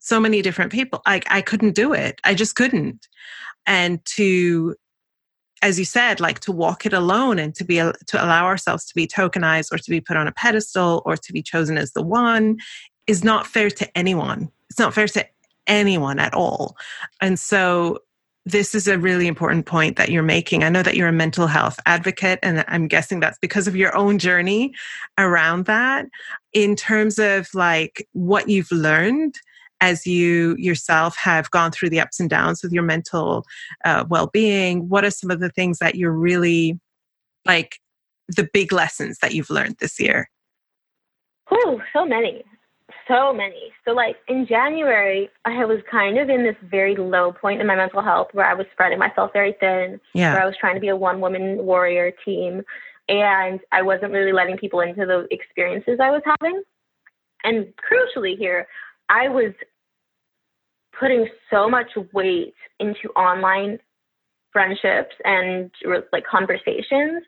so 0.00 0.18
many 0.18 0.42
different 0.42 0.72
people, 0.72 1.00
I, 1.06 1.22
I 1.30 1.40
couldn't 1.40 1.76
do 1.76 1.92
it. 1.92 2.20
I 2.24 2.34
just 2.34 2.56
couldn't. 2.56 3.06
And 3.66 4.04
to 4.16 4.74
as 5.62 5.78
you 5.78 5.84
said, 5.84 6.20
like 6.20 6.40
to 6.40 6.52
walk 6.52 6.86
it 6.86 6.92
alone 6.92 7.38
and 7.38 7.54
to 7.54 7.64
be 7.64 7.76
to 7.76 8.24
allow 8.24 8.46
ourselves 8.46 8.84
to 8.86 8.94
be 8.94 9.06
tokenized 9.06 9.72
or 9.72 9.78
to 9.78 9.90
be 9.90 10.00
put 10.00 10.16
on 10.16 10.26
a 10.26 10.32
pedestal 10.32 11.02
or 11.04 11.16
to 11.16 11.32
be 11.32 11.42
chosen 11.42 11.76
as 11.76 11.92
the 11.92 12.02
one 12.02 12.58
is 13.06 13.24
not 13.24 13.46
fair 13.46 13.70
to 13.70 13.98
anyone. 13.98 14.50
It's 14.70 14.78
not 14.78 14.94
fair 14.94 15.08
to 15.08 15.26
anyone 15.66 16.18
at 16.18 16.34
all. 16.34 16.76
And 17.20 17.38
so 17.38 17.98
this 18.46 18.74
is 18.74 18.88
a 18.88 18.98
really 18.98 19.26
important 19.26 19.66
point 19.66 19.96
that 19.96 20.08
you're 20.08 20.22
making. 20.22 20.64
I 20.64 20.70
know 20.70 20.82
that 20.82 20.96
you're 20.96 21.08
a 21.08 21.12
mental 21.12 21.46
health 21.46 21.78
advocate, 21.84 22.38
and 22.42 22.64
I'm 22.68 22.88
guessing 22.88 23.20
that's 23.20 23.38
because 23.38 23.68
of 23.68 23.76
your 23.76 23.94
own 23.94 24.18
journey 24.18 24.72
around 25.18 25.66
that. 25.66 26.06
In 26.52 26.74
terms 26.74 27.18
of 27.18 27.48
like 27.52 28.08
what 28.12 28.48
you've 28.48 28.72
learned 28.72 29.34
as 29.80 30.06
you 30.06 30.54
yourself 30.58 31.16
have 31.16 31.50
gone 31.50 31.70
through 31.70 31.90
the 31.90 32.00
ups 32.00 32.20
and 32.20 32.30
downs 32.30 32.62
with 32.62 32.72
your 32.72 32.82
mental 32.82 33.44
uh, 33.84 34.04
well-being 34.08 34.88
what 34.88 35.04
are 35.04 35.10
some 35.10 35.30
of 35.30 35.40
the 35.40 35.50
things 35.50 35.78
that 35.78 35.94
you're 35.94 36.12
really 36.12 36.78
like 37.44 37.78
the 38.28 38.48
big 38.52 38.72
lessons 38.72 39.18
that 39.20 39.34
you've 39.34 39.50
learned 39.50 39.76
this 39.80 39.98
year 39.98 40.28
oh 41.50 41.80
so 41.92 42.04
many. 42.04 42.44
So 43.08 43.32
many. 43.32 43.72
So, 43.84 43.92
like 43.92 44.16
in 44.28 44.46
January, 44.46 45.28
I 45.44 45.64
was 45.64 45.80
kind 45.90 46.18
of 46.18 46.28
in 46.28 46.44
this 46.44 46.56
very 46.62 46.96
low 46.96 47.32
point 47.32 47.60
in 47.60 47.66
my 47.66 47.74
mental 47.74 48.02
health 48.02 48.28
where 48.32 48.46
I 48.46 48.54
was 48.54 48.66
spreading 48.72 48.98
myself 48.98 49.32
very 49.32 49.56
thin, 49.58 50.00
yeah 50.14 50.32
where 50.32 50.42
I 50.42 50.46
was 50.46 50.54
trying 50.60 50.74
to 50.74 50.80
be 50.80 50.88
a 50.88 50.96
one 50.96 51.20
woman 51.20 51.58
warrior 51.58 52.12
team, 52.24 52.62
and 53.08 53.60
I 53.72 53.82
wasn't 53.82 54.12
really 54.12 54.32
letting 54.32 54.56
people 54.58 54.80
into 54.80 55.06
the 55.06 55.26
experiences 55.30 55.98
I 56.00 56.10
was 56.10 56.22
having. 56.24 56.62
And 57.42 57.72
crucially, 57.78 58.38
here, 58.38 58.68
I 59.08 59.28
was 59.28 59.52
putting 61.00 61.26
so 61.50 61.68
much 61.68 61.88
weight 62.12 62.54
into 62.78 63.08
online 63.16 63.78
friendships 64.52 65.14
and 65.24 65.70
like 66.12 66.24
conversations 66.30 67.22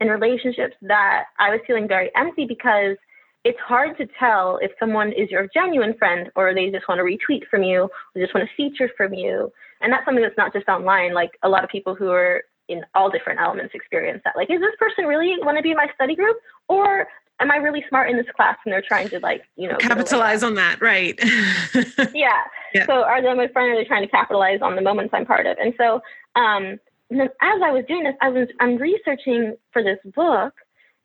and 0.00 0.10
relationships 0.10 0.76
that 0.82 1.24
I 1.38 1.50
was 1.50 1.60
feeling 1.66 1.88
very 1.88 2.10
empty 2.16 2.46
because 2.46 2.96
it's 3.44 3.58
hard 3.60 3.96
to 3.98 4.06
tell 4.18 4.58
if 4.60 4.72
someone 4.78 5.12
is 5.12 5.30
your 5.30 5.48
genuine 5.54 5.94
friend 5.98 6.30
or 6.36 6.54
they 6.54 6.70
just 6.70 6.88
want 6.88 6.98
to 6.98 7.04
retweet 7.04 7.46
from 7.50 7.62
you 7.62 7.82
or 7.82 8.20
just 8.20 8.34
want 8.34 8.48
to 8.48 8.56
feature 8.56 8.90
from 8.96 9.14
you. 9.14 9.52
And 9.80 9.92
that's 9.92 10.04
something 10.04 10.22
that's 10.22 10.36
not 10.36 10.52
just 10.52 10.68
online. 10.68 11.14
Like 11.14 11.30
a 11.42 11.48
lot 11.48 11.64
of 11.64 11.70
people 11.70 11.94
who 11.94 12.10
are 12.10 12.42
in 12.68 12.82
all 12.94 13.10
different 13.10 13.40
elements 13.40 13.74
experience 13.74 14.20
that. 14.24 14.34
Like, 14.36 14.50
is 14.50 14.60
this 14.60 14.74
person 14.78 15.04
really 15.04 15.34
want 15.38 15.56
to 15.56 15.62
be 15.62 15.70
in 15.70 15.76
my 15.76 15.86
study 15.94 16.16
group 16.16 16.36
or 16.68 17.06
am 17.40 17.50
I 17.50 17.56
really 17.56 17.84
smart 17.88 18.10
in 18.10 18.16
this 18.16 18.26
class 18.34 18.56
and 18.64 18.72
they're 18.72 18.82
trying 18.82 19.08
to 19.10 19.20
like, 19.20 19.42
you 19.56 19.68
know, 19.68 19.76
capitalize 19.76 20.42
on 20.42 20.54
that 20.54 20.80
right 20.80 21.18
yeah. 22.14 22.42
Yeah. 22.74 22.86
So 22.86 23.02
are 23.02 23.22
they 23.22 23.32
my 23.34 23.48
friend 23.48 23.72
are 23.72 23.76
they 23.76 23.84
trying 23.84 24.02
to 24.02 24.08
capitalize 24.08 24.60
on 24.62 24.76
the 24.76 24.82
moments 24.82 25.12
I'm 25.14 25.26
part 25.26 25.46
of? 25.46 25.56
And 25.58 25.74
so 25.76 26.00
um 26.34 26.78
and 27.10 27.20
then 27.20 27.28
as 27.40 27.60
I 27.62 27.70
was 27.70 27.84
doing 27.86 28.04
this, 28.04 28.14
I 28.20 28.28
was 28.28 28.48
I'm 28.60 28.76
researching 28.76 29.56
for 29.72 29.82
this 29.82 29.98
book 30.14 30.54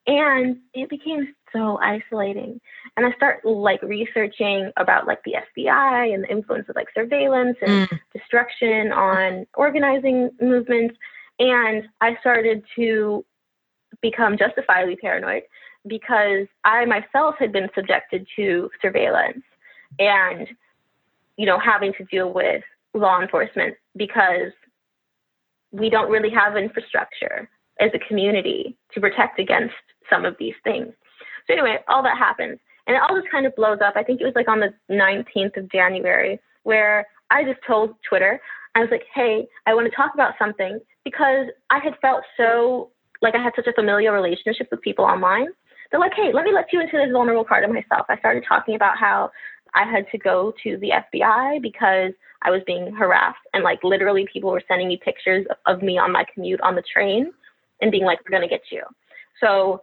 and 0.08 0.58
it 0.74 0.90
became 0.90 1.34
so 1.54 1.78
isolating. 1.80 2.60
and 2.98 3.06
I 3.06 3.12
start 3.14 3.46
like 3.46 3.82
researching 3.82 4.72
about 4.78 5.06
like 5.06 5.20
the 5.26 5.36
FBI 5.58 6.14
and 6.14 6.24
the 6.24 6.32
influence 6.32 6.68
of 6.70 6.76
like 6.76 6.88
surveillance 6.94 7.58
and 7.62 7.90
mm. 7.90 8.00
destruction 8.14 8.92
on 8.92 9.46
organizing 9.56 10.32
movements. 10.42 10.96
And 11.40 11.84
I 12.00 12.18
started 12.20 12.64
to 12.76 13.26
become 14.02 14.38
justifiably 14.38 14.96
paranoid 14.96 15.44
because 15.88 16.48
I 16.64 16.86
myself 16.86 17.36
had 17.40 17.52
been 17.52 17.70
subjected 17.76 18.28
to 18.36 18.70
surveillance 18.82 19.44
and, 20.00 20.48
you 21.38 21.46
know, 21.46 21.60
having 21.60 21.94
to 21.98 22.04
deal 22.06 22.32
with 22.32 22.64
law 22.94 23.22
enforcement 23.22 23.76
because 23.96 24.52
we 25.72 25.90
don't 25.90 26.12
really 26.12 26.30
have 26.30 26.58
infrastructure 26.58 27.50
as 27.80 27.90
a 27.94 28.00
community 28.08 28.76
to 28.94 29.00
protect 29.00 29.40
against 29.40 29.74
some 30.10 30.26
of 30.26 30.36
these 30.40 30.54
things. 30.64 30.94
So 31.48 31.54
anyway, 31.54 31.78
all 31.88 32.04
that 32.04 32.18
happens. 32.18 32.60
And 32.88 32.96
it 32.96 33.02
all 33.02 33.16
just 33.20 33.32
kind 33.32 33.46
of 33.46 33.56
blows 33.56 33.80
up. 33.84 33.94
I 33.96 34.04
think 34.04 34.22
it 34.22 34.26
was 34.26 34.34
like 34.36 34.50
on 34.50 34.60
the 34.60 34.74
19th 34.92 35.58
of 35.58 35.72
January 35.72 36.40
where 36.64 37.06
I 37.32 37.44
just 37.44 37.60
told 37.66 37.96
Twitter, 38.08 38.40
I 38.76 38.82
was 38.82 38.90
like, 38.92 39.04
hey, 39.14 39.48
I 39.66 39.74
want 39.74 39.90
to 39.90 39.96
talk 39.96 40.12
about 40.14 40.34
something 40.38 40.80
because 41.04 41.48
I 41.70 41.80
had 41.80 41.94
felt 42.02 42.24
so 42.38 42.92
like 43.22 43.36
I 43.36 43.42
had 43.42 43.54
such 43.56 43.68
a 43.68 43.74
familiar 43.74 44.12
relationship 44.12 44.68
with 44.72 44.82
people 44.82 45.06
online. 45.06 45.48
They're 45.92 46.00
like, 46.00 46.14
hey, 46.16 46.32
let 46.34 46.46
me 46.46 46.54
let 46.54 46.72
you 46.72 46.80
into 46.82 46.98
this 46.98 47.12
vulnerable 47.12 47.46
part 47.46 47.64
of 47.64 47.70
myself. 47.70 48.06
I 48.10 48.18
started 48.18 48.44
talking 48.48 48.76
about 48.76 48.98
how 48.98 49.32
I 49.76 49.84
had 49.84 50.06
to 50.12 50.18
go 50.18 50.54
to 50.64 50.78
the 50.78 50.92
FBI 51.14 51.62
because 51.62 52.14
I 52.42 52.50
was 52.50 52.62
being 52.66 52.94
harassed 52.94 53.40
and 53.54 53.64
like 53.64 53.84
literally 53.84 54.26
people 54.32 54.52
were 54.52 54.64
sending 54.68 54.88
me 54.88 54.98
pictures 55.04 55.46
of 55.66 55.82
me 55.82 55.98
on 55.98 56.12
my 56.12 56.26
commute 56.34 56.62
on 56.62 56.76
the 56.76 56.84
train 56.94 57.32
and 57.82 57.92
being 57.92 58.06
like, 58.06 58.20
we're 58.24 58.38
going 58.38 58.48
to 58.48 58.54
get 58.54 58.64
you. 58.72 58.84
So 59.40 59.82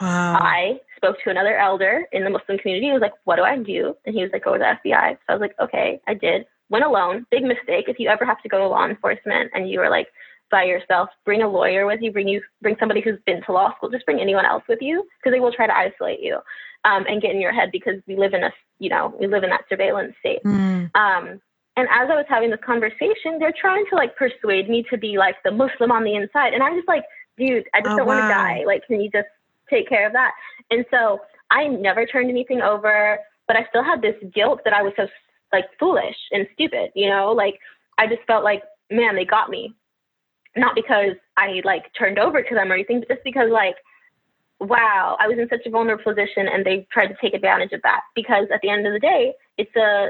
wow. 0.00 0.38
I 0.40 0.80
spoke 0.96 1.16
to 1.24 1.30
another 1.30 1.56
elder 1.56 2.06
in 2.12 2.24
the 2.24 2.30
Muslim 2.30 2.58
community. 2.58 2.86
He 2.86 2.92
was 2.92 3.02
like, 3.02 3.14
what 3.24 3.36
do 3.36 3.42
I 3.42 3.56
do? 3.58 3.96
And 4.04 4.14
he 4.14 4.22
was 4.22 4.30
like, 4.32 4.44
go 4.44 4.54
to 4.54 4.58
the 4.58 4.90
FBI. 4.90 5.12
So 5.12 5.18
I 5.28 5.32
was 5.32 5.40
like, 5.40 5.54
okay, 5.60 6.00
I 6.06 6.14
did. 6.14 6.46
Went 6.70 6.84
alone. 6.84 7.26
Big 7.30 7.44
mistake. 7.44 7.86
If 7.88 7.98
you 7.98 8.08
ever 8.08 8.24
have 8.24 8.42
to 8.42 8.48
go 8.48 8.58
to 8.58 8.68
law 8.68 8.86
enforcement 8.86 9.50
and 9.54 9.68
you 9.68 9.80
are 9.80 9.90
like 9.90 10.08
by 10.50 10.64
yourself, 10.64 11.08
bring 11.24 11.42
a 11.42 11.48
lawyer 11.48 11.86
with 11.86 12.00
you. 12.02 12.12
Bring 12.12 12.28
you, 12.28 12.42
bring 12.62 12.76
somebody 12.78 13.00
who's 13.00 13.18
been 13.26 13.42
to 13.44 13.52
law 13.52 13.74
school. 13.76 13.90
Just 13.90 14.06
bring 14.06 14.20
anyone 14.20 14.44
else 14.44 14.62
with 14.68 14.80
you 14.80 15.06
because 15.18 15.34
they 15.34 15.40
will 15.40 15.52
try 15.52 15.66
to 15.66 15.76
isolate 15.76 16.20
you 16.20 16.38
um, 16.84 17.04
and 17.08 17.22
get 17.22 17.32
in 17.32 17.40
your 17.40 17.52
head 17.52 17.70
because 17.72 18.00
we 18.06 18.16
live 18.16 18.34
in 18.34 18.44
a, 18.44 18.50
you 18.78 18.90
know, 18.90 19.14
we 19.18 19.26
live 19.26 19.42
in 19.42 19.50
that 19.50 19.64
surveillance 19.68 20.14
state. 20.20 20.42
Mm. 20.44 20.94
Um, 20.94 21.40
and 21.76 21.88
as 21.90 22.08
I 22.08 22.14
was 22.14 22.26
having 22.28 22.50
this 22.50 22.60
conversation, 22.64 23.38
they're 23.38 23.54
trying 23.58 23.84
to 23.90 23.96
like 23.96 24.16
persuade 24.16 24.68
me 24.68 24.84
to 24.90 24.98
be 24.98 25.18
like 25.18 25.36
the 25.44 25.50
Muslim 25.50 25.90
on 25.90 26.04
the 26.04 26.14
inside. 26.14 26.54
And 26.54 26.62
I'm 26.62 26.76
just 26.76 26.88
like, 26.88 27.04
dude, 27.36 27.64
I 27.74 27.80
just 27.80 27.94
oh, 27.94 27.98
don't 27.98 28.06
wow. 28.06 28.18
want 28.18 28.24
to 28.24 28.34
die. 28.34 28.64
Like, 28.64 28.86
can 28.86 29.00
you 29.00 29.10
just 29.10 29.28
take 29.68 29.88
care 29.88 30.06
of 30.06 30.12
that? 30.12 30.32
And 30.70 30.84
so 30.90 31.20
I 31.50 31.66
never 31.66 32.06
turned 32.06 32.30
anything 32.30 32.60
over, 32.60 33.18
but 33.48 33.56
I 33.56 33.66
still 33.70 33.82
had 33.82 34.02
this 34.02 34.14
guilt 34.32 34.60
that 34.64 34.72
I 34.72 34.82
was 34.82 34.92
so 34.96 35.06
like 35.52 35.66
foolish 35.78 36.16
and 36.32 36.46
stupid, 36.54 36.90
you 36.94 37.08
know, 37.08 37.32
like 37.32 37.58
I 37.98 38.06
just 38.06 38.22
felt 38.26 38.44
like, 38.44 38.62
man, 38.90 39.14
they 39.14 39.24
got 39.24 39.50
me. 39.50 39.74
Not 40.56 40.74
because 40.74 41.16
I 41.36 41.60
like 41.64 41.92
turned 41.98 42.18
over 42.18 42.42
to 42.42 42.54
them 42.54 42.70
or 42.70 42.74
anything, 42.74 43.00
but 43.00 43.08
just 43.08 43.24
because 43.24 43.50
like, 43.50 43.76
wow, 44.60 45.16
I 45.20 45.26
was 45.26 45.38
in 45.38 45.48
such 45.48 45.66
a 45.66 45.70
vulnerable 45.70 46.04
position 46.04 46.46
and 46.48 46.64
they 46.64 46.86
tried 46.92 47.08
to 47.08 47.16
take 47.20 47.34
advantage 47.34 47.72
of 47.72 47.82
that. 47.82 48.02
Because 48.14 48.46
at 48.52 48.60
the 48.62 48.70
end 48.70 48.86
of 48.86 48.92
the 48.92 49.00
day, 49.00 49.32
it's 49.58 49.74
a 49.76 50.08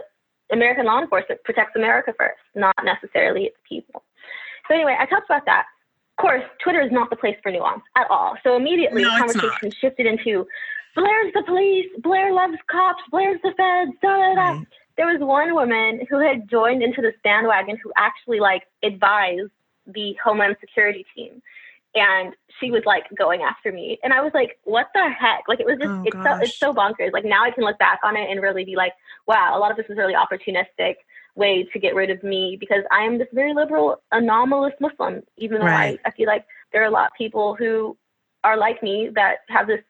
American 0.53 0.85
law 0.85 1.01
enforcement 1.01 1.43
protects 1.45 1.75
America 1.77 2.13
first, 2.19 2.41
not 2.55 2.75
necessarily 2.85 3.45
its 3.45 3.57
people. 3.67 4.03
So 4.69 4.75
anyway, 4.75 4.97
I 4.99 5.07
talked 5.07 5.27
about 5.27 5.47
that. 5.47 5.65
Of 6.19 6.23
course, 6.23 6.45
Twitter 6.63 6.81
is 6.81 6.93
not 6.93 7.11
the 7.11 7.17
place 7.17 7.37
for 7.43 7.51
nuance 7.51 7.83
at 7.97 8.09
all. 8.11 8.37
So 8.45 8.57
immediately 8.57 9.03
no, 9.03 9.13
the 9.13 9.19
conversation 9.19 9.73
shifted 9.81 10.07
into 10.07 10.47
Blair's 10.95 11.33
the 11.35 11.43
police, 11.45 11.87
Blair 12.03 12.33
loves 12.33 12.57
cops, 12.71 13.03
Blair's 13.11 13.41
the 13.43 13.53
feds, 13.57 13.97
da 14.01 14.17
da 14.17 14.35
da. 14.35 14.59
Right. 14.59 14.67
There 14.97 15.07
was 15.07 15.21
one 15.21 15.55
woman 15.55 16.07
who 16.09 16.21
had 16.21 16.49
joined 16.49 16.83
into 16.83 17.03
this 17.03 17.15
bandwagon 17.25 17.77
who 17.83 17.93
actually 17.97 18.39
like 18.39 18.63
advised 18.85 19.51
the 19.87 20.17
Homeland 20.23 20.57
Security 20.61 21.05
team. 21.15 21.43
And 21.95 22.35
she 22.59 22.73
was 22.73 22.83
like 22.85 23.05
going 23.17 23.43
after 23.43 23.71
me. 23.71 23.99
And 24.03 24.13
i 24.13 24.21
was 24.21 24.33
like 24.35 24.59
what 24.65 24.89
the 24.95 25.09
heck? 25.09 25.45
Like 25.49 25.61
it 25.61 25.67
was 25.67 25.79
just 25.79 25.91
oh, 25.91 26.03
it's 26.05 26.17
so 26.17 26.37
it's 26.43 26.59
so 26.59 26.75
bonkers. 26.75 27.13
Like 27.13 27.25
now 27.25 27.45
i 27.45 27.51
can 27.51 27.65
look 27.65 27.79
back 27.79 28.01
on 28.03 28.17
it 28.17 28.29
and 28.31 28.43
really 28.43 28.65
be 28.65 28.77
like 28.77 28.93
wow 29.27 29.57
a 29.57 29.59
lot 29.59 29.71
of 29.71 29.77
this 29.77 29.87
is 29.89 29.97
really 29.97 30.15
opportunistic 30.15 30.97
way 31.37 31.65
to 31.73 31.79
get 31.79 31.95
rid 31.95 32.11
of 32.11 32.23
me 32.23 32.57
because 32.59 32.85
i 32.93 33.03
am 33.03 33.19
this 33.19 33.29
very 33.33 33.55
liberal 33.55 34.01
anomalous 34.13 34.75
muslim 34.81 35.21
even 35.37 35.59
though 35.59 35.67
right. 35.67 35.99
I, 36.05 36.09
I 36.09 36.13
feel 36.13 36.27
like 36.27 36.45
there 36.73 36.83
are 36.83 36.87
a 36.87 36.91
lot 36.91 37.07
of 37.07 37.13
people 37.19 37.57
who 37.57 37.97
are 38.45 38.57
like 38.57 38.83
me 38.83 39.11
that 39.15 39.39
have 39.49 39.67
this 39.67 39.81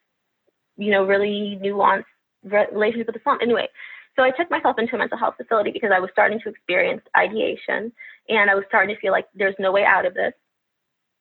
you 0.77 0.91
know 0.91 1.05
really 1.05 1.59
nuanced 1.63 2.05
relationship 2.45 3.07
with 3.07 3.17
islam. 3.17 3.39
Anyway 3.43 3.69
so 4.17 4.23
I 4.23 4.31
took 4.31 4.51
myself 4.51 4.79
into 4.79 4.95
a 4.95 4.99
mental 4.99 5.19
health 5.19 5.35
facility 5.37 5.71
because 5.73 5.91
I 5.95 5.99
was 5.99 6.11
starting 6.13 6.39
to 6.41 6.49
experience 6.49 7.03
ideation 7.17 7.93
and 8.29 8.51
I 8.51 8.55
was 8.55 8.65
starting 8.69 8.95
to 8.95 9.01
feel 9.01 9.13
like 9.13 9.27
there's 9.35 9.57
no 9.59 9.73
way 9.73 9.85
out 9.85 10.07
of 10.07 10.15
this. 10.15 10.33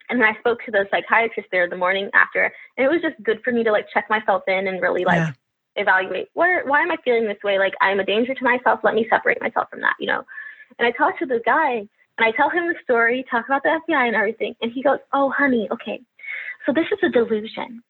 And 0.09 0.19
then 0.21 0.27
I 0.27 0.37
spoke 0.39 0.59
to 0.65 0.71
the 0.71 0.85
psychiatrist 0.91 1.49
there 1.51 1.69
the 1.69 1.77
morning 1.77 2.09
after, 2.13 2.51
and 2.77 2.85
it 2.85 2.89
was 2.89 3.01
just 3.01 3.21
good 3.23 3.41
for 3.43 3.51
me 3.51 3.63
to 3.63 3.71
like 3.71 3.87
check 3.93 4.09
myself 4.09 4.43
in 4.47 4.67
and 4.67 4.81
really 4.81 5.05
like 5.05 5.17
yeah. 5.17 5.31
evaluate 5.77 6.27
where 6.33 6.65
why 6.65 6.81
am 6.81 6.91
I 6.91 6.97
feeling 7.05 7.25
this 7.25 7.41
way? 7.43 7.57
Like 7.57 7.73
I'm 7.81 7.99
a 7.99 8.05
danger 8.05 8.33
to 8.33 8.43
myself. 8.43 8.81
Let 8.83 8.95
me 8.95 9.07
separate 9.09 9.41
myself 9.41 9.69
from 9.69 9.81
that, 9.81 9.95
you 9.99 10.07
know. 10.07 10.23
And 10.77 10.87
I 10.87 10.91
talked 10.91 11.19
to 11.19 11.25
the 11.25 11.39
guy, 11.45 11.87
and 12.17 12.19
I 12.19 12.31
tell 12.31 12.49
him 12.49 12.67
the 12.67 12.75
story, 12.83 13.25
talk 13.31 13.45
about 13.45 13.63
the 13.63 13.79
FBI 13.87 14.07
and 14.07 14.15
everything, 14.15 14.55
and 14.61 14.71
he 14.71 14.83
goes, 14.83 14.99
"Oh, 15.13 15.31
honey, 15.35 15.67
okay, 15.71 16.01
so 16.65 16.73
this 16.73 16.85
is 16.91 16.99
a 17.01 17.09
delusion." 17.09 17.81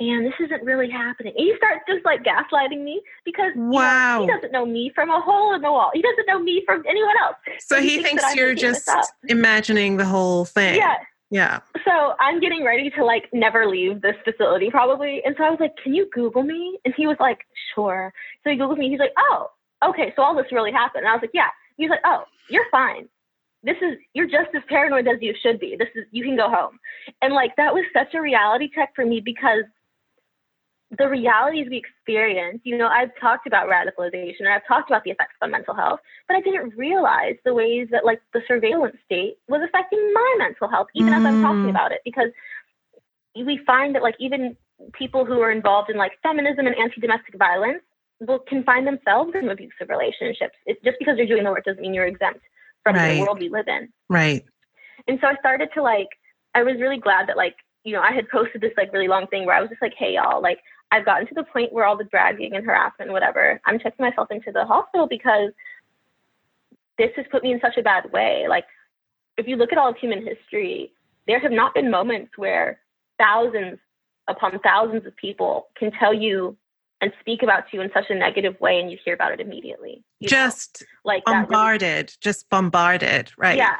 And 0.00 0.24
this 0.24 0.34
isn't 0.40 0.64
really 0.64 0.90
happening. 0.90 1.34
And 1.36 1.46
he 1.46 1.54
starts 1.58 1.82
just 1.86 2.04
like 2.06 2.24
gaslighting 2.24 2.82
me 2.82 3.02
because 3.24 3.52
wow. 3.54 4.20
You 4.20 4.26
know, 4.26 4.32
he 4.32 4.40
doesn't 4.40 4.52
know 4.52 4.66
me 4.66 4.90
from 4.94 5.10
a 5.10 5.20
hole 5.20 5.54
in 5.54 5.60
the 5.60 5.70
wall. 5.70 5.90
He 5.92 6.00
doesn't 6.00 6.26
know 6.26 6.40
me 6.40 6.62
from 6.64 6.82
anyone 6.88 7.14
else. 7.22 7.36
So, 7.60 7.80
he, 7.80 7.96
he, 7.96 8.02
thinks, 8.02 8.22
thinks 8.22 8.36
you're 8.36 8.54
just 8.54 8.90
imagining 9.28 9.98
the 9.98 10.06
whole 10.06 10.46
thing. 10.46 10.76
Yeah. 10.76 10.96
Yeah. 11.30 11.60
So 11.84 12.14
I'm 12.18 12.40
getting 12.40 12.64
ready 12.64 12.90
to 12.90 13.04
like 13.04 13.28
never 13.32 13.66
leave 13.66 14.00
this 14.00 14.16
facility 14.24 14.68
probably. 14.68 15.22
And 15.24 15.36
so 15.38 15.44
I 15.44 15.50
was 15.50 15.60
like, 15.60 15.76
can 15.82 15.94
you 15.94 16.08
Google 16.12 16.42
me? 16.42 16.78
And 16.84 16.92
he 16.96 17.06
was 17.06 17.18
like, 17.20 17.38
sure. 17.74 18.12
So 18.42 18.50
he 18.50 18.56
Googled 18.56 18.78
me. 18.78 18.90
He's 18.90 18.98
like, 18.98 19.12
oh, 19.16 19.48
okay. 19.84 20.12
So 20.16 20.22
all 20.22 20.34
this 20.34 20.50
really 20.50 20.72
happened. 20.72 21.04
And 21.04 21.08
I 21.08 21.12
was 21.12 21.22
like, 21.22 21.30
yeah. 21.32 21.48
He's 21.76 21.90
like, 21.90 22.00
oh, 22.04 22.24
you're 22.48 22.66
fine. 22.72 23.08
This 23.62 23.76
is, 23.82 23.98
you're 24.14 24.26
just 24.26 24.48
as 24.56 24.62
paranoid 24.68 25.06
as 25.06 25.18
you 25.20 25.34
should 25.40 25.60
be. 25.60 25.76
This 25.78 25.88
is, 25.94 26.04
you 26.10 26.24
can 26.24 26.36
go 26.36 26.48
home. 26.48 26.80
And 27.22 27.32
like, 27.32 27.54
that 27.56 27.74
was 27.74 27.84
such 27.92 28.14
a 28.14 28.20
reality 28.20 28.68
check 28.74 28.92
for 28.96 29.04
me 29.04 29.20
because 29.20 29.64
the 30.98 31.08
realities 31.08 31.68
we 31.70 31.76
experience, 31.76 32.60
you 32.64 32.76
know, 32.76 32.88
I've 32.88 33.10
talked 33.20 33.46
about 33.46 33.68
radicalization 33.68 34.40
and 34.40 34.48
I've 34.48 34.66
talked 34.66 34.90
about 34.90 35.04
the 35.04 35.12
effects 35.12 35.36
on 35.40 35.52
mental 35.52 35.74
health, 35.74 36.00
but 36.26 36.36
I 36.36 36.40
didn't 36.40 36.76
realize 36.76 37.36
the 37.44 37.54
ways 37.54 37.86
that 37.92 38.04
like 38.04 38.20
the 38.34 38.42
surveillance 38.48 38.96
state 39.04 39.38
was 39.48 39.60
affecting 39.62 40.00
my 40.12 40.34
mental 40.38 40.68
health, 40.68 40.88
even 40.94 41.12
mm. 41.12 41.18
as 41.18 41.24
I'm 41.24 41.42
talking 41.42 41.66
mm. 41.66 41.70
about 41.70 41.92
it, 41.92 42.00
because 42.04 42.30
we 43.36 43.60
find 43.64 43.94
that 43.94 44.02
like 44.02 44.16
even 44.18 44.56
people 44.92 45.24
who 45.24 45.40
are 45.40 45.52
involved 45.52 45.90
in 45.90 45.96
like 45.96 46.12
feminism 46.22 46.66
and 46.66 46.74
anti-domestic 46.76 47.38
violence 47.38 47.82
will 48.18 48.40
can 48.40 48.64
find 48.64 48.86
themselves 48.86 49.30
in 49.34 49.48
abusive 49.48 49.88
relationships. 49.88 50.56
It's 50.66 50.82
just 50.84 50.96
because 50.98 51.16
you're 51.18 51.26
doing 51.26 51.44
the 51.44 51.50
work 51.50 51.64
doesn't 51.64 51.80
mean 51.80 51.94
you're 51.94 52.06
exempt 52.06 52.40
from 52.82 52.96
right. 52.96 53.14
the 53.14 53.20
world 53.20 53.38
we 53.38 53.48
live 53.48 53.68
in. 53.68 53.88
Right. 54.08 54.44
And 55.06 55.18
so 55.20 55.28
I 55.28 55.36
started 55.36 55.68
to 55.74 55.82
like, 55.82 56.08
I 56.54 56.64
was 56.64 56.74
really 56.80 56.98
glad 56.98 57.28
that 57.28 57.36
like, 57.36 57.54
you 57.84 57.92
know, 57.92 58.02
I 58.02 58.12
had 58.12 58.28
posted 58.28 58.60
this 58.60 58.72
like 58.76 58.92
really 58.92 59.08
long 59.08 59.28
thing 59.28 59.46
where 59.46 59.54
I 59.54 59.60
was 59.60 59.70
just 59.70 59.80
like, 59.80 59.94
hey 59.96 60.14
y'all, 60.14 60.42
like 60.42 60.58
I've 60.92 61.04
gotten 61.04 61.26
to 61.28 61.34
the 61.34 61.44
point 61.44 61.72
where 61.72 61.84
all 61.84 61.96
the 61.96 62.04
dragging 62.04 62.54
and 62.54 62.64
harassment 62.64 63.08
and 63.08 63.12
whatever, 63.12 63.60
I'm 63.64 63.78
checking 63.78 64.04
myself 64.04 64.30
into 64.30 64.50
the 64.52 64.64
hospital 64.64 65.06
because 65.06 65.52
this 66.98 67.10
has 67.16 67.26
put 67.30 67.42
me 67.42 67.52
in 67.52 67.60
such 67.60 67.76
a 67.76 67.82
bad 67.82 68.10
way. 68.12 68.46
Like, 68.48 68.64
if 69.36 69.46
you 69.46 69.56
look 69.56 69.72
at 69.72 69.78
all 69.78 69.90
of 69.90 69.96
human 69.96 70.24
history, 70.24 70.92
there 71.26 71.40
have 71.40 71.52
not 71.52 71.74
been 71.74 71.90
moments 71.90 72.32
where 72.36 72.80
thousands 73.18 73.78
upon 74.28 74.58
thousands 74.60 75.06
of 75.06 75.16
people 75.16 75.68
can 75.76 75.90
tell 75.92 76.12
you 76.12 76.56
and 77.00 77.12
speak 77.20 77.42
about 77.42 77.64
you 77.72 77.80
in 77.80 77.90
such 77.94 78.10
a 78.10 78.14
negative 78.14 78.60
way 78.60 78.78
and 78.78 78.90
you 78.90 78.98
hear 79.04 79.14
about 79.14 79.32
it 79.32 79.40
immediately. 79.40 80.04
Just 80.22 80.82
know? 80.82 81.12
like 81.12 81.24
bombarded, 81.24 81.86
really, 81.86 82.08
just 82.20 82.48
bombarded, 82.50 83.32
right? 83.38 83.56
Yeah 83.56 83.76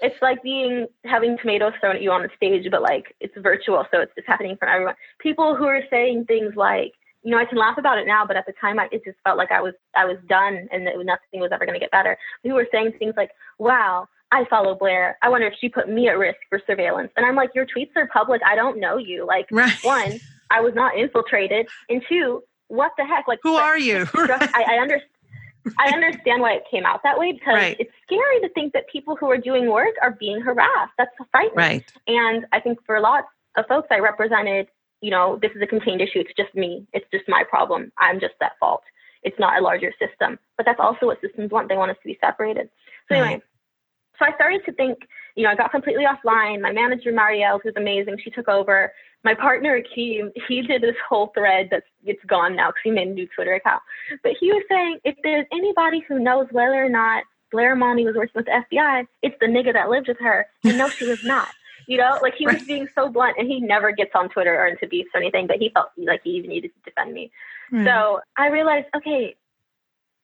it's 0.00 0.20
like 0.22 0.42
being 0.42 0.86
having 1.04 1.36
tomatoes 1.38 1.72
thrown 1.80 1.96
at 1.96 2.02
you 2.02 2.10
on 2.10 2.22
the 2.22 2.30
stage, 2.36 2.70
but 2.70 2.82
like 2.82 3.14
it's 3.20 3.34
virtual, 3.38 3.84
so 3.92 4.00
it's, 4.00 4.12
it's 4.16 4.26
happening 4.26 4.56
for 4.58 4.68
everyone. 4.68 4.94
People 5.20 5.54
who 5.54 5.64
are 5.64 5.82
saying 5.90 6.24
things 6.26 6.54
like, 6.56 6.92
you 7.22 7.30
know, 7.30 7.38
I 7.38 7.44
can 7.44 7.58
laugh 7.58 7.76
about 7.78 7.98
it 7.98 8.06
now, 8.06 8.24
but 8.26 8.36
at 8.36 8.46
the 8.46 8.54
time, 8.60 8.78
I, 8.78 8.88
it 8.92 9.02
just 9.04 9.18
felt 9.24 9.36
like 9.36 9.52
I 9.52 9.60
was 9.60 9.74
I 9.96 10.04
was 10.06 10.16
done 10.28 10.68
and 10.72 10.86
that 10.86 10.94
nothing 10.98 11.40
was 11.40 11.50
ever 11.52 11.66
going 11.66 11.74
to 11.74 11.80
get 11.80 11.90
better. 11.90 12.16
People 12.42 12.56
were 12.56 12.68
saying 12.72 12.92
things 12.98 13.14
like, 13.16 13.30
"Wow, 13.58 14.08
I 14.32 14.44
follow 14.48 14.74
Blair. 14.74 15.18
I 15.22 15.28
wonder 15.28 15.46
if 15.46 15.54
she 15.60 15.68
put 15.68 15.88
me 15.88 16.08
at 16.08 16.18
risk 16.18 16.38
for 16.48 16.60
surveillance." 16.66 17.12
And 17.16 17.26
I'm 17.26 17.36
like, 17.36 17.50
"Your 17.54 17.66
tweets 17.66 17.94
are 17.96 18.08
public. 18.12 18.40
I 18.44 18.54
don't 18.54 18.80
know 18.80 18.96
you. 18.96 19.26
Like, 19.26 19.46
right. 19.50 19.76
one, 19.82 20.18
I 20.50 20.60
was 20.60 20.74
not 20.74 20.96
infiltrated, 20.96 21.68
and 21.90 22.02
two, 22.08 22.42
what 22.68 22.92
the 22.96 23.04
heck? 23.04 23.28
Like, 23.28 23.40
who 23.42 23.54
are 23.54 23.78
you? 23.78 24.06
I, 24.14 24.64
I 24.66 24.74
understand." 24.76 25.09
I 25.78 25.90
understand 25.90 26.40
why 26.40 26.54
it 26.54 26.62
came 26.70 26.86
out 26.86 27.02
that 27.02 27.18
way 27.18 27.32
because 27.32 27.54
right. 27.54 27.76
it's 27.78 27.92
scary 28.04 28.40
to 28.40 28.48
think 28.50 28.72
that 28.72 28.88
people 28.88 29.16
who 29.16 29.30
are 29.30 29.38
doing 29.38 29.70
work 29.70 29.94
are 30.02 30.12
being 30.12 30.40
harassed. 30.40 30.92
That's 30.96 31.10
frightening. 31.30 31.56
Right. 31.56 31.92
And 32.06 32.46
I 32.52 32.60
think 32.60 32.78
for 32.86 33.00
lots 33.00 33.28
of 33.56 33.66
folks, 33.66 33.88
I 33.90 33.98
represented 33.98 34.68
you 35.00 35.10
know, 35.10 35.38
this 35.40 35.50
is 35.54 35.62
a 35.62 35.66
contained 35.66 36.00
issue. 36.00 36.20
It's 36.20 36.32
just 36.36 36.54
me. 36.54 36.86
It's 36.92 37.06
just 37.10 37.24
my 37.28 37.44
problem. 37.48 37.92
I'm 37.98 38.20
just 38.20 38.34
at 38.40 38.52
fault. 38.60 38.82
It's 39.22 39.38
not 39.38 39.58
a 39.58 39.62
larger 39.62 39.92
system. 39.98 40.38
But 40.56 40.66
that's 40.66 40.80
also 40.80 41.06
what 41.06 41.20
systems 41.20 41.50
want. 41.50 41.68
They 41.68 41.76
want 41.76 41.90
us 41.90 41.96
to 42.02 42.08
be 42.08 42.18
separated. 42.20 42.68
So 43.08 43.16
anyway, 43.16 43.34
right. 43.34 43.42
so 44.18 44.26
I 44.26 44.34
started 44.34 44.62
to 44.66 44.72
think, 44.72 44.98
you 45.36 45.44
know, 45.44 45.50
I 45.50 45.54
got 45.54 45.70
completely 45.70 46.04
offline. 46.04 46.60
My 46.60 46.72
manager, 46.72 47.12
Marielle, 47.12 47.60
who's 47.62 47.74
amazing, 47.76 48.18
she 48.22 48.30
took 48.30 48.48
over. 48.48 48.92
My 49.22 49.34
partner, 49.34 49.80
Akeem, 49.80 50.32
he 50.48 50.62
did 50.62 50.82
this 50.82 50.96
whole 51.06 51.28
thread 51.34 51.68
that's 51.70 51.86
it's 52.04 52.24
gone 52.24 52.56
now 52.56 52.68
because 52.68 52.80
he 52.84 52.90
made 52.90 53.08
a 53.08 53.12
new 53.12 53.28
Twitter 53.34 53.54
account. 53.54 53.82
But 54.22 54.32
he 54.40 54.50
was 54.50 54.62
saying 54.68 55.00
if 55.04 55.16
there's 55.22 55.46
anybody 55.52 56.00
who 56.00 56.18
knows 56.18 56.46
whether 56.50 56.82
or 56.82 56.88
not 56.88 57.24
Blair 57.52 57.74
Imani 57.74 58.04
was 58.04 58.14
working 58.14 58.32
with 58.34 58.46
the 58.46 58.76
FBI, 58.76 59.06
it's 59.22 59.36
the 59.40 59.46
nigga 59.46 59.72
that 59.72 59.90
lived 59.90 60.08
with 60.08 60.18
her. 60.20 60.46
And 60.64 60.78
no, 60.78 60.88
she 60.88 61.06
was 61.06 61.22
not. 61.24 61.48
You 61.86 61.98
know, 61.98 62.18
like 62.22 62.34
he 62.34 62.46
was 62.46 62.62
being 62.62 62.88
so 62.94 63.08
blunt 63.08 63.36
and 63.38 63.48
he 63.48 63.60
never 63.60 63.90
gets 63.90 64.12
on 64.14 64.28
Twitter 64.28 64.54
or 64.54 64.68
into 64.68 64.86
beefs 64.86 65.10
or 65.12 65.20
anything, 65.20 65.46
but 65.46 65.56
he 65.56 65.70
felt 65.70 65.90
like 65.98 66.20
he 66.22 66.30
even 66.30 66.50
needed 66.50 66.70
to 66.74 66.90
defend 66.90 67.12
me. 67.12 67.32
Mm. 67.72 67.84
So 67.84 68.20
I 68.36 68.46
realized, 68.48 68.86
okay, 68.96 69.36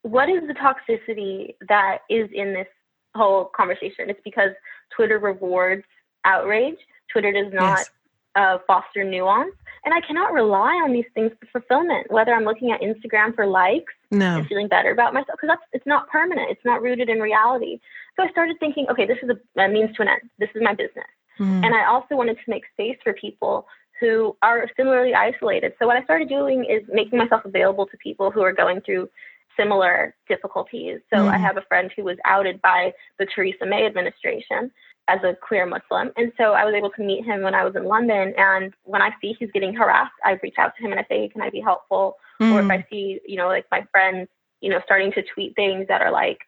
what 0.03 0.29
is 0.29 0.43
the 0.47 0.53
toxicity 0.53 1.55
that 1.67 1.99
is 2.09 2.29
in 2.33 2.53
this 2.53 2.67
whole 3.15 3.45
conversation? 3.45 4.09
It's 4.09 4.21
because 4.23 4.51
Twitter 4.95 5.19
rewards 5.19 5.83
outrage. 6.23 6.77
Twitter 7.11 7.31
does 7.31 7.51
not 7.53 7.79
yes. 7.79 7.89
Uh, 8.37 8.57
foster 8.67 9.03
nuance. 9.03 9.55
And 9.85 9.93
I 9.93 10.01
cannot 10.05 10.33
rely 10.33 10.73
on 10.83 10.91
these 10.91 11.09
things 11.13 11.31
for 11.39 11.59
fulfillment, 11.59 12.11
whether 12.11 12.33
I'm 12.33 12.43
looking 12.43 12.71
at 12.71 12.81
Instagram 12.81 13.33
for 13.33 13.45
likes 13.45 13.93
no. 14.11 14.37
and 14.37 14.47
feeling 14.47 14.67
better 14.67 14.91
about 14.91 15.13
myself, 15.13 15.37
because 15.39 15.53
that's 15.53 15.67
it's 15.71 15.85
not 15.85 16.09
permanent. 16.09 16.51
It's 16.51 16.65
not 16.65 16.81
rooted 16.81 17.09
in 17.09 17.19
reality. 17.19 17.79
So 18.15 18.23
I 18.23 18.29
started 18.31 18.57
thinking, 18.59 18.85
okay, 18.91 19.05
this 19.05 19.19
is 19.23 19.29
a, 19.29 19.61
a 19.61 19.69
means 19.69 19.95
to 19.95 20.01
an 20.01 20.09
end. 20.09 20.29
This 20.39 20.49
is 20.55 20.61
my 20.61 20.73
business. 20.73 21.11
Mm. 21.39 21.65
And 21.65 21.73
I 21.73 21.85
also 21.85 22.15
wanted 22.15 22.37
to 22.43 22.49
make 22.49 22.63
space 22.73 22.97
for 23.03 23.13
people 23.13 23.67
who 23.99 24.35
are 24.41 24.67
similarly 24.75 25.13
isolated. 25.13 25.73
So 25.79 25.87
what 25.87 25.97
I 25.97 26.03
started 26.03 26.29
doing 26.29 26.65
is 26.65 26.83
making 26.91 27.17
myself 27.17 27.45
available 27.45 27.85
to 27.87 27.97
people 27.97 28.29
who 28.29 28.41
are 28.41 28.53
going 28.53 28.81
through 28.81 29.09
similar 29.57 30.15
difficulties. 30.27 30.99
So 31.13 31.19
mm. 31.19 31.29
I 31.29 31.37
have 31.37 31.57
a 31.57 31.63
friend 31.63 31.91
who 31.95 32.03
was 32.03 32.17
outed 32.25 32.61
by 32.61 32.93
the 33.19 33.27
Theresa 33.33 33.65
May 33.65 33.85
administration 33.85 34.71
as 35.07 35.19
a 35.23 35.35
queer 35.35 35.65
Muslim. 35.65 36.11
And 36.17 36.31
so 36.37 36.53
I 36.53 36.65
was 36.65 36.73
able 36.75 36.89
to 36.91 37.01
meet 37.01 37.25
him 37.25 37.41
when 37.41 37.55
I 37.55 37.63
was 37.63 37.75
in 37.75 37.85
London. 37.85 38.33
And 38.37 38.73
when 38.83 39.01
I 39.01 39.11
see 39.21 39.35
he's 39.39 39.51
getting 39.51 39.73
harassed, 39.73 40.13
I 40.23 40.37
reach 40.43 40.55
out 40.57 40.73
to 40.77 40.83
him 40.83 40.91
and 40.91 40.99
I 40.99 41.05
say, 41.09 41.29
can 41.29 41.41
I 41.41 41.49
be 41.49 41.61
helpful? 41.61 42.17
Mm. 42.41 42.53
Or 42.53 42.59
if 42.61 42.69
I 42.69 42.85
see, 42.89 43.19
you 43.25 43.37
know, 43.37 43.47
like 43.47 43.65
my 43.71 43.85
friends, 43.91 44.27
you 44.61 44.69
know, 44.69 44.81
starting 44.85 45.11
to 45.13 45.23
tweet 45.33 45.55
things 45.55 45.87
that 45.87 46.01
are 46.01 46.11
like, 46.11 46.39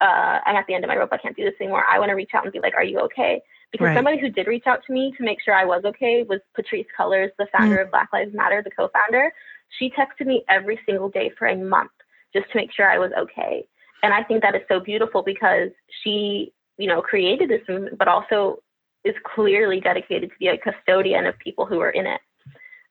uh, 0.00 0.38
I'm 0.44 0.56
at 0.56 0.66
the 0.66 0.74
end 0.74 0.84
of 0.84 0.88
my 0.88 0.96
rope, 0.96 1.10
I 1.12 1.18
can't 1.18 1.36
do 1.36 1.44
this 1.44 1.54
anymore. 1.60 1.84
I 1.90 1.98
want 1.98 2.10
to 2.10 2.14
reach 2.14 2.30
out 2.34 2.44
and 2.44 2.52
be 2.52 2.60
like, 2.60 2.74
are 2.74 2.84
you 2.84 2.98
okay? 3.00 3.40
Because 3.72 3.86
right. 3.86 3.96
somebody 3.96 4.20
who 4.20 4.28
did 4.28 4.46
reach 4.46 4.66
out 4.66 4.80
to 4.86 4.92
me 4.92 5.12
to 5.16 5.24
make 5.24 5.42
sure 5.42 5.54
I 5.54 5.64
was 5.64 5.82
okay 5.84 6.24
was 6.28 6.40
Patrisse 6.56 6.86
Cullors, 6.98 7.30
the 7.38 7.46
founder 7.56 7.78
mm. 7.78 7.82
of 7.82 7.90
Black 7.90 8.08
Lives 8.12 8.34
Matter, 8.34 8.62
the 8.62 8.70
co-founder. 8.70 9.32
She 9.78 9.90
texted 9.90 10.26
me 10.26 10.44
every 10.48 10.78
single 10.86 11.08
day 11.08 11.32
for 11.36 11.48
a 11.48 11.56
month 11.56 11.90
just 12.34 12.50
to 12.52 12.58
make 12.58 12.72
sure 12.72 12.90
I 12.90 12.98
was 12.98 13.10
okay. 13.18 13.66
And 14.02 14.12
I 14.12 14.22
think 14.22 14.42
that 14.42 14.54
is 14.54 14.62
so 14.68 14.80
beautiful 14.80 15.22
because 15.22 15.70
she, 16.02 16.52
you 16.76 16.86
know, 16.86 17.00
created 17.00 17.48
this 17.48 17.62
movement, 17.68 17.98
but 17.98 18.08
also 18.08 18.58
is 19.04 19.14
clearly 19.24 19.80
dedicated 19.80 20.30
to 20.30 20.36
be 20.38 20.48
a 20.48 20.58
custodian 20.58 21.26
of 21.26 21.38
people 21.38 21.66
who 21.66 21.80
are 21.80 21.90
in 21.90 22.06
it. 22.06 22.20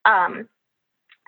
Um, 0.06 0.48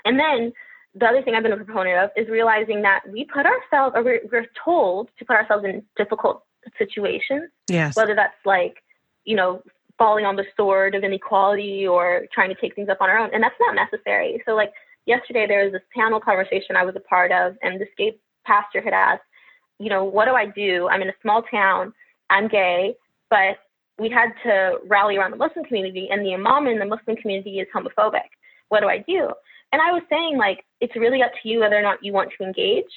and 0.05 0.19
then 0.19 0.53
the 0.95 1.05
other 1.05 1.21
thing 1.21 1.35
I've 1.35 1.43
been 1.43 1.51
a 1.51 1.57
proponent 1.57 1.97
of 1.99 2.09
is 2.15 2.29
realizing 2.29 2.81
that 2.83 3.01
we 3.11 3.25
put 3.25 3.45
ourselves, 3.45 3.93
or 3.95 4.03
we're, 4.03 4.21
we're 4.31 4.47
told 4.63 5.09
to 5.19 5.25
put 5.25 5.35
ourselves 5.35 5.65
in 5.65 5.83
difficult 5.97 6.43
situations. 6.77 7.49
Yes. 7.69 7.95
Whether 7.95 8.15
that's 8.15 8.33
like 8.45 8.77
you 9.25 9.35
know, 9.35 9.61
falling 9.97 10.25
on 10.25 10.35
the 10.35 10.45
sword 10.55 10.95
of 10.95 11.03
inequality 11.03 11.85
or 11.85 12.25
trying 12.33 12.49
to 12.49 12.55
take 12.55 12.75
things 12.75 12.89
up 12.89 12.99
on 13.01 13.09
our 13.09 13.17
own. 13.17 13.29
And 13.33 13.43
that's 13.43 13.55
not 13.59 13.75
necessary. 13.75 14.41
So, 14.45 14.53
like 14.53 14.71
yesterday, 15.05 15.45
there 15.47 15.63
was 15.63 15.73
this 15.73 15.81
panel 15.95 16.19
conversation 16.19 16.75
I 16.75 16.85
was 16.85 16.95
a 16.95 16.99
part 17.01 17.31
of, 17.31 17.55
and 17.61 17.79
this 17.79 17.89
gay 17.97 18.17
pastor 18.45 18.81
had 18.81 18.93
asked, 18.93 19.23
you 19.79 19.89
know, 19.89 20.03
what 20.03 20.25
do 20.25 20.31
I 20.31 20.45
do? 20.45 20.87
I'm 20.89 21.01
in 21.01 21.09
a 21.09 21.21
small 21.21 21.41
town, 21.43 21.93
I'm 22.29 22.47
gay, 22.47 22.95
but 23.29 23.57
we 23.97 24.09
had 24.09 24.29
to 24.43 24.77
rally 24.87 25.17
around 25.17 25.31
the 25.31 25.37
Muslim 25.37 25.65
community, 25.65 26.09
and 26.11 26.25
the 26.25 26.33
imam 26.33 26.67
in 26.67 26.79
the 26.79 26.85
Muslim 26.85 27.15
community 27.17 27.59
is 27.59 27.67
homophobic. 27.73 28.29
What 28.69 28.81
do 28.81 28.87
I 28.87 28.99
do? 28.99 29.29
And 29.71 29.81
I 29.81 29.91
was 29.91 30.03
saying, 30.09 30.37
like, 30.37 30.63
it's 30.81 30.95
really 30.95 31.21
up 31.21 31.31
to 31.41 31.49
you 31.49 31.59
whether 31.59 31.77
or 31.77 31.81
not 31.81 32.03
you 32.03 32.13
want 32.13 32.31
to 32.37 32.45
engage. 32.45 32.91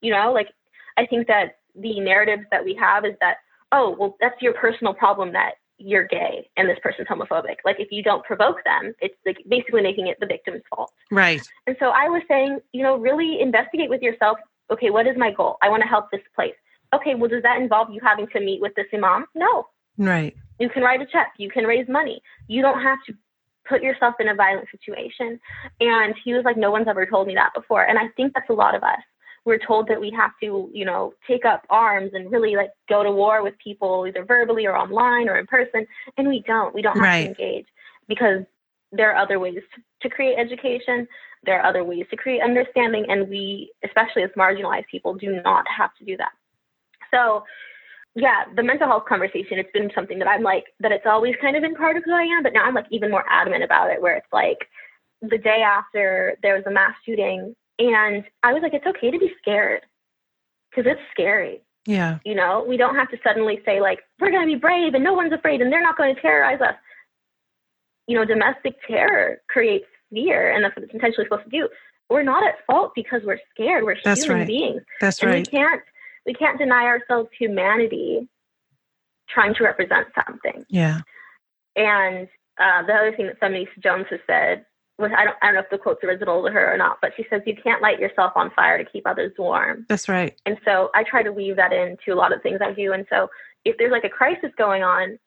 You 0.00 0.12
know, 0.12 0.32
like, 0.32 0.48
I 0.96 1.06
think 1.06 1.26
that 1.28 1.58
the 1.74 2.00
narratives 2.00 2.44
that 2.50 2.64
we 2.64 2.74
have 2.74 3.04
is 3.04 3.14
that, 3.20 3.36
oh, 3.72 3.96
well, 3.98 4.16
that's 4.20 4.40
your 4.42 4.54
personal 4.54 4.94
problem 4.94 5.32
that 5.32 5.52
you're 5.78 6.06
gay 6.06 6.48
and 6.56 6.68
this 6.68 6.78
person's 6.82 7.08
homophobic. 7.08 7.56
Like 7.64 7.76
if 7.78 7.88
you 7.90 8.02
don't 8.02 8.24
provoke 8.24 8.62
them, 8.64 8.94
it's 9.00 9.14
like 9.24 9.38
basically 9.48 9.82
making 9.82 10.08
it 10.08 10.18
the 10.20 10.26
victim's 10.26 10.62
fault. 10.68 10.92
Right. 11.10 11.40
And 11.66 11.76
so 11.78 11.86
I 11.86 12.08
was 12.08 12.22
saying, 12.28 12.58
you 12.72 12.82
know, 12.82 12.96
really 12.96 13.40
investigate 13.40 13.88
with 13.88 14.02
yourself. 14.02 14.38
Okay, 14.70 14.90
what 14.90 15.06
is 15.06 15.16
my 15.16 15.32
goal? 15.32 15.56
I 15.62 15.68
want 15.68 15.82
to 15.82 15.88
help 15.88 16.10
this 16.10 16.20
place. 16.34 16.54
Okay, 16.94 17.14
well, 17.14 17.28
does 17.28 17.42
that 17.42 17.60
involve 17.60 17.88
you 17.90 18.00
having 18.02 18.26
to 18.28 18.40
meet 18.40 18.60
with 18.60 18.74
this 18.74 18.86
imam? 18.92 19.26
No. 19.34 19.66
Right. 19.96 20.36
You 20.58 20.68
can 20.68 20.82
write 20.82 21.00
a 21.00 21.06
check. 21.06 21.32
You 21.38 21.50
can 21.50 21.64
raise 21.64 21.88
money. 21.88 22.20
You 22.48 22.62
don't 22.62 22.82
have 22.82 22.98
to 23.06 23.14
put 23.68 23.82
yourself 23.82 24.14
in 24.18 24.28
a 24.28 24.34
violent 24.34 24.68
situation. 24.70 25.38
And 25.80 26.14
he 26.24 26.34
was 26.34 26.44
like, 26.44 26.56
no 26.56 26.70
one's 26.70 26.88
ever 26.88 27.06
told 27.06 27.26
me 27.26 27.34
that 27.34 27.52
before. 27.54 27.84
And 27.84 27.98
I 27.98 28.08
think 28.16 28.32
that's 28.34 28.48
a 28.50 28.54
lot 28.54 28.74
of 28.74 28.82
us 28.82 29.00
we're 29.48 29.58
told 29.58 29.88
that 29.88 29.98
we 29.98 30.10
have 30.10 30.32
to, 30.42 30.68
you 30.74 30.84
know, 30.84 31.14
take 31.26 31.46
up 31.46 31.64
arms 31.70 32.10
and 32.12 32.30
really 32.30 32.54
like 32.54 32.70
go 32.86 33.02
to 33.02 33.10
war 33.10 33.42
with 33.42 33.54
people 33.64 34.04
either 34.06 34.22
verbally 34.22 34.66
or 34.66 34.76
online 34.76 35.26
or 35.26 35.38
in 35.38 35.46
person. 35.46 35.86
And 36.18 36.28
we 36.28 36.44
don't. 36.46 36.74
We 36.74 36.82
don't 36.82 36.96
have 36.96 37.02
right. 37.02 37.34
to 37.34 37.42
engage 37.42 37.66
because 38.08 38.42
there 38.92 39.10
are 39.10 39.16
other 39.16 39.38
ways 39.38 39.62
to, 39.74 39.82
to 40.02 40.14
create 40.14 40.36
education. 40.38 41.08
There 41.44 41.58
are 41.58 41.66
other 41.66 41.82
ways 41.82 42.04
to 42.10 42.16
create 42.16 42.42
understanding. 42.42 43.06
And 43.08 43.26
we, 43.26 43.72
especially 43.82 44.22
as 44.22 44.30
marginalized 44.36 44.86
people, 44.90 45.14
do 45.14 45.40
not 45.42 45.64
have 45.74 45.94
to 45.98 46.04
do 46.04 46.18
that. 46.18 46.32
So, 47.10 47.42
yeah, 48.14 48.44
the 48.54 48.62
mental 48.62 48.86
health 48.86 49.06
conversation, 49.08 49.58
it's 49.58 49.72
been 49.72 49.90
something 49.94 50.18
that 50.18 50.28
I'm 50.28 50.42
like, 50.42 50.64
that 50.80 50.92
it's 50.92 51.06
always 51.06 51.36
kind 51.40 51.56
of 51.56 51.62
been 51.62 51.74
part 51.74 51.96
of 51.96 52.02
who 52.04 52.12
I 52.12 52.24
am, 52.24 52.42
but 52.42 52.52
now 52.52 52.64
I'm 52.64 52.74
like 52.74 52.86
even 52.90 53.10
more 53.10 53.24
adamant 53.30 53.64
about 53.64 53.90
it, 53.90 54.02
where 54.02 54.16
it's 54.16 54.30
like 54.30 54.68
the 55.22 55.38
day 55.38 55.62
after 55.64 56.36
there 56.42 56.54
was 56.54 56.64
a 56.66 56.70
mass 56.70 56.94
shooting 57.06 57.56
and 57.78 58.24
I 58.42 58.52
was 58.52 58.62
like, 58.62 58.74
it's 58.74 58.86
okay 58.86 59.10
to 59.10 59.18
be 59.18 59.32
scared 59.40 59.82
because 60.70 60.90
it's 60.90 61.00
scary. 61.10 61.60
Yeah. 61.86 62.18
You 62.24 62.34
know, 62.34 62.64
we 62.68 62.76
don't 62.76 62.96
have 62.96 63.10
to 63.10 63.18
suddenly 63.24 63.60
say, 63.64 63.80
like, 63.80 64.00
we're 64.20 64.30
going 64.30 64.46
to 64.46 64.54
be 64.54 64.58
brave 64.58 64.94
and 64.94 65.02
no 65.02 65.14
one's 65.14 65.32
afraid 65.32 65.60
and 65.60 65.72
they're 65.72 65.82
not 65.82 65.96
going 65.96 66.14
to 66.14 66.20
terrorize 66.20 66.60
us. 66.60 66.74
You 68.06 68.16
know, 68.16 68.24
domestic 68.24 68.74
terror 68.86 69.38
creates 69.48 69.86
fear, 70.10 70.50
and 70.50 70.64
that's 70.64 70.74
what 70.74 70.84
it's 70.84 70.94
intentionally 70.94 71.26
supposed 71.26 71.44
to 71.44 71.50
do. 71.50 71.68
We're 72.08 72.22
not 72.22 72.42
at 72.42 72.54
fault 72.66 72.92
because 72.94 73.20
we're 73.24 73.40
scared. 73.54 73.84
We're 73.84 73.96
that's 74.02 74.24
human 74.24 74.38
right. 74.38 74.46
beings. 74.46 74.82
That's 75.00 75.20
and 75.20 75.30
right. 75.30 75.46
We 75.46 75.58
can't 75.58 75.82
we 76.24 76.32
can't 76.32 76.58
deny 76.58 76.84
ourselves 76.84 77.28
humanity 77.38 78.28
trying 79.28 79.54
to 79.54 79.64
represent 79.64 80.06
something. 80.26 80.64
Yeah. 80.70 81.00
And 81.76 82.28
uh, 82.58 82.82
the 82.86 82.94
other 82.94 83.14
thing 83.14 83.26
that 83.26 83.40
Feminista 83.40 83.82
Jones 83.82 84.06
has 84.10 84.20
said 84.26 84.64
I 85.00 85.24
don't, 85.24 85.36
I 85.42 85.46
don't 85.46 85.54
know 85.54 85.60
if 85.60 85.70
the 85.70 85.78
quote's 85.78 86.02
original 86.02 86.44
to 86.44 86.50
her 86.50 86.74
or 86.74 86.76
not, 86.76 86.98
but 87.00 87.12
she 87.16 87.24
says, 87.30 87.42
You 87.46 87.54
can't 87.62 87.80
light 87.80 88.00
yourself 88.00 88.32
on 88.34 88.50
fire 88.50 88.82
to 88.82 88.90
keep 88.90 89.06
others 89.06 89.32
warm. 89.38 89.86
That's 89.88 90.08
right. 90.08 90.38
And 90.44 90.58
so 90.64 90.90
I 90.94 91.04
try 91.04 91.22
to 91.22 91.32
weave 91.32 91.56
that 91.56 91.72
into 91.72 92.12
a 92.12 92.18
lot 92.18 92.32
of 92.32 92.42
things 92.42 92.58
I 92.60 92.72
do. 92.72 92.92
And 92.92 93.06
so 93.08 93.28
if 93.64 93.76
there's 93.78 93.92
like 93.92 94.04
a 94.04 94.08
crisis 94.08 94.50
going 94.58 94.82
on, 94.82 95.18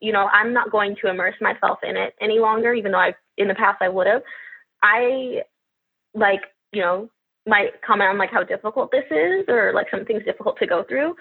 you 0.00 0.12
know, 0.12 0.28
I'm 0.32 0.52
not 0.52 0.70
going 0.70 0.94
to 1.00 1.10
immerse 1.10 1.34
myself 1.40 1.78
in 1.82 1.96
it 1.96 2.14
any 2.20 2.38
longer, 2.38 2.74
even 2.74 2.92
though 2.92 2.98
I, 2.98 3.14
in 3.36 3.48
the 3.48 3.54
past, 3.54 3.78
I 3.80 3.88
would 3.88 4.06
have. 4.06 4.22
I 4.82 5.42
like, 6.14 6.40
you 6.72 6.82
know, 6.82 7.08
might 7.46 7.80
comment 7.82 8.10
on 8.10 8.18
like 8.18 8.30
how 8.30 8.44
difficult 8.44 8.90
this 8.92 9.04
is 9.10 9.44
or 9.48 9.72
like 9.72 9.86
something's 9.90 10.24
difficult 10.24 10.58
to 10.58 10.66
go 10.66 10.84
through. 10.84 11.14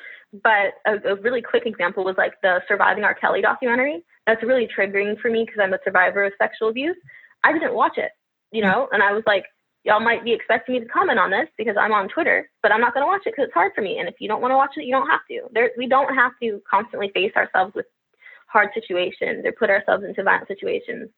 But 0.43 0.75
a, 0.85 1.13
a 1.13 1.15
really 1.15 1.41
quick 1.41 1.65
example 1.65 2.03
was 2.03 2.15
like 2.17 2.33
the 2.43 2.59
Surviving 2.67 3.05
R. 3.05 3.15
Kelly 3.15 3.41
documentary. 3.41 4.03
That's 4.27 4.43
really 4.43 4.67
triggering 4.67 5.19
for 5.19 5.31
me 5.31 5.45
because 5.45 5.61
I'm 5.63 5.73
a 5.73 5.79
survivor 5.85 6.25
of 6.25 6.33
sexual 6.37 6.69
abuse. 6.69 6.97
I 7.43 7.53
didn't 7.53 7.73
watch 7.73 7.97
it, 7.97 8.11
you 8.51 8.61
know, 8.61 8.87
and 8.91 9.01
I 9.03 9.13
was 9.13 9.23
like, 9.25 9.45
y'all 9.83 10.01
might 10.01 10.23
be 10.23 10.33
expecting 10.33 10.75
me 10.75 10.81
to 10.81 10.85
comment 10.85 11.17
on 11.17 11.31
this 11.31 11.47
because 11.57 11.75
I'm 11.79 11.93
on 11.93 12.09
Twitter, 12.09 12.49
but 12.61 12.71
I'm 12.71 12.81
not 12.81 12.93
going 12.93 13.05
to 13.05 13.07
watch 13.07 13.21
it 13.25 13.33
because 13.33 13.45
it's 13.45 13.53
hard 13.53 13.71
for 13.73 13.81
me. 13.81 13.99
And 13.99 14.09
if 14.09 14.15
you 14.19 14.27
don't 14.27 14.41
want 14.41 14.51
to 14.51 14.57
watch 14.57 14.71
it, 14.75 14.83
you 14.83 14.91
don't 14.91 15.09
have 15.09 15.21
to. 15.31 15.41
There, 15.53 15.71
we 15.77 15.87
don't 15.87 16.13
have 16.13 16.33
to 16.41 16.61
constantly 16.69 17.09
face 17.13 17.31
ourselves 17.37 17.73
with 17.73 17.85
hard 18.47 18.69
situations 18.73 19.45
or 19.45 19.53
put 19.53 19.69
ourselves 19.69 20.03
into 20.03 20.23
violent 20.23 20.47
situations 20.47 21.09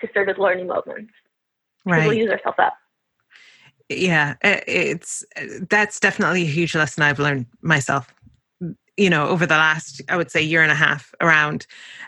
to 0.00 0.08
serve 0.12 0.28
as 0.28 0.38
learning 0.38 0.66
moments. 0.66 1.12
Right. 1.84 2.06
We'll 2.06 2.16
use 2.16 2.30
ourselves 2.30 2.58
up. 2.58 2.74
Yeah, 3.88 4.34
eh, 4.42 4.60
it's 4.66 5.24
that's 5.70 6.00
definitely 6.00 6.42
a 6.42 6.46
huge 6.46 6.74
lesson 6.74 7.04
I've 7.04 7.20
learned 7.20 7.46
myself. 7.62 8.12
You 8.96 9.10
know, 9.10 9.28
over 9.28 9.46
the 9.46 9.54
last, 9.54 10.02
I 10.08 10.16
would 10.16 10.30
say, 10.30 10.42
year 10.42 10.62
and 10.62 10.72
a 10.72 10.74
half 10.74 11.14
around 11.20 11.66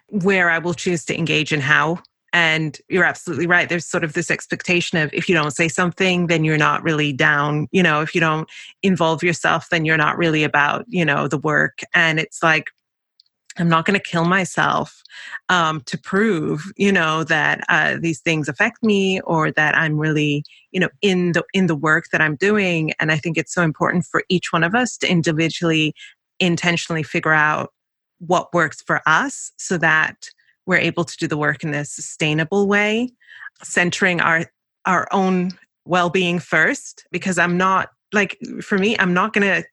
where 0.09 0.51
I 0.51 0.59
will 0.59 0.75
choose 0.75 1.05
to 1.05 1.17
engage 1.17 1.53
and 1.53 1.63
how 1.63 2.01
and 2.33 2.79
you're 2.89 3.05
absolutely 3.05 3.47
right. 3.47 3.69
There's 3.69 3.87
sort 3.87 4.05
of 4.05 4.13
this 4.13 4.31
expectation 4.31 4.99
of 4.99 5.13
if 5.13 5.29
you 5.29 5.35
don't 5.35 5.53
say 5.53 5.69
something, 5.69 6.27
then 6.27 6.45
you're 6.45 6.59
not 6.59 6.83
really 6.83 7.13
down. 7.13 7.69
You 7.71 7.83
know, 7.83 8.01
if 8.01 8.15
you 8.15 8.21
don't 8.21 8.49
involve 8.83 9.23
yourself, 9.23 9.69
then 9.71 9.85
you're 9.85 9.97
not 9.97 10.19
really 10.19 10.45
about, 10.45 10.85
you 10.89 11.05
know, 11.05 11.29
the 11.29 11.39
work. 11.39 11.81
And 11.95 12.19
it's 12.19 12.43
like, 12.43 12.71
I'm 13.59 13.69
not 13.69 13.87
going 13.87 13.99
to 13.99 14.11
kill 14.11 14.25
myself 14.25 15.03
um, 15.49 15.81
to 15.87 15.99
prove, 15.99 16.63
you 16.77 16.93
know, 16.93 17.25
that 17.25 17.65
uh, 17.69 17.97
these 18.01 18.21
things 18.21 18.49
affect 18.49 18.83
me 18.85 19.21
or 19.23 19.51
that 19.53 19.77
I'm 19.77 19.99
really, 19.99 20.45
you 20.71 20.79
know, 20.79 20.91
in 21.03 21.33
the 21.33 21.43
in 21.53 21.67
the 21.67 21.75
work 21.75 22.07
that 22.13 22.21
I'm 22.21 22.37
doing. 22.37 22.93
And 23.01 23.11
I 23.11 23.17
think 23.17 23.37
it's 23.37 23.53
so 23.53 23.63
important 23.63 24.05
for 24.05 24.23
each 24.29 24.53
one 24.53 24.63
of 24.63 24.75
us 24.75 24.97
to 24.99 25.11
individually, 25.11 25.93
intentionally 26.39 27.03
figure 27.03 27.33
out 27.33 27.73
what 28.19 28.53
works 28.55 28.81
for 28.83 29.01
us, 29.07 29.51
so 29.57 29.79
that 29.79 30.31
we're 30.69 30.77
able 30.77 31.03
to 31.03 31.17
do 31.17 31.27
the 31.27 31.39
work 31.39 31.65
in 31.65 31.75
a 31.75 31.85
sustainable 31.85 32.69
way, 32.69 33.11
centering 33.65 34.21
our 34.21 34.45
our 34.85 35.09
own 35.11 35.51
well-being 35.87 36.39
first. 36.39 37.07
Because 37.11 37.39
I'm 37.39 37.57
not 37.57 37.89
like 38.13 38.39
for 38.61 38.77
me, 38.79 38.97
I'm 38.99 39.15
not 39.15 39.33
going 39.33 39.63
to 39.63 39.67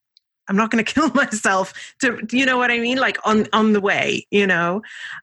I'm 0.47 0.55
not 0.55 0.71
going 0.71 0.83
to 0.85 0.93
kill 0.93 1.09
myself 1.09 1.73
to, 2.01 2.25
you 2.31 2.45
know 2.45 2.57
what 2.57 2.71
I 2.71 2.79
mean? 2.79 2.97
Like 2.97 3.17
on, 3.27 3.47
on 3.51 3.73
the 3.73 3.81
way, 3.81 4.25
you 4.31 4.47
know? 4.47 4.81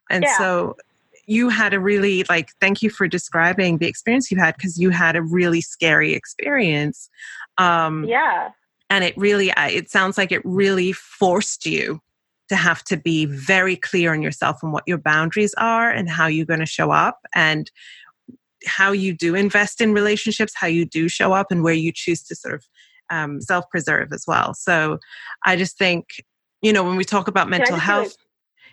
And 0.09 0.23
yeah. 0.23 0.37
so 0.37 0.77
you 1.25 1.49
had 1.49 1.73
a 1.73 1.79
really 1.79 2.23
like, 2.29 2.51
thank 2.59 2.81
you 2.81 2.89
for 2.89 3.07
describing 3.07 3.77
the 3.77 3.87
experience 3.87 4.29
you 4.29 4.37
had 4.37 4.55
because 4.55 4.77
you 4.77 4.89
had 4.89 5.15
a 5.15 5.21
really 5.21 5.61
scary 5.61 6.13
experience. 6.13 7.09
Um, 7.57 8.03
yeah. 8.03 8.49
And 8.89 9.03
it 9.03 9.17
really, 9.17 9.51
it 9.57 9.89
sounds 9.89 10.17
like 10.17 10.31
it 10.31 10.41
really 10.43 10.91
forced 10.91 11.65
you 11.65 12.01
to 12.53 12.63
have 12.63 12.83
to 12.85 12.97
be 12.97 13.25
very 13.25 13.75
clear 13.75 14.13
on 14.13 14.21
yourself 14.21 14.61
and 14.63 14.71
what 14.71 14.83
your 14.87 14.97
boundaries 14.97 15.53
are 15.55 15.89
and 15.89 16.09
how 16.09 16.27
you're 16.27 16.45
going 16.45 16.59
to 16.59 16.65
show 16.65 16.91
up 16.91 17.19
and 17.33 17.71
how 18.65 18.91
you 18.91 19.13
do 19.13 19.35
invest 19.35 19.81
in 19.81 19.93
relationships, 19.93 20.53
how 20.55 20.67
you 20.67 20.85
do 20.85 21.09
show 21.09 21.33
up 21.33 21.51
and 21.51 21.63
where 21.63 21.73
you 21.73 21.91
choose 21.93 22.23
to 22.23 22.35
sort 22.35 22.53
of 22.53 22.65
um, 23.09 23.41
self 23.41 23.69
preserve 23.69 24.13
as 24.13 24.25
well. 24.27 24.53
So 24.53 24.99
I 25.45 25.55
just 25.55 25.77
think, 25.77 26.23
you 26.61 26.71
know, 26.71 26.83
when 26.83 26.95
we 26.95 27.03
talk 27.03 27.27
about 27.27 27.49
mental 27.49 27.75
health, 27.75 28.15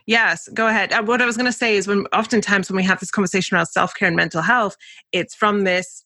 yes, 0.07 0.48
go 0.55 0.69
ahead. 0.69 0.93
Uh, 0.93 1.02
what 1.02 1.20
I 1.20 1.27
was 1.27 1.36
going 1.36 1.51
to 1.51 1.52
say 1.52 1.77
is 1.77 1.86
when 1.89 2.07
oftentimes 2.12 2.70
when 2.70 2.77
we 2.77 2.85
have 2.85 3.01
this 3.01 3.11
conversation 3.11 3.57
around 3.57 3.66
self 3.66 3.94
care 3.94 4.09
and 4.09 4.16
mental 4.16 4.43
health, 4.43 4.77
it's 5.12 5.35
from 5.35 5.65
this, 5.65 6.05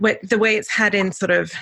the 0.00 0.38
way 0.38 0.56
it's 0.56 0.70
had 0.70 0.94
in 0.94 1.12
sort 1.12 1.30
of 1.30 1.52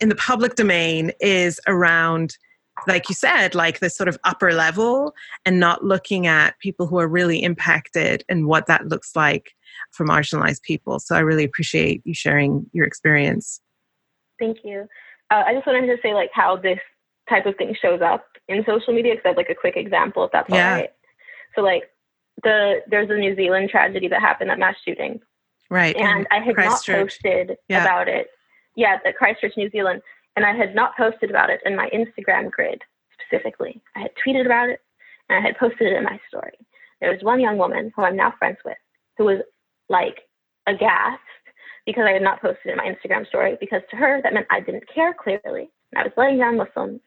in 0.00 0.08
the 0.08 0.14
public 0.14 0.56
domain 0.56 1.12
is 1.20 1.60
around 1.66 2.36
like 2.86 3.08
you 3.08 3.14
said, 3.14 3.54
like 3.54 3.80
this 3.80 3.96
sort 3.96 4.08
of 4.08 4.18
upper 4.24 4.52
level 4.52 5.14
and 5.44 5.60
not 5.60 5.84
looking 5.84 6.26
at 6.26 6.58
people 6.58 6.86
who 6.86 6.98
are 6.98 7.08
really 7.08 7.42
impacted 7.42 8.24
and 8.28 8.46
what 8.46 8.66
that 8.66 8.88
looks 8.88 9.14
like 9.14 9.54
for 9.92 10.06
marginalized 10.06 10.62
people. 10.62 11.00
So 11.00 11.14
I 11.14 11.20
really 11.20 11.44
appreciate 11.44 12.02
you 12.04 12.14
sharing 12.14 12.66
your 12.72 12.86
experience. 12.86 13.60
Thank 14.38 14.58
you. 14.64 14.86
Uh, 15.30 15.42
I 15.46 15.54
just 15.54 15.66
wanted 15.66 15.86
to 15.86 15.96
say 16.02 16.14
like 16.14 16.30
how 16.32 16.56
this 16.56 16.78
type 17.28 17.46
of 17.46 17.56
thing 17.56 17.74
shows 17.80 18.00
up 18.00 18.24
in 18.48 18.64
social 18.66 18.92
media 18.92 19.12
because 19.12 19.24
I 19.24 19.28
have 19.28 19.36
like 19.36 19.50
a 19.50 19.54
quick 19.54 19.76
example 19.76 20.24
if 20.24 20.32
that's 20.32 20.50
yeah. 20.50 20.72
all 20.72 20.80
right. 20.80 20.90
So 21.54 21.62
like 21.62 21.84
the 22.42 22.80
there's 22.88 23.10
a 23.10 23.14
New 23.14 23.36
Zealand 23.36 23.70
tragedy 23.70 24.08
that 24.08 24.20
happened, 24.20 24.50
that 24.50 24.58
mass 24.58 24.76
shooting. 24.84 25.20
Right. 25.70 25.94
And 25.96 26.26
I 26.30 26.40
had 26.40 26.56
not 26.56 26.84
posted 26.84 27.56
yeah. 27.68 27.84
about 27.84 28.08
it. 28.08 28.28
Yeah, 28.76 28.98
the 29.04 29.12
Christchurch, 29.12 29.56
New 29.56 29.70
Zealand. 29.70 30.02
And 30.40 30.46
I 30.46 30.56
had 30.56 30.74
not 30.74 30.96
posted 30.96 31.28
about 31.28 31.50
it 31.50 31.60
in 31.66 31.76
my 31.76 31.90
Instagram 31.90 32.50
grid 32.50 32.80
specifically. 33.20 33.82
I 33.94 34.00
had 34.00 34.12
tweeted 34.24 34.46
about 34.46 34.70
it 34.70 34.80
and 35.28 35.38
I 35.38 35.46
had 35.46 35.58
posted 35.58 35.92
it 35.92 35.96
in 35.98 36.02
my 36.02 36.18
story. 36.28 36.56
There 37.02 37.10
was 37.10 37.22
one 37.22 37.40
young 37.40 37.58
woman 37.58 37.92
who 37.94 38.04
I'm 38.04 38.16
now 38.16 38.32
friends 38.38 38.56
with 38.64 38.78
who 39.18 39.24
was 39.24 39.42
like 39.90 40.20
aghast 40.66 41.20
because 41.84 42.04
I 42.08 42.12
had 42.12 42.22
not 42.22 42.40
posted 42.40 42.72
in 42.72 42.78
my 42.78 42.86
Instagram 42.86 43.28
story 43.28 43.58
because 43.60 43.82
to 43.90 43.96
her 43.96 44.22
that 44.22 44.32
meant 44.32 44.46
I 44.48 44.60
didn't 44.60 44.84
care 44.88 45.12
clearly. 45.12 45.68
And 45.92 45.98
I 45.98 46.04
was 46.04 46.12
letting 46.16 46.38
down 46.38 46.56
Muslims 46.56 47.02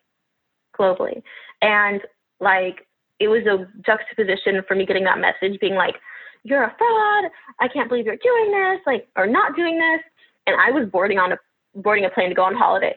globally. 0.80 1.23
And 1.64 2.01
like 2.39 2.85
it 3.19 3.30
was 3.30 3.47
a 3.47 3.65
juxtaposition 3.84 4.61
for 4.68 4.76
me 4.76 4.85
getting 4.85 5.05
that 5.05 5.18
message 5.18 5.60
being 5.60 5.73
like, 5.73 5.95
You're 6.43 6.65
a 6.65 6.76
fraud, 6.77 7.31
I 7.60 7.68
can't 7.68 7.89
believe 7.89 8.05
you're 8.05 8.15
doing 8.18 8.51
this, 8.51 8.81
like 8.85 9.07
or 9.15 9.26
not 9.26 9.55
doing 9.55 9.80
this. 9.80 10.01
And 10.45 10.55
I 10.55 10.69
was 10.69 10.88
boarding 10.88 11.18
on 11.18 11.31
a 11.31 11.38
boarding 11.73 12.05
a 12.05 12.11
plane 12.11 12.30
to 12.30 12.35
go 12.35 12.43
on 12.43 12.53
holiday. 12.53 12.93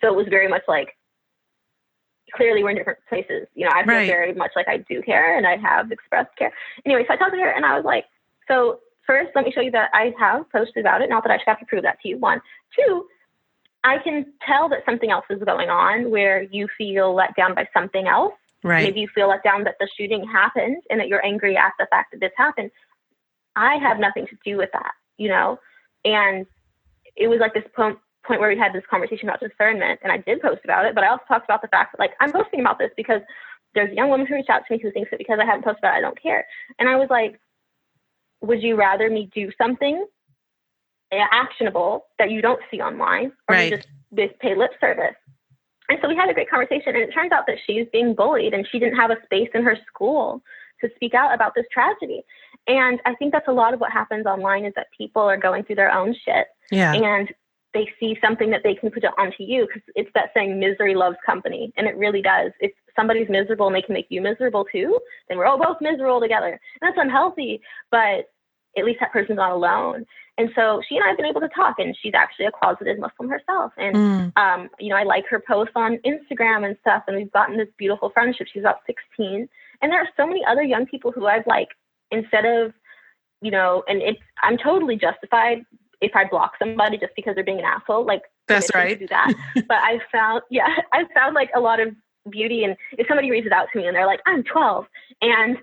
So 0.00 0.08
it 0.08 0.16
was 0.16 0.26
very 0.28 0.48
much 0.48 0.62
like 0.68 0.96
clearly 2.34 2.62
we're 2.62 2.70
in 2.70 2.76
different 2.76 2.98
places. 3.08 3.46
You 3.54 3.66
know, 3.66 3.72
I 3.74 3.84
feel 3.84 3.94
right. 3.94 4.06
very 4.06 4.34
much 4.34 4.52
like 4.56 4.68
I 4.68 4.78
do 4.78 5.02
care 5.02 5.36
and 5.36 5.46
I 5.46 5.56
have 5.56 5.90
expressed 5.92 6.36
care. 6.36 6.52
Anyway, 6.84 7.04
so 7.06 7.14
I 7.14 7.16
talked 7.16 7.32
to 7.32 7.40
her 7.40 7.50
and 7.50 7.64
I 7.64 7.76
was 7.76 7.84
like, 7.84 8.04
so 8.48 8.80
first, 9.06 9.30
let 9.34 9.44
me 9.44 9.52
show 9.52 9.60
you 9.60 9.70
that 9.72 9.90
I 9.94 10.12
have 10.18 10.50
posted 10.50 10.78
about 10.78 11.02
it. 11.02 11.08
Not 11.08 11.22
that 11.24 11.30
I 11.30 11.38
should 11.38 11.48
have 11.48 11.60
to 11.60 11.66
prove 11.66 11.82
that 11.82 12.00
to 12.02 12.08
you. 12.08 12.18
One, 12.18 12.40
two, 12.76 13.06
I 13.84 13.98
can 13.98 14.32
tell 14.44 14.68
that 14.68 14.84
something 14.84 15.10
else 15.10 15.24
is 15.30 15.42
going 15.44 15.70
on 15.70 16.10
where 16.10 16.42
you 16.42 16.68
feel 16.76 17.14
let 17.14 17.36
down 17.36 17.54
by 17.54 17.68
something 17.72 18.08
else. 18.08 18.34
Right. 18.64 18.82
Maybe 18.82 19.00
you 19.00 19.08
feel 19.14 19.28
let 19.28 19.44
down 19.44 19.64
that 19.64 19.76
the 19.78 19.88
shooting 19.96 20.26
happened 20.26 20.82
and 20.90 20.98
that 20.98 21.08
you're 21.08 21.24
angry 21.24 21.56
at 21.56 21.72
the 21.78 21.86
fact 21.88 22.10
that 22.12 22.20
this 22.20 22.32
happened. 22.36 22.70
I 23.54 23.76
have 23.76 23.98
nothing 23.98 24.26
to 24.26 24.36
do 24.44 24.56
with 24.56 24.70
that, 24.72 24.92
you 25.18 25.28
know? 25.28 25.60
And 26.04 26.46
it 27.14 27.28
was 27.28 27.38
like 27.38 27.54
this 27.54 27.64
point, 28.26 28.40
where 28.40 28.48
we 28.48 28.58
had 28.58 28.72
this 28.72 28.84
conversation 28.90 29.28
about 29.28 29.40
discernment, 29.40 30.00
and 30.02 30.12
I 30.12 30.18
did 30.18 30.40
post 30.42 30.60
about 30.64 30.84
it, 30.84 30.94
but 30.94 31.04
I 31.04 31.08
also 31.08 31.22
talked 31.28 31.44
about 31.44 31.62
the 31.62 31.68
fact 31.68 31.92
that, 31.92 32.00
like, 32.00 32.12
I'm 32.20 32.32
posting 32.32 32.60
about 32.60 32.78
this 32.78 32.90
because 32.96 33.20
there's 33.74 33.90
a 33.90 33.94
young 33.94 34.08
woman 34.08 34.26
who 34.26 34.34
reached 34.34 34.50
out 34.50 34.62
to 34.66 34.74
me 34.74 34.80
who 34.82 34.90
thinks 34.90 35.10
that 35.10 35.18
because 35.18 35.38
I 35.40 35.44
haven't 35.44 35.64
posted 35.64 35.80
about 35.80 35.94
it, 35.94 35.98
I 35.98 36.00
don't 36.00 36.20
care. 36.20 36.46
And 36.78 36.88
I 36.88 36.96
was 36.96 37.08
like, 37.10 37.38
would 38.40 38.62
you 38.62 38.76
rather 38.76 39.10
me 39.10 39.30
do 39.34 39.50
something 39.58 40.06
actionable 41.12 42.06
that 42.18 42.30
you 42.30 42.42
don't 42.42 42.60
see 42.70 42.80
online 42.80 43.32
or 43.48 43.54
right. 43.54 43.70
you 43.70 43.76
just, 43.76 43.88
just 44.14 44.38
pay 44.40 44.54
lip 44.54 44.72
service? 44.80 45.14
And 45.88 45.98
so 46.02 46.08
we 46.08 46.16
had 46.16 46.28
a 46.28 46.34
great 46.34 46.50
conversation, 46.50 46.94
and 46.94 47.04
it 47.04 47.12
turns 47.12 47.32
out 47.32 47.44
that 47.46 47.58
she's 47.66 47.86
being 47.92 48.14
bullied 48.14 48.54
and 48.54 48.66
she 48.70 48.78
didn't 48.78 48.96
have 48.96 49.10
a 49.10 49.16
space 49.24 49.50
in 49.54 49.62
her 49.62 49.76
school 49.86 50.42
to 50.80 50.90
speak 50.96 51.14
out 51.14 51.32
about 51.32 51.54
this 51.54 51.66
tragedy. 51.72 52.22
And 52.66 53.00
I 53.06 53.14
think 53.14 53.32
that's 53.32 53.46
a 53.48 53.52
lot 53.52 53.72
of 53.72 53.80
what 53.80 53.92
happens 53.92 54.26
online 54.26 54.64
is 54.64 54.72
that 54.74 54.88
people 54.96 55.22
are 55.22 55.36
going 55.36 55.62
through 55.62 55.76
their 55.76 55.92
own 55.92 56.14
shit. 56.24 56.48
Yeah. 56.72 56.92
And 56.92 57.32
they 57.76 57.88
see 58.00 58.16
something 58.24 58.50
that 58.50 58.62
they 58.64 58.74
can 58.74 58.90
put 58.90 59.04
it 59.04 59.10
onto 59.18 59.42
you 59.42 59.66
because 59.66 59.82
it's 59.94 60.10
that 60.14 60.30
saying 60.34 60.58
misery 60.58 60.94
loves 60.94 61.16
company. 61.24 61.72
And 61.76 61.86
it 61.86 61.96
really 61.96 62.22
does. 62.22 62.52
If 62.60 62.72
somebody's 62.96 63.28
miserable 63.28 63.66
and 63.66 63.76
they 63.76 63.82
can 63.82 63.92
make 63.92 64.06
you 64.08 64.22
miserable 64.22 64.64
too 64.72 64.98
then 65.28 65.36
we're 65.36 65.44
all 65.44 65.58
both 65.58 65.76
miserable 65.80 66.20
together. 66.20 66.58
And 66.80 66.80
that's 66.80 66.98
unhealthy 66.98 67.60
but 67.90 68.30
at 68.78 68.84
least 68.84 69.00
that 69.00 69.12
person's 69.12 69.36
not 69.36 69.52
alone. 69.52 70.04
And 70.38 70.50
so 70.54 70.82
she 70.86 70.96
and 70.96 71.04
i 71.04 71.08
have 71.08 71.16
been 71.16 71.26
able 71.26 71.40
to 71.42 71.48
talk 71.48 71.76
and 71.78 71.96
she's 72.02 72.14
actually 72.14 72.46
a 72.46 72.50
closeted 72.50 72.98
muslim 72.98 73.28
herself. 73.28 73.72
And 73.76 73.96
mm. 73.96 74.36
um, 74.38 74.70
you 74.80 74.88
know 74.88 74.96
i 74.96 75.04
like 75.04 75.24
her 75.28 75.42
posts 75.46 75.72
on 75.76 75.98
instagram 76.06 76.66
and 76.66 76.76
stuff 76.80 77.02
and 77.06 77.16
we've 77.16 77.32
gotten 77.32 77.58
this 77.58 77.68
beautiful 77.76 78.10
friendship. 78.10 78.46
She's 78.52 78.62
about 78.62 78.80
16 78.86 79.48
and 79.82 79.92
there 79.92 80.00
are 80.00 80.08
so 80.16 80.26
many 80.26 80.42
other 80.48 80.62
young 80.62 80.86
people 80.86 81.12
who 81.12 81.26
i've 81.26 81.46
like 81.46 81.68
instead 82.10 82.46
of 82.46 82.72
you 83.42 83.50
know 83.50 83.82
and 83.88 84.00
it's 84.00 84.20
i'm 84.42 84.56
totally 84.56 84.96
justified 84.96 85.58
if 86.00 86.14
I 86.14 86.24
block 86.24 86.52
somebody 86.58 86.98
just 86.98 87.14
because 87.16 87.34
they're 87.34 87.44
being 87.44 87.58
an 87.58 87.64
asshole, 87.64 88.04
like 88.04 88.22
that's 88.48 88.70
right. 88.74 88.98
do 88.98 89.06
that. 89.08 89.32
but 89.54 89.78
I 89.78 89.98
found, 90.12 90.42
yeah, 90.50 90.68
I 90.92 91.04
found 91.14 91.34
like 91.34 91.50
a 91.54 91.60
lot 91.60 91.80
of 91.80 91.94
beauty. 92.30 92.64
And 92.64 92.76
if 92.92 93.06
somebody 93.08 93.30
reaches 93.30 93.52
out 93.52 93.68
to 93.72 93.78
me 93.78 93.86
and 93.86 93.96
they're 93.96 94.06
like, 94.06 94.20
I'm 94.26 94.42
12 94.42 94.86
and 95.22 95.58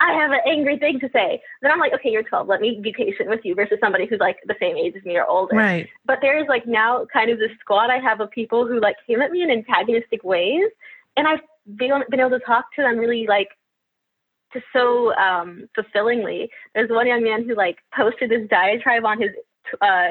I 0.00 0.12
have 0.12 0.30
an 0.30 0.40
angry 0.46 0.78
thing 0.78 1.00
to 1.00 1.10
say, 1.12 1.40
then 1.62 1.72
I'm 1.72 1.80
like, 1.80 1.92
okay, 1.94 2.10
you're 2.10 2.22
12. 2.22 2.46
Let 2.46 2.60
me 2.60 2.80
be 2.82 2.92
patient 2.92 3.28
with 3.28 3.40
you 3.44 3.54
versus 3.54 3.78
somebody 3.80 4.06
who's 4.06 4.20
like 4.20 4.36
the 4.46 4.54
same 4.60 4.76
age 4.76 4.94
as 4.96 5.04
me 5.04 5.16
or 5.16 5.26
older. 5.26 5.56
Right. 5.56 5.88
But 6.04 6.18
there 6.22 6.38
is 6.38 6.46
like 6.48 6.66
now 6.66 7.06
kind 7.12 7.30
of 7.30 7.38
this 7.38 7.50
squad 7.60 7.90
I 7.90 7.98
have 7.98 8.20
of 8.20 8.30
people 8.30 8.66
who 8.66 8.80
like 8.80 8.96
came 9.06 9.20
at 9.20 9.32
me 9.32 9.42
in 9.42 9.50
antagonistic 9.50 10.22
ways. 10.22 10.70
And 11.16 11.26
I've 11.26 11.40
been, 11.76 11.90
been 12.10 12.20
able 12.20 12.30
to 12.30 12.40
talk 12.40 12.66
to 12.76 12.82
them 12.82 12.98
really 12.98 13.26
like 13.26 13.48
just 14.52 14.66
so 14.72 15.14
um, 15.14 15.68
fulfillingly. 15.74 16.48
There's 16.74 16.90
one 16.90 17.06
young 17.06 17.24
man 17.24 17.46
who 17.46 17.54
like 17.54 17.78
posted 17.94 18.30
this 18.30 18.48
diatribe 18.48 19.04
on 19.04 19.20
his 19.20 19.30
uh, 19.80 20.10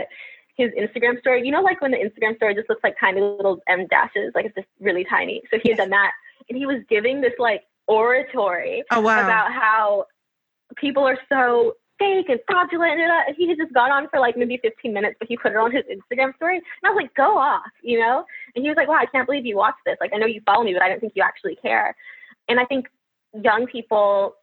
his 0.56 0.72
Instagram 0.72 1.20
story. 1.20 1.46
You 1.46 1.52
know, 1.52 1.62
like 1.62 1.82
when 1.82 1.92
the 1.92 1.98
Instagram 1.98 2.36
story 2.36 2.56
just 2.56 2.70
looks 2.70 2.84
like 2.84 2.96
tiny 3.00 3.22
little 3.22 3.62
M 3.68 3.88
dashes, 3.88 4.32
like 4.36 4.46
it's 4.46 4.56
just 4.56 4.68
really 4.80 5.06
tiny. 5.06 5.42
So 5.52 5.60
he 5.62 5.70
had 5.70 5.78
done 5.78 5.90
that, 5.92 6.12
and 6.50 6.58
he 6.58 6.66
was 6.66 6.82
giving 6.90 7.22
this 7.22 7.34
like 7.40 7.64
oratory 7.88 8.84
oh, 8.92 9.02
wow. 9.02 9.24
about 9.24 9.52
how 9.52 10.06
people 10.76 11.04
are 11.04 11.18
so 11.30 11.74
fake 12.00 12.30
and 12.30 12.40
fraudulent, 12.48 13.00
and, 13.00 13.12
uh, 13.12 13.22
and 13.28 13.36
he 13.36 13.48
had 13.48 13.58
just 13.58 13.74
gone 13.74 13.92
on 13.92 14.08
for 14.10 14.20
like 14.20 14.38
maybe 14.38 14.60
15 14.62 14.94
minutes, 14.94 15.16
but 15.20 15.28
he 15.28 15.38
put 15.38 15.52
it 15.52 15.58
on 15.58 15.72
his 15.72 15.84
Instagram 15.86 16.36
story, 16.36 16.58
and 16.58 16.64
I 16.86 16.90
was 16.90 17.02
like, 17.02 17.14
"Go 17.16 17.38
off," 17.38 17.72
you 17.82 18.00
know. 18.00 18.26
And 18.56 18.64
he 18.64 18.70
was 18.70 18.78
like, 18.78 18.88
"Wow, 18.88 18.98
I 19.00 19.06
can't 19.06 19.26
believe 19.26 19.46
you 19.46 19.58
watched 19.58 19.80
this. 19.86 19.98
Like, 20.02 20.12
I 20.14 20.18
know 20.18 20.26
you 20.26 20.42
follow 20.46 20.64
me, 20.64 20.74
but 20.74 20.82
I 20.82 20.90
don't 20.90 21.00
think 21.00 21.14
you 21.16 21.24
actually 21.24 21.56
care." 21.56 21.96
And 22.50 22.60
I 22.60 22.66
think 22.66 22.88
young 23.44 23.68
people 23.68 24.36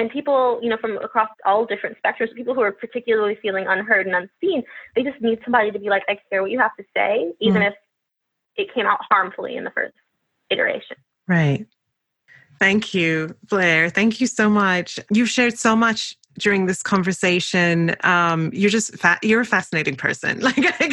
and 0.00 0.10
people, 0.10 0.58
you 0.62 0.70
know, 0.70 0.78
from 0.78 0.96
across 0.96 1.28
all 1.44 1.66
different 1.66 1.98
spectrums, 2.02 2.34
people 2.34 2.54
who 2.54 2.62
are 2.62 2.72
particularly 2.72 3.36
feeling 3.42 3.66
unheard 3.68 4.06
and 4.06 4.16
unseen, 4.16 4.62
they 4.96 5.02
just 5.02 5.20
need 5.20 5.38
somebody 5.44 5.70
to 5.70 5.78
be 5.78 5.90
like, 5.90 6.02
I 6.08 6.18
care 6.30 6.40
what 6.40 6.50
you 6.50 6.58
have 6.58 6.74
to 6.78 6.84
say, 6.96 7.32
even 7.38 7.62
mm 7.62 7.66
if 7.66 7.74
it 8.56 8.74
came 8.74 8.84
out 8.84 8.98
harmfully 9.08 9.56
in 9.56 9.64
the 9.64 9.70
first 9.70 9.94
iteration. 10.50 10.96
Right. 11.28 11.66
Thank 12.58 12.94
you, 12.94 13.36
Blair. 13.48 13.88
Thank 13.88 14.20
you 14.20 14.26
so 14.26 14.50
much. 14.50 14.98
You've 15.12 15.28
shared 15.28 15.56
so 15.56 15.76
much 15.76 16.16
during 16.38 16.66
this 16.66 16.82
conversation. 16.82 17.94
Um, 18.02 18.50
you're 18.52 18.70
just 18.70 18.96
fa- 18.96 19.18
you're 19.22 19.40
a 19.40 19.46
fascinating 19.46 19.96
person. 19.96 20.40
Like 20.50 20.58
I 20.58 20.88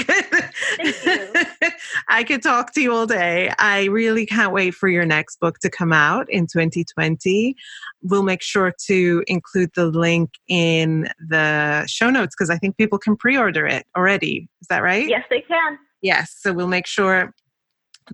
could, 0.84 1.74
I 2.10 2.24
could 2.24 2.44
talk 2.44 2.74
to 2.74 2.82
you 2.82 2.94
all 2.94 3.08
day. 3.08 3.52
I 3.58 3.86
really 3.86 4.26
can't 4.26 4.52
wait 4.52 4.74
for 4.76 4.88
your 4.88 5.06
next 5.06 5.40
book 5.40 5.58
to 5.60 5.70
come 5.70 5.92
out 5.94 6.30
in 6.30 6.46
2020. 6.46 7.56
We'll 8.04 8.24
make 8.24 8.44
sure 8.44 8.74
to 8.88 9.24
include 9.28 9.72
the 9.76 9.86
link 9.86 10.32
in 10.48 11.10
the 11.30 11.86
show 11.88 12.10
notes 12.10 12.36
because 12.36 12.50
I 12.50 12.58
think 12.58 12.78
people 12.78 13.00
can 13.00 13.16
pre-order 13.16 13.66
it 13.66 13.88
already. 13.96 14.48
Is 14.62 14.68
that 14.68 14.84
right? 14.84 15.08
Yes, 15.08 15.24
they 15.30 15.42
can. 15.42 15.80
Yes. 16.02 16.36
So 16.38 16.54
we'll 16.54 16.68
make 16.68 16.88
sure 16.88 17.34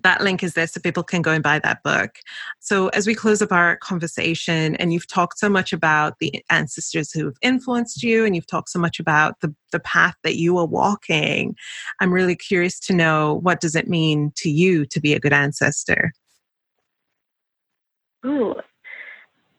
that 0.02 0.22
link 0.22 0.42
is 0.42 0.54
there 0.54 0.66
so 0.66 0.80
people 0.80 1.02
can 1.02 1.22
go 1.22 1.30
and 1.30 1.42
buy 1.42 1.58
that 1.60 1.82
book. 1.82 2.18
So, 2.60 2.88
as 2.88 3.06
we 3.06 3.14
close 3.14 3.40
up 3.40 3.52
our 3.52 3.76
conversation, 3.76 4.76
and 4.76 4.92
you've 4.92 5.06
talked 5.06 5.38
so 5.38 5.48
much 5.48 5.72
about 5.72 6.18
the 6.18 6.44
ancestors 6.50 7.12
who've 7.12 7.36
influenced 7.42 8.02
you, 8.02 8.24
and 8.24 8.34
you've 8.34 8.46
talked 8.46 8.70
so 8.70 8.78
much 8.78 8.98
about 8.98 9.40
the, 9.40 9.54
the 9.72 9.80
path 9.80 10.16
that 10.24 10.36
you 10.36 10.58
are 10.58 10.66
walking, 10.66 11.56
I'm 12.00 12.12
really 12.12 12.36
curious 12.36 12.80
to 12.80 12.94
know 12.94 13.34
what 13.42 13.60
does 13.60 13.76
it 13.76 13.88
mean 13.88 14.32
to 14.36 14.50
you 14.50 14.84
to 14.86 15.00
be 15.00 15.14
a 15.14 15.20
good 15.20 15.32
ancestor? 15.32 16.12
Ooh, 18.26 18.54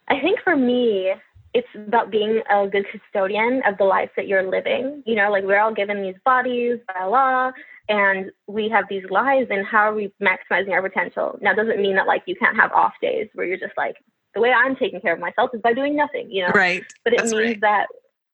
I 0.07 0.20
think 0.20 0.40
for 0.44 0.56
me, 0.56 1.14
it's 1.53 1.68
about 1.88 2.12
being 2.12 2.41
a 2.49 2.68
good 2.68 2.86
custodian 2.91 3.62
of 3.66 3.78
the 3.78 3.86
life 3.86 4.10
that 4.18 4.28
you're 4.28 4.49
living. 4.49 5.02
You 5.06 5.16
know, 5.16 5.32
like 5.32 5.45
we're 5.45 5.60
all 5.60 5.74
given 5.74 6.02
these 6.02 6.16
bodies 6.26 6.80
by 6.88 7.02
Allah 7.02 7.53
and 7.88 8.32
we 8.48 8.70
have 8.70 8.86
these 8.90 9.03
lives 9.10 9.48
and 9.49 9.66
how 9.66 9.90
are 9.90 9.94
we 9.94 10.12
maximizing 10.22 10.72
our 10.72 10.82
potential. 10.82 11.38
Now 11.41 11.53
doesn't 11.53 11.82
mean 11.82 11.95
that 11.95 12.07
like 12.07 12.24
you 12.26 12.36
can't 12.36 12.56
have 12.56 12.72
off 12.72 12.94
days 13.02 13.28
where 13.34 13.45
you're 13.45 13.57
just 13.57 13.78
like 13.78 13.95
the 14.36 14.41
way 14.41 14.52
i'm 14.52 14.76
taking 14.76 15.02
care 15.02 15.14
of 15.14 15.20
myself 15.20 15.49
is 15.53 15.62
by 15.62 15.74
doing 15.74 15.95
nothing 15.95 16.30
you 16.30 16.44
know? 16.44 16.52
Right. 16.53 16.84
But 17.03 17.14
it 17.14 17.20
That's 17.20 17.32
means 17.32 17.44
right. 17.44 17.62
that 17.62 17.88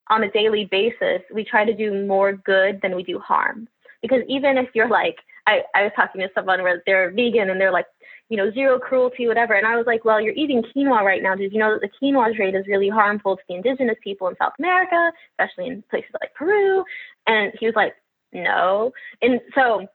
on 0.10 0.24
a 0.24 0.32
daily 0.32 0.66
basis 0.66 1.22
we 1.34 1.46
try 1.46 1.64
to 1.64 1.74
do 1.74 2.06
more 2.06 2.34
good 2.34 2.82
than 2.82 2.96
we 2.96 3.04
do 3.04 3.20
harm. 3.20 3.70
Because 4.02 4.24
even 4.28 4.58
if 4.58 4.70
you're 4.74 4.90
like 4.90 5.18
i, 5.48 5.62
I 5.76 5.84
was 5.84 5.92
talking 5.96 6.22
to 6.22 6.30
someone 6.36 6.62
where 6.64 6.84
they're 6.86 7.12
vegan 7.12 7.50
and 7.50 7.62
they're 7.62 7.72
like 7.72 7.86
you 8.30 8.38
know 8.38 8.52
zero 8.52 8.80
cruelty 8.80 9.28
whatever 9.28 9.54
and 9.54 9.68
i 9.68 9.76
was 9.76 9.86
like 9.86 10.06
well 10.06 10.22
you're 10.22 10.34
eating 10.34 10.64
quinoa 10.64 11.02
right 11.02 11.24
now. 11.24 11.36
Did 11.36 11.54
you 11.54 11.60
know 11.60 11.78
that 11.80 11.82
the 11.82 11.90
quinoa 12.02 12.36
trade 12.36 12.56
is 12.56 12.68
really 12.68 12.90
harmful 12.90 13.38
to 13.38 13.44
the 13.48 13.56
indigenous 13.56 13.98
people 14.04 14.28
in 14.28 14.36
south 14.38 14.54
america 14.60 15.12
especially 15.40 15.68
in 15.68 15.84
places 15.90 16.12
like 16.20 16.34
peru? 16.34 16.84
And 17.28 17.54
he 17.60 17.68
was 17.68 17.76
like 17.76 17.94
no. 18.34 18.92
And 19.22 19.40
so 19.56 19.88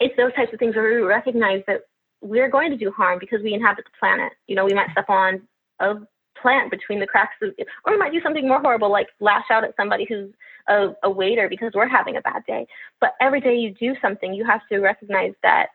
it's 0.00 0.16
those 0.16 0.34
types 0.34 0.52
of 0.52 0.58
things 0.58 0.74
where 0.74 0.94
we 0.94 1.02
recognize 1.02 1.62
that 1.66 1.82
we're 2.20 2.50
going 2.50 2.70
to 2.70 2.76
do 2.76 2.90
harm 2.90 3.18
because 3.18 3.42
we 3.42 3.54
inhabit 3.54 3.84
the 3.84 3.98
planet. 3.98 4.32
You 4.46 4.56
know, 4.56 4.64
we 4.64 4.74
might 4.74 4.90
step 4.92 5.08
on 5.08 5.42
a 5.80 5.94
plant 6.40 6.70
between 6.70 7.00
the 7.00 7.06
cracks, 7.06 7.34
of, 7.42 7.50
or 7.84 7.92
we 7.92 7.98
might 7.98 8.12
do 8.12 8.20
something 8.22 8.46
more 8.46 8.60
horrible, 8.60 8.90
like 8.90 9.08
lash 9.20 9.46
out 9.50 9.64
at 9.64 9.74
somebody 9.76 10.06
who's 10.08 10.30
a, 10.68 10.88
a 11.02 11.10
waiter 11.10 11.48
because 11.48 11.72
we're 11.74 11.88
having 11.88 12.16
a 12.16 12.22
bad 12.22 12.44
day. 12.46 12.66
But 13.00 13.14
every 13.20 13.40
day 13.40 13.56
you 13.56 13.74
do 13.74 13.94
something, 14.00 14.34
you 14.34 14.44
have 14.44 14.60
to 14.70 14.78
recognize 14.78 15.32
that 15.42 15.66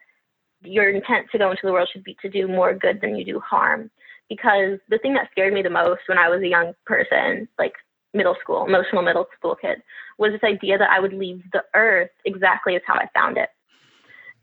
your 0.61 0.89
intent 0.89 1.27
to 1.31 1.37
go 1.37 1.51
into 1.51 1.65
the 1.65 1.73
world 1.73 1.89
should 1.91 2.03
be 2.03 2.15
to 2.21 2.29
do 2.29 2.47
more 2.47 2.73
good 2.73 3.01
than 3.01 3.15
you 3.15 3.25
do 3.25 3.39
harm. 3.39 3.89
Because 4.29 4.79
the 4.89 4.97
thing 4.99 5.13
that 5.13 5.29
scared 5.31 5.53
me 5.53 5.61
the 5.61 5.69
most 5.69 6.01
when 6.07 6.17
I 6.17 6.29
was 6.29 6.41
a 6.41 6.47
young 6.47 6.73
person, 6.85 7.47
like 7.59 7.73
middle 8.14 8.35
school, 8.41 8.65
emotional 8.65 9.02
middle 9.02 9.27
school 9.38 9.56
kid, 9.56 9.81
was 10.18 10.31
this 10.31 10.44
idea 10.44 10.77
that 10.77 10.90
I 10.90 10.99
would 10.99 11.14
leave 11.14 11.44
the 11.52 11.64
earth 11.73 12.11
exactly 12.26 12.76
as 12.76 12.81
how 12.85 12.95
I 12.95 13.07
found 13.14 13.38
it. 13.38 13.49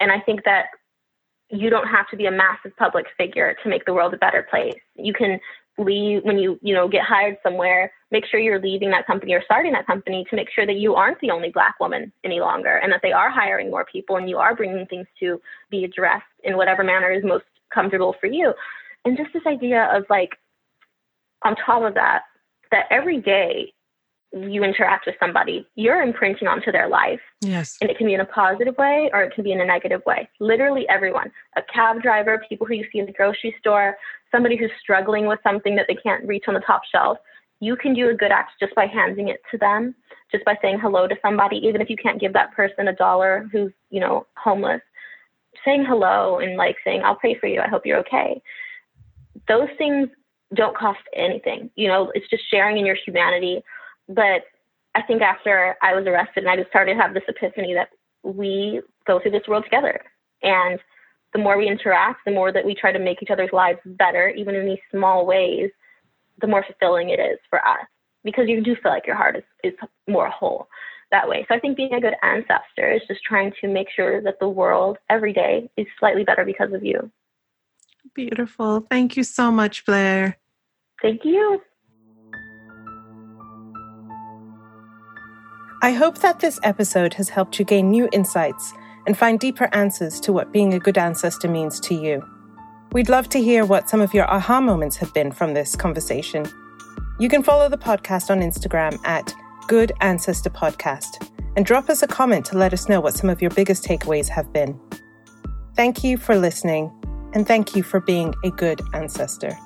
And 0.00 0.10
I 0.10 0.20
think 0.20 0.44
that 0.44 0.66
you 1.50 1.68
don't 1.68 1.86
have 1.86 2.08
to 2.10 2.16
be 2.16 2.26
a 2.26 2.30
massive 2.30 2.76
public 2.76 3.06
figure 3.16 3.56
to 3.62 3.68
make 3.68 3.84
the 3.84 3.92
world 3.92 4.14
a 4.14 4.18
better 4.18 4.46
place. 4.48 4.78
You 4.94 5.12
can 5.12 5.38
leave 5.78 6.22
when 6.22 6.38
you, 6.38 6.58
you 6.62 6.74
know, 6.74 6.88
get 6.88 7.02
hired 7.02 7.36
somewhere, 7.42 7.92
make 8.10 8.24
sure 8.26 8.38
you're 8.38 8.60
leaving 8.60 8.90
that 8.90 9.06
company 9.06 9.32
or 9.32 9.42
starting 9.44 9.72
that 9.72 9.86
company 9.86 10.24
to 10.30 10.36
make 10.36 10.48
sure 10.50 10.66
that 10.66 10.76
you 10.76 10.94
aren't 10.94 11.20
the 11.20 11.30
only 11.30 11.50
black 11.50 11.78
woman 11.80 12.12
any 12.24 12.40
longer 12.40 12.76
and 12.76 12.92
that 12.92 13.00
they 13.02 13.12
are 13.12 13.30
hiring 13.30 13.70
more 13.70 13.86
people 13.90 14.16
and 14.16 14.28
you 14.28 14.38
are 14.38 14.54
bringing 14.54 14.86
things 14.86 15.06
to 15.18 15.40
be 15.70 15.84
addressed 15.84 16.24
in 16.44 16.56
whatever 16.56 16.84
manner 16.84 17.10
is 17.10 17.24
most 17.24 17.44
comfortable 17.72 18.14
for 18.20 18.26
you. 18.26 18.52
And 19.04 19.16
just 19.16 19.32
this 19.32 19.46
idea 19.46 19.88
of 19.92 20.04
like 20.10 20.30
on 21.44 21.56
top 21.56 21.82
of 21.82 21.94
that, 21.94 22.22
that 22.70 22.86
every 22.90 23.20
day 23.20 23.72
you 24.32 24.62
interact 24.62 25.06
with 25.06 25.16
somebody, 25.18 25.66
you're 25.74 26.02
imprinting 26.02 26.46
onto 26.46 26.70
their 26.70 26.88
life. 26.88 27.20
Yes. 27.40 27.76
And 27.80 27.90
it 27.90 27.98
can 27.98 28.06
be 28.06 28.14
in 28.14 28.20
a 28.20 28.24
positive 28.24 28.76
way 28.76 29.10
or 29.12 29.22
it 29.22 29.34
can 29.34 29.42
be 29.42 29.52
in 29.52 29.60
a 29.60 29.64
negative 29.64 30.02
way. 30.06 30.28
Literally 30.38 30.88
everyone 30.88 31.32
a 31.56 31.62
cab 31.62 32.00
driver, 32.00 32.42
people 32.48 32.66
who 32.66 32.74
you 32.74 32.86
see 32.92 33.00
in 33.00 33.06
the 33.06 33.12
grocery 33.12 33.54
store, 33.58 33.96
somebody 34.30 34.56
who's 34.56 34.70
struggling 34.80 35.26
with 35.26 35.40
something 35.42 35.74
that 35.76 35.86
they 35.88 35.96
can't 35.96 36.24
reach 36.26 36.44
on 36.46 36.54
the 36.54 36.60
top 36.60 36.82
shelf. 36.90 37.18
You 37.58 37.76
can 37.76 37.92
do 37.92 38.08
a 38.08 38.14
good 38.14 38.30
act 38.30 38.52
just 38.60 38.74
by 38.74 38.86
handing 38.86 39.28
it 39.28 39.40
to 39.50 39.58
them, 39.58 39.94
just 40.30 40.44
by 40.44 40.56
saying 40.62 40.78
hello 40.80 41.08
to 41.08 41.16
somebody, 41.20 41.56
even 41.56 41.80
if 41.80 41.90
you 41.90 41.96
can't 41.96 42.20
give 42.20 42.32
that 42.32 42.52
person 42.52 42.88
a 42.88 42.94
dollar 42.94 43.48
who's, 43.52 43.72
you 43.90 44.00
know, 44.00 44.26
homeless. 44.36 44.80
Saying 45.64 45.84
hello 45.86 46.38
and 46.38 46.56
like 46.56 46.76
saying, 46.84 47.02
I'll 47.04 47.16
pray 47.16 47.34
for 47.34 47.48
you. 47.48 47.60
I 47.60 47.68
hope 47.68 47.84
you're 47.84 47.98
okay. 47.98 48.40
Those 49.48 49.68
things 49.76 50.08
don't 50.54 50.76
cost 50.76 51.00
anything. 51.14 51.70
You 51.76 51.88
know, 51.88 52.10
it's 52.14 52.28
just 52.28 52.42
sharing 52.50 52.78
in 52.78 52.86
your 52.86 52.96
humanity. 53.04 53.62
But 54.08 54.42
I 54.94 55.02
think 55.02 55.22
after 55.22 55.76
I 55.82 55.94
was 55.94 56.06
arrested 56.06 56.44
and 56.44 56.50
I 56.50 56.56
just 56.56 56.70
started 56.70 56.94
to 56.94 57.00
have 57.00 57.14
this 57.14 57.22
epiphany 57.28 57.74
that 57.74 57.90
we 58.22 58.80
go 59.06 59.20
through 59.20 59.30
this 59.30 59.46
world 59.48 59.64
together. 59.64 60.00
And 60.42 60.80
the 61.32 61.38
more 61.38 61.56
we 61.56 61.68
interact, 61.68 62.20
the 62.24 62.32
more 62.32 62.52
that 62.52 62.64
we 62.64 62.74
try 62.74 62.92
to 62.92 62.98
make 62.98 63.22
each 63.22 63.30
other's 63.30 63.52
lives 63.52 63.78
better, 63.84 64.28
even 64.30 64.54
in 64.54 64.66
these 64.66 64.78
small 64.90 65.26
ways, 65.26 65.70
the 66.40 66.46
more 66.46 66.64
fulfilling 66.64 67.10
it 67.10 67.20
is 67.20 67.38
for 67.48 67.60
us. 67.60 67.86
Because 68.24 68.48
you 68.48 68.62
do 68.62 68.76
feel 68.82 68.92
like 68.92 69.06
your 69.06 69.16
heart 69.16 69.36
is, 69.36 69.44
is 69.62 69.74
more 70.08 70.28
whole 70.28 70.68
that 71.10 71.28
way. 71.28 71.46
So 71.48 71.54
I 71.54 71.60
think 71.60 71.76
being 71.76 71.94
a 71.94 72.00
good 72.00 72.14
ancestor 72.22 72.92
is 72.92 73.02
just 73.08 73.22
trying 73.22 73.52
to 73.60 73.68
make 73.68 73.88
sure 73.94 74.20
that 74.22 74.38
the 74.40 74.48
world 74.48 74.98
every 75.08 75.32
day 75.32 75.70
is 75.76 75.86
slightly 75.98 76.24
better 76.24 76.44
because 76.44 76.72
of 76.72 76.84
you. 76.84 77.10
Beautiful. 78.14 78.86
Thank 78.90 79.16
you 79.16 79.24
so 79.24 79.50
much, 79.50 79.84
Blair. 79.84 80.39
Thank 81.02 81.24
you. 81.24 81.60
I 85.82 85.92
hope 85.92 86.18
that 86.18 86.40
this 86.40 86.60
episode 86.62 87.14
has 87.14 87.30
helped 87.30 87.58
you 87.58 87.64
gain 87.64 87.90
new 87.90 88.08
insights 88.12 88.74
and 89.06 89.16
find 89.16 89.40
deeper 89.40 89.68
answers 89.72 90.20
to 90.20 90.32
what 90.32 90.52
being 90.52 90.74
a 90.74 90.78
good 90.78 90.98
ancestor 90.98 91.48
means 91.48 91.80
to 91.80 91.94
you. 91.94 92.22
We'd 92.92 93.08
love 93.08 93.30
to 93.30 93.40
hear 93.40 93.64
what 93.64 93.88
some 93.88 94.00
of 94.00 94.12
your 94.12 94.30
aha 94.30 94.60
moments 94.60 94.96
have 94.96 95.14
been 95.14 95.32
from 95.32 95.54
this 95.54 95.74
conversation. 95.74 96.44
You 97.18 97.28
can 97.28 97.42
follow 97.42 97.68
the 97.68 97.78
podcast 97.78 98.30
on 98.30 98.40
Instagram 98.40 98.98
at 99.06 99.32
Good 99.68 99.92
Ancestor 100.00 100.50
Podcast 100.50 101.30
and 101.56 101.64
drop 101.64 101.88
us 101.88 102.02
a 102.02 102.06
comment 102.06 102.44
to 102.46 102.58
let 102.58 102.72
us 102.72 102.88
know 102.88 103.00
what 103.00 103.14
some 103.14 103.30
of 103.30 103.40
your 103.40 103.50
biggest 103.52 103.84
takeaways 103.84 104.28
have 104.28 104.52
been. 104.52 104.78
Thank 105.76 106.04
you 106.04 106.18
for 106.18 106.36
listening, 106.36 106.92
and 107.32 107.46
thank 107.46 107.74
you 107.74 107.82
for 107.82 108.00
being 108.00 108.34
a 108.44 108.50
good 108.50 108.82
ancestor. 108.92 109.56